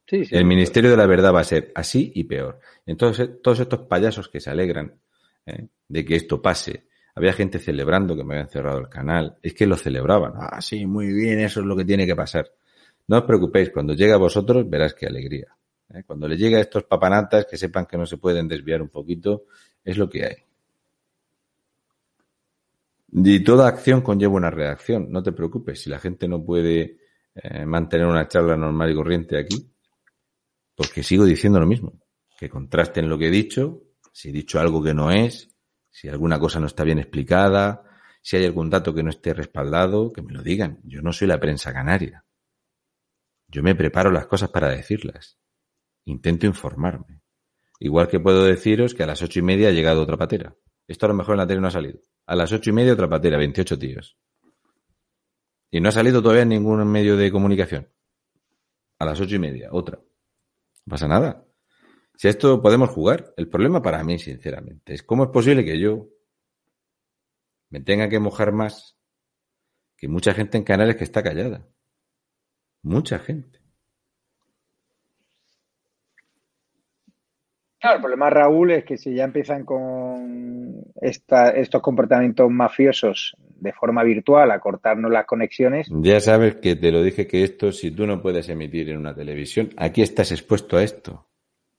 Sí, 0.07 0.25
sí. 0.25 0.35
El 0.35 0.45
Ministerio 0.45 0.91
de 0.91 0.97
la 0.97 1.05
Verdad 1.05 1.33
va 1.33 1.41
a 1.41 1.45
ser 1.45 1.71
así 1.75 2.11
y 2.15 2.23
peor. 2.23 2.59
Entonces, 2.85 3.41
todos 3.41 3.59
estos 3.59 3.81
payasos 3.81 4.29
que 4.29 4.39
se 4.39 4.49
alegran 4.49 4.99
¿eh? 5.45 5.67
de 5.87 6.05
que 6.05 6.15
esto 6.15 6.41
pase, 6.41 6.87
había 7.15 7.33
gente 7.33 7.59
celebrando 7.59 8.15
que 8.15 8.23
me 8.23 8.35
habían 8.35 8.49
cerrado 8.49 8.79
el 8.79 8.89
canal, 8.89 9.37
es 9.41 9.53
que 9.53 9.67
lo 9.67 9.77
celebraban. 9.77 10.33
Ah, 10.35 10.61
sí, 10.61 10.85
muy 10.85 11.13
bien, 11.13 11.39
eso 11.39 11.59
es 11.59 11.65
lo 11.65 11.75
que 11.75 11.85
tiene 11.85 12.05
que 12.05 12.15
pasar. 12.15 12.51
No 13.07 13.19
os 13.19 13.23
preocupéis, 13.23 13.69
cuando 13.69 13.93
llegue 13.93 14.13
a 14.13 14.17
vosotros 14.17 14.69
verás 14.69 14.93
qué 14.93 15.07
alegría. 15.07 15.55
¿Eh? 15.93 16.03
Cuando 16.03 16.27
le 16.27 16.37
llegue 16.37 16.57
a 16.57 16.61
estos 16.61 16.83
papanatas 16.83 17.45
que 17.45 17.57
sepan 17.57 17.85
que 17.85 17.97
no 17.97 18.05
se 18.05 18.17
pueden 18.17 18.47
desviar 18.47 18.81
un 18.81 18.89
poquito, 18.89 19.45
es 19.83 19.97
lo 19.97 20.09
que 20.09 20.25
hay. 20.25 20.35
Y 23.15 23.43
toda 23.43 23.67
acción 23.67 24.01
conlleva 24.01 24.33
una 24.33 24.49
reacción, 24.49 25.11
no 25.11 25.21
te 25.21 25.31
preocupes. 25.31 25.81
Si 25.81 25.89
la 25.89 25.99
gente 25.99 26.27
no 26.27 26.43
puede 26.43 26.97
eh, 27.35 27.65
mantener 27.65 28.07
una 28.07 28.27
charla 28.27 28.57
normal 28.57 28.91
y 28.91 28.95
corriente 28.95 29.37
aquí, 29.37 29.71
porque 30.75 31.03
sigo 31.03 31.23
diciendo 31.25 31.59
lo 31.59 31.67
mismo, 31.67 31.93
que 32.39 32.49
contrasten 32.49 33.07
lo 33.07 33.17
que 33.17 33.27
he 33.27 33.31
dicho, 33.31 33.83
si 34.11 34.29
he 34.29 34.31
dicho 34.31 34.59
algo 34.59 34.81
que 34.81 34.93
no 34.93 35.11
es, 35.11 35.49
si 35.91 36.09
alguna 36.09 36.39
cosa 36.39 36.59
no 36.59 36.65
está 36.65 36.83
bien 36.83 36.97
explicada, 36.97 37.83
si 38.21 38.37
hay 38.37 38.45
algún 38.45 38.69
dato 38.69 38.93
que 38.95 39.03
no 39.03 39.11
esté 39.11 39.33
respaldado, 39.33 40.11
que 40.11 40.23
me 40.23 40.33
lo 40.33 40.41
digan. 40.41 40.79
Yo 40.83 41.01
no 41.01 41.13
soy 41.13 41.27
la 41.27 41.39
prensa 41.39 41.71
canaria. 41.71 42.25
Yo 43.47 43.61
me 43.61 43.75
preparo 43.75 44.09
las 44.09 44.25
cosas 44.25 44.49
para 44.49 44.69
decirlas. 44.69 45.37
Intento 46.05 46.45
informarme. 46.45 47.21
Igual 47.79 48.07
que 48.07 48.19
puedo 48.19 48.45
deciros 48.45 48.93
que 48.93 49.03
a 49.03 49.07
las 49.07 49.21
ocho 49.21 49.39
y 49.39 49.41
media 49.41 49.69
ha 49.69 49.71
llegado 49.71 50.01
otra 50.01 50.17
patera. 50.17 50.55
Esto 50.87 51.05
a 51.05 51.09
lo 51.09 51.15
mejor 51.15 51.35
en 51.35 51.39
la 51.39 51.47
tele 51.47 51.61
no 51.61 51.67
ha 51.67 51.71
salido. 51.71 51.99
A 52.25 52.35
las 52.35 52.51
ocho 52.51 52.69
y 52.69 52.73
media 52.73 52.93
otra 52.93 53.09
patera, 53.09 53.37
28 53.37 53.79
tíos. 53.79 54.17
Y 55.71 55.81
no 55.81 55.89
ha 55.89 55.91
salido 55.91 56.21
todavía 56.21 56.45
ningún 56.45 56.85
medio 56.87 57.17
de 57.17 57.31
comunicación. 57.31 57.89
A 58.99 59.05
las 59.05 59.19
ocho 59.19 59.35
y 59.35 59.39
media, 59.39 59.69
otra. 59.71 59.97
No 59.97 60.91
pasa 60.91 61.07
nada. 61.07 61.45
Si 62.15 62.27
esto 62.27 62.61
podemos 62.61 62.89
jugar, 62.89 63.33
el 63.37 63.49
problema 63.49 63.81
para 63.81 64.03
mí, 64.03 64.19
sinceramente, 64.19 64.93
es 64.93 65.03
cómo 65.03 65.23
es 65.23 65.29
posible 65.29 65.65
que 65.65 65.79
yo 65.79 66.09
me 67.69 67.79
tenga 67.79 68.07
que 68.07 68.19
mojar 68.19 68.51
más 68.51 68.97
que 69.97 70.07
mucha 70.07 70.33
gente 70.33 70.57
en 70.57 70.63
canales 70.63 70.95
que 70.95 71.05
está 71.05 71.23
callada. 71.23 71.67
Mucha 72.83 73.17
gente. 73.17 73.62
Claro, 77.83 77.97
el 77.97 78.01
problema, 78.01 78.29
Raúl, 78.29 78.71
es 78.71 78.85
que 78.85 78.97
si 78.97 79.13
ya 79.13 79.25
empiezan 79.25 79.65
con 79.65 80.85
esta, 81.01 81.49
estos 81.49 81.81
comportamientos 81.81 82.49
mafiosos 82.49 83.35
de 83.59 83.73
forma 83.73 84.03
virtual 84.05 84.51
a 84.51 84.59
cortarnos 84.61 85.11
las 85.11 85.25
conexiones. 85.25 85.89
Ya 85.91 86.21
sabes 86.21 86.55
que 86.55 86.77
te 86.77 86.93
lo 86.93 87.03
dije 87.03 87.27
que 87.27 87.43
esto, 87.43 87.73
si 87.73 87.91
tú 87.91 88.07
no 88.07 88.21
puedes 88.21 88.47
emitir 88.47 88.89
en 88.89 88.99
una 88.99 89.13
televisión, 89.13 89.71
aquí 89.75 90.01
estás 90.01 90.31
expuesto 90.31 90.77
a 90.77 90.83
esto. 90.83 91.27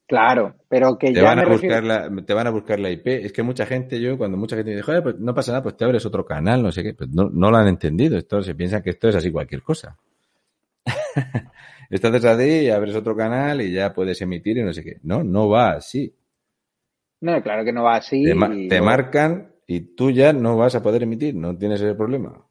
Claro, 0.06 0.56
pero 0.68 0.98
que 0.98 1.06
te 1.06 1.14
ya 1.14 1.24
van 1.24 1.39
me 1.39 1.47
refiero- 1.47 1.81
la, 1.81 2.10
te 2.26 2.35
van 2.35 2.48
a 2.48 2.51
buscar 2.51 2.78
la 2.81 2.90
IP. 2.90 3.06
Es 3.24 3.32
que 3.32 3.43
mucha 3.43 3.64
gente, 3.64 3.98
yo, 3.98 4.18
cuando 4.18 4.36
mucha 4.36 4.56
gente 4.56 4.72
dice, 4.72 4.82
joder, 4.82 5.02
pues 5.02 5.18
no 5.18 5.35
pasa 5.35 5.52
nada, 5.52 5.62
pues 5.62 5.74
te 5.74 5.86
abres 5.86 6.05
otro 6.05 6.26
canal, 6.26 6.62
no 6.62 6.70
sé 6.70 6.82
qué, 6.82 6.93
pues 6.93 7.09
no, 7.09 7.31
no 7.32 7.51
lo 7.51 7.56
han 7.56 7.68
entendido. 7.68 8.18
Esto 8.18 8.43
se 8.43 8.55
piensan 8.55 8.82
que 8.82 8.90
esto 8.90 9.09
es 9.09 9.16
así 9.16 9.32
cualquier 9.32 9.62
cosa. 9.62 9.97
Estás 11.90 12.24
así, 12.24 12.69
abres 12.70 12.94
otro 12.97 13.16
canal 13.16 13.61
y 13.61 13.73
ya 13.73 13.93
puedes 13.93 14.20
emitir 14.23 14.59
y 14.59 14.62
no 14.62 14.73
sé 14.73 14.82
qué. 14.85 14.98
No, 15.02 15.23
no 15.24 15.48
va 15.48 15.73
así. 15.73 16.15
No, 17.20 17.43
claro 17.43 17.65
que 17.65 17.73
no 17.73 17.82
va 17.85 17.97
así. 17.97 18.23
Te, 18.23 18.35
ma- 18.35 18.55
y 18.55 18.69
te 18.69 18.78
no- 18.78 18.85
marcan 18.86 19.52
y 19.66 19.81
tú 19.97 20.11
ya 20.11 20.32
no 20.32 20.56
vas 20.56 20.74
a 20.74 20.82
poder 20.82 21.02
emitir, 21.02 21.35
no 21.35 21.56
tienes 21.56 21.81
ese 21.81 21.94
problema. 21.94 22.47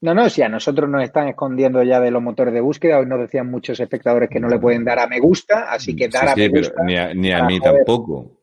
No, 0.00 0.12
no, 0.14 0.28
si 0.30 0.42
a 0.42 0.48
nosotros 0.48 0.88
nos 0.90 1.02
están 1.04 1.28
escondiendo 1.28 1.82
ya 1.84 2.00
de 2.00 2.10
los 2.10 2.22
motores 2.22 2.52
de 2.54 2.60
búsqueda, 2.60 2.98
hoy 2.98 3.06
nos 3.06 3.20
decían 3.20 3.50
muchos 3.50 3.78
espectadores 3.80 4.28
que 4.30 4.40
no 4.40 4.48
le 4.48 4.58
pueden 4.58 4.84
dar 4.84 4.98
a 5.00 5.06
me 5.08 5.20
gusta, 5.20 5.70
así 5.72 5.94
que 5.94 6.08
dar 6.08 6.24
Sí, 6.24 6.28
a 6.28 6.34
sí, 6.34 6.40
me 6.40 6.48
pero 6.50 6.68
gusta. 6.68 6.82
ni 6.84 6.96
a, 6.96 7.14
ni 7.14 7.32
a 7.32 7.42
mí 7.42 7.60
tampoco. 7.60 8.38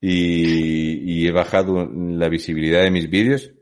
Y, 0.00 1.22
y 1.24 1.28
he 1.28 1.32
bajado 1.32 1.86
la 1.92 2.28
visibilidad 2.28 2.82
de 2.82 2.90
mis 2.90 3.10
vídeos, 3.10 3.52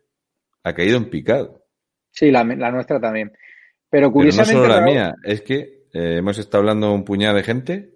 ha 0.65 0.75
caído 0.75 0.99
en 0.99 1.11
picado. 1.11 1.65
Sí, 2.11 2.31
la, 2.31 2.45
la 2.45 2.71
nuestra 2.71 3.01
también. 3.01 3.33
Pero 3.91 4.07
Pero 4.07 4.07
no 4.09 4.13
curiosamente. 4.13 4.63
solo 4.63 4.69
la 4.69 4.81
mía, 4.81 5.15
es 5.23 5.43
que 5.43 5.87
eh, 5.93 6.19
hemos 6.19 6.39
estado 6.39 6.63
hablando 6.63 6.93
un 6.93 7.05
puñado 7.05 7.37
de 7.37 7.43
gente, 7.43 7.95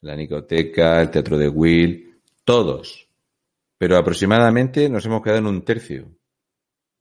la 0.00 0.16
Nicoteca, 0.16 1.00
el 1.00 1.10
Teatro 1.10 1.38
de 1.38 1.48
Will, 1.48 2.20
todos. 2.44 3.08
Pero 3.78 3.96
aproximadamente 3.96 4.88
nos 4.88 5.06
hemos 5.06 5.22
quedado 5.22 5.38
en 5.38 5.46
un 5.46 5.64
tercio. 5.64 6.08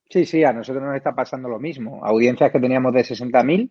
Sí, 0.09 0.25
sí, 0.25 0.43
a 0.43 0.53
nosotros 0.53 0.83
nos 0.83 0.95
está 0.95 1.13
pasando 1.13 1.49
lo 1.49 1.59
mismo. 1.59 2.03
Audiencias 2.03 2.51
que 2.51 2.59
teníamos 2.59 2.93
de 2.93 3.01
60.000, 3.01 3.69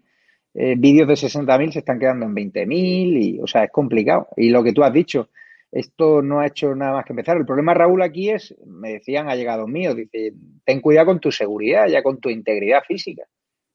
eh, 0.55 0.75
vídeos 0.77 1.09
de 1.09 1.15
60.000 1.15 1.73
se 1.73 1.79
están 1.81 1.99
quedando 1.99 2.27
en 2.27 2.35
20.000 2.35 3.23
y, 3.23 3.41
o 3.41 3.47
sea, 3.47 3.65
es 3.65 3.71
complicado. 3.71 4.29
Y 4.37 4.51
lo 4.51 4.63
que 4.63 4.73
tú 4.73 4.83
has 4.85 4.93
dicho, 4.93 5.31
esto 5.71 6.23
no 6.23 6.41
ha 6.41 6.47
hecho 6.47 6.75
nada 6.75 6.93
más 6.93 7.05
que 7.05 7.13
empezar. 7.13 7.37
El 7.37 7.47
problema, 7.47 7.75
Raúl, 7.75 8.03
aquí 8.03 8.31
es, 8.31 8.55
me 8.67 8.93
decían 8.93 9.29
allegados 9.29 9.69
míos, 9.69 9.97
dice, 9.97 10.33
ten 10.65 10.81
cuidado 10.81 11.07
con 11.07 11.21
tu 11.21 11.31
seguridad, 11.31 11.87
ya 11.89 12.03
con 12.03 12.21
tu 12.21 12.31
integridad 12.31 12.83
física. 12.87 13.25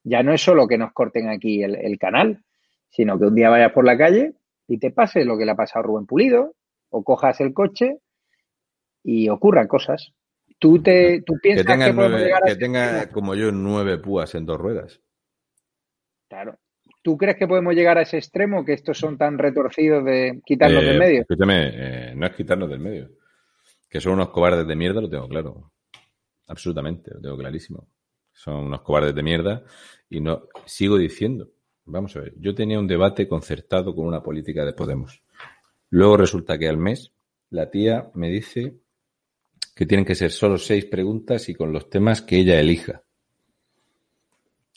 Ya 0.04 0.22
no 0.24 0.34
es 0.34 0.42
solo 0.42 0.68
que 0.68 0.78
nos 0.78 0.92
corten 0.94 1.30
aquí 1.30 1.64
el, 1.64 1.76
el 1.76 1.98
canal, 1.98 2.44
sino 2.90 3.18
que 3.18 3.26
un 3.26 3.36
día 3.36 3.50
vayas 3.50 3.72
por 3.72 3.86
la 3.86 3.98
calle 3.98 4.34
y 4.68 4.78
te 4.78 4.92
pase 4.92 5.26
lo 5.26 5.38
que 5.38 5.46
le 5.46 5.52
ha 5.52 5.56
pasado 5.56 5.80
a 5.80 5.88
Rubén 5.88 6.06
Pulido, 6.06 6.56
o 6.90 7.04
cojas 7.04 7.40
el 7.42 7.54
coche 7.54 7.98
y 9.04 9.30
ocurran 9.30 9.68
cosas. 9.68 10.14
Tú, 10.60 10.82
te, 10.82 11.22
tú 11.24 11.34
piensas 11.42 11.66
que, 11.66 11.72
tenga, 11.72 11.86
podemos 11.88 12.10
nueve- 12.12 12.26
llegar 12.26 12.44
a 12.44 12.48
que 12.48 12.56
tenga 12.56 13.10
como 13.10 13.36
yo 13.36 13.52
nueve 13.52 13.98
púas 13.98 14.34
en 14.36 14.46
dos 14.46 14.58
ruedas. 14.60 15.02
Claro. 16.30 16.58
¿Tú 17.02 17.18
crees 17.18 17.36
que 17.36 17.48
podemos 17.48 17.74
llegar 17.74 17.98
a 17.98 18.04
ese 18.04 18.18
extremo 18.18 18.64
que 18.64 18.74
estos 18.74 18.98
son 18.98 19.18
tan 19.18 19.38
retorcidos 19.38 20.06
de 20.06 20.42
quitarnos 20.46 20.84
Eh, 20.84 20.86
del 20.86 21.00
medio? 21.00 21.22
Escúchame, 21.22 21.72
eh, 21.74 22.14
no 22.16 22.26
es 22.26 22.34
quitarnos 22.34 22.70
del 22.70 22.80
medio. 22.80 23.10
Que 23.90 24.00
son 24.00 24.14
unos 24.14 24.30
cobardes 24.30 24.66
de 24.66 24.76
mierda, 24.76 25.02
lo 25.02 25.10
tengo 25.10 25.28
claro. 25.28 25.72
Absolutamente, 26.48 27.12
lo 27.14 27.22
tengo 27.22 27.38
clarísimo. 27.38 27.88
Son 28.44 28.56
unos 28.56 28.82
cobardes 28.82 29.16
de 29.16 29.24
mierda 29.24 29.64
y 30.10 30.20
no 30.20 30.50
sigo 30.66 30.98
diciendo. 30.98 31.50
Vamos 31.86 32.14
a 32.18 32.20
ver, 32.20 32.34
yo 32.38 32.54
tenía 32.54 32.78
un 32.78 32.88
debate 32.88 33.26
concertado 33.26 33.96
con 33.96 34.06
una 34.06 34.22
política 34.22 34.66
de 34.66 34.74
Podemos. 34.74 35.24
Luego 35.90 36.18
resulta 36.18 36.58
que 36.58 36.68
al 36.68 36.78
mes 36.78 37.14
la 37.52 37.70
tía 37.70 38.12
me 38.16 38.30
dice 38.30 38.76
que 39.74 39.86
tienen 39.86 40.06
que 40.06 40.16
ser 40.16 40.32
solo 40.32 40.58
seis 40.58 40.86
preguntas 40.86 41.48
y 41.48 41.56
con 41.56 41.72
los 41.72 41.90
temas 41.90 42.22
que 42.22 42.38
ella 42.40 42.60
elija. 42.60 43.04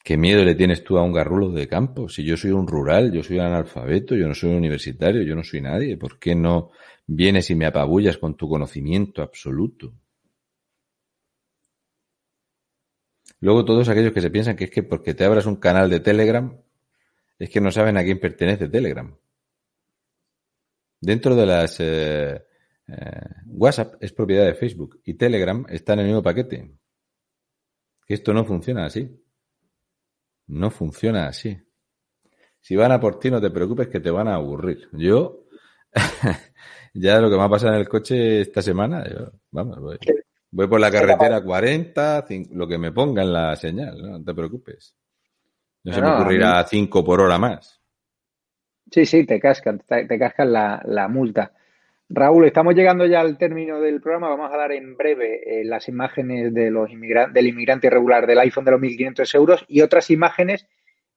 ¿Qué 0.05 0.17
miedo 0.17 0.45
le 0.45 0.55
tienes 0.55 0.85
tú 0.85 0.97
a 0.99 1.03
un 1.03 1.13
garrulo 1.13 1.51
de 1.51 1.67
campo? 1.67 2.09
Si 2.09 2.23
yo 2.23 2.37
soy 2.37 2.53
un 2.53 2.69
rural, 2.69 3.11
yo 3.11 3.25
soy 3.25 3.39
un 3.39 3.47
analfabeto, 3.47 4.15
yo 4.15 4.29
no 4.29 4.35
soy 4.35 4.51
un 4.51 4.57
universitario, 4.57 5.23
yo 5.23 5.35
no 5.35 5.43
soy 5.43 5.61
nadie. 5.61 5.97
¿Por 5.97 6.21
qué 6.21 6.37
no 6.37 6.71
vienes 7.05 7.51
y 7.51 7.57
me 7.57 7.67
apabullas 7.67 8.17
con 8.17 8.37
tu 8.37 8.49
conocimiento 8.49 9.23
absoluto? 9.23 9.93
Luego 13.41 13.65
todos 13.65 13.89
aquellos 13.89 14.13
que 14.13 14.21
se 14.21 14.31
piensan 14.31 14.57
que 14.57 14.65
es 14.65 14.71
que 14.71 14.83
porque 14.83 15.15
te 15.15 15.25
abras 15.25 15.47
un 15.47 15.57
canal 15.57 15.91
de 15.91 16.01
Telegram, 16.01 16.59
es 17.39 17.51
que 17.51 17.61
no 17.61 17.71
saben 17.71 17.97
a 17.97 18.03
quién 18.03 18.19
pertenece 18.19 18.69
Telegram. 18.69 19.17
Dentro 21.01 21.37
de 21.37 21.47
las 21.47 21.79
eh, 21.81 22.47
eh, 22.89 23.21
WhatsApp 23.47 23.95
es 24.01 24.13
propiedad 24.13 24.47
de 24.47 24.55
Facebook 24.55 25.01
y 25.05 25.15
Telegram 25.15 25.67
está 25.69 25.93
en 25.93 26.01
el 26.01 26.07
mismo 26.07 26.23
paquete. 26.23 26.79
Que 28.07 28.15
esto 28.15 28.33
no 28.33 28.45
funciona 28.45 28.87
así. 28.87 29.23
No 30.47 30.71
funciona 30.71 31.27
así. 31.27 31.59
Si 32.61 32.75
van 32.77 32.93
a 32.93 33.01
por 33.01 33.19
ti, 33.19 33.31
no 33.31 33.41
te 33.41 33.51
preocupes 33.51 33.89
que 33.89 34.01
te 34.01 34.11
van 34.11 34.29
a 34.29 34.37
aburrir. 34.37 34.89
Yo, 34.93 35.45
ya 36.95 37.21
lo 37.21 37.31
que 37.31 37.37
me 37.37 37.43
ha 37.43 37.49
pasado 37.49 37.75
en 37.75 37.81
el 37.81 37.89
coche 37.89 38.41
esta 38.41 38.63
semana, 38.63 39.09
yo, 39.09 39.33
vamos, 39.51 39.99
voy 40.51 40.69
por 40.69 40.81
la 40.81 40.91
carretera 40.91 41.43
40, 41.43 42.27
cin- 42.27 42.49
lo 42.53 42.67
que 42.67 42.79
me 42.79 42.93
ponga 42.93 43.23
en 43.23 43.33
la 43.33 43.57
señal, 43.57 44.01
no, 44.01 44.19
No 44.19 44.25
te 44.25 44.35
preocupes. 44.35 44.97
No, 45.85 45.93
se 45.93 46.01
me 46.03 46.09
ocurrirá 46.09 46.65
5 46.65 47.05
por 47.05 47.21
hora 47.21 47.39
más. 47.39 47.81
Sí, 48.91 49.07
sí, 49.07 49.25
te 49.25 49.41
cascan, 49.41 49.81
te, 49.87 50.19
cascan 50.19 50.53
la, 50.53 50.81
la 50.85 51.09
multa. 51.09 51.53
Raúl, 52.09 52.47
estamos 52.47 52.75
llegando 52.75 53.05
ya 53.07 53.21
al 53.21 53.37
término 53.37 53.81
del 53.81 54.01
programa. 54.01 54.29
Vamos 54.29 54.53
a 54.53 54.57
dar 54.57 54.73
en 54.73 54.97
breve 54.97 55.61
eh, 55.61 55.65
las 55.65 55.89
imágenes 55.89 56.55
de 56.55 56.71
los 56.71 56.89
del 56.89 57.47
inmigrante 57.47 57.89
irregular 57.89 58.27
del 58.27 58.39
iPhone 58.39 58.65
de 58.65 58.71
los 58.73 58.81
1.500 58.81 59.35
euros 59.35 59.65
y 59.69 59.81
otras 59.81 60.11
imágenes 60.11 60.67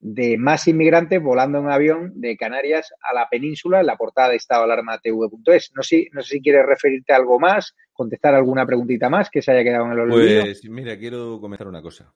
de 0.01 0.37
más 0.37 0.67
inmigrantes 0.67 1.21
volando 1.21 1.57
en 1.57 1.65
un 1.65 1.71
avión 1.71 2.13
de 2.15 2.37
Canarias 2.37 2.93
a 3.01 3.13
la 3.13 3.27
península 3.29 3.81
en 3.81 3.87
la 3.87 3.97
portada 3.97 4.29
de 4.29 4.37
estadoalarmatv.es. 4.37 5.71
No, 5.75 5.83
sé, 5.83 6.07
no 6.13 6.21
sé 6.21 6.35
si 6.35 6.41
quieres 6.41 6.65
referirte 6.65 7.13
a 7.13 7.17
algo 7.17 7.39
más, 7.39 7.75
contestar 7.91 8.33
alguna 8.33 8.65
preguntita 8.65 9.09
más 9.09 9.29
que 9.29 9.41
se 9.41 9.51
haya 9.51 9.63
quedado 9.63 9.85
en 9.85 9.91
el 9.91 9.99
olvido. 9.99 10.41
Pues 10.43 10.69
mira, 10.69 10.97
quiero 10.97 11.39
comentar 11.41 11.67
una 11.67 11.81
cosa. 11.81 12.13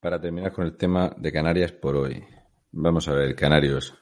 Para 0.00 0.20
terminar 0.20 0.52
con 0.52 0.66
el 0.66 0.76
tema 0.76 1.14
de 1.16 1.32
Canarias 1.32 1.72
por 1.72 1.96
hoy. 1.96 2.22
Vamos 2.72 3.08
a 3.08 3.14
ver, 3.14 3.34
canarios. 3.36 3.96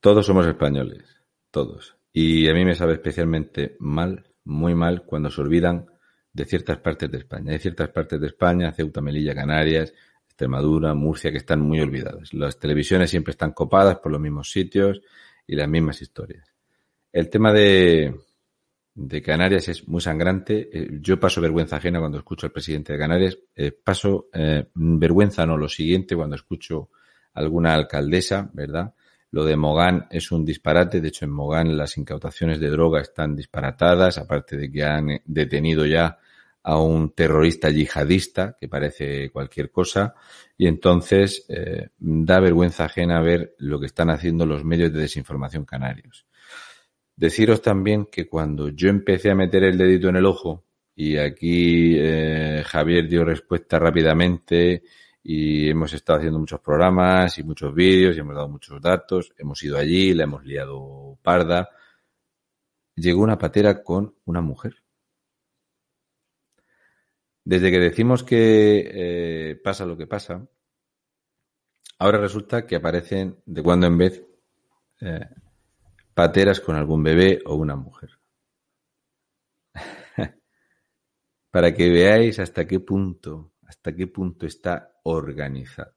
Todos 0.00 0.26
somos 0.26 0.46
españoles. 0.46 1.22
todos. 1.50 1.96
Y 2.12 2.48
a 2.48 2.54
mí 2.54 2.64
me 2.64 2.74
sabe 2.74 2.94
especialmente 2.94 3.76
mal, 3.78 4.26
muy 4.44 4.74
mal, 4.74 5.04
cuando 5.04 5.30
se 5.30 5.40
olvidan 5.40 5.86
de 6.32 6.44
ciertas 6.44 6.78
partes 6.78 7.10
de 7.10 7.18
España. 7.18 7.52
Hay 7.52 7.58
ciertas 7.58 7.88
partes 7.88 8.20
de 8.20 8.26
España, 8.26 8.72
Ceuta, 8.72 9.00
Melilla, 9.00 9.34
Canarias, 9.34 9.94
Extremadura, 10.36 10.92
Murcia, 10.92 11.30
que 11.30 11.38
están 11.38 11.62
muy 11.62 11.80
olvidadas. 11.80 12.34
Las 12.34 12.58
televisiones 12.58 13.08
siempre 13.08 13.30
están 13.30 13.52
copadas 13.52 13.96
por 14.00 14.12
los 14.12 14.20
mismos 14.20 14.50
sitios 14.50 15.00
y 15.46 15.56
las 15.56 15.66
mismas 15.66 16.02
historias. 16.02 16.46
El 17.10 17.30
tema 17.30 17.54
de, 17.54 18.14
de 18.94 19.22
Canarias 19.22 19.66
es 19.68 19.88
muy 19.88 20.02
sangrante. 20.02 20.68
Eh, 20.70 20.88
yo 21.00 21.18
paso 21.18 21.40
vergüenza 21.40 21.76
ajena 21.76 22.00
cuando 22.00 22.18
escucho 22.18 22.44
al 22.44 22.52
presidente 22.52 22.92
de 22.92 22.98
Canarias. 22.98 23.38
Eh, 23.54 23.72
paso 23.72 24.28
eh, 24.30 24.66
vergüenza 24.74 25.46
no 25.46 25.56
lo 25.56 25.70
siguiente 25.70 26.14
cuando 26.14 26.36
escucho 26.36 26.90
alguna 27.32 27.72
alcaldesa, 27.72 28.50
¿verdad? 28.52 28.92
Lo 29.30 29.42
de 29.42 29.56
Mogán 29.56 30.06
es 30.10 30.30
un 30.32 30.44
disparate. 30.44 31.00
De 31.00 31.08
hecho, 31.08 31.24
en 31.24 31.30
Mogán 31.30 31.78
las 31.78 31.96
incautaciones 31.96 32.60
de 32.60 32.68
droga 32.68 33.00
están 33.00 33.34
disparatadas, 33.34 34.18
aparte 34.18 34.58
de 34.58 34.70
que 34.70 34.84
han 34.84 35.22
detenido 35.24 35.86
ya 35.86 36.18
a 36.68 36.80
un 36.80 37.10
terrorista 37.10 37.70
yihadista 37.70 38.56
que 38.58 38.66
parece 38.66 39.30
cualquier 39.30 39.70
cosa 39.70 40.14
y 40.58 40.66
entonces 40.66 41.46
eh, 41.48 41.90
da 41.96 42.40
vergüenza 42.40 42.86
ajena 42.86 43.20
ver 43.20 43.54
lo 43.58 43.78
que 43.78 43.86
están 43.86 44.10
haciendo 44.10 44.46
los 44.46 44.64
medios 44.64 44.92
de 44.92 44.98
desinformación 44.98 45.64
canarios. 45.64 46.26
Deciros 47.14 47.62
también 47.62 48.06
que 48.06 48.28
cuando 48.28 48.70
yo 48.70 48.88
empecé 48.88 49.30
a 49.30 49.36
meter 49.36 49.62
el 49.62 49.78
dedito 49.78 50.08
en 50.08 50.16
el 50.16 50.26
ojo 50.26 50.64
y 50.96 51.18
aquí 51.18 51.94
eh, 51.98 52.64
Javier 52.66 53.08
dio 53.08 53.24
respuesta 53.24 53.78
rápidamente 53.78 54.82
y 55.22 55.68
hemos 55.68 55.92
estado 55.92 56.18
haciendo 56.18 56.40
muchos 56.40 56.58
programas 56.60 57.38
y 57.38 57.44
muchos 57.44 57.72
vídeos 57.72 58.16
y 58.16 58.20
hemos 58.20 58.34
dado 58.34 58.48
muchos 58.48 58.82
datos, 58.82 59.32
hemos 59.38 59.62
ido 59.62 59.78
allí, 59.78 60.14
la 60.14 60.24
hemos 60.24 60.44
liado 60.44 61.16
parda, 61.22 61.68
llegó 62.96 63.22
una 63.22 63.38
patera 63.38 63.84
con 63.84 64.16
una 64.24 64.40
mujer 64.40 64.82
desde 67.46 67.70
que 67.70 67.78
decimos 67.78 68.24
que 68.24 68.90
eh, 68.92 69.54
pasa 69.62 69.86
lo 69.86 69.96
que 69.96 70.08
pasa, 70.08 70.44
ahora 72.00 72.18
resulta 72.18 72.66
que 72.66 72.74
aparecen 72.74 73.40
de 73.46 73.62
cuando 73.62 73.86
en 73.86 73.96
vez 73.96 74.26
eh, 75.00 75.28
pateras 76.12 76.58
con 76.58 76.74
algún 76.74 77.04
bebé 77.04 77.40
o 77.46 77.54
una 77.54 77.76
mujer. 77.76 78.18
Para 81.52 81.72
que 81.72 81.88
veáis 81.88 82.40
hasta 82.40 82.66
qué 82.66 82.80
punto, 82.80 83.52
hasta 83.62 83.94
qué 83.94 84.08
punto 84.08 84.44
está 84.44 84.98
organizado. 85.04 85.94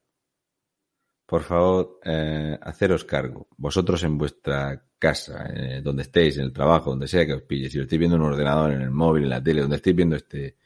Por 1.25 1.41
favor, 1.41 1.99
eh, 2.05 2.59
haceros 2.61 3.05
cargo. 3.05 3.47
Vosotros 3.57 4.03
en 4.03 4.19
vuestra 4.19 4.85
casa, 4.99 5.51
donde 5.81 6.03
estéis, 6.03 6.37
en 6.37 6.43
el 6.43 6.53
trabajo, 6.53 6.91
donde 6.91 7.07
sea 7.07 7.25
que 7.25 7.33
os 7.33 7.41
pille, 7.41 7.71
si 7.71 7.77
lo 7.77 7.85
estéis 7.85 7.99
viendo 8.01 8.17
en 8.17 8.21
un 8.21 8.33
ordenador, 8.33 8.71
en 8.71 8.81
el 8.81 8.91
móvil, 8.91 9.23
en 9.23 9.29
la 9.29 9.41
tele, 9.41 9.61
donde 9.61 9.77
estéis 9.77 9.95
viendo 9.95 10.15
este, 10.15 10.57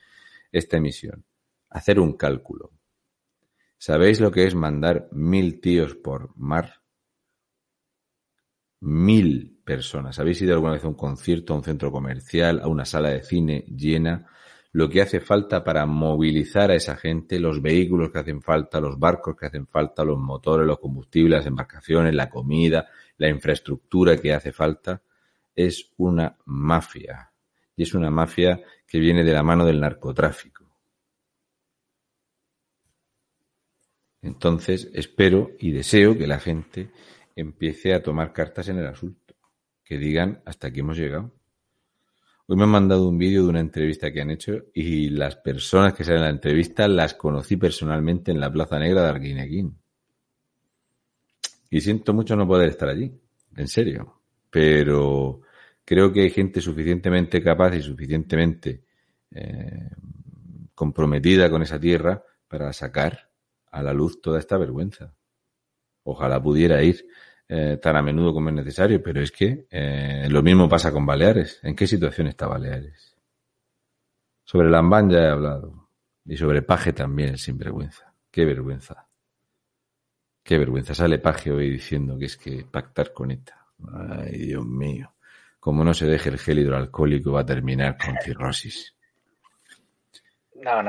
esta 0.54 0.78
emisión. 0.78 1.26
Hacer 1.70 2.00
un 2.00 2.14
cálculo. 2.14 2.72
¿Sabéis 3.78 4.22
lo 4.22 4.32
que 4.32 4.46
es 4.46 4.56
mandar 4.56 5.10
mil 5.12 5.60
tíos 5.60 5.96
por 5.96 6.32
mar? 6.38 6.76
Mil 8.80 9.60
personas. 9.66 10.20
¿Habéis 10.20 10.42
ido 10.42 10.54
alguna 10.54 10.74
vez 10.74 10.86
a 10.86 10.88
un 10.88 10.94
concierto, 10.94 11.54
a 11.54 11.58
un 11.58 11.64
centro 11.64 11.92
comercial, 11.92 12.62
a 12.62 12.68
una 12.68 12.86
sala 12.86 13.10
de 13.10 13.24
cine 13.24 13.66
llena? 13.68 14.28
Lo 14.72 14.90
que 14.90 15.02
hace 15.02 15.20
falta 15.20 15.64
para 15.64 15.86
movilizar 15.86 16.72
a 16.72 16.76
esa 16.76 16.96
gente, 16.96 17.40
los 17.40 17.62
vehículos 17.62 18.12
que 18.12 18.20
hacen 18.20 18.42
falta, 18.42 18.80
los 18.80 18.98
barcos 18.98 19.36
que 19.36 19.48
hacen 19.48 19.68
falta, 19.68 20.04
los 20.04 20.18
motores, 20.18 20.66
los 20.66 20.80
combustibles, 20.80 21.40
las 21.40 21.48
embarcaciones, 21.48 22.16
la 22.16 22.30
comida, 22.30 22.88
la 23.18 23.30
infraestructura 23.30 24.18
que 24.18 24.34
hace 24.34 24.52
falta, 24.52 25.02
es 25.56 25.92
una 25.98 26.38
mafia. 26.46 27.32
Y 27.76 27.84
es 27.84 27.94
una 27.94 28.10
mafia 28.10 28.62
que 28.94 29.00
viene 29.00 29.24
de 29.24 29.34
la 29.34 29.42
mano 29.42 29.66
del 29.66 29.80
narcotráfico. 29.80 30.70
Entonces, 34.22 34.88
espero 34.94 35.50
y 35.58 35.72
deseo 35.72 36.16
que 36.16 36.28
la 36.28 36.40
gente 36.40 36.92
empiece 37.36 37.96
a 37.96 38.04
tomar 38.04 38.32
cartas 38.34 38.68
en 38.68 38.78
el 38.78 38.86
asunto, 38.86 39.34
que 39.84 39.98
digan 39.98 40.44
hasta 40.46 40.68
aquí 40.68 40.82
hemos 40.82 40.96
llegado. 40.96 41.34
Hoy 42.46 42.56
me 42.56 42.66
han 42.66 42.70
mandado 42.70 43.10
un 43.10 43.18
vídeo 43.18 43.42
de 43.42 43.50
una 43.50 43.62
entrevista 43.62 44.14
que 44.14 44.22
han 44.22 44.30
hecho 44.30 44.66
y 44.76 45.10
las 45.10 45.38
personas 45.38 45.96
que 45.96 46.04
salen 46.04 46.20
en 46.20 46.26
la 46.26 46.30
entrevista 46.30 46.88
las 46.88 47.16
conocí 47.16 47.58
personalmente 47.58 48.30
en 48.30 48.40
la 48.40 48.52
Plaza 48.52 48.78
Negra 48.78 49.02
de 49.02 49.10
Arguineguín. 49.10 49.76
Y 51.72 51.82
siento 51.82 52.14
mucho 52.14 52.36
no 52.36 52.48
poder 52.48 52.70
estar 52.70 52.90
allí, 52.90 53.12
en 53.56 53.68
serio. 53.68 54.22
Pero 54.52 55.42
creo 55.86 56.12
que 56.12 56.22
hay 56.22 56.30
gente 56.30 56.62
suficientemente 56.62 57.42
capaz 57.42 57.76
y 57.76 57.82
suficientemente 57.82 58.84
eh, 59.32 59.90
comprometida 60.76 61.50
con 61.50 61.62
esa 61.62 61.80
tierra 61.80 62.24
para 62.48 62.72
sacar 62.74 63.30
a 63.72 63.82
la 63.82 63.94
luz 63.94 64.22
toda 64.22 64.40
esta 64.40 64.58
vergüenza. 64.58 65.14
Ojalá 66.04 66.42
pudiera 66.42 66.82
ir 66.84 67.06
eh, 67.48 67.78
tan 67.82 67.96
a 67.96 68.02
menudo 68.02 68.34
como 68.34 68.50
es 68.50 68.56
necesario, 68.56 69.02
pero 69.02 69.22
es 69.22 69.32
que 69.32 69.68
eh, 69.70 70.28
lo 70.30 70.42
mismo 70.42 70.70
pasa 70.70 70.92
con 70.92 71.06
Baleares. 71.06 71.60
¿En 71.64 71.76
qué 71.76 71.88
situación 71.88 72.28
está 72.28 72.48
Baleares? 72.48 73.16
Sobre 74.44 74.70
Lambán 74.70 75.10
ya 75.10 75.20
he 75.20 75.30
hablado. 75.30 75.90
Y 76.26 76.38
sobre 76.38 76.62
Paje 76.62 76.94
también, 76.94 77.38
sin 77.38 77.58
vergüenza. 77.58 78.14
Qué 78.32 78.46
vergüenza. 78.46 79.08
Qué 80.42 80.58
vergüenza. 80.58 80.94
Sale 80.94 81.20
Paje 81.20 81.52
hoy 81.52 81.70
diciendo 81.70 82.18
que 82.18 82.26
es 82.26 82.38
que 82.38 82.66
pactar 82.66 83.12
con 83.14 83.32
ETA. 83.32 83.68
Ay, 83.92 84.38
Dios 84.48 84.66
mío 84.66 85.13
como 85.64 85.86
no 85.86 85.94
se 85.94 86.06
deje 86.06 86.30
el 86.30 86.38
gel 86.38 86.60
hidroalcohólico, 86.60 87.32
va 87.32 87.40
a 87.40 87.46
terminar 87.46 87.96
con 87.98 88.18
cirrosis. 88.22 88.94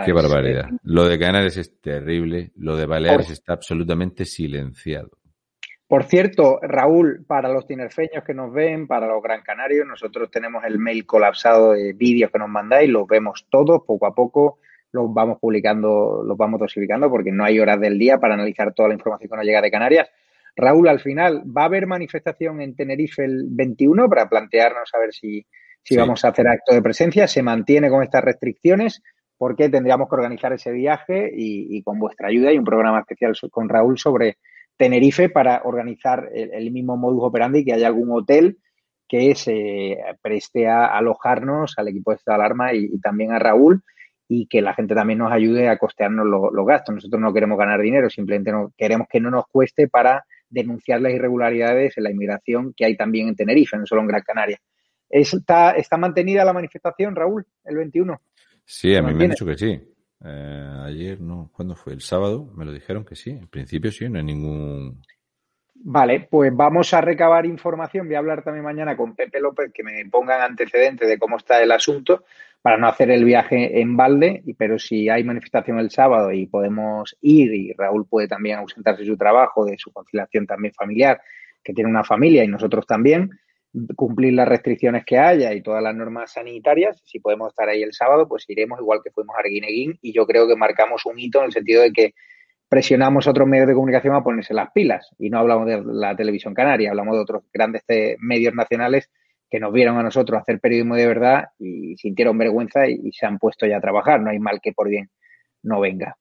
Qué 0.04 0.12
barbaridad. 0.12 0.64
Lo 0.82 1.04
de 1.04 1.16
Canarias 1.16 1.56
es 1.58 1.80
terrible, 1.80 2.50
lo 2.56 2.76
de 2.76 2.84
Baleares 2.84 3.30
está 3.30 3.52
absolutamente 3.52 4.24
silenciado. 4.24 5.10
Por 5.86 6.02
cierto, 6.02 6.58
Raúl, 6.60 7.24
para 7.24 7.52
los 7.52 7.68
tinerfeños 7.68 8.24
que 8.26 8.34
nos 8.34 8.52
ven, 8.52 8.88
para 8.88 9.06
los 9.06 9.22
gran 9.22 9.42
canarios, 9.42 9.86
nosotros 9.86 10.28
tenemos 10.28 10.64
el 10.64 10.80
mail 10.80 11.06
colapsado 11.06 11.74
de 11.74 11.92
vídeos 11.92 12.32
que 12.32 12.40
nos 12.40 12.48
mandáis, 12.48 12.90
los 12.90 13.06
vemos 13.06 13.46
todos 13.48 13.82
poco 13.86 14.06
a 14.08 14.14
poco, 14.14 14.58
los 14.90 15.14
vamos 15.14 15.38
publicando, 15.38 16.24
los 16.26 16.36
vamos 16.36 16.58
dosificando 16.58 17.08
porque 17.08 17.30
no 17.30 17.44
hay 17.44 17.60
horas 17.60 17.78
del 17.78 17.96
día 17.96 18.18
para 18.18 18.34
analizar 18.34 18.74
toda 18.74 18.88
la 18.88 18.94
información 18.94 19.30
que 19.30 19.36
nos 19.36 19.46
llega 19.46 19.62
de 19.62 19.70
Canarias. 19.70 20.08
Raúl, 20.56 20.88
al 20.88 21.00
final, 21.00 21.42
¿va 21.44 21.62
a 21.62 21.66
haber 21.66 21.86
manifestación 21.86 22.60
en 22.60 22.76
Tenerife 22.76 23.24
el 23.24 23.46
21 23.50 24.08
para 24.08 24.28
plantearnos 24.28 24.88
a 24.94 24.98
ver 25.00 25.12
si, 25.12 25.46
si 25.82 25.96
vamos 25.96 26.24
a 26.24 26.28
hacer 26.28 26.46
acto 26.46 26.72
de 26.72 26.82
presencia? 26.82 27.26
¿Se 27.26 27.42
mantiene 27.42 27.90
con 27.90 28.02
estas 28.02 28.22
restricciones? 28.22 29.02
Porque 29.36 29.68
tendríamos 29.68 30.08
que 30.08 30.14
organizar 30.14 30.52
ese 30.52 30.70
viaje 30.70 31.30
y, 31.34 31.82
con 31.82 31.98
vuestra 31.98 32.28
ayuda 32.28 32.52
y 32.52 32.58
un 32.58 32.64
programa 32.64 33.00
especial 33.00 33.34
con 33.50 33.68
Raúl 33.68 33.98
sobre 33.98 34.38
Tenerife 34.76 35.28
para 35.28 35.62
organizar 35.64 36.30
el, 36.32 36.70
mismo 36.70 36.96
modus 36.96 37.24
operandi, 37.24 37.64
que 37.64 37.72
haya 37.72 37.88
algún 37.88 38.12
hotel 38.12 38.58
que 39.08 39.34
se 39.34 39.98
preste 40.22 40.68
a 40.68 40.86
alojarnos 40.86 41.74
al 41.76 41.88
equipo 41.88 42.12
de 42.12 42.16
esta 42.16 42.36
alarma 42.36 42.72
y, 42.72 42.98
también 43.00 43.32
a 43.32 43.40
Raúl 43.40 43.82
y 44.28 44.46
que 44.46 44.62
la 44.62 44.72
gente 44.72 44.94
también 44.94 45.18
nos 45.18 45.32
ayude 45.32 45.68
a 45.68 45.78
costearnos 45.78 46.26
los 46.26 46.66
gastos. 46.66 46.94
Nosotros 46.94 47.20
no 47.20 47.34
queremos 47.34 47.58
ganar 47.58 47.80
dinero, 47.80 48.08
simplemente 48.08 48.52
no, 48.52 48.72
queremos 48.78 49.08
que 49.10 49.20
no 49.20 49.30
nos 49.30 49.46
cueste 49.48 49.88
para 49.88 50.24
denunciar 50.54 51.00
las 51.00 51.12
irregularidades 51.12 51.98
en 51.98 52.04
la 52.04 52.10
inmigración 52.10 52.72
que 52.74 52.84
hay 52.84 52.96
también 52.96 53.28
en 53.28 53.36
Tenerife, 53.36 53.76
no 53.76 53.86
solo 53.86 54.02
en 54.02 54.08
Gran 54.08 54.22
Canaria. 54.22 54.58
¿Está, 55.10 55.72
está 55.72 55.96
mantenida 55.96 56.44
la 56.44 56.52
manifestación, 56.52 57.14
Raúl, 57.14 57.46
el 57.64 57.76
21? 57.76 58.20
Sí, 58.64 58.94
a 58.96 59.02
mí 59.02 59.12
me 59.12 59.24
han 59.24 59.30
dicho 59.30 59.44
que 59.44 59.56
sí. 59.56 59.80
Eh, 60.24 60.78
ayer, 60.84 61.20
no, 61.20 61.50
¿cuándo 61.52 61.74
fue? 61.74 61.92
El 61.92 62.00
sábado 62.00 62.50
me 62.54 62.64
lo 62.64 62.72
dijeron 62.72 63.04
que 63.04 63.14
sí. 63.14 63.30
En 63.30 63.48
principio 63.48 63.92
sí, 63.92 64.08
no 64.08 64.18
hay 64.18 64.24
ningún. 64.24 65.02
Vale, 65.74 66.26
pues 66.30 66.50
vamos 66.54 66.94
a 66.94 67.00
recabar 67.00 67.44
información. 67.44 68.06
Voy 68.06 68.14
a 68.14 68.20
hablar 68.20 68.42
también 68.42 68.64
mañana 68.64 68.96
con 68.96 69.14
Pepe 69.14 69.40
López 69.40 69.70
que 69.74 69.82
me 69.82 70.04
pongan 70.06 70.40
antecedentes 70.40 71.06
de 71.06 71.18
cómo 71.18 71.36
está 71.36 71.62
el 71.62 71.72
asunto 71.72 72.24
para 72.64 72.78
no 72.78 72.88
hacer 72.88 73.10
el 73.10 73.26
viaje 73.26 73.82
en 73.82 73.94
balde, 73.94 74.42
pero 74.56 74.78
si 74.78 75.10
hay 75.10 75.22
manifestación 75.22 75.78
el 75.78 75.90
sábado 75.90 76.32
y 76.32 76.46
podemos 76.46 77.14
ir 77.20 77.52
y 77.52 77.74
Raúl 77.74 78.06
puede 78.08 78.26
también 78.26 78.56
ausentarse 78.56 79.02
de 79.02 79.08
su 79.08 79.18
trabajo, 79.18 79.66
de 79.66 79.76
su 79.76 79.92
conciliación 79.92 80.46
también 80.46 80.72
familiar, 80.72 81.20
que 81.62 81.74
tiene 81.74 81.90
una 81.90 82.04
familia 82.04 82.42
y 82.42 82.48
nosotros 82.48 82.86
también, 82.86 83.28
cumplir 83.94 84.32
las 84.32 84.48
restricciones 84.48 85.04
que 85.04 85.18
haya 85.18 85.52
y 85.52 85.60
todas 85.60 85.82
las 85.82 85.94
normas 85.94 86.32
sanitarias, 86.32 87.02
si 87.04 87.20
podemos 87.20 87.48
estar 87.48 87.68
ahí 87.68 87.82
el 87.82 87.92
sábado, 87.92 88.26
pues 88.26 88.46
iremos 88.48 88.80
igual 88.80 89.00
que 89.04 89.10
fuimos 89.10 89.36
a 89.36 89.40
Arguineguín 89.40 89.98
y 90.00 90.14
yo 90.14 90.26
creo 90.26 90.48
que 90.48 90.56
marcamos 90.56 91.04
un 91.04 91.18
hito 91.18 91.40
en 91.40 91.44
el 91.44 91.52
sentido 91.52 91.82
de 91.82 91.92
que 91.92 92.14
presionamos 92.70 93.26
a 93.26 93.32
otros 93.32 93.46
medios 93.46 93.68
de 93.68 93.74
comunicación 93.74 94.14
a 94.14 94.24
ponerse 94.24 94.54
las 94.54 94.70
pilas. 94.70 95.10
Y 95.18 95.28
no 95.28 95.38
hablamos 95.38 95.66
de 95.66 95.82
la 95.84 96.16
televisión 96.16 96.54
canaria, 96.54 96.88
hablamos 96.88 97.14
de 97.14 97.20
otros 97.20 97.42
grandes 97.52 97.82
medios 98.20 98.54
nacionales 98.54 99.10
que 99.54 99.60
nos 99.60 99.72
vieron 99.72 99.96
a 99.96 100.02
nosotros 100.02 100.40
hacer 100.40 100.58
periodismo 100.58 100.96
de 100.96 101.06
verdad 101.06 101.44
y 101.60 101.96
sintieron 101.96 102.36
vergüenza 102.36 102.88
y, 102.88 103.12
se 103.12 103.24
han 103.24 103.38
puesto 103.38 103.68
ya 103.68 103.76
a 103.76 103.80
trabajar. 103.80 104.20
No 104.20 104.30
hay 104.30 104.40
mal 104.40 104.58
que 104.60 104.72
por 104.72 104.88
bien 104.88 105.08
no 105.62 105.78
venga. 105.78 106.18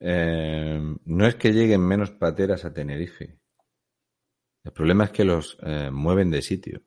Eh, 0.00 0.80
no 1.04 1.26
es 1.26 1.34
que 1.34 1.52
lleguen 1.52 1.82
menos 1.82 2.10
pateras 2.10 2.64
a 2.64 2.72
Tenerife. 2.72 3.36
El 4.64 4.72
problema 4.72 5.04
es 5.04 5.10
que 5.10 5.26
los 5.26 5.58
eh, 5.62 5.90
mueven 5.92 6.30
de 6.30 6.40
sitio. 6.40 6.80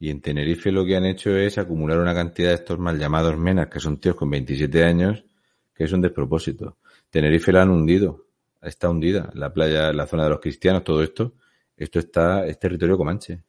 Y 0.00 0.10
en 0.10 0.20
Tenerife 0.20 0.72
lo 0.72 0.84
que 0.84 0.96
han 0.96 1.04
hecho 1.04 1.36
es 1.36 1.56
acumular 1.56 2.00
una 2.00 2.12
cantidad 2.12 2.48
de 2.48 2.56
estos 2.56 2.80
mal 2.80 2.98
llamados 2.98 3.38
menas, 3.38 3.68
que 3.68 3.78
son 3.78 4.00
tíos 4.00 4.16
con 4.16 4.30
27 4.30 4.82
años, 4.82 5.24
que 5.72 5.84
es 5.84 5.92
un 5.92 6.00
despropósito. 6.00 6.78
Tenerife 7.08 7.52
la 7.52 7.62
han 7.62 7.70
hundido. 7.70 8.26
Está 8.60 8.90
hundida. 8.90 9.30
La 9.34 9.52
playa, 9.52 9.92
la 9.92 10.08
zona 10.08 10.24
de 10.24 10.30
los 10.30 10.40
cristianos, 10.40 10.82
todo 10.82 11.04
esto. 11.04 11.34
Esto 11.76 12.00
está, 12.00 12.44
es 12.46 12.58
territorio 12.58 12.96
comanche. 12.96 13.44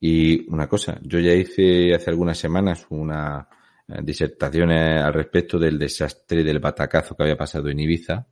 Y 0.00 0.48
una 0.50 0.68
cosa, 0.68 0.98
yo 1.02 1.18
ya 1.18 1.32
hice 1.32 1.94
hace 1.94 2.10
algunas 2.10 2.38
semanas 2.38 2.86
una 2.90 3.48
eh, 3.88 4.00
disertación 4.02 4.70
al 4.70 5.12
respecto 5.12 5.58
del 5.58 5.78
desastre 5.78 6.42
del 6.42 6.58
batacazo 6.58 7.16
que 7.16 7.22
había 7.22 7.36
pasado 7.36 7.68
en 7.68 7.80
Ibiza, 7.80 8.26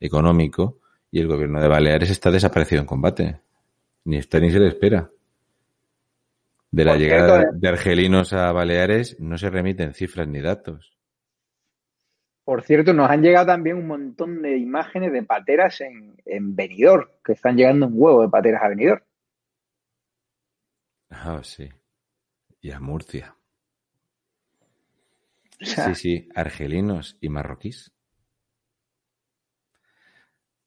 económico, 0.00 0.80
y 1.10 1.20
el 1.20 1.28
gobierno 1.28 1.60
de 1.60 1.68
Baleares 1.68 2.10
está 2.10 2.30
desaparecido 2.30 2.80
en 2.80 2.86
combate. 2.86 3.40
Ni 4.04 4.16
está 4.16 4.40
ni 4.40 4.50
se 4.50 4.58
le 4.58 4.68
espera. 4.68 5.10
De 6.70 6.84
la 6.84 6.96
llegada 6.96 7.40
cierto, 7.40 7.58
de 7.58 7.68
argelinos 7.68 8.32
a 8.32 8.50
Baleares 8.50 9.20
no 9.20 9.36
se 9.36 9.50
remiten 9.50 9.92
cifras 9.92 10.26
ni 10.26 10.40
datos. 10.40 10.96
Por 12.44 12.62
cierto, 12.62 12.92
nos 12.92 13.10
han 13.10 13.22
llegado 13.22 13.46
también 13.46 13.76
un 13.76 13.86
montón 13.86 14.42
de 14.42 14.56
imágenes 14.56 15.12
de 15.12 15.22
pateras 15.22 15.80
en, 15.82 16.16
en 16.24 16.56
Benidorm, 16.56 17.08
que 17.22 17.34
están 17.34 17.56
llegando 17.56 17.86
un 17.86 17.92
huevo 17.94 18.22
de 18.22 18.30
pateras 18.30 18.62
a 18.64 18.68
Benidorm. 18.68 19.02
Ah, 21.24 21.40
sí. 21.44 21.68
Y 22.60 22.72
a 22.72 22.80
Murcia. 22.80 23.36
Sí, 25.60 25.94
sí, 25.94 26.28
argelinos 26.34 27.16
y 27.20 27.28
marroquíes. 27.28 27.92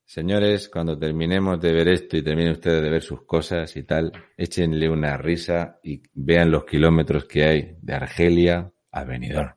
Señores, 0.06 0.69
cuando 0.69 0.98
terminemos 0.98 1.60
de 1.60 1.73
ver 1.73 1.90
esto 1.90 2.15
y 2.15 2.23
terminen 2.23 2.53
ustedes 2.53 2.82
de 2.82 2.90
ver 2.90 3.02
sus 3.02 3.23
cosas 3.23 3.76
y 3.76 3.84
tal, 3.84 4.14
échenle 4.38 4.90
una 4.90 5.18
risa 5.18 5.80
y 5.84 6.02
vean 6.14 6.52
los 6.52 6.64
kilómetros 6.64 7.26
que 7.26 7.44
hay 7.44 7.77
de 7.82 7.94
Argelia 7.94 8.72
a 8.91 9.03
Benidorm. 9.03 9.56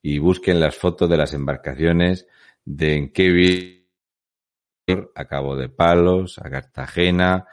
Y 0.00 0.18
busquen 0.18 0.60
las 0.60 0.76
fotos 0.76 1.10
de 1.10 1.16
las 1.16 1.34
embarcaciones 1.34 2.28
de 2.64 2.94
en 2.94 3.12
qué 3.12 3.30
vi 3.30 3.88
a 5.16 5.24
Cabo 5.24 5.56
de 5.56 5.68
Palos, 5.68 6.38
a 6.38 6.48
Cartagena, 6.48 7.48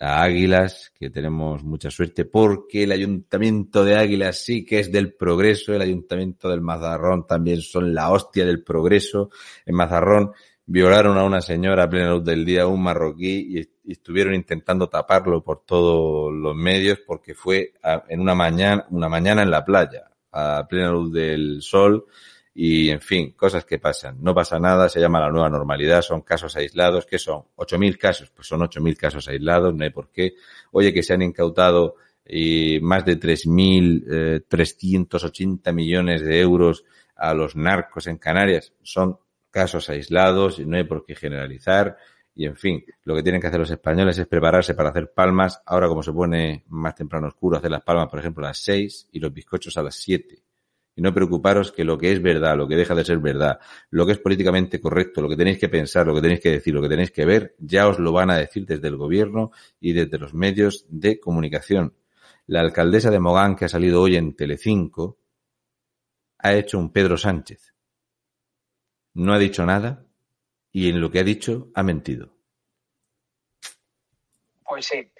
a 0.00 0.22
Águilas, 0.22 0.92
que 0.98 1.10
tenemos 1.10 1.62
mucha 1.62 1.90
suerte 1.90 2.24
porque 2.24 2.84
el 2.84 2.92
ayuntamiento 2.92 3.84
de 3.84 3.96
Águilas 3.96 4.42
sí 4.42 4.64
que 4.64 4.80
es 4.80 4.90
del 4.90 5.12
progreso, 5.12 5.74
el 5.74 5.82
ayuntamiento 5.82 6.48
del 6.48 6.62
Mazarrón 6.62 7.26
también 7.26 7.60
son 7.60 7.94
la 7.94 8.10
hostia 8.10 8.46
del 8.46 8.64
progreso. 8.64 9.30
En 9.66 9.74
Mazarrón 9.74 10.32
violaron 10.64 11.18
a 11.18 11.24
una 11.24 11.42
señora 11.42 11.84
a 11.84 11.90
plena 11.90 12.12
luz 12.12 12.24
del 12.24 12.46
día, 12.46 12.66
un 12.66 12.82
marroquí, 12.82 13.58
y, 13.58 13.92
estuvieron 13.92 14.34
intentando 14.34 14.88
taparlo 14.88 15.42
por 15.42 15.64
todos 15.64 16.32
los 16.32 16.54
medios 16.54 17.00
porque 17.04 17.34
fue 17.34 17.74
en 18.08 18.20
una 18.20 18.36
mañana, 18.36 18.86
una 18.90 19.08
mañana 19.08 19.42
en 19.42 19.50
la 19.50 19.64
playa, 19.64 20.10
a 20.32 20.64
plena 20.68 20.92
luz 20.92 21.12
del 21.12 21.60
sol, 21.60 22.06
y 22.54 22.90
en 22.90 23.00
fin, 23.00 23.32
cosas 23.32 23.64
que 23.64 23.78
pasan. 23.78 24.18
No 24.20 24.34
pasa 24.34 24.58
nada, 24.58 24.88
se 24.88 25.00
llama 25.00 25.20
la 25.20 25.30
nueva 25.30 25.48
normalidad, 25.48 26.02
son 26.02 26.22
casos 26.22 26.56
aislados. 26.56 27.06
¿Qué 27.06 27.18
son? 27.18 27.44
¿8.000 27.56 27.96
casos? 27.96 28.30
Pues 28.30 28.48
son 28.48 28.60
8.000 28.60 28.96
casos 28.96 29.28
aislados, 29.28 29.74
no 29.74 29.84
hay 29.84 29.90
por 29.90 30.10
qué. 30.10 30.34
Oye, 30.72 30.92
que 30.92 31.02
se 31.02 31.14
han 31.14 31.22
incautado 31.22 31.94
eh, 32.24 32.80
más 32.82 33.04
de 33.04 33.18
3.380 33.20 35.72
millones 35.72 36.22
de 36.22 36.40
euros 36.40 36.84
a 37.14 37.34
los 37.34 37.54
narcos 37.54 38.08
en 38.08 38.18
Canarias. 38.18 38.72
Son 38.82 39.18
casos 39.50 39.88
aislados 39.88 40.58
y 40.58 40.66
no 40.66 40.76
hay 40.76 40.84
por 40.84 41.04
qué 41.04 41.14
generalizar. 41.14 41.96
Y 42.34 42.46
en 42.46 42.56
fin, 42.56 42.84
lo 43.04 43.14
que 43.14 43.22
tienen 43.22 43.40
que 43.40 43.46
hacer 43.46 43.60
los 43.60 43.70
españoles 43.70 44.18
es 44.18 44.26
prepararse 44.26 44.74
para 44.74 44.90
hacer 44.90 45.12
palmas. 45.12 45.62
Ahora, 45.66 45.86
como 45.88 46.02
se 46.02 46.12
pone 46.12 46.64
más 46.68 46.96
temprano 46.96 47.28
oscuro, 47.28 47.58
hacer 47.58 47.70
las 47.70 47.82
palmas, 47.82 48.08
por 48.08 48.18
ejemplo, 48.18 48.44
a 48.44 48.48
las 48.48 48.58
6 48.58 49.08
y 49.12 49.20
los 49.20 49.32
bizcochos 49.32 49.76
a 49.76 49.82
las 49.82 49.94
7 49.96 50.42
y 50.94 51.02
no 51.02 51.14
preocuparos 51.14 51.72
que 51.72 51.84
lo 51.84 51.96
que 51.96 52.12
es 52.12 52.22
verdad, 52.22 52.56
lo 52.56 52.66
que 52.66 52.76
deja 52.76 52.94
de 52.94 53.04
ser 53.04 53.18
verdad, 53.18 53.58
lo 53.90 54.06
que 54.06 54.12
es 54.12 54.18
políticamente 54.18 54.80
correcto, 54.80 55.22
lo 55.22 55.28
que 55.28 55.36
tenéis 55.36 55.58
que 55.58 55.68
pensar, 55.68 56.06
lo 56.06 56.14
que 56.14 56.20
tenéis 56.20 56.40
que 56.40 56.50
decir, 56.50 56.74
lo 56.74 56.82
que 56.82 56.88
tenéis 56.88 57.10
que 57.10 57.24
ver, 57.24 57.54
ya 57.58 57.88
os 57.88 57.98
lo 57.98 58.12
van 58.12 58.30
a 58.30 58.36
decir 58.36 58.66
desde 58.66 58.88
el 58.88 58.96
gobierno 58.96 59.52
y 59.80 59.92
desde 59.92 60.18
los 60.18 60.34
medios 60.34 60.86
de 60.88 61.20
comunicación. 61.20 61.94
La 62.46 62.60
alcaldesa 62.60 63.10
de 63.10 63.20
Mogán, 63.20 63.54
que 63.56 63.66
ha 63.66 63.68
salido 63.68 64.02
hoy 64.02 64.16
en 64.16 64.34
Telecinco, 64.34 65.18
ha 66.38 66.54
hecho 66.54 66.78
un 66.78 66.92
Pedro 66.92 67.16
Sánchez. 67.16 67.74
No 69.14 69.32
ha 69.32 69.38
dicho 69.38 69.64
nada 69.64 70.06
y 70.72 70.88
en 70.88 71.00
lo 71.00 71.10
que 71.10 71.20
ha 71.20 71.24
dicho 71.24 71.70
ha 71.74 71.82
mentido. 71.82 72.34
pues 74.64 74.86
sí. 74.86 75.10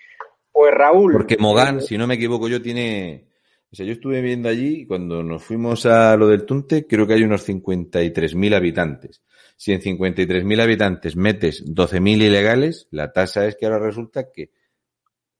Pues 0.52 0.74
Raúl. 0.74 1.12
Porque 1.12 1.36
Mogán, 1.38 1.78
eh, 1.78 1.82
si 1.82 1.96
no 1.96 2.06
me 2.06 2.14
equivoco 2.14 2.48
yo, 2.48 2.60
tiene... 2.60 3.29
O 3.72 3.76
sea, 3.76 3.86
yo 3.86 3.92
estuve 3.92 4.20
viendo 4.20 4.48
allí, 4.48 4.84
cuando 4.84 5.22
nos 5.22 5.44
fuimos 5.44 5.86
a 5.86 6.16
lo 6.16 6.26
del 6.26 6.44
Tunte, 6.44 6.86
creo 6.88 7.06
que 7.06 7.14
hay 7.14 7.22
unos 7.22 7.48
53.000 7.48 8.54
habitantes. 8.56 9.22
Si 9.56 9.72
en 9.72 9.80
53.000 9.80 10.60
habitantes 10.60 11.14
metes 11.14 11.64
12.000 11.64 12.22
ilegales, 12.22 12.88
la 12.90 13.12
tasa 13.12 13.46
es 13.46 13.56
que 13.56 13.66
ahora 13.66 13.78
resulta 13.78 14.32
que 14.32 14.50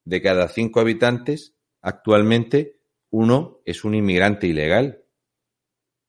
de 0.05 0.23
cada 0.23 0.47
cinco 0.48 0.78
habitantes, 0.78 1.55
actualmente, 1.82 2.78
uno 3.11 3.61
es 3.65 3.85
un 3.85 3.94
inmigrante 3.94 4.47
ilegal. 4.47 5.02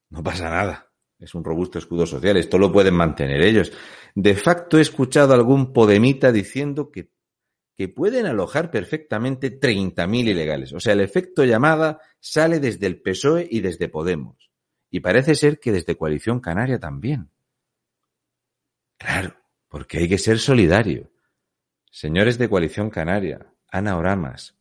No 0.10 0.24
pasa 0.24 0.50
nada. 0.50 0.92
Es 1.18 1.34
un 1.34 1.44
robusto 1.44 1.80
escudo 1.80 2.06
social. 2.06 2.38
Esto 2.38 2.58
lo 2.58 2.72
pueden 2.72 2.94
mantener 2.94 3.42
ellos. 3.42 3.72
De 4.14 4.36
facto, 4.36 4.78
he 4.78 4.82
escuchado 4.82 5.34
algún 5.34 5.74
podemita 5.74 6.32
diciendo 6.32 6.92
que 6.92 7.10
que 7.76 7.88
pueden 7.88 8.26
alojar 8.26 8.72
perfectamente 8.72 9.60
30.000 9.60 10.30
ilegales. 10.30 10.74
O 10.74 10.80
sea, 10.80 10.94
el 10.94 11.02
efecto 11.02 11.44
llamada 11.44 12.00
sale 12.20 12.60
desde 12.60 12.88
el 12.88 13.02
PSOE 13.02 13.48
y 13.50 13.62
desde 13.62 13.90
Podemos. 13.90 14.52
Y 14.90 15.00
parece 15.00 15.36
ser 15.36 15.60
que 15.60 15.72
desde 15.72 15.96
Coalición 15.96 16.40
Canaria 16.40 16.80
también. 16.80 17.30
Claro, 18.98 19.36
porque 19.68 20.00
hay 20.00 20.10
que 20.10 20.18
ser 20.18 20.38
solidario. 20.38 21.12
Señores 21.90 22.38
de 22.38 22.50
Coalición 22.50 22.90
Canaria, 22.90 23.48
Ana 23.68 23.98
Oramas, 23.98 24.56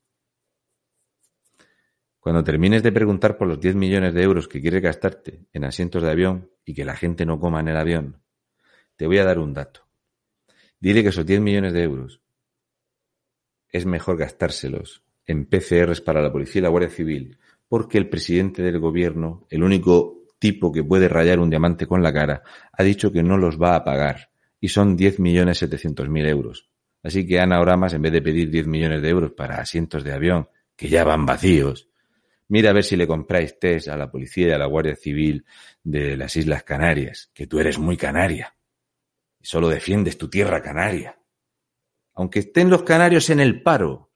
cuando 2.21 2.45
termines 2.45 2.83
de 2.83 2.93
preguntar 2.93 3.39
por 3.39 3.49
los 3.49 3.59
10 3.59 3.75
millones 3.77 4.13
de 4.13 4.23
euros 4.23 4.47
que 4.47 4.61
quieres 4.61 4.83
gastarte 4.83 5.47
en 5.55 5.65
asientos 5.65 6.03
de 6.03 6.11
avión 6.11 6.51
y 6.67 6.75
que 6.75 6.85
la 6.85 6.95
gente 6.95 7.25
no 7.25 7.41
coma 7.41 7.61
en 7.61 7.69
el 7.69 7.77
avión, 7.79 8.23
te 8.97 9.07
voy 9.07 9.19
a 9.19 9.25
dar 9.25 9.39
un 9.39 9.55
dato. 9.55 9.89
Dile 10.79 11.03
que 11.03 11.09
esos 11.09 11.25
10 11.25 11.41
millones 11.41 11.73
de 11.73 11.83
euros 11.83 12.21
es 13.71 13.87
mejor 13.87 14.17
gastárselos 14.17 15.03
en 15.27 15.47
PCRs 15.47 16.01
para 16.01 16.23
la 16.23 16.33
policía 16.33 16.61
y 16.61 16.63
la 16.63 16.69
Guardia 16.71 16.91
Civil, 16.91 17.39
porque 17.69 17.99
el 17.99 18.09
presidente 18.09 18.63
del 18.63 18.81
gobierno, 18.81 19.47
el 19.49 19.63
único 19.63 20.25
tipo 20.39 20.73
que 20.73 20.83
puede 20.83 21.09
rayar 21.09 21.39
un 21.39 21.51
diamante 21.51 21.87
con 21.87 22.03
la 22.03 22.13
cara, 22.13 22.43
ha 22.73 22.83
dicho 22.83 23.13
que 23.13 23.23
no 23.23 23.37
los 23.37 23.61
va 23.61 23.77
a 23.77 23.85
pagar, 23.85 24.31
y 24.61 24.69
son 24.69 24.99
10.700.000 24.99 26.29
euros. 26.29 26.69
Así 27.03 27.27
que 27.27 27.39
Ana 27.39 27.61
Oramas, 27.61 27.95
en 27.95 28.03
vez 28.03 28.13
de 28.13 28.23
pedir 28.23 28.51
10 28.51 28.67
millones 28.67 29.03
de 29.03 29.09
euros 29.09 29.33
para 29.33 29.61
asientos 29.61 30.03
de 30.03 30.13
avión, 30.13 30.49
que 30.75 30.89
ya 30.89 31.05
van 31.05 31.25
vacíos, 31.25 31.89
mira 32.49 32.71
a 32.71 32.73
ver 32.73 32.85
si 32.85 32.97
le 32.97 33.07
compráis 33.07 33.59
test 33.59 33.89
a 33.89 33.97
la 33.97 34.11
policía 34.11 34.49
y 34.49 34.53
a 34.53 34.59
la 34.59 34.67
Guardia 34.67 34.97
Civil 34.97 35.45
de 35.85 36.17
las 36.17 36.37
Islas 36.37 36.65
Canarias, 36.65 37.31
que 37.33 37.47
tú 37.47 37.61
eres 37.61 37.79
muy 37.79 37.97
canaria, 37.97 38.57
y 39.39 39.47
solo 39.47 39.69
defiendes 39.69 40.19
tu 40.19 40.29
tierra 40.29 40.61
canaria 40.61 41.20
aunque 42.21 42.41
estén 42.41 42.69
los 42.69 42.83
canarios 42.83 43.31
en 43.31 43.41
el 43.41 43.63
paro 43.63 44.13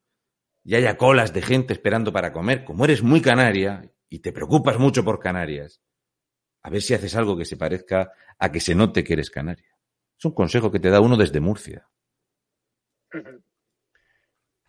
y 0.62 0.74
haya 0.74 0.98
colas 0.98 1.32
de 1.32 1.40
gente 1.40 1.72
esperando 1.72 2.12
para 2.12 2.34
comer, 2.34 2.62
como 2.62 2.84
eres 2.84 3.02
muy 3.02 3.22
canaria 3.22 3.90
y 4.10 4.18
te 4.18 4.30
preocupas 4.30 4.78
mucho 4.78 5.02
por 5.04 5.20
Canarias, 5.20 5.80
a 6.62 6.68
ver 6.68 6.82
si 6.82 6.92
haces 6.92 7.16
algo 7.16 7.34
que 7.34 7.46
se 7.46 7.56
parezca 7.56 8.12
a 8.38 8.52
que 8.52 8.60
se 8.60 8.74
note 8.74 9.04
que 9.04 9.14
eres 9.14 9.30
canaria. 9.30 9.78
Es 10.18 10.24
un 10.26 10.34
consejo 10.34 10.70
que 10.70 10.80
te 10.80 10.90
da 10.90 11.00
uno 11.00 11.16
desde 11.16 11.40
Murcia. 11.40 11.88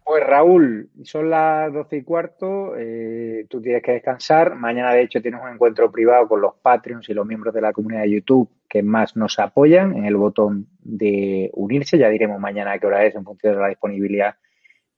Pues 0.06 0.24
Raúl, 0.24 0.92
son 1.04 1.32
las 1.32 1.74
doce 1.74 1.98
y 1.98 2.04
cuarto, 2.04 2.76
eh, 2.78 3.48
tú 3.50 3.60
tienes 3.60 3.82
que 3.82 3.94
descansar. 3.94 4.54
Mañana, 4.54 4.94
de 4.94 5.02
hecho, 5.02 5.20
tienes 5.20 5.42
un 5.42 5.50
encuentro 5.50 5.92
privado 5.92 6.28
con 6.28 6.42
los 6.42 6.54
Patreons 6.62 7.10
y 7.10 7.16
los 7.16 7.26
miembros 7.26 7.56
de 7.56 7.62
la 7.62 7.74
comunidad 7.74 8.04
de 8.04 8.12
YouTube 8.12 8.48
que 8.70 8.84
más 8.84 9.16
nos 9.16 9.40
apoyan 9.40 9.96
en 9.98 10.06
el 10.06 10.16
botón 10.16 10.68
de 10.84 11.50
unirse. 11.54 11.98
Ya 11.98 12.10
diremos 12.10 12.40
mañana 12.40 12.74
a 12.74 12.80
qué 12.80 12.86
hora 12.86 13.04
es 13.04 13.16
en 13.16 13.24
función 13.24 13.56
de 13.56 13.62
la 13.62 13.70
disponibilidad 13.70 14.36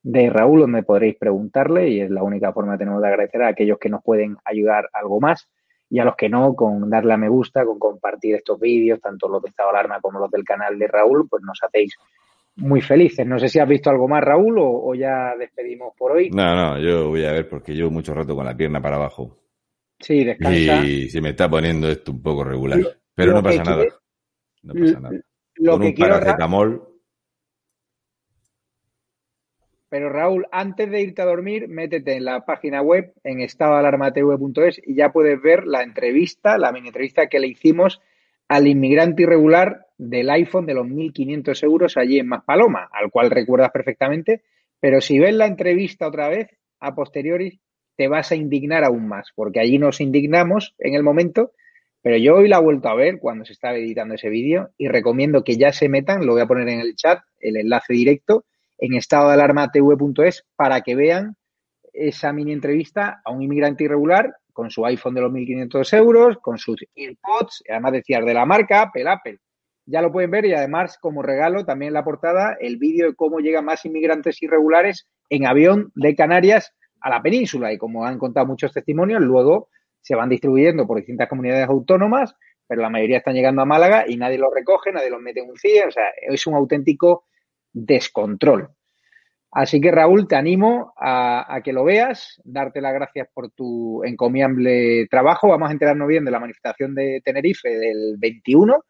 de 0.04 0.30
Raúl, 0.30 0.60
donde 0.60 0.84
podréis 0.84 1.16
preguntarle 1.16 1.88
y 1.88 2.02
es 2.02 2.10
la 2.10 2.24
única 2.24 2.52
forma 2.52 2.74
que 2.74 2.80
tenemos 2.80 3.02
de 3.02 3.08
agradecer 3.08 3.44
a 3.44 3.48
aquellos 3.48 3.78
que 3.80 3.88
nos 3.88 4.04
pueden 4.04 4.36
ayudar 4.44 4.90
algo 4.92 5.22
más 5.22 5.48
y 5.90 6.00
a 6.00 6.04
los 6.04 6.18
que 6.18 6.28
no, 6.28 6.54
con 6.54 6.90
darle 6.90 7.14
a 7.14 7.18
me 7.18 7.30
gusta, 7.30 7.64
con 7.64 7.80
compartir 7.80 8.36
estos 8.36 8.60
vídeos, 8.60 9.00
tanto 9.00 9.30
los 9.30 9.42
de 9.42 9.48
Estado 9.52 9.72
de 9.72 9.78
Alarma 9.78 10.02
como 10.02 10.20
los 10.20 10.30
del 10.30 10.44
canal 10.44 10.78
de 10.78 10.88
Raúl, 10.88 11.30
pues 11.30 11.44
nos 11.44 11.64
hacéis 11.64 11.96
muy 12.58 12.82
felices. 12.82 13.26
No 13.26 13.40
sé 13.40 13.50
si 13.50 13.60
has 13.60 13.68
visto 13.68 13.90
algo 13.90 14.08
más, 14.08 14.24
Raúl, 14.24 14.58
o, 14.60 14.68
o 14.90 14.96
ya 14.96 15.34
despedimos 15.38 15.94
por 15.98 16.12
hoy. 16.14 16.30
No, 16.30 16.56
no, 16.56 16.80
yo 16.80 17.10
voy 17.10 17.26
a 17.26 17.32
ver 17.32 17.48
porque 17.50 17.74
llevo 17.74 17.90
mucho 17.92 18.14
rato 18.14 18.36
con 18.36 18.46
la 18.46 18.56
pierna 18.58 18.82
para 18.82 18.98
abajo. 18.98 19.38
Sí, 20.00 20.24
descansa. 20.24 20.86
Y 20.86 21.10
se 21.10 21.22
me 21.22 21.30
está 21.30 21.50
poniendo 21.50 21.90
esto 21.90 22.12
un 22.12 22.22
poco 22.22 22.44
regular. 22.44 22.80
Lo- 22.80 22.90
Pero 23.16 23.32
lo 23.32 23.38
no 23.38 23.44
pasa 23.44 23.64
quiere- 23.64 23.90
No 24.64 24.74
pasa 24.74 25.00
nada. 25.00 25.16
Con 25.66 25.82
que 25.82 25.88
un 25.88 25.94
quiero, 25.94 26.14
Ra- 26.14 26.20
paracetamol 26.20 26.84
Pero 29.90 30.10
Raúl, 30.10 30.46
antes 30.52 30.90
de 30.92 31.02
irte 31.02 31.22
a 31.22 31.26
dormir, 31.26 31.68
métete 31.70 32.18
en 32.18 32.26
la 32.26 32.46
página 32.46 32.82
web 32.82 33.14
en 33.24 33.40
estadoalarmatv.es 33.40 34.82
y 34.86 34.96
ya 34.96 35.12
puedes 35.14 35.42
ver 35.42 35.66
la 35.66 35.82
entrevista, 35.82 36.58
la 36.58 36.72
mini 36.74 36.88
entrevista 36.90 37.28
que 37.28 37.40
le 37.40 37.48
hicimos 37.48 38.02
al 38.48 38.68
inmigrante 38.68 39.24
irregular 39.24 39.88
del 39.98 40.30
iPhone 40.30 40.66
de 40.66 40.74
los 40.74 40.86
1.500 40.86 41.64
euros 41.64 41.98
allí 41.98 42.20
en 42.20 42.28
Maspaloma, 42.28 42.90
al 42.92 43.12
cual 43.12 43.32
recuerdas 43.32 43.72
perfectamente. 43.72 44.44
Pero 44.80 45.02
si 45.02 45.20
ves 45.20 45.34
la 45.34 45.48
entrevista 45.48 46.08
otra 46.08 46.30
vez, 46.30 46.48
a 46.80 46.94
posteriori, 46.94 47.60
te 47.96 48.08
vas 48.08 48.32
a 48.32 48.36
indignar 48.36 48.84
aún 48.84 49.08
más, 49.08 49.32
porque 49.36 49.60
allí 49.60 49.80
nos 49.80 50.00
indignamos 50.00 50.76
en 50.78 50.94
el 50.94 51.04
momento, 51.04 51.52
pero 52.02 52.18
yo 52.18 52.36
hoy 52.36 52.48
la 52.48 52.58
he 52.58 52.62
vuelto 52.62 52.90
a 52.90 52.96
ver 52.96 53.18
cuando 53.20 53.44
se 53.44 53.54
estaba 53.54 53.76
editando 53.76 54.14
ese 54.16 54.30
vídeo 54.30 54.70
y 54.78 54.88
recomiendo 54.88 55.44
que 55.44 55.58
ya 55.58 55.74
se 55.74 55.90
metan, 55.90 56.26
lo 56.26 56.34
voy 56.34 56.42
a 56.42 56.46
poner 56.46 56.70
en 56.70 56.80
el 56.80 56.96
chat, 56.96 57.20
el 57.40 57.58
enlace 57.58 57.94
directo, 57.94 58.46
en 58.78 58.94
estado 58.94 59.30
de 59.30 59.34
alarma 59.34 59.72
tv.es 59.72 60.46
para 60.56 60.82
que 60.82 60.96
vean 60.96 61.36
esa 61.92 62.32
mini 62.32 62.54
entrevista 62.54 63.22
a 63.26 63.32
un 63.32 63.42
inmigrante 63.42 63.86
irregular 63.86 64.36
con 64.58 64.72
su 64.72 64.84
iPhone 64.88 65.14
de 65.14 65.22
los 65.22 65.32
1.500 65.32 65.98
euros, 66.00 66.38
con 66.42 66.58
sus 66.58 66.84
AirPods, 66.96 67.62
además 67.70 67.92
decías 67.92 68.26
de 68.26 68.34
la 68.34 68.44
marca 68.44 68.82
Apple, 68.82 69.08
Apple. 69.08 69.38
Ya 69.86 70.02
lo 70.02 70.12
pueden 70.12 70.32
ver 70.32 70.46
y 70.46 70.54
además 70.56 70.98
como 71.00 71.22
regalo 71.22 71.64
también 71.64 71.90
en 71.90 71.94
la 71.94 72.04
portada 72.04 72.58
el 72.60 72.78
vídeo 72.78 73.06
de 73.06 73.14
cómo 73.14 73.38
llegan 73.38 73.66
más 73.66 73.86
inmigrantes 73.86 74.42
irregulares 74.42 75.08
en 75.30 75.46
avión 75.46 75.92
de 75.94 76.16
Canarias 76.16 76.74
a 77.02 77.12
la 77.12 77.22
península 77.22 77.72
y 77.72 77.78
como 77.78 78.04
han 78.04 78.18
contado 78.18 78.48
muchos 78.48 78.74
testimonios, 78.74 79.22
luego 79.22 79.70
se 80.02 80.16
van 80.16 80.28
distribuyendo 80.28 80.88
por 80.88 80.98
distintas 80.98 81.30
comunidades 81.30 81.70
autónomas, 81.70 82.34
pero 82.68 82.82
la 82.82 82.90
mayoría 82.90 83.20
están 83.20 83.36
llegando 83.36 83.62
a 83.62 83.66
Málaga 83.66 84.06
y 84.08 84.18
nadie 84.18 84.40
los 84.40 84.52
recoge, 84.52 84.92
nadie 84.92 85.12
los 85.12 85.22
mete 85.22 85.42
en 85.42 85.52
un 85.52 85.58
CIE, 85.58 85.86
o 85.86 85.92
sea, 85.92 86.06
es 86.20 86.48
un 86.48 86.56
auténtico 86.56 87.26
descontrol. 87.72 88.70
Así 89.52 89.80
que 89.80 89.92
Raúl, 89.92 90.28
te 90.28 90.36
animo 90.36 90.94
a, 90.98 91.62
que 91.64 91.74
lo 91.74 91.84
veas, 91.84 92.42
darte 92.44 92.82
las 92.82 92.94
gracias 92.94 93.28
por 93.34 93.50
tu 93.52 94.04
encomiable 94.04 95.08
trabajo. 95.10 95.48
Vamos 95.48 95.70
a 95.70 95.72
enterarnos 95.72 96.08
bien 96.08 96.26
de 96.26 96.32
la 96.32 96.40
manifestación 96.40 96.94
de 96.94 97.22
Tenerife 97.24 97.70
del 97.70 98.18
21 98.18 98.84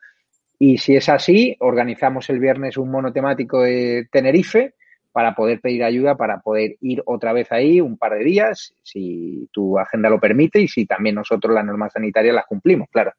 y 0.59 0.79
si 0.79 0.95
es 0.95 1.07
así, 1.09 1.55
organizamos 1.59 2.29
el 2.29 2.39
viernes 2.39 2.77
un 2.77 2.89
monotemático 2.89 3.61
de 3.61 4.07
Tenerife 4.11 4.73
para 5.11 5.35
poder 5.35 5.61
pedir 5.61 5.83
ayuda, 5.83 6.15
para 6.15 6.39
poder 6.39 6.75
ir 6.81 7.03
otra 7.05 7.33
vez 7.33 7.51
ahí 7.51 7.79
un 7.79 7.97
par 7.97 8.13
de 8.13 8.23
días, 8.23 8.73
si 8.83 9.47
tu 9.51 9.77
agenda 9.77 10.09
lo 10.09 10.19
permite 10.19 10.59
y 10.59 10.67
si 10.67 10.85
también 10.85 11.15
nosotros 11.15 11.53
las 11.53 11.65
normas 11.65 11.93
sanitarias 11.93 12.35
las 12.35 12.45
cumplimos, 12.45 12.87
claro 12.91 13.13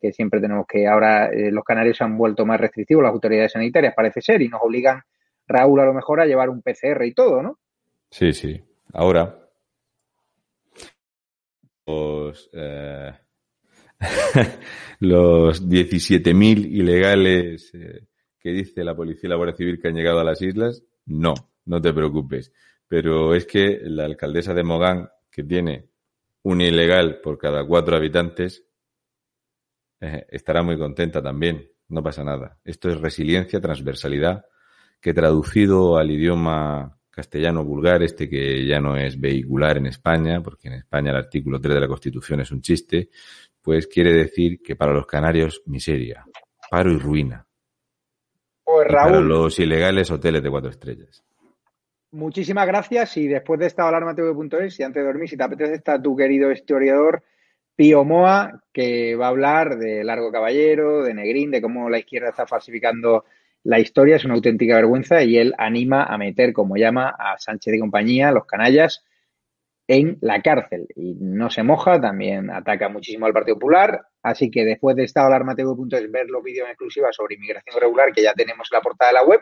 que 0.00 0.12
siempre 0.12 0.40
tenemos 0.40 0.66
que 0.66 0.86
ahora 0.86 1.26
eh, 1.26 1.50
los 1.50 1.62
canarios 1.62 1.96
se 1.98 2.04
han 2.04 2.16
vuelto 2.16 2.46
más 2.46 2.58
restrictivos 2.58 3.02
las 3.02 3.12
autoridades 3.12 3.52
sanitarias 3.52 3.94
parece 3.94 4.22
ser 4.22 4.40
y 4.40 4.48
nos 4.48 4.62
obligan 4.62 5.02
Raúl 5.50 5.80
a 5.80 5.84
lo 5.84 5.94
mejor 5.94 6.20
a 6.20 6.26
llevar 6.26 6.48
un 6.48 6.62
PCR 6.62 7.04
y 7.04 7.12
todo, 7.12 7.42
¿no? 7.42 7.58
Sí, 8.10 8.32
sí. 8.32 8.62
Ahora 8.92 9.40
los 11.86 12.50
eh, 12.52 13.12
los 15.00 15.68
17.000 15.68 16.66
ilegales 16.66 17.70
eh, 17.74 18.06
que 18.38 18.50
dice 18.50 18.84
la 18.84 18.96
policía 18.96 19.26
y 19.26 19.30
la 19.30 19.36
Guardia 19.36 19.56
Civil 19.56 19.80
que 19.80 19.88
han 19.88 19.94
llegado 19.94 20.20
a 20.20 20.24
las 20.24 20.40
islas, 20.40 20.82
no, 21.06 21.34
no 21.66 21.80
te 21.80 21.92
preocupes. 21.92 22.52
Pero 22.88 23.34
es 23.34 23.46
que 23.46 23.80
la 23.82 24.04
alcaldesa 24.04 24.54
de 24.54 24.62
Mogán, 24.62 25.10
que 25.30 25.44
tiene 25.44 25.90
un 26.42 26.60
ilegal 26.60 27.20
por 27.20 27.38
cada 27.38 27.64
cuatro 27.66 27.96
habitantes, 27.96 28.64
eh, 30.00 30.26
estará 30.30 30.62
muy 30.62 30.78
contenta 30.78 31.22
también. 31.22 31.70
No 31.88 32.02
pasa 32.02 32.24
nada. 32.24 32.58
Esto 32.64 32.88
es 32.88 33.00
resiliencia, 33.00 33.60
transversalidad, 33.60 34.46
que 35.00 35.14
traducido 35.14 35.96
al 35.96 36.10
idioma 36.10 36.96
castellano 37.10 37.64
vulgar, 37.64 38.02
este 38.02 38.28
que 38.28 38.66
ya 38.66 38.80
no 38.80 38.96
es 38.96 39.20
vehicular 39.20 39.76
en 39.76 39.86
España, 39.86 40.42
porque 40.42 40.68
en 40.68 40.74
España 40.74 41.10
el 41.10 41.16
artículo 41.16 41.60
3 41.60 41.74
de 41.74 41.80
la 41.80 41.88
Constitución 41.88 42.40
es 42.40 42.50
un 42.50 42.60
chiste, 42.60 43.10
pues 43.60 43.86
quiere 43.86 44.12
decir 44.12 44.62
que 44.62 44.76
para 44.76 44.92
los 44.92 45.06
canarios 45.06 45.62
miseria, 45.66 46.24
paro 46.70 46.90
y 46.92 46.98
ruina. 46.98 47.46
Pues 48.64 48.86
Raúl, 48.88 49.10
para 49.10 49.20
los 49.20 49.58
ilegales 49.58 50.10
hoteles 50.10 50.42
de 50.42 50.50
cuatro 50.50 50.70
estrellas. 50.70 51.24
Muchísimas 52.12 52.66
gracias 52.66 53.16
y 53.16 53.28
después 53.28 53.60
de 53.60 53.66
esta 53.66 53.88
alarma 53.88 54.14
TV.es 54.14 54.80
y 54.80 54.82
antes 54.82 55.02
de 55.02 55.06
dormir, 55.06 55.28
si 55.28 55.36
te 55.36 55.44
apetece, 55.44 55.74
está 55.74 56.00
tu 56.00 56.16
querido 56.16 56.50
historiador 56.50 57.22
Pío 57.76 58.04
Moa, 58.04 58.62
que 58.72 59.14
va 59.16 59.26
a 59.26 59.30
hablar 59.30 59.78
de 59.78 60.04
Largo 60.04 60.30
Caballero, 60.32 61.02
de 61.02 61.14
Negrín, 61.14 61.50
de 61.50 61.62
cómo 61.62 61.88
la 61.88 61.98
izquierda 61.98 62.30
está 62.30 62.46
falsificando 62.46 63.24
la 63.62 63.78
historia, 63.78 64.16
es 64.16 64.24
una 64.24 64.34
auténtica 64.34 64.76
vergüenza 64.76 65.22
y 65.22 65.36
él 65.36 65.54
anima 65.58 66.04
a 66.04 66.16
meter, 66.18 66.52
como 66.52 66.76
llama, 66.76 67.14
a 67.18 67.38
Sánchez 67.38 67.72
de 67.72 67.80
compañía, 67.80 68.32
los 68.32 68.46
canallas, 68.46 69.04
en 69.86 70.18
la 70.20 70.40
cárcel. 70.40 70.86
Y 70.94 71.14
no 71.14 71.50
se 71.50 71.62
moja, 71.62 72.00
también 72.00 72.50
ataca 72.50 72.88
muchísimo 72.88 73.26
al 73.26 73.32
Partido 73.32 73.56
Popular. 73.56 74.02
Así 74.22 74.50
que 74.50 74.64
después 74.64 74.96
de 74.96 75.04
esta 75.04 75.26
alarmatv.es 75.26 76.10
ver 76.10 76.28
los 76.28 76.42
vídeos 76.42 76.66
en 76.66 76.70
exclusiva 76.70 77.08
sobre 77.12 77.34
inmigración 77.34 77.80
regular 77.80 78.12
que 78.12 78.22
ya 78.22 78.32
tenemos 78.34 78.68
en 78.70 78.76
la 78.76 78.82
portada 78.82 79.10
de 79.10 79.14
la 79.14 79.24
web, 79.24 79.40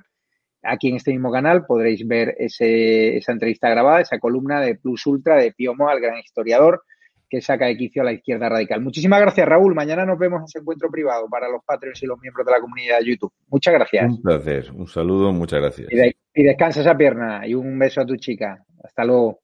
aquí 0.62 0.88
en 0.88 0.96
este 0.96 1.12
mismo 1.12 1.30
canal 1.30 1.66
podréis 1.66 2.06
ver 2.06 2.34
ese, 2.38 3.16
esa 3.16 3.32
entrevista 3.32 3.68
grabada, 3.68 4.00
esa 4.00 4.18
columna 4.18 4.60
de 4.60 4.76
Plus 4.76 5.06
Ultra 5.06 5.36
de 5.36 5.52
Pío 5.52 5.74
Moa, 5.74 5.92
el 5.92 6.00
gran 6.00 6.18
historiador, 6.18 6.82
que 7.28 7.40
saca 7.40 7.66
de 7.66 7.76
quicio 7.76 8.02
a 8.02 8.06
la 8.06 8.12
izquierda 8.12 8.48
radical. 8.48 8.80
Muchísimas 8.80 9.20
gracias, 9.20 9.46
Raúl. 9.46 9.74
Mañana 9.74 10.06
nos 10.06 10.18
vemos 10.18 10.40
en 10.40 10.44
ese 10.44 10.58
encuentro 10.60 10.90
privado 10.90 11.28
para 11.28 11.48
los 11.48 11.62
Patreons 11.64 12.02
y 12.02 12.06
los 12.06 12.18
miembros 12.20 12.46
de 12.46 12.52
la 12.52 12.60
comunidad 12.60 12.98
de 13.00 13.06
YouTube. 13.06 13.32
Muchas 13.48 13.74
gracias. 13.74 14.04
Un 14.04 14.22
placer, 14.22 14.70
un 14.72 14.86
saludo, 14.86 15.32
muchas 15.32 15.60
gracias. 15.60 15.88
Y, 16.34 16.42
descansa 16.42 16.80
esa 16.80 16.96
pierna 16.96 17.46
y 17.46 17.54
un 17.54 17.78
beso 17.78 18.00
a 18.00 18.06
tu 18.06 18.16
chica. 18.16 18.64
Hasta 18.82 19.04
luego. 19.04 19.40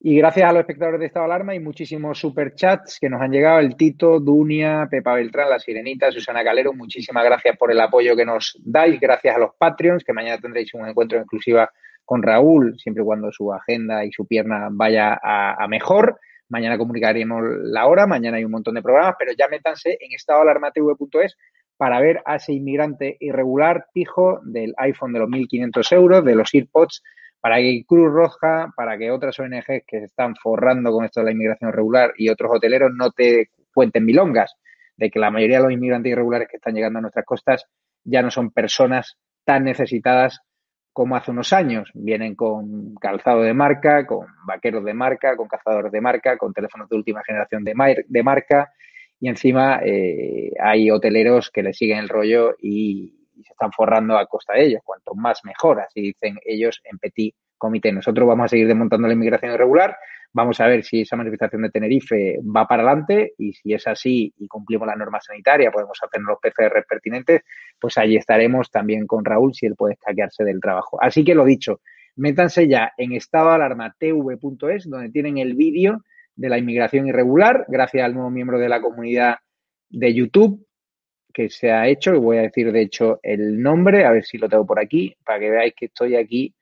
Y 0.00 0.16
gracias 0.16 0.48
a 0.48 0.52
los 0.52 0.60
espectadores 0.60 1.00
de 1.00 1.06
Estado 1.06 1.24
Alarma 1.24 1.54
y 1.54 1.60
muchísimos 1.60 2.18
superchats 2.18 2.98
que 3.00 3.08
nos 3.08 3.20
han 3.20 3.32
llegado. 3.32 3.58
El 3.58 3.74
Tito, 3.76 4.20
Dunia, 4.20 4.86
Pepa 4.88 5.14
Beltrán, 5.14 5.50
La 5.50 5.58
Sirenita, 5.58 6.12
Susana 6.12 6.44
Calero. 6.44 6.72
Muchísimas 6.72 7.24
gracias 7.24 7.56
por 7.56 7.72
el 7.72 7.80
apoyo 7.80 8.14
que 8.14 8.24
nos 8.24 8.56
dais. 8.64 9.00
Gracias 9.00 9.34
a 9.34 9.38
los 9.38 9.50
Patreons, 9.58 10.04
que 10.04 10.12
mañana 10.12 10.40
tendréis 10.40 10.72
un 10.74 10.86
encuentro 10.86 11.18
exclusiva 11.18 11.68
con 12.08 12.22
Raúl, 12.22 12.74
siempre 12.78 13.04
cuando 13.04 13.30
su 13.30 13.52
agenda 13.52 14.02
y 14.02 14.10
su 14.12 14.26
pierna 14.26 14.68
vaya 14.70 15.20
a, 15.22 15.68
mejor. 15.68 16.18
Mañana 16.48 16.78
comunicaremos 16.78 17.42
la 17.64 17.86
hora, 17.86 18.06
mañana 18.06 18.38
hay 18.38 18.46
un 18.46 18.50
montón 18.50 18.76
de 18.76 18.82
programas, 18.82 19.16
pero 19.18 19.32
ya 19.38 19.46
métanse 19.48 19.98
en 20.00 20.14
estadoalarmatv.es 20.14 21.36
para 21.76 22.00
ver 22.00 22.22
a 22.24 22.36
ese 22.36 22.54
inmigrante 22.54 23.18
irregular 23.20 23.88
pijo 23.92 24.40
del 24.42 24.72
iPhone 24.78 25.12
de 25.12 25.18
los 25.18 25.28
1.500 25.28 25.92
euros, 25.92 26.24
de 26.24 26.34
los 26.34 26.48
AirPods, 26.54 27.02
para 27.40 27.56
que 27.56 27.84
Cruz 27.86 28.10
Roja, 28.10 28.72
para 28.74 28.96
que 28.96 29.10
otras 29.10 29.38
ONGs 29.38 29.84
que 29.86 29.98
se 29.98 30.04
están 30.04 30.34
forrando 30.34 30.90
con 30.90 31.04
esto 31.04 31.20
de 31.20 31.26
la 31.26 31.32
inmigración 31.32 31.68
irregular 31.68 32.14
y 32.16 32.30
otros 32.30 32.50
hoteleros 32.54 32.90
no 32.96 33.10
te 33.10 33.50
cuenten 33.74 34.06
milongas 34.06 34.54
de 34.96 35.10
que 35.10 35.18
la 35.18 35.30
mayoría 35.30 35.58
de 35.58 35.64
los 35.64 35.72
inmigrantes 35.72 36.10
irregulares 36.10 36.48
que 36.48 36.56
están 36.56 36.72
llegando 36.72 37.00
a 37.00 37.02
nuestras 37.02 37.26
costas 37.26 37.66
ya 38.02 38.22
no 38.22 38.30
son 38.30 38.50
personas 38.50 39.18
tan 39.44 39.64
necesitadas 39.64 40.40
como 40.98 41.14
hace 41.14 41.30
unos 41.30 41.52
años. 41.52 41.88
Vienen 41.94 42.34
con 42.34 42.96
calzado 42.96 43.42
de 43.42 43.54
marca, 43.54 44.04
con 44.04 44.26
vaqueros 44.44 44.84
de 44.84 44.94
marca, 44.94 45.36
con 45.36 45.46
cazadores 45.46 45.92
de 45.92 46.00
marca, 46.00 46.36
con 46.36 46.52
teléfonos 46.52 46.88
de 46.88 46.96
última 46.96 47.22
generación 47.22 47.62
de, 47.62 48.22
marca 48.24 48.72
y 49.20 49.28
encima 49.28 49.78
eh, 49.84 50.50
hay 50.60 50.90
hoteleros 50.90 51.50
que 51.50 51.62
le 51.62 51.72
siguen 51.72 51.98
el 51.98 52.08
rollo 52.08 52.56
y, 52.60 53.14
se 53.44 53.52
están 53.52 53.70
forrando 53.70 54.18
a 54.18 54.26
costa 54.26 54.54
de 54.54 54.64
ellos. 54.64 54.80
Cuanto 54.84 55.14
más 55.14 55.44
mejor, 55.44 55.78
así 55.80 56.00
dicen 56.00 56.40
ellos 56.44 56.80
en 56.82 56.98
Petit 56.98 57.36
Comité. 57.58 57.92
Nosotros 57.92 58.26
vamos 58.26 58.46
a 58.46 58.48
seguir 58.48 58.66
desmontando 58.66 59.08
la 59.08 59.14
inmigración 59.14 59.52
irregular 59.52 59.96
Vamos 60.32 60.60
a 60.60 60.66
ver 60.66 60.84
si 60.84 61.00
esa 61.00 61.16
manifestación 61.16 61.62
de 61.62 61.70
Tenerife 61.70 62.38
va 62.44 62.66
para 62.66 62.82
adelante 62.82 63.32
y 63.38 63.54
si 63.54 63.72
es 63.72 63.86
así 63.86 64.32
y 64.36 64.46
cumplimos 64.46 64.86
la 64.86 64.94
norma 64.94 65.20
sanitaria, 65.20 65.70
podemos 65.70 65.98
hacer 66.02 66.20
los 66.20 66.38
PCR 66.38 66.84
pertinentes, 66.86 67.42
pues 67.78 67.96
allí 67.96 68.16
estaremos 68.16 68.70
también 68.70 69.06
con 69.06 69.24
Raúl 69.24 69.54
si 69.54 69.66
él 69.66 69.74
puede 69.74 69.94
escaquearse 69.94 70.44
del 70.44 70.60
trabajo. 70.60 70.98
Así 71.00 71.24
que 71.24 71.34
lo 71.34 71.44
dicho, 71.44 71.80
métanse 72.16 72.68
ya 72.68 72.92
en 72.98 73.12
estadoalarmatv.es 73.12 74.88
donde 74.88 75.10
tienen 75.10 75.38
el 75.38 75.54
vídeo 75.54 76.04
de 76.36 76.48
la 76.50 76.58
inmigración 76.58 77.08
irregular, 77.08 77.64
gracias 77.66 78.04
al 78.04 78.14
nuevo 78.14 78.30
miembro 78.30 78.58
de 78.58 78.68
la 78.68 78.80
comunidad 78.80 79.36
de 79.88 80.14
YouTube 80.14 80.66
que 81.32 81.48
se 81.48 81.72
ha 81.72 81.88
hecho, 81.88 82.14
y 82.14 82.18
voy 82.18 82.36
a 82.36 82.42
decir 82.42 82.70
de 82.70 82.82
hecho 82.82 83.18
el 83.22 83.60
nombre, 83.62 84.04
a 84.04 84.12
ver 84.12 84.24
si 84.24 84.38
lo 84.38 84.48
tengo 84.48 84.66
por 84.66 84.78
aquí, 84.78 85.16
para 85.24 85.38
que 85.38 85.50
veáis 85.50 85.74
que 85.74 85.86
estoy 85.86 86.16
aquí 86.16 86.54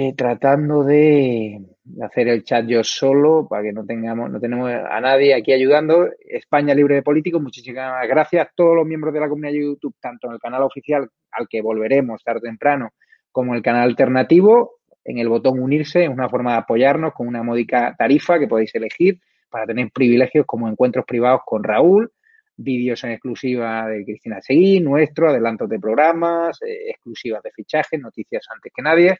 eh, 0.00 0.14
tratando 0.16 0.84
de 0.84 1.58
hacer 2.02 2.28
el 2.28 2.44
chat 2.44 2.64
yo 2.68 2.84
solo 2.84 3.48
para 3.50 3.64
que 3.64 3.72
no 3.72 3.84
tengamos, 3.84 4.30
no 4.30 4.38
tenemos 4.38 4.70
a 4.70 5.00
nadie 5.00 5.34
aquí 5.34 5.52
ayudando. 5.52 6.08
España 6.20 6.72
Libre 6.72 6.94
de 6.94 7.02
Políticos, 7.02 7.42
muchísimas 7.42 8.06
gracias 8.06 8.46
a 8.46 8.50
todos 8.54 8.76
los 8.76 8.86
miembros 8.86 9.12
de 9.12 9.18
la 9.18 9.28
comunidad 9.28 9.54
de 9.54 9.64
YouTube, 9.64 9.96
tanto 10.00 10.28
en 10.28 10.34
el 10.34 10.38
canal 10.38 10.62
oficial 10.62 11.08
al 11.32 11.48
que 11.48 11.60
volveremos 11.62 12.22
tarde 12.22 12.38
o 12.38 12.42
temprano, 12.42 12.90
como 13.32 13.50
en 13.50 13.56
el 13.56 13.62
canal 13.64 13.88
alternativo. 13.88 14.76
En 15.04 15.18
el 15.18 15.28
botón 15.28 15.58
unirse 15.58 16.04
es 16.04 16.08
una 16.08 16.28
forma 16.28 16.52
de 16.52 16.58
apoyarnos 16.58 17.12
con 17.12 17.26
una 17.26 17.42
módica 17.42 17.96
tarifa 17.98 18.38
que 18.38 18.46
podéis 18.46 18.72
elegir 18.76 19.18
para 19.50 19.66
tener 19.66 19.90
privilegios 19.92 20.46
como 20.46 20.68
encuentros 20.68 21.04
privados 21.06 21.40
con 21.44 21.64
Raúl, 21.64 22.12
vídeos 22.56 23.02
en 23.02 23.10
exclusiva 23.10 23.88
de 23.88 24.04
Cristina 24.04 24.40
Seguí, 24.40 24.78
nuestro, 24.78 25.30
adelantos 25.30 25.68
de 25.68 25.80
programas, 25.80 26.62
eh, 26.62 26.90
exclusivas 26.90 27.42
de 27.42 27.50
fichaje, 27.50 27.98
noticias 27.98 28.46
antes 28.54 28.72
que 28.72 28.82
nadie. 28.82 29.18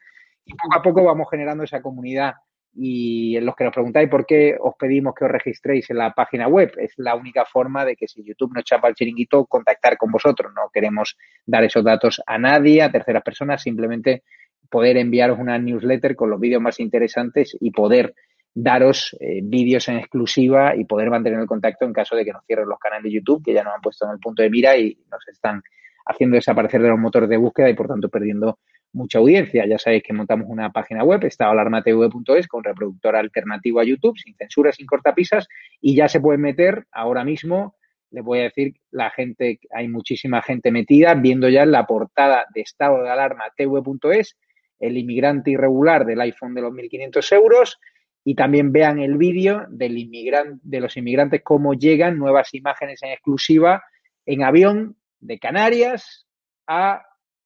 Y 0.48 0.54
poco 0.54 0.76
a 0.78 0.82
poco 0.82 1.04
vamos 1.04 1.28
generando 1.30 1.62
esa 1.62 1.82
comunidad. 1.82 2.32
Y 2.74 3.38
los 3.40 3.54
que 3.54 3.64
nos 3.64 3.74
preguntáis 3.74 4.08
por 4.08 4.24
qué 4.24 4.56
os 4.58 4.74
pedimos 4.78 5.14
que 5.14 5.24
os 5.26 5.30
registréis 5.30 5.90
en 5.90 5.98
la 5.98 6.12
página 6.12 6.48
web, 6.48 6.72
es 6.78 6.94
la 6.96 7.14
única 7.14 7.44
forma 7.44 7.84
de 7.84 7.96
que 7.96 8.08
si 8.08 8.24
YouTube 8.24 8.54
nos 8.54 8.64
chapa 8.64 8.88
el 8.88 8.94
chiringuito, 8.94 9.44
contactar 9.46 9.98
con 9.98 10.10
vosotros. 10.10 10.52
No 10.54 10.70
queremos 10.72 11.16
dar 11.44 11.64
esos 11.64 11.84
datos 11.84 12.22
a 12.26 12.38
nadie, 12.38 12.82
a 12.82 12.90
terceras 12.90 13.22
personas, 13.22 13.62
simplemente 13.62 14.22
poder 14.70 14.96
enviaros 14.96 15.38
una 15.38 15.58
newsletter 15.58 16.16
con 16.16 16.30
los 16.30 16.40
vídeos 16.40 16.62
más 16.62 16.80
interesantes 16.80 17.56
y 17.60 17.70
poder 17.70 18.14
daros 18.54 19.14
eh, 19.20 19.40
vídeos 19.42 19.88
en 19.88 19.98
exclusiva 19.98 20.74
y 20.74 20.84
poder 20.84 21.10
mantener 21.10 21.40
el 21.40 21.46
contacto 21.46 21.84
en 21.84 21.92
caso 21.92 22.16
de 22.16 22.24
que 22.24 22.32
nos 22.32 22.44
cierren 22.46 22.68
los 22.68 22.78
canales 22.78 23.04
de 23.04 23.12
YouTube, 23.12 23.44
que 23.44 23.52
ya 23.52 23.62
nos 23.62 23.74
han 23.74 23.80
puesto 23.80 24.06
en 24.06 24.12
el 24.12 24.18
punto 24.18 24.42
de 24.42 24.50
mira 24.50 24.76
y 24.76 24.98
nos 25.10 25.26
están 25.28 25.62
haciendo 26.06 26.36
desaparecer 26.36 26.80
de 26.80 26.88
los 26.88 26.98
motores 26.98 27.28
de 27.28 27.36
búsqueda 27.36 27.68
y 27.68 27.74
por 27.74 27.86
tanto 27.86 28.08
perdiendo 28.08 28.58
mucha 28.93 29.19
audiencia. 29.19 29.66
Ya 29.66 29.78
sabéis 29.78 30.02
que 30.02 30.12
montamos 30.12 30.47
una 30.48 30.70
página 30.70 31.05
web, 31.05 31.24
estadoalarmatv.es, 31.24 32.48
con 32.48 32.65
reproductor 32.65 33.16
alternativo 33.16 33.81
a 33.81 33.85
YouTube, 33.85 34.19
sin 34.19 34.35
censura, 34.35 34.73
sin 34.73 34.86
cortapisas, 34.86 35.48
y 35.81 35.94
ya 35.94 36.09
se 36.09 36.20
puede 36.20 36.39
meter 36.39 36.86
ahora 36.93 37.24
mismo. 37.24 37.77
Les 38.10 38.24
voy 38.24 38.40
a 38.40 38.44
decir, 38.44 38.74
la 38.90 39.10
gente, 39.10 39.60
hay 39.70 39.89
muchísima 39.89 40.40
gente 40.43 40.70
metida 40.70 41.15
viendo 41.15 41.48
ya 41.48 41.62
en 41.62 41.73
la 41.73 41.86
portada 41.86 42.47
de 42.55 42.62
estado 42.62 43.02
de 43.02 43.10
alarma 43.10 43.44
tv.es 43.56 44.36
el 44.81 44.97
inmigrante 44.97 45.51
irregular 45.51 46.06
del 46.06 46.20
iPhone 46.20 46.55
de 46.55 46.62
los 46.62 46.73
1.500 46.73 47.32
euros 47.35 47.81
y 48.24 48.35
también 48.35 48.73
vean 48.73 48.98
el 48.98 49.16
vídeo 49.16 49.65
del 49.70 49.98
inmigrante, 49.98 50.60
de 50.62 50.81
los 50.81 50.97
inmigrantes 50.97 51.43
cómo 51.43 51.74
llegan 51.74 52.19
nuevas 52.19 52.55
imágenes 52.55 53.02
en 53.02 53.10
exclusiva 53.10 53.82
en 54.27 54.43
avión 54.43 54.97
de 55.20 55.39
Canarias 55.39 56.27
a 56.66 57.02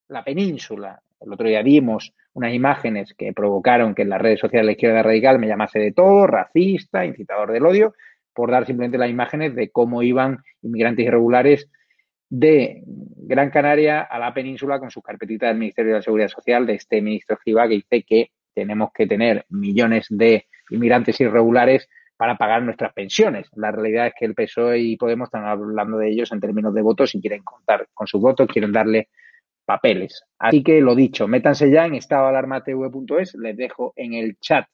la 0.09 0.25
península. 0.25 1.01
El 1.25 1.33
otro 1.33 1.49
día 1.49 1.63
vimos 1.63 2.15
unas 2.35 2.55
imágenes 2.55 3.15
que 3.17 3.33
provocaron 3.33 3.95
que 3.95 4.03
en 4.03 4.11
las 4.11 4.21
redes 4.21 4.41
sociales 4.41 4.67
la 4.67 4.73
izquierda 4.73 5.03
radical 5.03 5.39
me 5.39 5.47
llamase 5.47 5.79
de 5.79 5.93
todo, 5.93 6.27
racista, 6.27 7.05
incitador 7.05 7.53
del 7.53 7.67
odio, 7.67 7.95
por 8.35 8.51
dar 8.51 8.67
simplemente 8.67 8.99
las 8.99 9.11
imágenes 9.11 9.55
de 9.55 9.71
cómo 9.71 10.03
iban 10.03 10.39
inmigrantes 10.63 11.07
irregulares 11.07 11.71
de 12.31 12.83
Gran 12.87 13.51
Canaria 13.51 14.01
a 14.01 14.19
la 14.19 14.33
península 14.33 14.79
con 14.79 14.91
sus 14.91 15.03
carpetitas 15.03 15.51
del 15.51 15.59
Ministerio 15.59 15.93
de 15.93 15.99
la 15.99 16.03
Seguridad 16.03 16.29
Social 16.29 16.67
de 16.67 16.75
este 16.75 17.03
ministro 17.03 17.37
Escrivá 17.37 17.69
que 17.69 17.75
dice 17.75 18.03
que 18.05 18.31
tenemos 18.55 18.91
que 18.93 19.07
tener 19.07 19.45
millones 19.51 20.07
de 20.09 20.47
inmigrantes 20.71 21.21
irregulares 21.21 21.89
para 22.17 22.37
pagar 22.37 22.63
nuestras 22.63 22.93
pensiones. 22.95 23.49
La 23.55 23.71
realidad 23.71 24.07
es 24.07 24.15
que 24.19 24.25
el 24.25 24.35
PSOE 24.35 24.79
y 24.79 24.97
Podemos 24.97 25.27
están 25.27 25.45
hablando 25.45 25.99
de 25.99 26.09
ellos 26.09 26.33
en 26.33 26.41
términos 26.41 26.73
de 26.73 26.81
votos 26.81 27.15
y 27.15 27.21
quieren 27.21 27.43
contar 27.43 27.89
con 27.93 28.07
sus 28.07 28.21
votos, 28.21 28.49
quieren 28.49 28.73
darle 28.73 29.09
papeles. 29.65 30.25
Así 30.39 30.63
que 30.63 30.81
lo 30.81 30.95
dicho, 30.95 31.29
métanse 31.29 31.71
ya 31.71 31.87
en 31.87 31.95
estadoalarmatv.es, 31.95 33.35
les 33.37 33.57
dejo 33.57 33.93
en 33.97 34.15
el 34.15 34.39
chat 34.39 34.67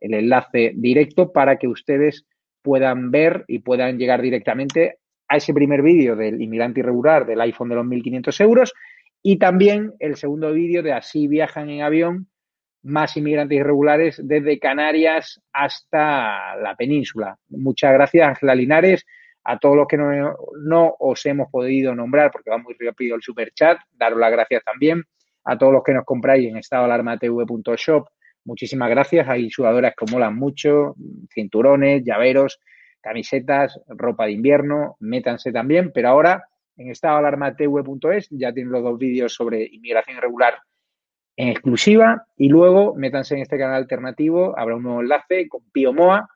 el 0.00 0.14
enlace 0.14 0.72
directo 0.74 1.32
para 1.32 1.56
que 1.56 1.68
ustedes 1.68 2.26
puedan 2.62 3.10
ver 3.10 3.44
y 3.48 3.60
puedan 3.60 3.98
llegar 3.98 4.22
directamente 4.22 4.98
a 5.28 5.36
ese 5.36 5.54
primer 5.54 5.82
vídeo 5.82 6.16
del 6.16 6.40
inmigrante 6.40 6.80
irregular 6.80 7.26
del 7.26 7.40
iPhone 7.40 7.68
de 7.70 7.74
los 7.76 7.86
1.500 7.86 8.40
euros 8.40 8.74
y 9.22 9.38
también 9.38 9.94
el 9.98 10.16
segundo 10.16 10.52
vídeo 10.52 10.82
de 10.82 10.92
así 10.92 11.26
viajan 11.26 11.70
en 11.70 11.82
avión 11.82 12.28
más 12.82 13.16
inmigrantes 13.16 13.58
irregulares 13.58 14.20
desde 14.22 14.60
Canarias 14.60 15.40
hasta 15.52 16.56
la 16.56 16.76
península. 16.76 17.36
Muchas 17.48 17.92
gracias, 17.92 18.28
Ángela 18.28 18.54
Linares. 18.54 19.04
A 19.48 19.58
todos 19.60 19.76
los 19.76 19.86
que 19.86 19.96
no, 19.96 20.96
os 20.98 21.24
hemos 21.24 21.48
podido 21.52 21.94
nombrar, 21.94 22.32
porque 22.32 22.50
va 22.50 22.58
muy 22.58 22.74
rápido 22.80 23.14
el 23.14 23.22
super 23.22 23.52
chat, 23.52 23.78
daros 23.92 24.18
las 24.18 24.32
gracias 24.32 24.64
también. 24.64 25.04
A 25.44 25.56
todos 25.56 25.72
los 25.72 25.84
que 25.84 25.94
nos 25.94 26.04
compráis 26.04 26.48
en 26.48 26.56
estadoalarmatv.shop, 26.56 28.08
muchísimas 28.44 28.90
gracias. 28.90 29.28
Hay 29.28 29.48
sudadoras 29.48 29.94
que 29.96 30.10
molan 30.10 30.34
mucho, 30.34 30.96
cinturones, 31.32 32.02
llaveros, 32.04 32.58
camisetas, 33.00 33.80
ropa 33.86 34.26
de 34.26 34.32
invierno, 34.32 34.96
métanse 34.98 35.52
también. 35.52 35.92
Pero 35.94 36.08
ahora 36.08 36.44
en 36.76 36.90
estadoalarmatv.es 36.90 38.28
ya 38.30 38.52
tienen 38.52 38.72
los 38.72 38.82
dos 38.82 38.98
vídeos 38.98 39.32
sobre 39.32 39.64
inmigración 39.64 40.16
irregular 40.16 40.54
en 41.36 41.50
exclusiva 41.50 42.26
y 42.36 42.48
luego 42.48 42.96
métanse 42.96 43.36
en 43.36 43.42
este 43.42 43.58
canal 43.58 43.76
alternativo, 43.76 44.58
habrá 44.58 44.74
un 44.74 44.82
nuevo 44.82 45.02
enlace 45.02 45.48
con 45.48 45.62
Pío 45.70 45.92
Moa 45.92 46.28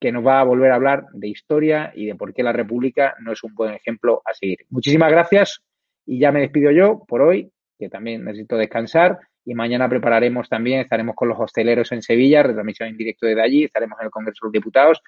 que 0.00 0.12
nos 0.12 0.26
va 0.26 0.40
a 0.40 0.44
volver 0.44 0.70
a 0.70 0.76
hablar 0.76 1.06
de 1.12 1.28
historia 1.28 1.92
y 1.94 2.06
de 2.06 2.14
por 2.14 2.32
qué 2.32 2.42
la 2.42 2.52
República 2.52 3.14
no 3.20 3.32
es 3.32 3.42
un 3.42 3.54
buen 3.54 3.74
ejemplo 3.74 4.22
a 4.24 4.34
seguir. 4.34 4.58
Muchísimas 4.70 5.10
gracias 5.10 5.62
y 6.06 6.18
ya 6.18 6.32
me 6.32 6.40
despido 6.40 6.70
yo 6.70 7.04
por 7.06 7.22
hoy, 7.22 7.50
que 7.78 7.88
también 7.88 8.24
necesito 8.24 8.56
descansar 8.56 9.18
y 9.44 9.54
mañana 9.54 9.88
prepararemos 9.88 10.48
también, 10.48 10.80
estaremos 10.80 11.14
con 11.14 11.28
los 11.28 11.38
hosteleros 11.40 11.90
en 11.92 12.02
Sevilla, 12.02 12.42
retransmisión 12.42 12.90
en 12.90 12.96
directo 12.96 13.26
desde 13.26 13.42
allí, 13.42 13.64
estaremos 13.64 13.98
en 14.00 14.06
el 14.06 14.10
Congreso 14.10 14.40
de 14.42 14.46
los 14.46 14.52
Diputados 14.52 15.02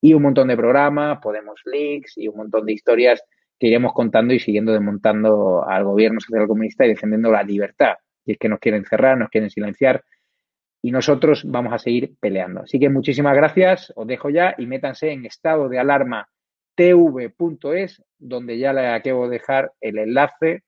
y 0.00 0.14
un 0.14 0.22
montón 0.22 0.48
de 0.48 0.56
programas, 0.56 1.18
Podemos 1.20 1.60
Leaks 1.64 2.18
y 2.18 2.28
un 2.28 2.36
montón 2.36 2.66
de 2.66 2.72
historias 2.72 3.22
que 3.58 3.68
iremos 3.68 3.92
contando 3.92 4.34
y 4.34 4.40
siguiendo 4.40 4.72
desmontando 4.72 5.64
al 5.64 5.84
gobierno 5.84 6.20
social 6.20 6.48
comunista 6.48 6.84
y 6.84 6.88
defendiendo 6.88 7.30
la 7.30 7.42
libertad 7.42 7.94
y 8.24 8.32
es 8.32 8.38
que 8.38 8.48
nos 8.48 8.58
quieren 8.58 8.84
cerrar, 8.84 9.18
nos 9.18 9.30
quieren 9.30 9.50
silenciar 9.50 10.04
y 10.82 10.90
nosotros 10.90 11.44
vamos 11.46 11.72
a 11.72 11.78
seguir 11.78 12.14
peleando. 12.20 12.62
Así 12.62 12.80
que 12.80 12.90
muchísimas 12.90 13.36
gracias, 13.36 13.92
os 13.94 14.06
dejo 14.06 14.28
ya 14.30 14.54
y 14.58 14.66
métanse 14.66 15.12
en 15.12 15.24
estado 15.24 15.68
de 15.68 15.78
alarma 15.78 16.28
tv.es, 16.74 18.02
donde 18.18 18.58
ya 18.58 18.72
les 18.72 18.92
acabo 18.92 19.28
de 19.28 19.38
dejar 19.38 19.72
el 19.80 19.98
enlace 19.98 20.64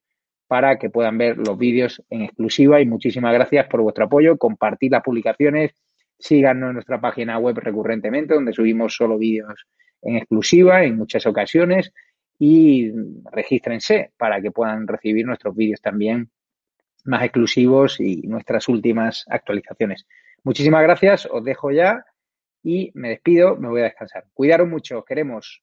para 0.47 0.78
que 0.78 0.89
puedan 0.89 1.19
ver 1.19 1.39
los 1.39 1.59
vídeos 1.59 2.03
en 2.11 2.23
exclusiva. 2.23 2.81
Y 2.81 2.86
muchísimas 2.86 3.35
gracias 3.35 3.66
por 3.66 3.82
vuestro 3.82 4.05
apoyo, 4.05 4.39
compartir 4.39 4.93
las 4.93 5.03
publicaciones, 5.03 5.73
síganos 6.19 6.69
en 6.69 6.74
nuestra 6.74 7.01
página 7.01 7.39
web 7.39 7.59
recurrentemente, 7.59 8.35
donde 8.35 8.53
subimos 8.53 8.95
solo 8.95 9.19
vídeos 9.19 9.66
en 10.03 10.16
exclusiva 10.16 10.85
en 10.85 10.97
muchas 10.97 11.27
ocasiones. 11.27 11.93
Y 12.39 12.93
regístrense 13.32 14.12
para 14.16 14.41
que 14.41 14.51
puedan 14.51 14.86
recibir 14.86 15.27
nuestros 15.27 15.57
vídeos 15.57 15.81
también 15.81 16.31
más 17.05 17.22
exclusivos 17.22 18.01
y 18.01 18.22
nuestras 18.26 18.68
últimas 18.68 19.24
actualizaciones. 19.28 20.06
Muchísimas 20.43 20.82
gracias, 20.82 21.26
os 21.31 21.44
dejo 21.44 21.70
ya 21.70 22.05
y 22.62 22.90
me 22.94 23.10
despido, 23.10 23.56
me 23.56 23.68
voy 23.68 23.81
a 23.81 23.85
descansar. 23.85 24.24
Cuidaros 24.35 24.68
mucho, 24.68 24.98
os 24.98 25.05
queremos. 25.05 25.62